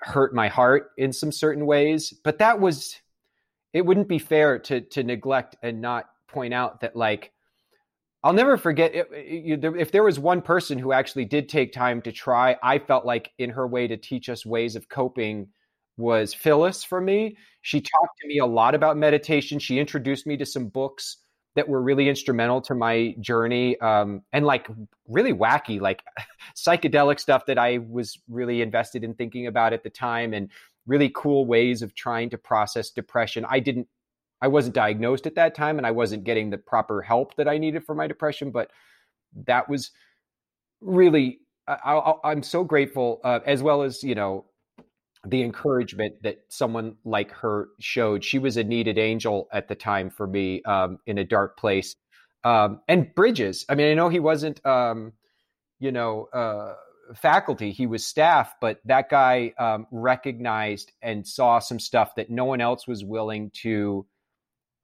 hurt 0.03 0.34
my 0.34 0.48
heart 0.48 0.91
in 0.95 1.11
some 1.11 1.31
certain 1.31 1.65
ways 1.65 2.14
but 2.23 2.38
that 2.38 2.61
was 2.61 2.95
it 3.73 3.84
wouldn't 3.84 4.07
be 4.07 4.19
fair 4.19 4.60
to 4.60 4.81
to 4.81 5.02
neglect 5.02 5.56
and 5.64 5.81
not 5.81 6.06
point 6.27 6.53
out 6.53 6.81
that 6.81 6.95
like 6.95 7.31
I'll 8.23 8.34
never 8.34 8.57
forget 8.57 8.91
if 8.94 9.91
there 9.91 10.03
was 10.03 10.19
one 10.19 10.41
person 10.41 10.77
who 10.77 10.91
actually 10.91 11.26
did 11.26 11.48
take 11.48 11.72
time 11.72 12.02
to 12.02 12.11
try. 12.11 12.57
I 12.64 12.80
felt 12.80 13.06
like 13.06 13.31
in 13.38 13.52
her 13.52 13.68
way 13.68 13.88
to 13.88 13.95
teach 13.95 14.27
us 14.27 14.45
ways 14.45 14.76
of 14.76 14.89
coping 14.89 15.48
was 15.98 16.34
Phyllis 16.34 16.84
for 16.84 16.99
me. 16.99 17.38
She 17.61 17.80
talked 17.80 18.18
to 18.22 18.27
me 18.27 18.39
a 18.39 18.45
lot 18.45 18.76
about 18.76 18.98
meditation. 18.98 19.60
She 19.60 19.80
introduced 19.80 20.27
me 20.27 20.38
to 20.38 20.45
some 20.45 20.68
books 20.68 21.18
that 21.57 21.68
were 21.68 21.81
really 21.81 22.07
instrumental 22.07 22.61
to 22.61 22.76
my 22.76 23.15
journey 23.19 23.80
um, 23.80 24.22
and 24.31 24.45
like 24.45 24.68
really 25.07 25.34
wacky 25.34 25.81
like 25.81 26.03
psychedelic 26.56 27.19
stuff 27.19 27.48
that 27.48 27.57
i 27.57 27.80
was 27.89 28.19
really 28.30 28.61
invested 28.61 29.03
in 29.03 29.15
thinking 29.15 29.48
about 29.48 29.73
at 29.73 29.84
the 29.84 29.89
time 29.89 30.35
and 30.35 30.52
really 30.85 31.11
cool 31.15 31.48
ways 31.48 31.81
of 31.81 31.95
trying 31.95 32.30
to 32.30 32.38
process 32.38 32.91
depression 32.91 33.44
i 33.49 33.60
didn't 33.60 33.88
i 34.41 34.47
wasn't 34.47 34.73
diagnosed 34.73 35.27
at 35.27 35.35
that 35.35 35.55
time 35.55 35.77
and 35.77 35.88
i 35.88 35.91
wasn't 35.91 36.23
getting 36.23 36.49
the 36.49 36.57
proper 36.57 37.01
help 37.01 37.35
that 37.35 37.47
i 37.47 37.57
needed 37.57 37.84
for 37.84 37.95
my 37.95 38.07
depression 38.07 38.51
but 38.51 38.72
that 39.45 39.68
was 39.69 39.91
really 40.81 41.39
I, 41.68 42.14
am 42.23 42.43
so 42.43 42.64
grateful 42.64 43.19
uh, 43.26 43.39
as 43.45 43.61
well 43.61 43.81
as 43.81 44.01
you 44.01 44.15
know 44.15 44.45
the 45.26 45.43
encouragement 45.43 46.15
that 46.23 46.39
someone 46.49 46.95
like 47.03 47.31
her 47.31 47.69
showed. 47.80 48.23
She 48.23 48.39
was 48.39 48.57
a 48.57 48.64
needed 48.64 48.97
angel 48.97 49.47
at 49.51 49.68
the 49.68 49.76
time 49.76 50.09
for 50.09 50.27
me 50.27 50.61
um, 50.64 50.99
in 51.05 51.18
a 51.18 51.23
dark 51.23 51.57
place. 51.57 51.95
Um, 52.43 52.81
and 52.88 53.14
Bridges, 53.15 53.65
I 53.68 53.76
mean, 53.76 53.91
I 53.91 53.93
know 53.93 54.09
he 54.09 54.19
wasn't, 54.19 54.65
um, 54.65 55.14
you 55.80 55.91
know, 55.91 56.30
uh, 56.34 56.76
faculty, 57.15 57.72
he 57.72 57.88
was 57.88 58.05
staff, 58.05 58.53
but 58.61 58.80
that 58.85 59.09
guy 59.09 59.53
um, 59.59 59.88
recognized 59.91 60.91
and 61.01 61.27
saw 61.27 61.59
some 61.59 61.80
stuff 61.80 62.15
that 62.15 62.30
no 62.30 62.45
one 62.45 62.61
else 62.61 62.88
was 62.88 63.03
willing 63.03 63.51
to 63.61 64.05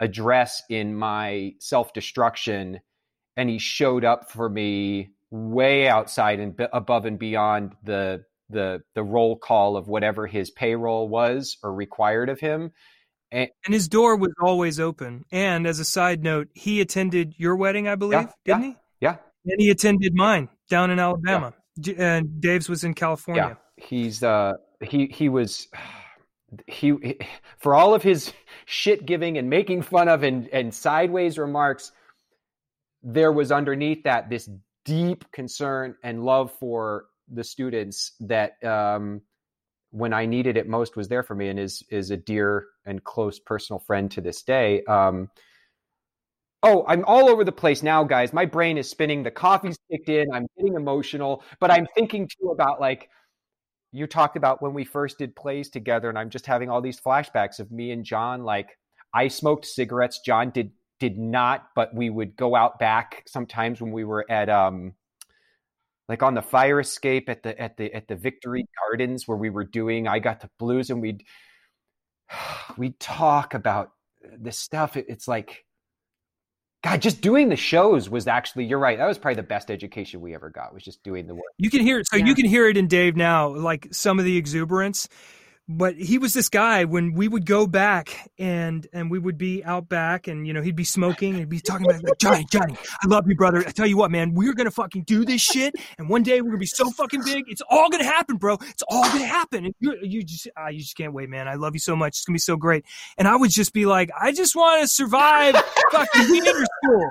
address 0.04 0.62
in 0.70 0.94
my 0.96 1.54
self 1.60 1.94
destruction. 1.94 2.82
And 3.36 3.50
he 3.50 3.58
showed 3.58 4.06
up 4.06 4.30
for 4.30 4.50
me 4.50 5.10
way 5.32 5.88
outside 5.88 6.40
and 6.40 6.56
b- 6.56 6.68
above 6.72 7.06
and 7.06 7.18
beyond 7.18 7.74
the 7.84 8.24
the 8.50 8.84
the 8.94 9.04
roll 9.04 9.36
call 9.38 9.76
of 9.76 9.88
whatever 9.88 10.28
his 10.28 10.52
payroll 10.52 11.08
was 11.10 11.58
or 11.64 11.74
required 11.74 12.30
of 12.30 12.40
him. 12.40 12.72
And, 13.32 13.50
and 13.66 13.74
his 13.74 13.88
door 13.88 14.16
was 14.16 14.32
always 14.40 14.80
open. 14.80 15.26
And 15.32 15.66
as 15.66 15.80
a 15.80 15.86
side 15.86 16.22
note, 16.22 16.50
he 16.54 16.82
attended 16.82 17.34
your 17.38 17.56
wedding, 17.56 17.88
I 17.88 17.96
believe, 17.96 18.22
yeah, 18.22 18.32
didn't 18.46 18.62
yeah, 18.62 18.68
he? 18.68 18.78
Yeah. 19.02 19.16
And 19.46 19.56
he 19.60 19.70
attended 19.72 20.14
mine 20.14 20.50
down 20.70 20.92
in 20.92 21.00
Alabama. 21.00 21.54
Yeah. 21.78 21.94
And 21.98 22.40
Dave's 22.40 22.70
was 22.70 22.84
in 22.84 22.94
California. 22.94 23.58
Yeah. 23.78 23.86
He's 23.86 24.22
uh 24.22 24.54
he 24.82 25.08
he 25.08 25.30
was 25.30 25.68
he, 26.68 26.94
he 27.02 27.20
for 27.58 27.74
all 27.74 27.96
of 27.96 28.04
his 28.04 28.32
shit 28.66 29.06
giving 29.06 29.38
and 29.38 29.50
making 29.50 29.82
fun 29.82 30.08
of 30.08 30.24
and 30.24 30.48
and 30.50 30.74
sideways 30.74 31.38
remarks 31.38 31.92
there 33.04 33.32
was 33.32 33.52
underneath 33.52 34.04
that 34.04 34.30
this 34.30 34.50
deep 34.86 35.30
concern 35.32 35.96
and 36.04 36.24
love 36.24 36.52
for 36.52 37.06
the 37.32 37.44
students 37.44 38.14
that 38.22 38.64
um, 38.64 39.22
when 39.92 40.14
I 40.14 40.26
needed 40.26 40.58
it 40.58 40.68
most 40.68 40.96
was 40.96 41.08
there 41.08 41.24
for 41.24 41.36
me 41.36 41.50
and 41.50 41.60
is 41.60 41.84
is 41.90 42.12
a 42.12 42.18
dear 42.18 42.68
and 42.86 43.04
close 43.04 43.40
personal 43.40 43.80
friend 43.80 44.10
to 44.12 44.22
this 44.22 44.42
day. 44.42 44.84
Um, 44.86 45.30
oh, 46.64 46.86
I'm 46.88 47.04
all 47.06 47.30
over 47.30 47.44
the 47.44 47.52
place 47.52 47.84
now, 47.84 48.04
guys. 48.04 48.34
My 48.34 48.46
brain 48.46 48.78
is 48.78 48.90
spinning. 48.90 49.24
The 49.24 49.32
coffee's 49.32 49.78
kicked 49.92 50.10
in. 50.10 50.32
I'm 50.34 50.48
getting 50.58 50.76
emotional, 50.76 51.44
but 51.60 51.72
I'm 51.72 51.88
thinking 51.96 52.28
too 52.28 52.50
about 52.50 52.80
like 52.80 53.10
you 53.94 54.08
talked 54.08 54.36
about 54.36 54.62
when 54.62 54.74
we 54.74 54.84
first 54.84 55.20
did 55.20 55.36
plays 55.36 55.70
together, 55.70 56.10
and 56.10 56.18
I'm 56.18 56.32
just 56.32 56.48
having 56.48 56.70
all 56.70 56.82
these 56.82 57.00
flashbacks 57.00 57.60
of 57.60 57.72
me 57.72 57.92
and 57.92 58.04
John. 58.04 58.44
Like 58.44 58.78
I 59.14 59.28
smoked 59.28 59.66
cigarettes. 59.66 60.20
John 60.20 60.50
did 60.50 60.72
did 61.00 61.18
not, 61.18 61.68
but 61.76 61.94
we 61.94 62.10
would 62.10 62.36
go 62.36 62.56
out 62.56 62.80
back 62.80 63.24
sometimes 63.28 63.80
when 63.82 63.92
we 63.92 64.04
were 64.04 64.26
at 64.30 64.50
um 64.50 64.94
like 66.10 66.24
on 66.24 66.34
the 66.34 66.42
fire 66.42 66.80
escape 66.80 67.30
at 67.30 67.44
the 67.44 67.60
at 67.62 67.78
the 67.78 67.94
at 67.94 68.08
the 68.08 68.16
Victory 68.16 68.66
Gardens 68.80 69.28
where 69.28 69.38
we 69.38 69.52
were 69.52 69.64
doing 69.64 70.08
I 70.08 70.20
got 70.20 70.42
the 70.42 70.50
blues 70.58 70.90
and 70.90 71.00
we'd 71.02 71.24
we'd 72.78 73.00
talk 73.00 73.54
about 73.54 73.92
this 74.40 74.58
stuff. 74.58 74.98
It, 74.98 75.06
it's 75.08 75.28
like 75.28 75.66
God, 76.84 77.02
just 77.02 77.22
doing 77.22 77.48
the 77.48 77.56
shows 77.56 78.10
was 78.10 78.28
actually 78.28 78.66
you're 78.66 78.80
right. 78.80 78.98
That 78.98 79.08
was 79.08 79.18
probably 79.18 79.36
the 79.36 79.44
best 79.44 79.72
education 79.72 80.20
we 80.20 80.36
ever 80.36 80.50
got 80.50 80.74
was 80.74 80.84
just 80.84 81.02
doing 81.02 81.28
the 81.28 81.34
work. 81.34 81.46
You 81.58 81.70
can 81.70 81.82
hear 81.82 82.00
it. 82.00 82.08
So 82.08 82.18
yeah. 82.18 82.26
you 82.26 82.36
can 82.36 82.46
hear 82.46 82.68
it 82.68 82.76
in 82.76 82.88
Dave 82.88 83.16
now, 83.16 83.48
like 83.48 83.88
some 83.92 84.20
of 84.20 84.26
the 84.26 84.36
exuberance 84.36 85.08
but 85.68 85.96
he 85.96 86.18
was 86.18 86.34
this 86.34 86.50
guy 86.50 86.84
when 86.84 87.14
we 87.14 87.28
would 87.28 87.46
go 87.46 87.66
back 87.66 88.30
and 88.38 88.86
and 88.92 89.10
we 89.10 89.18
would 89.18 89.38
be 89.38 89.64
out 89.64 89.88
back 89.88 90.28
and 90.28 90.46
you 90.46 90.54
know 90.54 90.62
he'd 90.62 90.76
be 90.76 90.84
smoking 90.84 91.36
and 91.36 91.48
be 91.48 91.60
talking 91.60 91.90
about 91.90 92.04
like 92.04 92.18
Johnny 92.20 92.46
Johnny 92.52 92.76
I 93.02 93.08
love 93.08 93.26
you 93.28 93.36
brother. 93.36 93.60
I 93.60 93.72
tell 93.72 93.88
you 93.88 93.96
what 93.96 94.12
man 94.12 94.34
we're 94.34 94.54
gonna 94.54 94.72
fucking 94.72 95.04
do 95.04 95.24
this 95.24 95.42
shit 95.42 95.76
and 95.98 96.10
one 96.10 96.22
day 96.24 96.42
we're 96.42 96.50
gonna 96.50 96.58
be 96.58 96.66
so 96.66 96.90
fucking 96.92 97.22
big. 97.24 97.46
It's 97.48 97.62
all 97.70 97.90
gonna 97.90 98.04
happen 98.04 98.38
bro. 98.38 98.56
It's 98.56 98.84
all 98.90 99.04
gonna 99.04 99.26
happen. 99.26 99.66
And 99.66 99.76
you 99.80 99.98
you 100.02 100.24
just 100.24 100.50
uh, 100.60 100.68
you 100.68 100.80
just 100.80 100.98
can't 100.98 101.14
wait 101.14 101.30
man. 101.30 101.48
I 101.48 101.56
love 101.56 101.74
you 101.74 101.80
so 101.80 101.96
much. 101.96 102.10
It's 102.10 102.26
gonna 102.26 102.36
be 102.36 102.40
so 102.40 102.58
great. 102.58 102.84
And 103.18 103.28
I 103.28 103.36
would 103.36 103.52
just 103.52 103.74
be 103.74 103.86
like 103.86 104.10
I 104.20 104.34
just 104.34 104.56
want 104.56 104.82
to 104.82 104.88
survive 104.88 105.56
fucking 105.92 106.26
theater 106.26 106.66
school. 106.84 107.10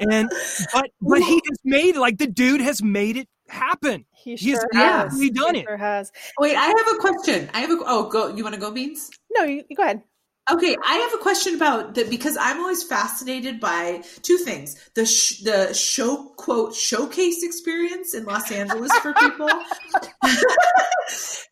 And 0.00 0.28
but 0.72 0.90
but 1.00 1.22
he 1.22 1.34
has 1.34 1.58
made 1.64 1.96
like 1.96 2.18
the 2.18 2.26
dude 2.26 2.60
has 2.60 2.82
made 2.82 3.16
it 3.16 3.28
happen. 3.50 4.04
He 4.12 4.36
sure 4.36 4.68
He's 4.72 4.80
has. 4.80 5.18
He 5.18 5.30
done 5.30 5.54
he 5.54 5.60
it. 5.60 5.64
Sure 5.64 5.76
has. 5.76 6.12
Wait, 6.38 6.56
I 6.56 6.66
have 6.66 6.94
a 6.94 6.98
question. 6.98 7.50
I 7.54 7.60
have 7.60 7.70
a 7.70 7.78
oh 7.86 8.08
go. 8.08 8.34
You 8.34 8.42
want 8.42 8.54
to 8.54 8.60
go, 8.60 8.70
Beans? 8.70 9.10
No, 9.36 9.44
you, 9.44 9.64
you 9.68 9.76
go 9.76 9.82
ahead. 9.82 10.02
Okay, 10.50 10.76
I 10.84 10.94
have 10.96 11.14
a 11.14 11.22
question 11.22 11.54
about 11.54 11.94
that 11.94 12.10
because 12.10 12.36
I'm 12.40 12.58
always 12.58 12.82
fascinated 12.82 13.60
by 13.60 14.02
two 14.22 14.38
things: 14.38 14.76
the 14.94 15.06
sh- 15.06 15.40
the 15.42 15.72
show 15.72 16.32
quote 16.36 16.74
showcase 16.74 17.42
experience 17.42 18.14
in 18.14 18.24
Los 18.24 18.50
Angeles 18.50 18.92
for 18.98 19.12
people. 19.14 19.48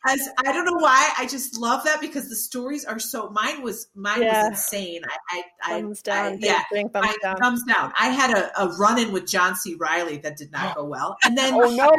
As 0.07 0.21
I 0.39 0.53
don't 0.53 0.65
know 0.65 0.79
why, 0.79 1.13
I 1.19 1.27
just 1.27 1.59
love 1.59 1.85
that 1.85 2.01
because 2.01 2.29
the 2.29 2.37
stories 2.37 2.85
are 2.85 2.99
so. 2.99 3.31
Mine 3.31 3.63
was 3.63 3.89
mine 3.95 4.23
yeah. 4.23 4.49
was 4.49 4.59
insane. 4.59 5.03
I, 5.31 5.43
I, 5.63 5.81
thumbs 5.81 6.03
I, 6.07 6.11
down. 6.11 6.33
I, 6.33 6.39
yeah, 6.41 6.63
thumbs 6.73 6.91
I, 6.95 7.17
down. 7.23 7.37
Thumbs 7.37 7.63
down. 7.65 7.93
I 7.99 8.07
had 8.09 8.37
a, 8.37 8.63
a 8.63 8.69
run 8.77 8.99
in 8.99 9.13
with 9.13 9.27
John 9.27 9.57
C. 9.57 9.77
Reilly 9.79 10.19
that 10.19 10.37
did 10.37 10.51
not 10.53 10.77
go 10.77 10.85
well, 10.85 11.17
and 11.25 11.37
then 11.37 11.55
oh 11.57 11.69
no, 11.71 11.91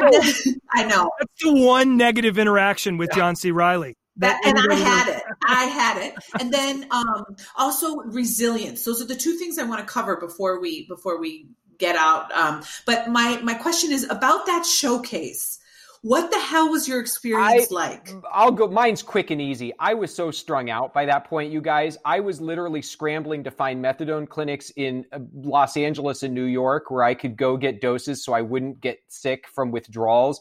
I 0.70 0.84
know 0.84 1.10
that's 1.18 1.42
the 1.42 1.52
one 1.64 1.96
negative 1.96 2.38
interaction 2.38 2.96
with 2.96 3.10
John 3.12 3.36
C. 3.36 3.50
Reilly. 3.50 3.96
That, 4.20 4.40
and 4.44 4.58
I 4.58 4.74
had 4.74 5.08
it. 5.08 5.22
I 5.46 5.64
had 5.64 6.02
it. 6.02 6.14
And 6.38 6.52
then 6.52 6.86
um, 6.90 7.36
also 7.56 7.96
resilience. 7.96 8.84
Those 8.84 9.00
are 9.00 9.06
the 9.06 9.16
two 9.16 9.36
things 9.36 9.58
I 9.58 9.64
want 9.64 9.80
to 9.80 9.86
cover 9.86 10.16
before 10.16 10.60
we 10.60 10.86
before 10.86 11.18
we 11.18 11.48
get 11.78 11.96
out. 11.96 12.30
Um, 12.32 12.62
but 12.86 13.08
my 13.08 13.40
my 13.42 13.54
question 13.54 13.92
is 13.92 14.04
about 14.08 14.46
that 14.46 14.66
showcase. 14.66 15.58
What 16.02 16.30
the 16.30 16.38
hell 16.38 16.70
was 16.70 16.88
your 16.88 17.00
experience 17.00 17.70
I, 17.70 17.74
like? 17.74 18.10
I'll 18.30 18.52
go. 18.52 18.68
Mine's 18.68 19.02
quick 19.02 19.30
and 19.30 19.40
easy. 19.40 19.72
I 19.78 19.94
was 19.94 20.14
so 20.14 20.30
strung 20.30 20.68
out 20.68 20.92
by 20.92 21.06
that 21.06 21.24
point, 21.24 21.50
you 21.50 21.60
guys. 21.62 21.96
I 22.04 22.20
was 22.20 22.40
literally 22.40 22.82
scrambling 22.82 23.44
to 23.44 23.50
find 23.50 23.82
methadone 23.82 24.28
clinics 24.28 24.70
in 24.76 25.06
uh, 25.12 25.20
Los 25.34 25.76
Angeles 25.78 26.22
and 26.22 26.34
New 26.34 26.44
York 26.44 26.90
where 26.90 27.02
I 27.02 27.14
could 27.14 27.36
go 27.36 27.56
get 27.56 27.80
doses 27.80 28.22
so 28.22 28.34
I 28.34 28.42
wouldn't 28.42 28.80
get 28.80 29.00
sick 29.08 29.46
from 29.48 29.70
withdrawals 29.70 30.40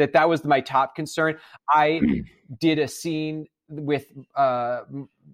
that 0.00 0.14
that 0.14 0.28
was 0.28 0.44
my 0.44 0.60
top 0.60 0.96
concern. 0.96 1.38
I 1.68 2.00
did 2.58 2.78
a 2.78 2.88
scene 2.88 3.46
with 3.68 4.06
uh, 4.34 4.80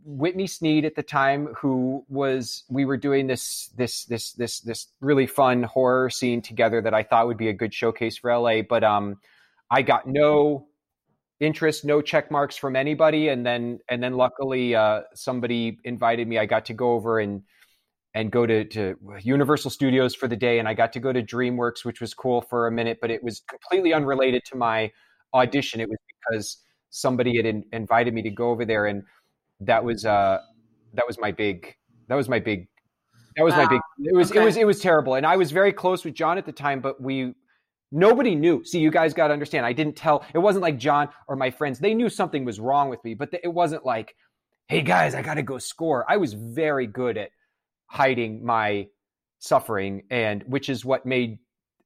Whitney 0.04 0.46
Sneed 0.46 0.84
at 0.84 0.94
the 0.94 1.02
time, 1.02 1.46
who 1.58 2.04
was 2.08 2.64
we 2.68 2.84
were 2.84 2.96
doing 2.96 3.26
this 3.26 3.70
this 3.76 4.04
this 4.04 4.32
this 4.32 4.60
this 4.60 4.88
really 5.00 5.26
fun 5.26 5.62
horror 5.62 6.10
scene 6.10 6.42
together 6.42 6.80
that 6.82 6.94
I 6.94 7.02
thought 7.02 7.26
would 7.26 7.38
be 7.38 7.48
a 7.48 7.54
good 7.54 7.72
showcase 7.72 8.18
for 8.18 8.36
LA, 8.36 8.62
but 8.62 8.84
um, 8.84 9.16
I 9.70 9.82
got 9.82 10.06
no 10.06 10.66
interest, 11.40 11.84
no 11.84 12.00
check 12.00 12.30
marks 12.30 12.56
from 12.56 12.76
anybody, 12.76 13.28
and 13.28 13.44
then 13.44 13.80
and 13.88 14.02
then 14.02 14.14
luckily 14.14 14.74
uh, 14.74 15.02
somebody 15.14 15.78
invited 15.84 16.28
me. 16.28 16.38
I 16.38 16.46
got 16.46 16.66
to 16.66 16.74
go 16.74 16.92
over 16.92 17.18
and 17.18 17.42
and 18.16 18.32
go 18.32 18.46
to, 18.46 18.64
to 18.64 18.96
Universal 19.20 19.70
Studios 19.70 20.14
for 20.14 20.26
the 20.26 20.36
day. 20.36 20.58
And 20.58 20.66
I 20.66 20.72
got 20.72 20.90
to 20.94 21.00
go 21.00 21.12
to 21.12 21.22
DreamWorks, 21.22 21.84
which 21.84 22.00
was 22.00 22.14
cool 22.14 22.40
for 22.40 22.66
a 22.66 22.72
minute, 22.72 22.96
but 22.98 23.10
it 23.10 23.22
was 23.22 23.42
completely 23.46 23.92
unrelated 23.92 24.42
to 24.46 24.56
my 24.56 24.90
audition. 25.34 25.82
It 25.82 25.88
was 25.90 25.98
because 26.24 26.56
somebody 26.90 27.36
had 27.36 27.46
in, 27.46 27.64
invited 27.72 28.14
me 28.14 28.22
to 28.22 28.30
go 28.30 28.50
over 28.50 28.64
there, 28.64 28.86
and 28.86 29.02
that 29.60 29.84
was 29.84 30.04
uh, 30.04 30.38
that 30.94 31.06
was 31.06 31.18
my 31.18 31.32
big 31.32 31.74
that 32.08 32.14
was 32.14 32.28
my 32.28 32.38
big 32.38 32.68
that 33.36 33.44
was 33.44 33.54
wow. 33.54 33.64
my 33.64 33.68
big 33.68 33.80
it 33.98 34.14
was 34.14 34.30
okay. 34.30 34.40
it 34.40 34.44
was 34.44 34.56
it 34.56 34.66
was 34.66 34.80
terrible. 34.80 35.14
And 35.14 35.26
I 35.26 35.36
was 35.36 35.50
very 35.52 35.72
close 35.72 36.04
with 36.04 36.14
John 36.14 36.38
at 36.38 36.46
the 36.46 36.52
time, 36.52 36.80
but 36.80 37.00
we 37.00 37.34
nobody 37.92 38.34
knew. 38.34 38.64
See, 38.64 38.80
you 38.80 38.90
guys 38.90 39.14
got 39.14 39.28
to 39.28 39.32
understand. 39.32 39.66
I 39.66 39.72
didn't 39.72 39.96
tell. 39.96 40.24
It 40.34 40.38
wasn't 40.38 40.62
like 40.62 40.78
John 40.78 41.08
or 41.28 41.36
my 41.36 41.50
friends. 41.50 41.78
They 41.78 41.94
knew 41.94 42.08
something 42.08 42.44
was 42.44 42.60
wrong 42.60 42.88
with 42.88 43.02
me, 43.04 43.14
but 43.14 43.30
it 43.32 43.52
wasn't 43.52 43.84
like, 43.84 44.14
"Hey 44.68 44.82
guys, 44.82 45.14
I 45.14 45.22
got 45.22 45.34
to 45.34 45.42
go 45.42 45.58
score." 45.58 46.04
I 46.08 46.16
was 46.16 46.32
very 46.34 46.86
good 46.86 47.16
at 47.16 47.30
hiding 47.86 48.44
my 48.44 48.88
suffering 49.38 50.02
and 50.10 50.42
which 50.46 50.68
is 50.68 50.84
what 50.84 51.06
made 51.06 51.38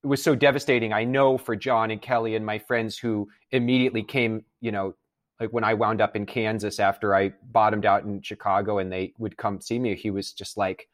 it 0.02 0.06
was 0.06 0.22
so 0.22 0.34
devastating. 0.34 0.92
I 0.92 1.04
know 1.04 1.36
for 1.38 1.56
john 1.56 1.90
and 1.90 2.00
kelly 2.00 2.36
and 2.36 2.44
my 2.44 2.58
friends 2.58 2.98
who 2.98 3.28
immediately 3.50 4.02
came 4.02 4.44
you 4.60 4.72
know 4.72 4.94
like 5.40 5.50
when 5.50 5.64
i 5.64 5.74
wound 5.74 6.00
up 6.00 6.16
in 6.16 6.26
kansas 6.26 6.78
after 6.78 7.14
i 7.14 7.32
bottomed 7.50 7.86
out 7.86 8.04
in 8.04 8.20
chicago 8.22 8.78
and 8.78 8.92
they 8.92 9.12
would 9.18 9.36
come 9.36 9.60
see 9.60 9.78
me 9.78 9.94
he 9.94 10.10
was 10.10 10.32
just 10.32 10.56
like 10.56 10.88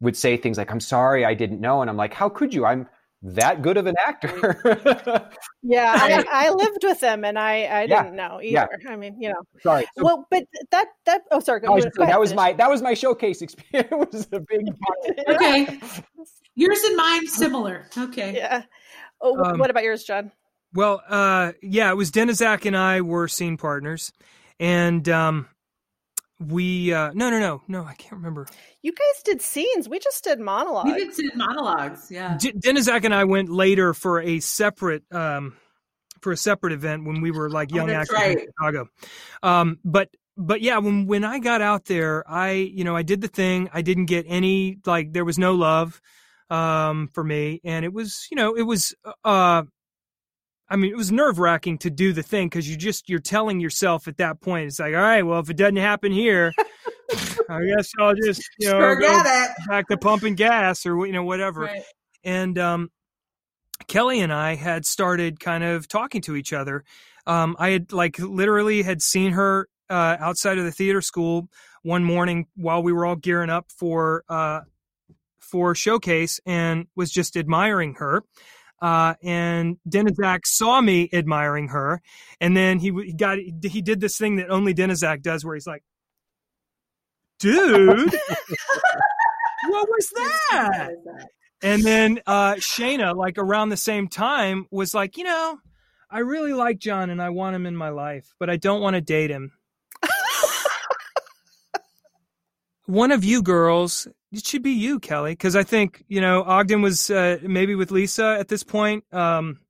would 0.00 0.16
say 0.16 0.36
things 0.36 0.58
like 0.58 0.70
i'm 0.70 0.80
sorry 0.80 1.24
i 1.24 1.34
didn't 1.34 1.60
know. 1.60 1.80
And 1.80 1.90
i'm 1.90 1.96
like 1.96 2.14
how 2.14 2.28
could 2.28 2.52
you? 2.52 2.64
I'm 2.66 2.88
that 3.22 3.62
good 3.62 3.76
of 3.76 3.86
an 3.86 3.96
actor. 3.98 4.60
yeah, 5.62 5.92
I, 6.30 6.46
I, 6.46 6.50
lived 6.50 6.84
with 6.84 7.02
him, 7.02 7.24
and 7.24 7.38
I 7.38 7.64
I 7.64 7.82
Yeah, 7.84 8.02
didn't 8.04 8.16
know 8.16 8.40
yeah. 8.40 8.64
either. 8.64 8.92
I 8.92 8.96
mean, 8.96 9.20
you 9.20 9.30
know, 9.30 9.42
Sorry. 9.62 9.86
So 9.96 10.04
well, 10.04 10.26
but 10.30 10.44
that 10.70 10.86
that 11.06 11.22
oh 11.30 11.40
sorry, 11.40 11.60
go, 11.60 11.72
was- 11.72 11.84
go 11.86 12.02
ahead, 12.02 12.14
that 12.14 12.20
was 12.20 12.30
finish. 12.30 12.36
my 12.36 12.52
that 12.54 12.70
was 12.70 12.82
my 12.82 12.94
showcase 12.94 13.42
experience. 13.42 13.88
It 13.90 14.12
was 14.12 14.28
a 14.32 14.40
big 14.40 14.66
part. 14.78 15.36
Okay. 15.36 15.80
Yours 16.54 16.82
and 16.84 16.96
mine 16.96 17.26
similar. 17.26 17.86
Okay. 17.96 18.34
yeah. 18.36 18.62
Oh, 19.20 19.36
Um, 19.44 19.58
what 19.58 19.70
about 19.70 19.82
yours, 19.84 20.04
John? 20.04 20.30
Well, 20.74 21.02
uh, 21.08 21.52
yeah, 21.62 21.90
it 21.90 21.96
was 21.96 22.10
Denizak 22.10 22.66
and 22.66 22.76
I 22.76 23.00
were 23.00 23.26
scene 23.26 23.56
partners, 23.56 24.12
and 24.60 25.08
um, 25.08 25.48
we 26.40 26.92
uh, 26.92 27.10
no, 27.14 27.30
no, 27.30 27.38
no, 27.38 27.62
no, 27.66 27.84
I 27.84 27.94
can't 27.94 28.12
remember. 28.12 28.46
You 28.82 28.92
guys 28.92 29.22
did 29.24 29.42
scenes. 29.42 29.88
We 29.88 29.98
just 29.98 30.22
did 30.22 30.38
monologues. 30.38 30.92
We 30.92 31.04
did 31.04 31.14
did 31.14 31.36
monologues. 31.36 32.10
Yeah. 32.10 32.36
D- 32.38 32.52
Denizak 32.52 33.04
and 33.04 33.14
I 33.14 33.24
went 33.24 33.48
later 33.48 33.92
for 33.92 34.20
a 34.20 34.40
separate 34.40 35.02
um, 35.12 35.56
for 36.20 36.32
a 36.32 36.36
separate 36.36 36.72
event 36.72 37.04
when 37.04 37.20
we 37.20 37.30
were 37.30 37.50
like 37.50 37.70
Oh, 37.72 37.76
young 37.76 37.88
that's 37.88 38.12
actors 38.12 38.36
in. 38.36 38.46
Chicago. 38.46 38.88
Um, 39.42 39.78
but 39.84 40.10
but 40.36 40.60
yeah, 40.60 40.78
when 40.78 41.06
when 41.06 41.24
I 41.24 41.40
got 41.40 41.60
out 41.60 41.86
there, 41.86 42.28
I 42.30 42.52
you 42.52 42.84
know 42.84 42.94
I 42.94 43.02
did 43.02 43.20
the 43.20 43.28
thing. 43.28 43.68
I 43.72 43.82
didn't 43.82 44.06
get 44.06 44.24
any 44.28 44.78
like 44.86 45.12
there 45.12 45.24
was 45.24 45.38
no 45.38 45.54
love 45.54 46.00
um, 46.50 47.08
for 47.12 47.24
me, 47.24 47.60
and 47.64 47.84
it 47.84 47.92
was 47.92 48.28
you 48.30 48.36
know 48.36 48.54
it 48.54 48.62
was 48.62 48.94
uh, 49.24 49.64
I 50.70 50.76
mean 50.76 50.90
it 50.92 50.96
was 50.96 51.10
nerve 51.12 51.38
wracking 51.38 51.78
to 51.78 51.90
do 51.90 52.12
the 52.12 52.22
thing 52.22 52.48
because 52.48 52.68
you 52.68 52.76
just 52.76 53.08
you're 53.08 53.18
telling 53.20 53.60
yourself 53.60 54.06
at 54.08 54.18
that 54.18 54.40
point 54.40 54.66
it's 54.66 54.78
like 54.78 54.94
all 54.94 55.00
right 55.00 55.22
well 55.22 55.40
if 55.40 55.48
it 55.50 55.56
doesn't 55.56 55.76
happen 55.76 56.12
here. 56.12 56.52
I 57.48 57.64
guess 57.64 57.90
I'll 57.98 58.14
just 58.14 58.42
you 58.58 58.68
know 58.70 58.78
go 58.96 59.20
it. 59.24 59.50
back 59.68 59.88
to 59.88 59.96
pumping 59.96 60.34
gas 60.34 60.84
or 60.84 61.06
you 61.06 61.12
know 61.12 61.24
whatever 61.24 61.62
Right. 61.62 61.82
and 62.22 62.58
um, 62.58 62.90
Kelly 63.86 64.20
and 64.20 64.32
I 64.32 64.54
had 64.56 64.84
started 64.84 65.40
kind 65.40 65.64
of 65.64 65.88
talking 65.88 66.20
to 66.22 66.36
each 66.36 66.52
other. 66.52 66.84
Um, 67.26 67.56
I 67.58 67.70
had 67.70 67.92
like 67.92 68.18
literally 68.18 68.82
had 68.82 69.00
seen 69.00 69.32
her 69.32 69.68
uh, 69.88 70.16
outside 70.20 70.58
of 70.58 70.64
the 70.64 70.72
theater 70.72 71.00
school 71.00 71.48
one 71.82 72.04
morning 72.04 72.46
while 72.56 72.82
we 72.82 72.92
were 72.92 73.06
all 73.06 73.16
gearing 73.16 73.48
up 73.50 73.70
for 73.70 74.24
uh, 74.28 74.60
for 75.40 75.74
showcase, 75.74 76.40
and 76.44 76.86
was 76.94 77.10
just 77.10 77.36
admiring 77.36 77.94
her. 77.94 78.22
Uh, 78.80 79.14
and 79.22 79.76
Denizak 79.88 80.40
saw 80.44 80.80
me 80.80 81.08
admiring 81.12 81.68
her, 81.68 82.00
and 82.40 82.56
then 82.56 82.78
he, 82.78 82.92
he 83.04 83.12
got 83.12 83.38
he 83.38 83.82
did 83.82 84.00
this 84.00 84.16
thing 84.16 84.36
that 84.36 84.50
only 84.50 84.74
Denizak 84.74 85.22
does, 85.22 85.44
where 85.44 85.54
he's 85.54 85.66
like, 85.66 85.82
"Dude, 87.40 88.12
what 89.68 89.88
was 89.88 90.10
that?" 90.14 90.90
And 91.60 91.82
then 91.82 92.20
uh 92.26 92.54
Shayna, 92.54 93.16
like 93.16 93.36
around 93.36 93.70
the 93.70 93.76
same 93.76 94.08
time, 94.08 94.66
was 94.70 94.94
like, 94.94 95.16
you 95.16 95.24
know, 95.24 95.58
I 96.10 96.20
really 96.20 96.52
like 96.52 96.78
John 96.78 97.10
and 97.10 97.20
I 97.20 97.30
want 97.30 97.56
him 97.56 97.66
in 97.66 97.76
my 97.76 97.88
life, 97.90 98.32
but 98.38 98.48
I 98.48 98.56
don't 98.56 98.80
want 98.80 98.94
to 98.94 99.00
date 99.00 99.30
him. 99.30 99.52
One 102.88 103.12
of 103.12 103.22
you 103.22 103.42
girls, 103.42 104.08
it 104.32 104.46
should 104.46 104.62
be 104.62 104.70
you, 104.70 104.98
Kelly, 104.98 105.32
because 105.32 105.54
I 105.54 105.62
think 105.62 106.04
you 106.08 106.22
know 106.22 106.42
Ogden 106.42 106.80
was 106.80 107.10
uh, 107.10 107.36
maybe 107.42 107.74
with 107.74 107.90
Lisa 107.90 108.38
at 108.40 108.48
this 108.48 108.64
point, 108.64 109.04
um, 109.12 109.60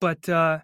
but 0.00 0.28
uh, 0.28 0.60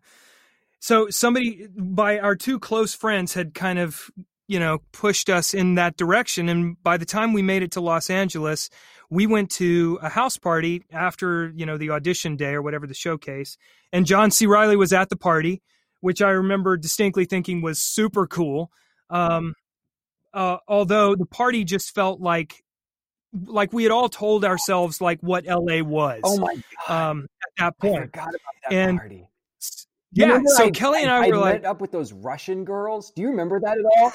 so 0.79 1.11
somebody 1.11 1.67
by 1.77 2.21
our 2.21 2.37
two 2.37 2.61
close 2.61 2.95
friends 2.95 3.35
had 3.35 3.53
kind 3.53 3.81
of 3.81 4.13
you 4.47 4.61
know 4.61 4.79
pushed 4.93 5.29
us 5.29 5.55
in 5.55 5.75
that 5.75 5.97
direction, 5.97 6.49
and 6.49 6.81
by 6.85 6.97
the 6.97 7.05
time 7.05 7.33
we 7.33 7.43
made 7.43 7.65
it 7.65 7.73
to 7.73 7.81
Los 7.81 8.11
Angeles, 8.11 8.71
we 9.11 9.27
went 9.27 9.51
to 9.51 9.99
a 10.03 10.09
house 10.09 10.37
party 10.37 10.85
after 10.93 11.53
you 11.57 11.67
know 11.67 11.77
the 11.77 11.91
audition 11.91 12.37
day 12.37 12.55
or 12.55 12.63
whatever 12.63 12.87
the 12.87 12.95
showcase 12.95 13.57
and 13.93 14.07
john 14.07 14.31
c. 14.31 14.47
Reilly 14.47 14.77
was 14.77 14.93
at 14.93 15.09
the 15.09 15.17
party 15.17 15.63
which 16.01 16.23
i 16.23 16.31
remember 16.31 16.77
distinctly 16.77 17.25
thinking 17.25 17.61
was 17.61 17.79
super 17.79 18.27
cool 18.27 18.71
um, 19.11 19.55
uh, 20.37 20.59
although 20.69 21.17
the 21.17 21.27
party 21.27 21.65
just 21.65 21.93
felt 21.95 22.21
like 22.21 22.63
like 23.47 23.73
we 23.73 23.83
had 23.83 23.91
all 23.93 24.09
told 24.09 24.45
ourselves 24.45 25.01
like 25.01 25.19
what 25.21 25.45
la 25.47 25.83
was 25.83 26.21
Oh 26.25 26.39
my 26.39 26.55
god! 26.87 27.11
um, 27.11 27.27
at 27.43 27.49
that 27.59 27.75
I 27.83 27.89
point 27.89 28.03
forgot 28.13 28.29
about 28.29 28.41
that 28.71 28.73
And- 28.77 28.99
party. 28.99 29.29
Yeah 30.13 30.27
remember 30.29 30.49
so 30.51 30.71
kelly 30.71 31.03
and 31.03 31.11
i, 31.11 31.27
were 31.29 31.35
met 31.35 31.41
like 31.41 31.65
up 31.65 31.81
with 31.81 31.91
those 31.93 32.13
Russian 32.13 32.65
girls. 32.65 33.11
Do 33.11 33.23
you 33.23 33.29
remember 33.29 33.61
that 33.61 33.77
at 33.77 33.85
all? 33.99 34.13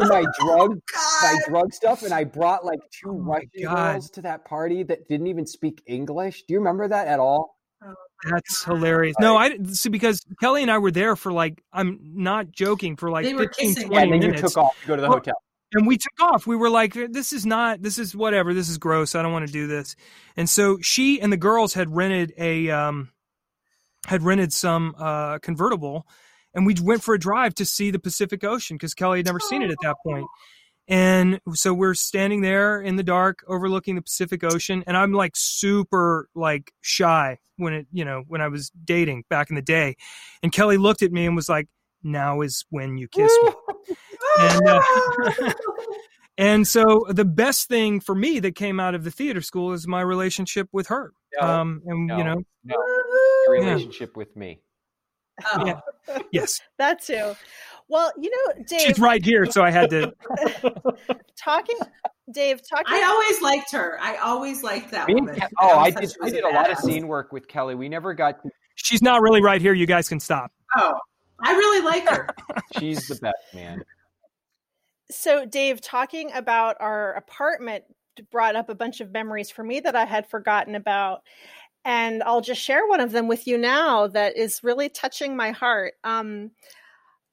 In 0.00 0.08
my 0.08 0.24
drug, 0.40 0.78
my 1.22 1.38
drug 1.48 1.72
stuff, 1.74 2.04
and 2.04 2.14
I 2.14 2.24
brought 2.24 2.64
like 2.64 2.78
two 2.90 3.10
Oh 3.10 3.14
Russian 3.18 3.48
God. 3.64 3.92
girls 3.94 4.10
to 4.10 4.22
that 4.22 4.44
party 4.46 4.82
that 4.84 5.08
didn't 5.08 5.26
even 5.26 5.44
speak 5.46 5.82
English. 5.86 6.44
Do 6.44 6.54
you 6.54 6.58
remember 6.60 6.88
that 6.88 7.08
at 7.08 7.18
all? 7.18 7.56
that's 8.30 8.62
hilarious 8.62 9.16
no 9.18 9.36
i 9.36 9.48
didn't 9.48 9.74
see 9.74 9.88
because 9.88 10.24
kelly 10.40 10.62
and 10.62 10.70
i 10.70 10.78
were 10.78 10.92
there 10.92 11.16
for 11.16 11.32
like 11.32 11.60
i'm 11.72 11.98
not 12.14 12.52
joking 12.52 12.94
for 12.94 13.10
like 13.10 13.24
They 13.24 13.34
were 13.34 13.48
15 13.48 13.74
20 13.74 13.92
Yeah, 13.94 14.02
and 14.02 14.12
then 14.12 14.20
minutes 14.20 14.42
you 14.42 14.48
took 14.48 14.56
off 14.58 14.80
to 14.82 14.86
go 14.86 14.94
to 14.94 15.02
the 15.02 15.08
Well, 15.08 15.18
hotel. 15.18 15.34
And 15.72 15.86
we 15.86 15.96
took 15.96 16.20
off. 16.20 16.46
We 16.46 16.56
were 16.56 16.70
like, 16.70 16.94
"This 16.94 17.32
is 17.32 17.46
not. 17.46 17.82
This 17.82 17.98
is 17.98 18.14
whatever. 18.14 18.54
This 18.54 18.68
is 18.68 18.78
gross. 18.78 19.14
I 19.14 19.22
don't 19.22 19.32
want 19.32 19.46
to 19.46 19.52
do 19.52 19.66
this." 19.66 19.96
And 20.36 20.48
so 20.48 20.78
she 20.80 21.20
and 21.20 21.32
the 21.32 21.36
girls 21.36 21.74
had 21.74 21.94
rented 21.94 22.32
a 22.38 22.70
um, 22.70 23.10
had 24.06 24.22
rented 24.22 24.52
some 24.52 24.94
uh, 24.98 25.38
convertible, 25.38 26.06
and 26.54 26.66
we 26.66 26.74
went 26.80 27.02
for 27.02 27.14
a 27.14 27.18
drive 27.18 27.54
to 27.56 27.64
see 27.64 27.90
the 27.90 27.98
Pacific 27.98 28.44
Ocean 28.44 28.76
because 28.76 28.94
Kelly 28.94 29.18
had 29.18 29.26
never 29.26 29.40
seen 29.40 29.62
it 29.62 29.70
at 29.70 29.78
that 29.82 29.96
point. 30.04 30.26
And 30.88 31.40
so 31.54 31.72
we're 31.72 31.94
standing 31.94 32.40
there 32.40 32.80
in 32.80 32.96
the 32.96 33.04
dark, 33.04 33.44
overlooking 33.46 33.94
the 33.94 34.02
Pacific 34.02 34.42
Ocean, 34.42 34.82
and 34.86 34.96
I'm 34.96 35.12
like 35.12 35.32
super 35.36 36.28
like 36.34 36.72
shy 36.80 37.38
when 37.56 37.72
it, 37.72 37.86
you 37.92 38.04
know, 38.04 38.24
when 38.26 38.40
I 38.40 38.48
was 38.48 38.70
dating 38.84 39.24
back 39.30 39.48
in 39.48 39.56
the 39.56 39.62
day. 39.62 39.96
And 40.42 40.52
Kelly 40.52 40.76
looked 40.76 41.02
at 41.02 41.12
me 41.12 41.24
and 41.24 41.36
was 41.36 41.48
like, 41.48 41.68
"Now 42.02 42.40
is 42.40 42.64
when 42.70 42.98
you 42.98 43.08
kiss 43.08 43.32
me." 43.42 43.50
And 44.40 44.68
uh, 44.68 44.82
and 46.38 46.66
so 46.68 47.04
the 47.08 47.24
best 47.24 47.68
thing 47.68 48.00
for 48.00 48.14
me 48.14 48.38
that 48.40 48.54
came 48.54 48.80
out 48.80 48.94
of 48.94 49.04
the 49.04 49.10
theater 49.10 49.40
school 49.40 49.72
is 49.72 49.86
my 49.86 50.00
relationship 50.00 50.68
with 50.72 50.88
her. 50.88 51.12
No, 51.40 51.46
um, 51.48 51.82
and 51.86 52.06
no. 52.06 52.18
you 52.18 52.24
know, 52.24 52.42
no, 52.64 52.76
your 53.46 53.56
Yeah. 53.56 53.70
relationship 53.70 54.16
with 54.16 54.34
me. 54.36 54.60
Oh. 55.54 55.64
Yeah. 55.66 56.18
yes, 56.30 56.60
That 56.78 57.02
too. 57.02 57.34
Well, 57.88 58.12
you 58.18 58.30
know, 58.30 58.64
Dave, 58.66 58.80
she's 58.80 58.98
right 58.98 59.22
here, 59.24 59.44
so 59.46 59.62
I 59.62 59.70
had 59.70 59.90
to. 59.90 60.12
talking, 61.36 61.76
Dave, 62.32 62.60
talking. 62.66 62.86
I 62.88 63.02
always 63.02 63.42
liked 63.42 63.70
her. 63.72 63.98
I 64.00 64.16
always 64.16 64.62
liked 64.62 64.90
that 64.92 65.08
Me 65.08 65.14
woman. 65.14 65.38
Ke- 65.38 65.50
oh, 65.60 65.78
I 65.78 65.90
did. 65.90 66.14
I 66.22 66.30
did 66.30 66.44
a 66.44 66.48
lot 66.50 66.70
of 66.70 66.78
scene 66.78 67.06
work 67.08 67.32
with 67.32 67.48
Kelly. 67.48 67.74
We 67.74 67.88
never 67.88 68.14
got. 68.14 68.42
To, 68.42 68.50
She's 68.76 69.02
not 69.02 69.20
really 69.20 69.42
right 69.42 69.60
here. 69.60 69.74
You 69.74 69.86
guys 69.86 70.08
can 70.08 70.20
stop. 70.20 70.52
Oh, 70.76 70.94
I 71.44 71.52
really 71.52 71.84
like 71.84 72.08
her. 72.08 72.28
she's 72.78 73.08
the 73.08 73.16
best 73.16 73.36
man. 73.54 73.82
So, 75.10 75.44
Dave, 75.44 75.80
talking 75.80 76.32
about 76.32 76.76
our 76.80 77.12
apartment 77.14 77.84
brought 78.30 78.56
up 78.56 78.68
a 78.68 78.74
bunch 78.74 79.00
of 79.00 79.12
memories 79.12 79.50
for 79.50 79.64
me 79.64 79.80
that 79.80 79.96
I 79.96 80.04
had 80.04 80.28
forgotten 80.28 80.74
about. 80.74 81.22
And 81.84 82.22
I'll 82.22 82.40
just 82.40 82.60
share 82.60 82.86
one 82.86 83.00
of 83.00 83.10
them 83.10 83.26
with 83.26 83.46
you 83.46 83.58
now 83.58 84.06
that 84.08 84.36
is 84.36 84.62
really 84.62 84.88
touching 84.88 85.36
my 85.36 85.50
heart. 85.50 85.94
Um, 86.04 86.52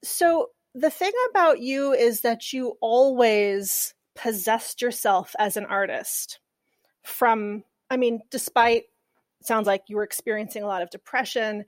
so, 0.03 0.49
the 0.75 0.89
thing 0.89 1.11
about 1.31 1.59
you 1.59 1.93
is 1.93 2.21
that 2.21 2.53
you 2.53 2.77
always 2.79 3.93
possessed 4.15 4.81
yourself 4.81 5.35
as 5.39 5.57
an 5.57 5.65
artist. 5.65 6.39
From, 7.03 7.63
I 7.89 7.97
mean, 7.97 8.21
despite, 8.29 8.83
sounds 9.41 9.65
like 9.65 9.83
you 9.87 9.95
were 9.95 10.03
experiencing 10.03 10.63
a 10.63 10.67
lot 10.67 10.81
of 10.81 10.89
depression 10.91 11.65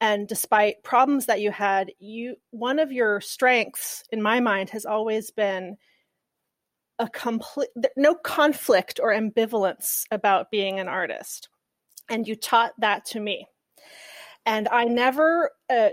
and 0.00 0.26
despite 0.26 0.82
problems 0.82 1.26
that 1.26 1.40
you 1.40 1.50
had 1.50 1.92
you 1.98 2.36
one 2.50 2.78
of 2.78 2.92
your 2.92 3.20
strengths 3.20 4.04
in 4.10 4.22
my 4.22 4.40
mind 4.40 4.70
has 4.70 4.86
always 4.86 5.30
been 5.30 5.76
a 7.00 7.08
complete 7.08 7.70
no 7.96 8.14
conflict 8.14 9.00
or 9.02 9.12
ambivalence 9.12 10.04
about 10.10 10.50
being 10.50 10.78
an 10.78 10.86
artist. 10.86 11.48
And 12.08 12.28
you 12.28 12.36
taught 12.36 12.72
that 12.78 13.06
to 13.06 13.20
me. 13.20 13.46
And 14.46 14.68
i 14.68 14.84
never 14.84 15.50
uh, 15.70 15.90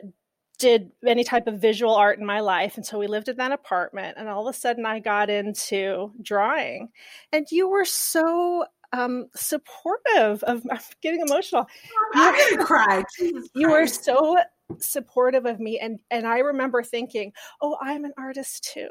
did 0.60 0.92
any 1.06 1.24
type 1.24 1.48
of 1.48 1.62
visual 1.62 1.96
art 1.96 2.20
in 2.20 2.26
my 2.26 2.40
life 2.40 2.78
until 2.78 3.00
we 3.00 3.08
lived 3.08 3.30
in 3.30 3.38
that 3.38 3.52
apartment 3.52 4.18
and 4.18 4.28
all 4.28 4.48
of 4.48 4.56
a 4.56 4.58
sudden 4.58 4.86
i 4.86 5.00
got 5.00 5.30
into 5.30 6.12
drawing. 6.22 6.90
And 7.32 7.48
you 7.52 7.70
were 7.70 7.86
so 7.86 8.66
um, 8.94 9.28
supportive 9.36 10.44
of 10.44 10.64
i'm 10.72 10.80
getting 11.02 11.22
emotional 11.22 11.68
I'm 12.14 12.56
gonna 12.56 12.66
cry. 12.66 13.04
You 13.54 13.70
were 13.70 13.88
so 13.88 14.38
supportive 14.80 15.46
of 15.46 15.60
me 15.60 15.80
and 15.80 16.00
and 16.12 16.28
i 16.28 16.40
remember 16.40 16.84
thinking 16.84 17.32
oh 17.62 17.78
i'm 17.82 18.04
an 18.04 18.14
artist 18.18 18.70
too 18.74 18.90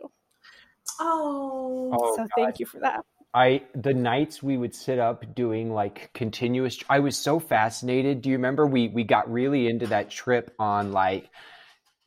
Oh. 1.01 1.91
Oh, 1.93 2.17
so 2.17 2.23
God. 2.23 2.31
thank 2.37 2.61
you 2.61 2.67
for 2.67 2.81
that 2.81 3.05
I 3.35 3.63
the 3.75 3.93
nights 3.93 4.43
we 4.43 4.57
would 4.57 4.75
sit 4.75 4.99
up 4.99 5.35
doing 5.35 5.71
like 5.71 6.11
continuous 6.15 6.79
I 6.89 7.01
was 7.01 7.19
so 7.19 7.39
fascinated. 7.39 8.23
Do 8.23 8.31
you 8.31 8.37
remember 8.37 8.67
we 8.67 8.89
we 8.89 9.05
got 9.05 9.31
really 9.31 9.69
into 9.69 9.87
that 9.89 10.09
trip 10.09 10.55
on 10.59 10.93
like 10.93 11.29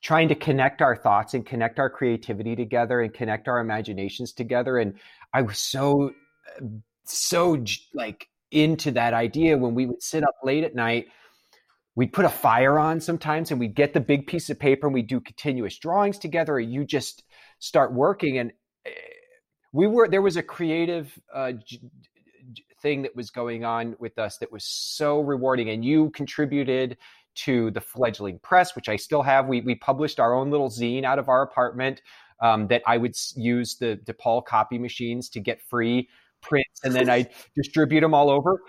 trying 0.01 0.29
to 0.29 0.35
connect 0.35 0.81
our 0.81 0.95
thoughts 0.95 1.35
and 1.35 1.45
connect 1.45 1.77
our 1.77 1.89
creativity 1.89 2.55
together 2.55 3.01
and 3.01 3.13
connect 3.13 3.47
our 3.47 3.59
imaginations 3.59 4.33
together 4.33 4.77
and 4.79 4.95
I 5.31 5.43
was 5.43 5.59
so 5.59 6.13
so 7.11 7.63
like 7.93 8.27
into 8.51 8.91
that 8.91 9.13
idea 9.13 9.57
when 9.57 9.75
we 9.75 9.85
would 9.85 10.01
sit 10.01 10.23
up 10.23 10.35
late 10.43 10.63
at 10.63 10.75
night 10.75 11.07
we'd 11.95 12.13
put 12.13 12.23
a 12.23 12.29
fire 12.29 12.79
on 12.79 13.01
sometimes 13.01 13.51
and 13.51 13.59
we'd 13.59 13.75
get 13.75 13.93
the 13.93 13.99
big 13.99 14.25
piece 14.25 14.49
of 14.49 14.57
paper 14.57 14.87
and 14.87 14.93
we'd 14.93 15.07
do 15.07 15.19
continuous 15.19 15.77
drawings 15.77 16.17
together 16.17 16.53
or 16.53 16.59
you 16.59 16.85
just 16.85 17.23
start 17.59 17.93
working 17.93 18.37
and 18.37 18.51
eh, 18.85 18.91
we 19.73 19.85
were 19.85 20.07
there 20.07 20.21
was 20.21 20.37
a 20.37 20.43
creative 20.43 21.19
uh, 21.33 21.51
thing 22.81 23.01
that 23.01 23.15
was 23.15 23.29
going 23.29 23.65
on 23.65 23.95
with 23.99 24.17
us 24.17 24.37
that 24.37 24.51
was 24.51 24.63
so 24.63 25.19
rewarding 25.19 25.69
and 25.69 25.83
you 25.83 26.09
contributed 26.11 26.97
to 27.35 27.69
the 27.71 27.81
fledgling 27.81 28.39
press 28.39 28.75
which 28.75 28.89
i 28.89 28.95
still 28.95 29.21
have. 29.21 29.47
We, 29.47 29.61
we 29.61 29.75
published 29.75 30.19
our 30.19 30.33
own 30.33 30.49
little 30.49 30.69
zine 30.69 31.03
out 31.03 31.19
of 31.19 31.29
our 31.29 31.41
apartment 31.41 32.01
um, 32.41 32.67
that 32.67 32.81
i 32.87 32.97
would 32.97 33.15
use 33.35 33.75
the 33.75 33.99
depaul 34.05 34.45
copy 34.45 34.77
machines 34.77 35.29
to 35.29 35.39
get 35.39 35.61
free 35.61 36.07
prints 36.41 36.81
and 36.83 36.93
then 36.93 37.09
i 37.09 37.25
distribute 37.55 38.01
them 38.01 38.13
all 38.13 38.29
over 38.29 38.59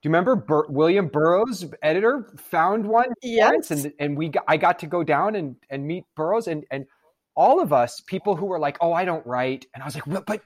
do 0.00 0.08
you 0.08 0.10
remember 0.10 0.36
Bur- 0.36 0.68
William 0.68 1.08
Burroughs, 1.08 1.64
editor, 1.82 2.32
found 2.36 2.86
one 2.86 3.08
yes. 3.20 3.72
and 3.72 3.92
and 3.98 4.16
we 4.16 4.28
got, 4.28 4.44
I 4.46 4.56
got 4.56 4.78
to 4.78 4.86
go 4.86 5.02
down 5.02 5.34
and 5.34 5.56
and 5.70 5.84
meet 5.84 6.04
Burroughs 6.14 6.46
and 6.46 6.64
and 6.70 6.86
all 7.34 7.60
of 7.60 7.72
us 7.72 8.00
people 8.06 8.36
who 8.36 8.46
were 8.46 8.60
like, 8.60 8.78
"Oh, 8.80 8.92
I 8.92 9.04
don't 9.04 9.26
write," 9.26 9.66
and 9.74 9.82
I 9.82 9.86
was 9.86 9.96
like, 9.96 10.06
well, 10.06 10.22
"But," 10.24 10.40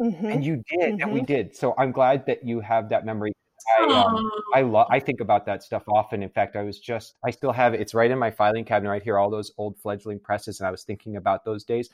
mm-hmm. 0.00 0.26
and 0.26 0.44
you 0.44 0.62
did, 0.70 0.94
mm-hmm. 0.94 1.02
and 1.02 1.12
we 1.12 1.22
did. 1.22 1.56
So 1.56 1.74
I'm 1.76 1.90
glad 1.90 2.26
that 2.26 2.44
you 2.44 2.60
have 2.60 2.88
that 2.90 3.04
memory. 3.04 3.32
I 3.80 3.92
um, 3.92 4.30
I 4.54 4.62
love 4.62 4.86
I 4.90 5.00
think 5.00 5.20
about 5.20 5.46
that 5.46 5.64
stuff 5.64 5.82
often. 5.88 6.22
In 6.22 6.30
fact, 6.30 6.54
I 6.54 6.62
was 6.62 6.78
just 6.78 7.16
I 7.24 7.30
still 7.32 7.52
have 7.52 7.74
it. 7.74 7.80
It's 7.80 7.94
right 7.94 8.10
in 8.12 8.18
my 8.18 8.30
filing 8.30 8.64
cabinet 8.64 8.90
right 8.90 9.02
here. 9.02 9.18
All 9.18 9.28
those 9.28 9.50
old 9.58 9.76
fledgling 9.78 10.20
presses, 10.20 10.60
and 10.60 10.68
I 10.68 10.70
was 10.70 10.84
thinking 10.84 11.16
about 11.16 11.44
those 11.44 11.64
days. 11.64 11.90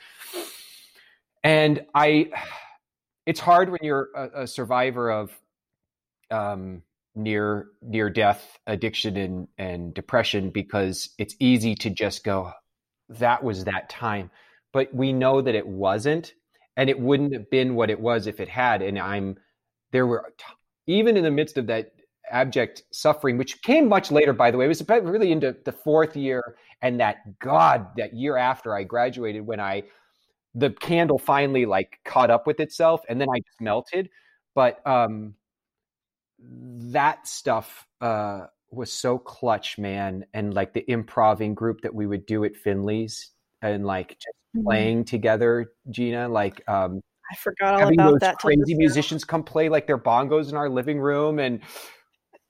And 1.45 1.87
I, 1.95 2.31
it's 3.27 3.41
hard 3.41 3.71
when 3.71 3.81
you're 3.83 4.09
a, 4.15 4.43
a 4.43 4.47
survivor 4.47 5.11
of 5.11 5.39
um, 6.31 6.83
near 7.15 7.69
near 7.83 8.11
death 8.11 8.59
addiction 8.67 9.17
and 9.17 9.49
and 9.59 9.95
depression 9.95 10.51
because 10.51 11.11
it's 11.19 11.37
easy 11.39 11.75
to 11.75 11.91
just 11.91 12.25
go 12.25 12.53
that 13.09 13.45
was 13.45 13.65
that 13.65 13.91
time. 13.91 14.31
But 14.73 14.95
we 14.95 15.13
know 15.13 15.43
that 15.43 15.55
it 15.55 15.67
wasn't 15.67 16.33
and 16.77 16.89
it 16.89 16.99
wouldn't 16.99 17.33
have 17.33 17.51
been 17.51 17.75
what 17.75 17.91
it 17.91 18.01
was 18.01 18.27
if 18.27 18.41
it 18.41 18.49
had 18.49 18.83
and 18.83 18.99
i'm 18.99 19.37
there 19.93 20.07
were 20.07 20.33
even 20.87 21.17
in 21.17 21.25
the 21.25 21.31
midst 21.31 21.59
of 21.59 21.67
that 21.67 21.93
abject 22.31 22.83
suffering 22.93 23.37
which 23.37 23.61
came 23.63 23.89
much 23.89 24.11
later 24.11 24.33
by 24.33 24.51
the 24.51 24.57
way 24.57 24.65
it 24.65 24.69
was 24.69 24.83
really 24.89 25.33
into 25.33 25.55
the 25.65 25.73
fourth 25.73 26.17
year 26.17 26.57
and 26.81 27.01
that 27.01 27.39
god 27.39 27.87
that 27.97 28.15
year 28.15 28.37
after 28.37 28.75
i 28.75 28.83
graduated 28.83 29.45
when 29.45 29.61
i 29.61 29.83
the 30.55 30.71
candle 30.71 31.19
finally 31.19 31.67
like 31.67 31.99
caught 32.05 32.31
up 32.31 32.47
with 32.47 32.61
itself 32.61 33.03
and 33.09 33.21
then 33.21 33.29
i 33.29 33.39
just 33.39 33.61
melted 33.61 34.09
but 34.55 34.87
um 34.87 35.35
that 36.45 37.27
stuff 37.27 37.87
uh, 38.01 38.47
was 38.71 38.93
so 38.93 39.19
clutch, 39.19 39.79
man. 39.79 40.27
And 40.35 40.55
like 40.55 40.73
the 40.73 40.89
improving 40.91 41.55
group 41.55 41.83
that 41.83 41.95
we 41.95 42.07
would 42.07 42.27
do 42.27 42.45
at 42.45 42.57
Finley's 42.57 43.31
and 43.61 43.87
like 43.87 44.11
just 44.11 44.37
mm-hmm. 44.57 44.67
playing 44.67 45.05
together, 45.05 45.73
Gina, 45.91 46.29
like 46.29 46.67
um, 46.69 47.01
I 47.31 47.37
forgot 47.37 47.83
all 47.83 47.93
about 47.93 48.21
that. 48.21 48.39
Crazy 48.39 48.75
musicians 48.75 49.25
come 49.25 49.43
play 49.43 49.69
like 49.69 49.87
their 49.87 49.99
bongos 49.99 50.51
in 50.51 50.57
our 50.57 50.69
living 50.69 51.01
room 51.01 51.39
and 51.39 51.61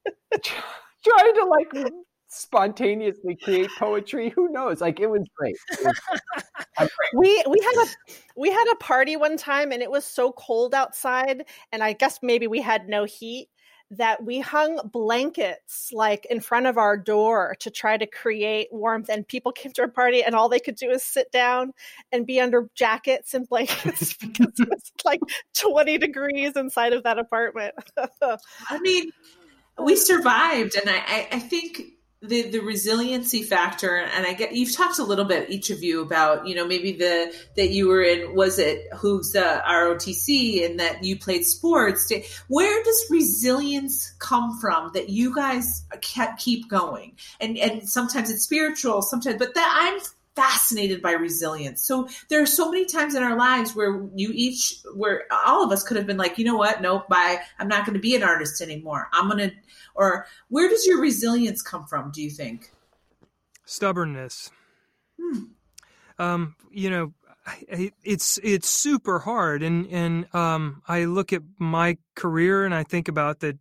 trying 0.43 1.35
to 1.35 1.45
like 1.45 1.93
spontaneously 2.33 3.37
create 3.37 3.71
poetry. 3.79 4.31
Who 4.31 4.49
knows? 4.51 4.81
Like 4.81 5.01
it 5.01 5.07
was 5.07 5.23
great. 5.37 5.57
It 5.71 5.85
was, 5.85 6.89
we 7.15 7.45
we 7.49 7.61
had 7.61 7.85
a 7.85 8.13
we 8.37 8.51
had 8.51 8.73
a 8.73 8.77
party 8.77 9.17
one 9.17 9.37
time 9.37 9.71
and 9.71 9.83
it 9.83 9.91
was 9.91 10.05
so 10.05 10.33
cold 10.33 10.75
outside 10.75 11.45
and 11.73 11.83
I 11.83 11.93
guess 11.93 12.21
maybe 12.23 12.47
we 12.47 12.61
had 12.61 12.89
no 12.89 13.05
heat 13.05 13.49
that 13.91 14.25
we 14.25 14.41
hung 14.41 14.81
blankets 14.91 15.91
like 15.93 16.27
in 16.31 16.41
front 16.41 16.67
of 16.67 16.79
our 16.79 16.97
door 16.97 17.55
to 17.61 17.71
try 17.71 17.99
to 17.99 18.07
create 18.07 18.69
warmth 18.73 19.11
and 19.11 19.29
people 19.29 19.53
came 19.57 19.71
to 19.73 19.83
our 19.83 19.89
party 19.89 20.25
and 20.25 20.35
all 20.35 20.49
they 20.49 20.59
could 20.59 20.77
do 20.77 20.89
is 20.89 21.03
sit 21.03 21.31
down 21.31 21.73
and 22.13 22.27
be 22.27 22.41
under 22.41 22.71
jackets 22.75 23.35
and 23.35 23.47
blankets 23.49 24.15
because 24.21 24.59
it 24.59 24.69
was 24.71 24.91
like 25.05 25.21
20 25.59 25.99
degrees 25.99 26.57
inside 26.57 26.95
of 26.95 27.03
that 27.03 27.19
apartment 27.19 27.75
i 28.71 28.79
mean 28.81 29.11
we 29.79 29.97
survived 29.97 30.75
and 30.77 30.89
I, 30.89 31.29
I 31.33 31.39
think 31.39 31.83
the 32.23 32.43
the 32.51 32.61
resiliency 32.61 33.43
factor 33.43 33.97
and 33.97 34.25
i 34.27 34.33
get 34.33 34.55
you've 34.55 34.75
talked 34.75 34.99
a 35.01 35.05
little 35.05 35.25
bit 35.25 35.51
each 35.51 35.71
of 35.71 35.83
you 35.83 36.03
about 36.03 36.47
you 36.47 36.55
know 36.55 36.67
maybe 36.67 36.93
the 36.93 37.35
that 37.57 37.71
you 37.71 37.89
were 37.89 38.03
in 38.03 38.35
was 38.35 38.59
it 38.59 38.87
who's 38.95 39.33
the 39.33 39.45
uh, 39.45 39.71
rotc 39.71 40.65
and 40.65 40.79
that 40.79 41.03
you 41.03 41.19
played 41.19 41.45
sports. 41.45 42.13
Where 42.49 42.83
does 42.83 43.07
resilience 43.11 44.15
come 44.19 44.59
from 44.61 44.91
that 44.95 45.09
you 45.09 45.35
guys 45.35 45.85
kept 46.01 46.41
keep 46.41 46.69
going? 46.69 47.17
And 47.41 47.59
and 47.59 47.89
sometimes 47.89 48.31
it's 48.31 48.43
spiritual 48.43 49.03
sometimes 49.03 49.39
but 49.39 49.55
that 49.55 49.79
i'm 49.81 50.01
fascinated 50.35 51.03
by 51.03 51.13
resilience. 51.13 51.85
So 51.85 52.09
there 52.29 52.41
are 52.41 52.47
so 52.47 52.71
many 52.71 52.87
times 52.87 53.15
in 53.15 53.23
our 53.23 53.37
lives 53.37 53.75
where 53.75 54.09
you 54.15 54.31
each, 54.33 54.79
where 54.95 55.25
all 55.31 55.65
of 55.65 55.73
us 55.73 55.83
could 55.83 55.97
have 55.97 56.07
been 56.07 56.17
like, 56.17 56.39
you 56.39 56.45
know 56.45 56.57
what? 56.57 56.81
Nope, 56.81 57.09
bye. 57.09 57.39
I'm 57.59 57.69
not 57.69 57.85
going 57.85 57.95
to 57.95 58.01
be 58.01 58.17
an 58.17 58.23
artist 58.23 58.61
anymore. 58.61 59.09
I'm 59.13 59.29
going 59.29 59.51
to, 59.51 59.57
or 59.95 60.27
where 60.49 60.69
does 60.69 60.87
your 60.87 61.01
resilience 61.01 61.61
come 61.63 61.87
from, 61.87 62.11
do 62.11 62.23
you 62.23 62.31
think? 62.31 62.71
Stubbornness. 63.65 64.51
Hmm. 65.21 65.39
Um, 66.19 66.57
you 66.71 66.91
know, 66.91 67.13
it's 68.05 68.39
it's 68.43 68.69
super 68.69 69.19
hard 69.19 69.63
and 69.65 69.87
and 69.89 70.33
um 70.35 70.83
I 70.87 71.07
look 71.07 71.33
at 71.33 71.43
my 71.59 71.99
career 72.15 72.65
and 72.65 72.73
I 72.73 72.85
think 72.85 73.09
about 73.09 73.41
that 73.41 73.59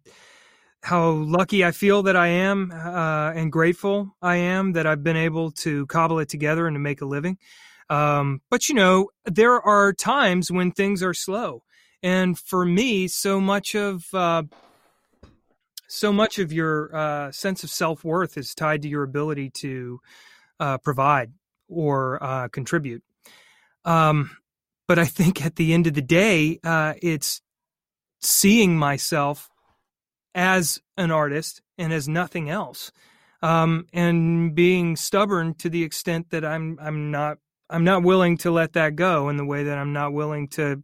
how 0.82 1.12
lucky 1.12 1.64
I 1.64 1.72
feel 1.72 2.04
that 2.04 2.16
I 2.16 2.28
am 2.28 2.72
uh, 2.72 3.32
and 3.34 3.52
grateful 3.52 4.16
I 4.22 4.38
am 4.38 4.74
that 4.74 4.88
I've 4.88 5.04
been 5.04 5.18
able 5.18 5.52
to 5.52 5.86
cobble 5.86 6.20
it 6.20 6.30
together 6.30 6.68
and 6.68 6.76
to 6.76 6.80
make 6.80 7.02
a 7.02 7.06
living. 7.06 7.38
Um, 7.90 8.42
but 8.50 8.70
you 8.70 8.76
know, 8.76 9.10
there 9.26 9.62
are 9.62 9.94
times 9.94 10.50
when 10.50 10.72
things 10.72 11.04
are 11.04 11.14
slow, 11.14 11.64
and 12.02 12.40
for 12.40 12.66
me, 12.66 13.08
so 13.08 13.40
much 13.42 13.76
of 13.76 14.06
uh, 14.14 14.44
so 15.88 16.14
much 16.14 16.40
of 16.40 16.54
your 16.54 16.96
uh, 16.96 17.32
sense 17.34 17.66
of 17.66 17.70
self 17.70 18.06
worth 18.06 18.38
is 18.38 18.56
tied 18.56 18.82
to 18.84 18.88
your 18.88 19.04
ability 19.04 19.50
to 19.50 20.00
uh, 20.60 20.78
provide 20.78 21.34
or 21.68 22.24
uh, 22.24 22.48
contribute. 22.48 23.04
Um, 23.84 24.32
but 24.88 24.98
I 24.98 25.06
think 25.06 25.46
at 25.46 25.58
the 25.58 25.74
end 25.74 25.88
of 25.88 25.94
the 25.94 26.02
day, 26.02 26.60
uh, 26.64 26.94
it's 27.02 27.42
seeing 28.22 28.78
myself 28.78 29.51
as 30.34 30.82
an 30.98 31.12
artist 31.12 31.62
and 31.78 31.92
as 31.92 32.08
nothing 32.08 32.50
else, 32.50 32.92
um, 33.42 33.88
and 33.94 34.56
being 34.56 34.96
stubborn 34.96 35.54
to 35.56 35.70
the 35.70 35.84
extent 35.84 36.30
that 36.30 36.46
I'm 36.46 36.78
I'm 36.82 37.12
not 37.12 37.38
I'm 37.70 37.84
not 37.84 38.04
willing 38.04 38.38
to 38.40 38.52
let 38.52 38.74
that 38.74 38.96
go 38.96 39.30
in 39.30 39.38
the 39.38 39.46
way 39.46 39.64
that 39.64 39.78
I'm 39.78 39.94
not 39.94 40.14
willing 40.14 40.50
to 40.50 40.84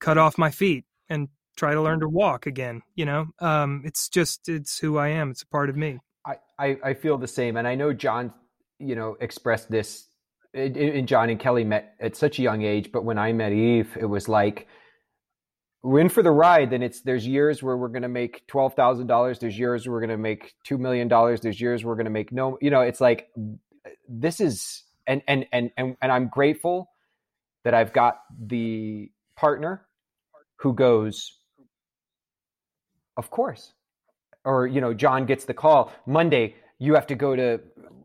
cut 0.00 0.18
off 0.18 0.38
my 0.38 0.50
feet 0.50 0.84
and 1.08 1.28
try 1.56 1.72
to 1.72 1.80
learn 1.80 2.00
to 2.00 2.08
walk 2.08 2.46
again. 2.46 2.82
You 2.94 3.06
know, 3.06 3.26
um, 3.40 3.82
it's 3.84 4.08
just 4.08 4.48
it's 4.48 4.78
who 4.78 4.98
I 4.98 5.08
am. 5.08 5.30
It's 5.30 5.42
a 5.42 5.46
part 5.46 5.70
of 5.70 5.76
me. 5.76 6.00
I, 6.26 6.36
I, 6.58 6.78
I 6.84 6.94
feel 6.94 7.18
the 7.18 7.28
same, 7.28 7.56
and 7.56 7.66
I 7.66 7.76
know 7.76 7.92
John, 7.92 8.32
you 8.78 8.96
know, 8.96 9.16
expressed 9.20 9.70
this. 9.70 10.06
And 10.52 11.06
John 11.06 11.28
and 11.28 11.38
Kelly 11.38 11.64
met 11.64 11.94
at 12.00 12.16
such 12.16 12.38
a 12.38 12.42
young 12.42 12.62
age, 12.62 12.90
but 12.90 13.04
when 13.04 13.18
I 13.18 13.32
met 13.32 13.52
Eve, 13.52 13.94
it 14.00 14.06
was 14.06 14.26
like 14.26 14.66
we're 15.82 16.00
in 16.00 16.08
for 16.08 16.22
the 16.22 16.30
ride. 16.30 16.70
Then 16.70 16.82
it's 16.82 17.02
there's 17.02 17.26
years 17.26 17.62
where 17.62 17.76
we're 17.76 17.88
going 17.88 18.02
to 18.02 18.08
make 18.08 18.46
twelve 18.46 18.74
thousand 18.74 19.06
dollars. 19.06 19.38
There's 19.38 19.58
years 19.58 19.86
where 19.86 19.94
we're 19.94 20.00
going 20.00 20.10
to 20.10 20.16
make 20.16 20.54
two 20.64 20.78
million 20.78 21.08
dollars. 21.08 21.40
There's 21.40 21.60
years 21.60 21.84
we're 21.84 21.94
going 21.94 22.06
to 22.06 22.10
make 22.10 22.32
no. 22.32 22.58
You 22.60 22.70
know, 22.70 22.80
it's 22.80 23.00
like 23.00 23.28
this 24.08 24.40
is 24.40 24.82
and 25.06 25.22
and 25.28 25.46
and 25.52 25.70
and 25.76 25.96
and 26.02 26.12
I'm 26.12 26.28
grateful 26.28 26.90
that 27.64 27.74
I've 27.74 27.92
got 27.92 28.20
the 28.38 29.10
partner 29.36 29.86
who 30.58 30.72
goes 30.72 31.32
of 33.16 33.30
course. 33.30 33.72
Or, 34.44 34.66
you 34.66 34.80
know, 34.80 34.94
John 34.94 35.26
gets 35.26 35.44
the 35.44 35.54
call 35.54 35.92
Monday, 36.06 36.54
you 36.78 36.94
have 36.94 37.06
to 37.08 37.14
go 37.14 37.34
to, 37.34 37.60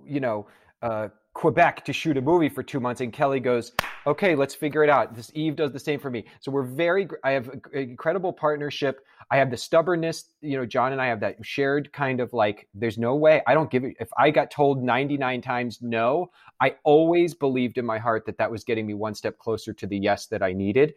you 0.06 0.20
know, 0.20 0.48
uh, 0.82 1.10
Quebec 1.34 1.86
to 1.86 1.94
shoot 1.94 2.18
a 2.18 2.22
movie 2.22 2.50
for 2.50 2.62
two 2.62 2.80
months. 2.80 3.02
And 3.02 3.14
Kelly 3.14 3.40
goes, 3.40 3.72
okay, 4.06 4.36
let's 4.36 4.54
figure 4.54 4.84
it 4.84 4.90
out. 4.90 5.16
This 5.16 5.32
Eve 5.34 5.56
does 5.56 5.72
the 5.72 5.80
same 5.80 6.00
for 6.00 6.10
me. 6.10 6.26
So 6.42 6.52
we're 6.52 6.64
very, 6.64 7.08
I 7.24 7.32
have 7.32 7.48
an 7.48 7.62
incredible 7.74 8.34
partnership. 8.34 9.06
I 9.32 9.38
have 9.38 9.50
the 9.50 9.58
stubbornness, 9.58 10.26
you 10.42 10.58
know, 10.58 10.66
John 10.66 10.92
and 10.92 11.02
I 11.02 11.08
have 11.08 11.22
that 11.22 11.38
shared 11.46 11.92
kind 11.94 12.20
of 12.20 12.34
like, 12.34 12.68
there's 12.74 12.98
no 12.98 13.16
way 13.16 13.42
I 13.48 13.54
don't 13.54 13.72
give 13.72 13.86
it. 13.86 13.96
If 14.00 14.10
I 14.18 14.30
got 14.30 14.52
told 14.52 14.84
99 14.84 15.42
times 15.42 15.80
no, 15.82 16.32
I 16.60 16.76
always 16.84 17.34
believed 17.34 17.78
in 17.78 17.86
my 17.86 17.98
heart 17.98 18.26
that 18.26 18.38
that 18.38 18.52
was 18.52 18.66
getting 18.66 18.86
me 18.86 18.94
one 18.94 19.16
step 19.16 19.38
closer 19.40 19.72
to 19.74 19.88
the 19.88 19.98
yes 19.98 20.28
that 20.28 20.44
I 20.44 20.52
needed. 20.52 20.94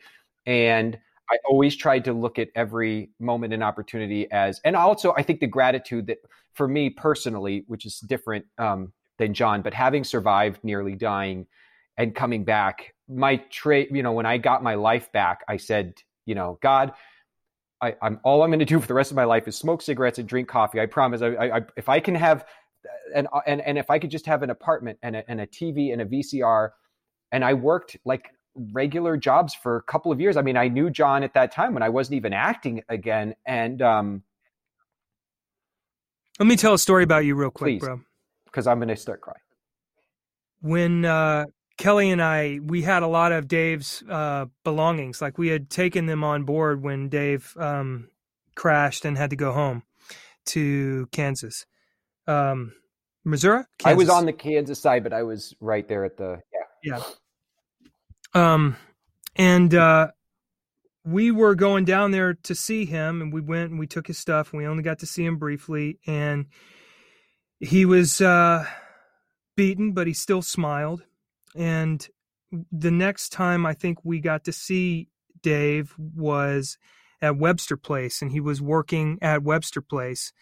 And 0.47 0.99
I 1.31 1.39
always 1.49 1.77
tried 1.77 2.05
to 2.07 2.13
look 2.13 2.39
at 2.39 2.49
every 2.55 3.11
moment 3.21 3.55
and 3.55 3.63
opportunity 3.63 4.31
as, 4.33 4.61
and 4.65 4.75
also 4.75 5.15
I 5.17 5.23
think 5.23 5.41
the 5.41 5.47
gratitude 5.47 6.09
that 6.09 6.19
for 6.55 6.67
me 6.67 6.91
personally, 6.91 7.65
which 7.69 7.87
is 7.87 8.01
different 8.01 8.45
um, 8.59 8.93
than 9.19 9.35
John, 9.35 9.63
but 9.63 9.75
having 9.75 10.05
survived 10.05 10.63
nearly 10.63 10.95
dying 10.95 11.47
and 11.97 12.15
coming 12.15 12.45
back, 12.45 12.95
my 13.09 13.37
trade, 13.51 13.89
you 13.91 14.03
know, 14.03 14.13
when 14.13 14.27
I 14.27 14.39
got 14.39 14.63
my 14.63 14.75
life 14.75 15.13
back, 15.13 15.45
I 15.49 15.57
said, 15.57 15.95
you 16.27 16.35
know, 16.35 16.59
God, 16.63 16.93
I, 17.81 17.95
am 18.03 18.21
all 18.25 18.43
I'm 18.43 18.51
going 18.51 18.61
to 18.61 18.65
do 18.65 18.81
for 18.81 18.87
the 18.87 18.95
rest 18.95 19.11
of 19.11 19.17
my 19.17 19.25
life 19.25 19.47
is 19.47 19.57
smoke 19.57 19.83
cigarettes 19.83 20.19
and 20.19 20.29
drink 20.29 20.49
coffee. 20.49 20.81
I 20.81 20.87
promise. 20.87 21.23
I, 21.23 21.29
I, 21.29 21.61
if 21.77 21.89
I 21.89 22.01
can 22.01 22.15
have, 22.15 22.47
and 23.15 23.29
and 23.47 23.61
and 23.61 23.79
if 23.79 23.91
I 23.91 23.99
could 23.99 24.11
just 24.11 24.27
have 24.27 24.43
an 24.43 24.51
apartment 24.51 24.99
and 25.03 25.17
a, 25.17 25.31
and 25.31 25.41
a 25.41 25.47
TV 25.47 25.93
and 25.93 26.01
a 26.01 26.07
VCR, 26.07 26.71
and 27.33 27.45
I 27.45 27.55
worked 27.55 27.97
like 28.05 28.31
regular 28.73 29.17
jobs 29.17 29.55
for 29.55 29.77
a 29.77 29.83
couple 29.83 30.13
of 30.13 30.21
years. 30.21 30.37
I 30.37 30.43
mean, 30.43 30.57
I 30.57 30.69
knew 30.69 30.91
John 30.91 31.23
at 31.23 31.35
that 31.35 31.53
time 31.53 31.75
when 31.75 31.83
I 31.83 31.89
wasn't 31.89 32.17
even 32.17 32.33
acting 32.33 32.83
again, 32.89 33.35
and 33.47 33.83
um, 33.83 34.23
let 36.39 36.47
me 36.47 36.57
tell 36.57 36.75
a 36.75 36.79
story 36.79 37.05
about 37.05 37.25
you 37.25 37.35
real 37.35 37.51
quick, 37.51 37.81
please, 37.81 37.87
bro. 37.87 38.01
Because 38.55 38.69
I'm 38.69 38.79
going 38.79 38.89
to 38.89 38.97
start 38.97 39.21
crying. 39.21 39.41
When 40.61 41.05
uh, 41.05 41.47
Kelly 41.77 42.11
and 42.11 42.23
I, 42.23 42.61
we 42.63 42.83
had 42.83 43.03
a 43.03 43.09
lot 43.09 43.33
of 43.33 43.49
Dave's 43.49 44.05
uh, 44.09 44.47
belongings. 44.63 45.21
Like 45.21 45.39
we 45.39 45.49
had 45.49 45.71
taken 45.71 46.07
them 46.07 46.23
on 46.23 46.45
board 46.45 46.81
when 46.83 47.09
Dave 47.09 47.53
um, 47.59 48.11
crashed 48.55 49.05
and 49.05 49.19
had 49.19 49.31
to 49.31 49.37
go 49.37 49.53
home 49.53 49.83
to 50.47 51.09
Kansas, 51.11 51.67
um, 52.29 52.75
Missouri. 53.25 53.65
Kansas. 53.79 53.93
I 53.93 53.95
was 53.95 54.09
on 54.09 54.27
the 54.27 54.33
Kansas 54.33 54.81
side, 54.81 55.03
but 55.03 55.13
I 55.13 55.25
was 55.25 55.57
right 55.61 55.87
there 55.89 56.05
at 56.05 56.17
the 56.17 56.41
yeah. 56.85 57.01
Yeah. 58.35 58.55
Um, 58.55 58.77
and 59.35 59.75
uh, 59.75 60.09
we 61.05 61.33
were 61.33 61.57
going 61.57 61.85
down 61.85 62.13
there 62.13 62.35
to 62.35 62.55
see 62.55 62.85
him, 62.85 63.21
and 63.21 63.33
we 63.33 63.41
went 63.41 63.71
and 63.71 63.81
we 63.81 63.87
took 63.89 64.07
his 64.07 64.19
stuff. 64.19 64.53
And 64.53 64.63
we 64.63 64.69
only 64.69 64.83
got 64.85 65.01
to 65.01 65.07
see 65.07 65.25
him 65.25 65.39
briefly, 65.39 65.99
and 66.07 66.47
he 67.65 67.85
was 67.85 68.21
uh, 68.21 68.67
beaten, 69.57 69.93
but 69.93 70.07
he 70.07 70.13
still 70.13 70.43
smiled 70.43 71.03
and 71.55 72.09
the 72.73 72.91
next 72.91 73.31
time 73.31 73.67
I 73.67 73.75
think 73.75 73.99
we 74.05 74.21
got 74.21 74.45
to 74.45 74.53
see 74.53 75.09
Dave 75.43 75.95
was 75.99 76.79
at 77.23 77.37
Webster 77.37 77.77
Place, 77.77 78.23
and 78.23 78.31
he 78.31 78.41
was 78.41 78.61
working 78.61 79.19
at 79.23 79.43
Webster 79.43 79.81
Place. 79.81 80.33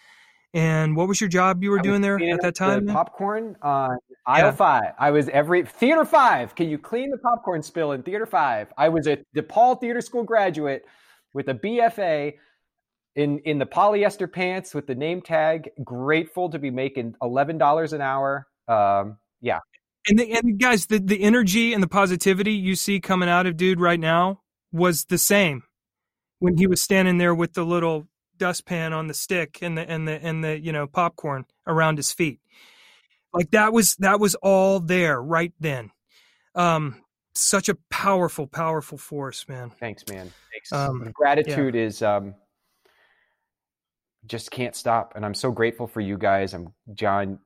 And 0.55 0.97
what 0.97 1.09
was 1.09 1.21
your 1.21 1.29
job 1.29 1.63
you 1.63 1.71
were 1.71 1.79
I 1.79 1.83
doing 1.83 2.03
there 2.03 2.23
at 2.23 2.43
that 2.43 2.55
time? 2.55 2.87
The 2.87 2.93
popcorn 2.93 3.57
on 3.63 3.97
aisle 4.27 4.47
yeah. 4.47 4.53
five. 4.53 4.93
I 4.99 5.11
was 5.11 5.29
every 5.31 5.65
theater 5.65 6.05
five. 6.05 6.55
Can 6.55 6.69
you 6.69 6.79
clean 6.79 7.11
the 7.11 7.19
popcorn 7.19 7.63
spill 7.63 7.93
in 7.93 8.03
theater 8.03 8.27
five? 8.27 8.73
I 8.77 8.89
was 8.89 9.07
a 9.07 9.19
DePaul 9.35 9.81
Theater 9.81 10.01
School 10.01 10.25
graduate 10.25 10.85
with 11.33 11.49
a 11.49 11.55
BFA 11.55 12.35
in 13.17 13.39
in 13.41 13.59
the 13.59 13.67
polyester 13.67 14.31
pants 14.31 14.75
with 14.75 14.87
the 14.87 14.95
name 14.95 15.23
tag. 15.23 15.71
Grateful 15.85 16.51
to 16.51 16.59
be 16.59 16.71
making 16.71 17.15
eleven 17.23 17.59
dollars 17.59 17.93
an 17.93 18.01
hour. 18.01 18.47
Um, 18.69 19.19
yeah, 19.41 19.59
and 20.09 20.19
the, 20.19 20.33
and 20.33 20.59
guys, 20.59 20.87
the, 20.87 20.99
the 20.99 21.23
energy 21.23 21.73
and 21.73 21.83
the 21.83 21.89
positivity 21.89 22.53
you 22.53 22.75
see 22.75 23.01
coming 23.01 23.29
out 23.29 23.47
of 23.47 23.57
dude 23.57 23.81
right 23.81 24.01
now 24.01 24.41
was 24.73 25.05
the 25.05 25.19
same 25.19 25.63
when 26.39 26.57
he 26.57 26.67
was 26.67 26.83
standing 26.83 27.19
there 27.19 27.35
with 27.35 27.55
the 27.55 27.65
little 27.65 28.09
dustpan 28.39 28.93
on 28.93 29.07
the 29.07 29.15
stick 29.15 29.59
and 29.63 29.79
the 29.79 29.89
and 29.89 30.09
the 30.09 30.25
and 30.25 30.43
the 30.43 30.59
you 30.59 30.73
know 30.73 30.87
popcorn 30.87 31.45
around 31.67 31.99
his 31.99 32.13
feet. 32.13 32.41
Like 33.33 33.51
that 33.53 33.73
was 33.73 33.95
that 33.97 34.19
was 34.19 34.35
all 34.37 34.81
there 34.81 35.23
right 35.23 35.53
then. 35.61 35.91
Um, 36.55 37.03
such 37.35 37.69
a 37.69 37.77
powerful, 37.89 38.47
powerful 38.47 38.99
force, 38.99 39.49
man. 39.49 39.71
Thanks, 39.71 40.05
man. 40.11 40.33
Thanks. 40.53 40.73
Um, 40.73 41.13
Gratitude 41.15 41.75
yeah. 41.75 41.81
is 41.81 42.03
um, 42.03 42.35
just 44.27 44.51
can't 44.51 44.77
stop, 44.77 45.13
and 45.17 45.25
I'm 45.25 45.35
so 45.35 45.51
grateful 45.51 45.87
for 45.87 46.01
you 46.01 46.17
guys. 46.17 46.55
I'm 46.55 46.73
John. 46.95 47.39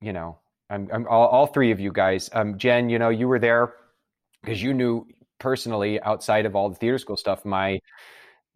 You 0.00 0.12
know, 0.12 0.38
I'm, 0.70 0.88
I'm 0.92 1.06
all, 1.08 1.28
all, 1.28 1.46
three 1.46 1.70
of 1.70 1.80
you 1.80 1.92
guys. 1.92 2.28
Um, 2.32 2.58
Jen, 2.58 2.90
you 2.90 2.98
know, 2.98 3.08
you 3.08 3.26
were 3.26 3.38
there 3.38 3.74
because 4.42 4.62
you 4.62 4.74
knew 4.74 5.06
personally, 5.38 6.00
outside 6.02 6.46
of 6.46 6.54
all 6.54 6.68
the 6.68 6.74
theater 6.74 6.98
school 6.98 7.16
stuff, 7.16 7.44
my 7.44 7.80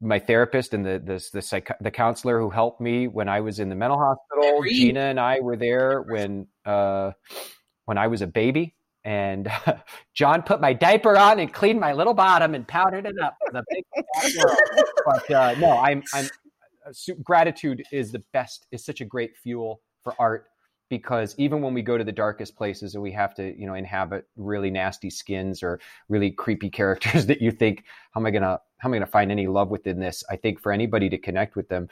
my 0.00 0.18
therapist 0.18 0.74
and 0.74 0.84
the 0.84 0.98
the 0.98 1.28
the, 1.32 1.42
psych, 1.42 1.70
the 1.80 1.90
counselor 1.90 2.40
who 2.40 2.50
helped 2.50 2.80
me 2.80 3.08
when 3.08 3.28
I 3.28 3.40
was 3.40 3.58
in 3.58 3.68
the 3.68 3.74
mental 3.74 3.98
hospital. 3.98 4.62
Gina 4.64 5.00
and 5.00 5.20
I 5.20 5.40
were 5.40 5.56
there 5.56 6.02
when 6.02 6.46
uh, 6.64 7.12
when 7.86 7.98
I 7.98 8.06
was 8.06 8.22
a 8.22 8.26
baby, 8.26 8.74
and 9.04 9.50
John 10.14 10.42
put 10.42 10.60
my 10.60 10.72
diaper 10.72 11.16
on 11.16 11.40
and 11.40 11.52
cleaned 11.52 11.80
my 11.80 11.92
little 11.92 12.14
bottom 12.14 12.54
and 12.54 12.66
powdered 12.66 13.06
it 13.06 13.18
up 13.22 13.36
for 13.44 13.52
the 13.52 13.64
big 13.70 14.36
world. 14.36 14.58
But 15.04 15.30
uh, 15.30 15.54
no, 15.58 15.78
I'm 15.78 16.02
I'm 16.14 16.28
gratitude 17.22 17.82
is 17.92 18.12
the 18.12 18.22
best. 18.32 18.66
is 18.70 18.84
such 18.84 19.00
a 19.00 19.04
great 19.04 19.36
fuel 19.36 19.80
for 20.04 20.14
art 20.18 20.46
because 20.88 21.34
even 21.38 21.60
when 21.60 21.74
we 21.74 21.82
go 21.82 21.98
to 21.98 22.04
the 22.04 22.12
darkest 22.12 22.56
places 22.56 22.94
and 22.94 23.02
we 23.02 23.12
have 23.12 23.34
to 23.34 23.58
you 23.58 23.66
know 23.66 23.74
inhabit 23.74 24.26
really 24.36 24.70
nasty 24.70 25.10
skins 25.10 25.62
or 25.62 25.80
really 26.08 26.30
creepy 26.30 26.70
characters 26.80 27.26
that 27.26 27.40
you 27.40 27.50
think 27.50 27.84
how 28.12 28.20
am 28.20 28.26
i 28.26 28.30
gonna 28.30 28.58
how 28.78 28.88
am 28.88 28.94
i 28.94 28.96
gonna 28.96 29.06
find 29.06 29.30
any 29.30 29.46
love 29.46 29.70
within 29.70 29.98
this 29.98 30.24
i 30.30 30.36
think 30.36 30.60
for 30.60 30.72
anybody 30.72 31.08
to 31.08 31.18
connect 31.18 31.56
with 31.56 31.68
them 31.68 31.88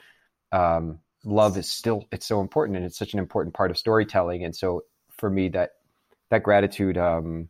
um, 0.51 0.99
love 1.25 1.57
is 1.57 1.69
still 1.69 2.05
it's 2.11 2.25
so 2.25 2.39
important 2.39 2.77
and 2.77 2.85
it's 2.85 2.97
such 2.97 3.13
an 3.13 3.19
important 3.19 3.53
part 3.53 3.71
of 3.71 3.77
storytelling 3.77 4.43
and 4.43 4.55
so 4.55 4.83
for 5.11 5.29
me 5.29 5.49
that 5.49 5.71
that 6.29 6.43
gratitude 6.43 6.97
um, 6.97 7.49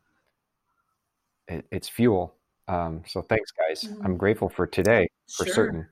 it, 1.47 1.65
it's 1.71 1.87
fuel 1.87 2.33
um, 2.67 3.03
so 3.05 3.21
thanks 3.21 3.51
guys 3.51 3.83
mm-hmm. 3.83 4.05
i'm 4.05 4.17
grateful 4.17 4.49
for 4.49 4.65
today 4.65 5.07
for 5.31 5.45
sure. 5.45 5.53
certain 5.53 5.87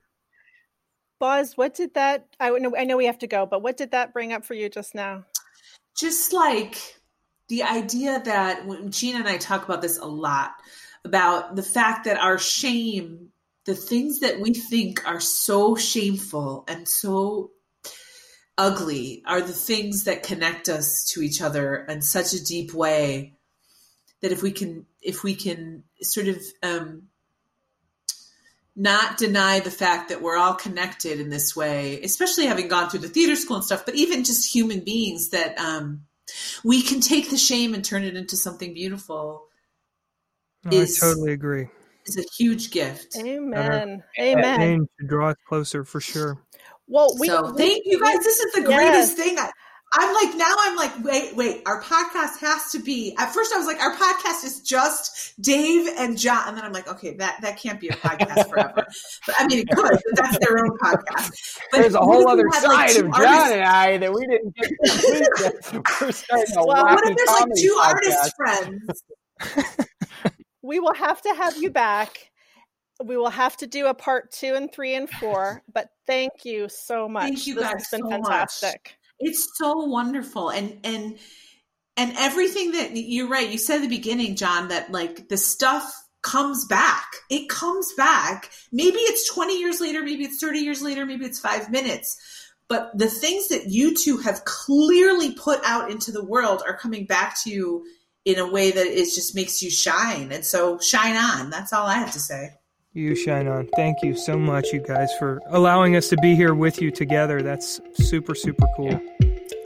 Boz, 1.18 1.56
what 1.56 1.74
did 1.74 1.94
that? 1.94 2.26
I 2.38 2.50
know, 2.50 2.76
I 2.76 2.84
know 2.84 2.96
we 2.96 3.06
have 3.06 3.18
to 3.20 3.26
go, 3.26 3.46
but 3.46 3.62
what 3.62 3.76
did 3.76 3.92
that 3.92 4.12
bring 4.12 4.32
up 4.32 4.44
for 4.44 4.54
you 4.54 4.68
just 4.68 4.94
now? 4.94 5.24
just 5.96 6.32
like 6.32 6.76
the 7.48 7.62
idea 7.62 8.20
that 8.24 8.66
when 8.66 8.90
Gina 8.90 9.18
and 9.18 9.28
I 9.28 9.38
talk 9.38 9.64
about 9.64 9.82
this 9.82 9.98
a 9.98 10.04
lot 10.04 10.52
about 11.04 11.56
the 11.56 11.62
fact 11.62 12.04
that 12.04 12.18
our 12.18 12.38
shame, 12.38 13.28
the 13.64 13.74
things 13.74 14.20
that 14.20 14.40
we 14.40 14.52
think 14.52 15.06
are 15.08 15.20
so 15.20 15.76
shameful 15.76 16.64
and 16.68 16.88
so 16.88 17.52
ugly, 18.58 19.22
are 19.26 19.40
the 19.40 19.52
things 19.52 20.04
that 20.04 20.22
connect 20.22 20.68
us 20.68 21.04
to 21.12 21.22
each 21.22 21.40
other 21.40 21.76
in 21.88 22.02
such 22.02 22.32
a 22.34 22.44
deep 22.44 22.74
way 22.74 23.34
that 24.22 24.32
if 24.32 24.42
we 24.42 24.50
can, 24.50 24.86
if 25.00 25.22
we 25.22 25.34
can 25.34 25.84
sort 26.02 26.26
of 26.26 26.42
um, 26.62 27.04
not 28.76 29.16
deny 29.16 29.60
the 29.60 29.70
fact 29.70 30.10
that 30.10 30.20
we're 30.20 30.36
all 30.36 30.54
connected 30.54 31.18
in 31.18 31.30
this 31.30 31.56
way, 31.56 32.00
especially 32.02 32.46
having 32.46 32.68
gone 32.68 32.90
through 32.90 33.00
the 33.00 33.08
theater 33.08 33.34
school 33.34 33.56
and 33.56 33.64
stuff, 33.64 33.86
but 33.86 33.94
even 33.94 34.22
just 34.22 34.54
human 34.54 34.80
beings 34.80 35.30
that 35.30 35.58
um, 35.58 36.02
we 36.62 36.82
can 36.82 37.00
take 37.00 37.30
the 37.30 37.38
shame 37.38 37.72
and 37.72 37.82
turn 37.82 38.04
it 38.04 38.16
into 38.16 38.36
something 38.36 38.74
beautiful. 38.74 39.46
No, 40.64 40.76
is, 40.76 41.02
I 41.02 41.06
totally 41.06 41.32
agree. 41.32 41.68
It's 42.04 42.18
a 42.18 42.24
huge 42.36 42.70
gift. 42.70 43.16
Amen. 43.16 44.02
Uh, 44.18 44.22
Amen. 44.22 44.86
To 45.00 45.06
draw 45.06 45.30
us 45.30 45.36
closer 45.48 45.82
for 45.84 46.00
sure. 46.00 46.38
Well, 46.86 47.16
we, 47.18 47.28
so, 47.28 47.50
we, 47.50 47.56
thank 47.56 47.82
you 47.86 48.00
guys. 48.00 48.18
This 48.18 48.38
is 48.40 48.52
the 48.52 48.62
greatest 48.62 49.16
yes. 49.16 49.26
thing. 49.26 49.38
I, 49.38 49.50
I'm 49.94 50.12
like, 50.14 50.36
now 50.36 50.52
I'm 50.58 50.76
like, 50.76 51.04
wait, 51.04 51.36
wait, 51.36 51.62
our 51.64 51.80
podcast 51.80 52.38
has 52.40 52.70
to 52.72 52.80
be, 52.80 53.14
at 53.18 53.32
first 53.32 53.52
I 53.54 53.56
was 53.56 53.66
like, 53.66 53.80
our 53.80 53.94
podcast 53.94 54.44
is 54.44 54.60
just 54.60 55.40
Dave 55.40 55.88
and 55.96 56.18
John. 56.18 56.48
And 56.48 56.56
then 56.56 56.64
I'm 56.64 56.72
like, 56.72 56.88
okay, 56.88 57.14
that, 57.14 57.40
that 57.42 57.58
can't 57.58 57.80
be 57.80 57.88
a 57.88 57.92
podcast 57.92 58.48
forever. 58.50 58.86
But 59.26 59.34
I 59.38 59.46
mean, 59.46 59.60
it 59.60 59.68
could, 59.68 59.92
but 59.92 60.16
that's 60.16 60.38
their 60.38 60.58
own 60.58 60.76
podcast. 60.78 61.58
But 61.70 61.80
There's 61.80 61.94
a 61.94 62.00
whole 62.00 62.28
other 62.28 62.44
side 62.52 62.66
like 62.66 62.90
of 62.90 63.12
John 63.12 63.14
artists, 63.14 63.52
and 63.52 63.62
I 63.62 63.98
that 63.98 64.12
we 64.12 64.26
didn't 64.26 64.56
get 64.56 64.68
to 65.64 65.82
We're 66.00 66.12
starting 66.12 66.56
a 66.56 66.64
well, 66.66 66.84
what 66.84 67.08
if 67.08 67.16
there's 67.16 67.28
like 67.28 67.48
two 67.56 67.78
podcast. 67.80 67.86
artist 67.86 68.36
friends? 68.36 69.86
we 70.62 70.80
will 70.80 70.94
have 70.94 71.22
to 71.22 71.34
have 71.34 71.56
you 71.56 71.70
back 71.70 72.30
we 73.04 73.16
will 73.16 73.30
have 73.30 73.56
to 73.58 73.66
do 73.66 73.86
a 73.86 73.94
part 73.94 74.32
two 74.32 74.54
and 74.54 74.72
three 74.72 74.94
and 74.94 75.08
four. 75.08 75.62
But 75.72 75.88
thank 76.06 76.44
you 76.44 76.68
so 76.68 77.08
much. 77.08 77.24
Thank 77.24 77.46
you 77.46 77.54
this 77.56 77.64
guys 77.64 77.72
has 77.72 77.88
been 77.90 78.00
so 78.02 78.08
fantastic. 78.08 78.80
Much. 78.84 78.95
It's 79.18 79.48
so 79.56 79.84
wonderful. 79.84 80.50
And 80.50 80.80
and 80.84 81.18
and 81.96 82.12
everything 82.18 82.72
that 82.72 82.96
you're 82.96 83.28
right, 83.28 83.48
you 83.48 83.58
said 83.58 83.76
at 83.76 83.82
the 83.82 83.88
beginning, 83.88 84.36
John, 84.36 84.68
that 84.68 84.92
like 84.92 85.28
the 85.28 85.38
stuff 85.38 85.92
comes 86.22 86.66
back. 86.66 87.06
It 87.30 87.48
comes 87.48 87.92
back. 87.96 88.50
Maybe 88.72 88.98
it's 88.98 89.32
20 89.32 89.58
years 89.58 89.80
later, 89.80 90.02
maybe 90.02 90.24
it's 90.24 90.40
30 90.40 90.58
years 90.58 90.82
later, 90.82 91.06
maybe 91.06 91.24
it's 91.24 91.38
five 91.38 91.70
minutes. 91.70 92.16
But 92.68 92.90
the 92.98 93.08
things 93.08 93.48
that 93.48 93.66
you 93.66 93.94
two 93.94 94.18
have 94.18 94.44
clearly 94.44 95.32
put 95.32 95.60
out 95.64 95.90
into 95.90 96.10
the 96.10 96.24
world 96.24 96.62
are 96.66 96.76
coming 96.76 97.06
back 97.06 97.36
to 97.44 97.50
you 97.50 97.84
in 98.24 98.38
a 98.40 98.50
way 98.50 98.72
that 98.72 98.86
it 98.86 99.04
just 99.14 99.36
makes 99.36 99.62
you 99.62 99.70
shine. 99.70 100.32
And 100.32 100.44
so 100.44 100.78
shine 100.80 101.16
on. 101.16 101.48
That's 101.50 101.72
all 101.72 101.86
I 101.86 101.94
have 101.94 102.12
to 102.12 102.20
say. 102.20 102.50
You 102.96 103.14
shine 103.14 103.46
on. 103.46 103.68
Thank 103.76 104.02
you 104.02 104.16
so 104.16 104.38
much, 104.38 104.72
you 104.72 104.80
guys, 104.80 105.10
for 105.18 105.42
allowing 105.48 105.96
us 105.96 106.08
to 106.08 106.16
be 106.16 106.34
here 106.34 106.54
with 106.54 106.80
you 106.80 106.90
together. 106.90 107.42
That's 107.42 107.78
super, 107.92 108.34
super 108.34 108.66
cool. 108.74 108.98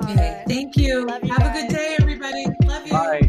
Okay, 0.02 0.43
thank 0.48 0.77
you. 0.77 1.02
You 1.02 1.07
Have 1.07 1.39
guys. 1.39 1.48
a 1.48 1.52
good 1.52 1.69
day, 1.73 1.97
everybody. 2.01 2.47
Love 2.65 2.86
you. 2.89 2.93
Bye. 2.93 3.20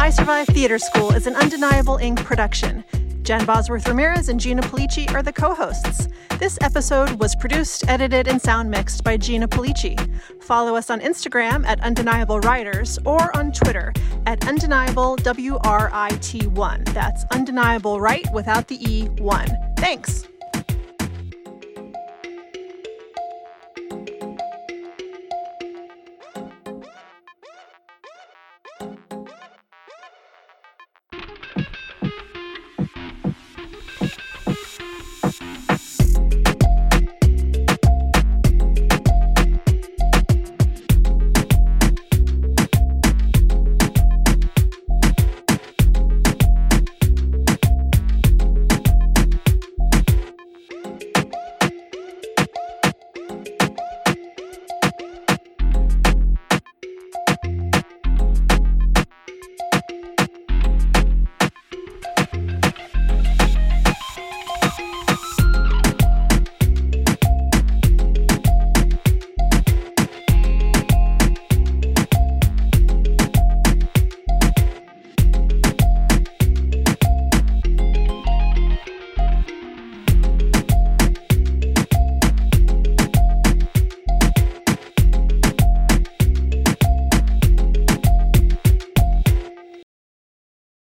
I 0.00 0.10
Survive 0.10 0.48
Theater 0.48 0.80
School 0.80 1.12
is 1.12 1.28
an 1.28 1.36
Undeniable 1.36 1.98
Inc. 1.98 2.24
production. 2.24 2.82
Jen 3.22 3.44
Bosworth 3.44 3.86
Ramirez 3.86 4.28
and 4.28 4.40
Gina 4.40 4.62
Pulice 4.62 5.12
are 5.14 5.22
the 5.22 5.32
co 5.32 5.54
hosts. 5.54 6.08
This 6.38 6.58
episode 6.62 7.20
was 7.20 7.36
produced, 7.36 7.88
edited, 7.88 8.28
and 8.28 8.40
sound 8.40 8.70
mixed 8.70 9.04
by 9.04 9.16
Gina 9.16 9.46
Pulice. 9.46 9.96
Follow 10.42 10.74
us 10.74 10.90
on 10.90 11.00
Instagram 11.00 11.66
at 11.66 11.80
Undeniable 11.80 12.40
Writers 12.40 12.98
or 13.04 13.36
on 13.36 13.52
Twitter 13.52 13.92
at 14.26 14.46
Undeniable 14.48 15.16
WRIT1. 15.18 16.94
That's 16.94 17.24
Undeniable 17.30 18.00
Right 18.00 18.26
without 18.32 18.68
the 18.68 18.78
E1. 18.78 19.78
Thanks. 19.78 20.29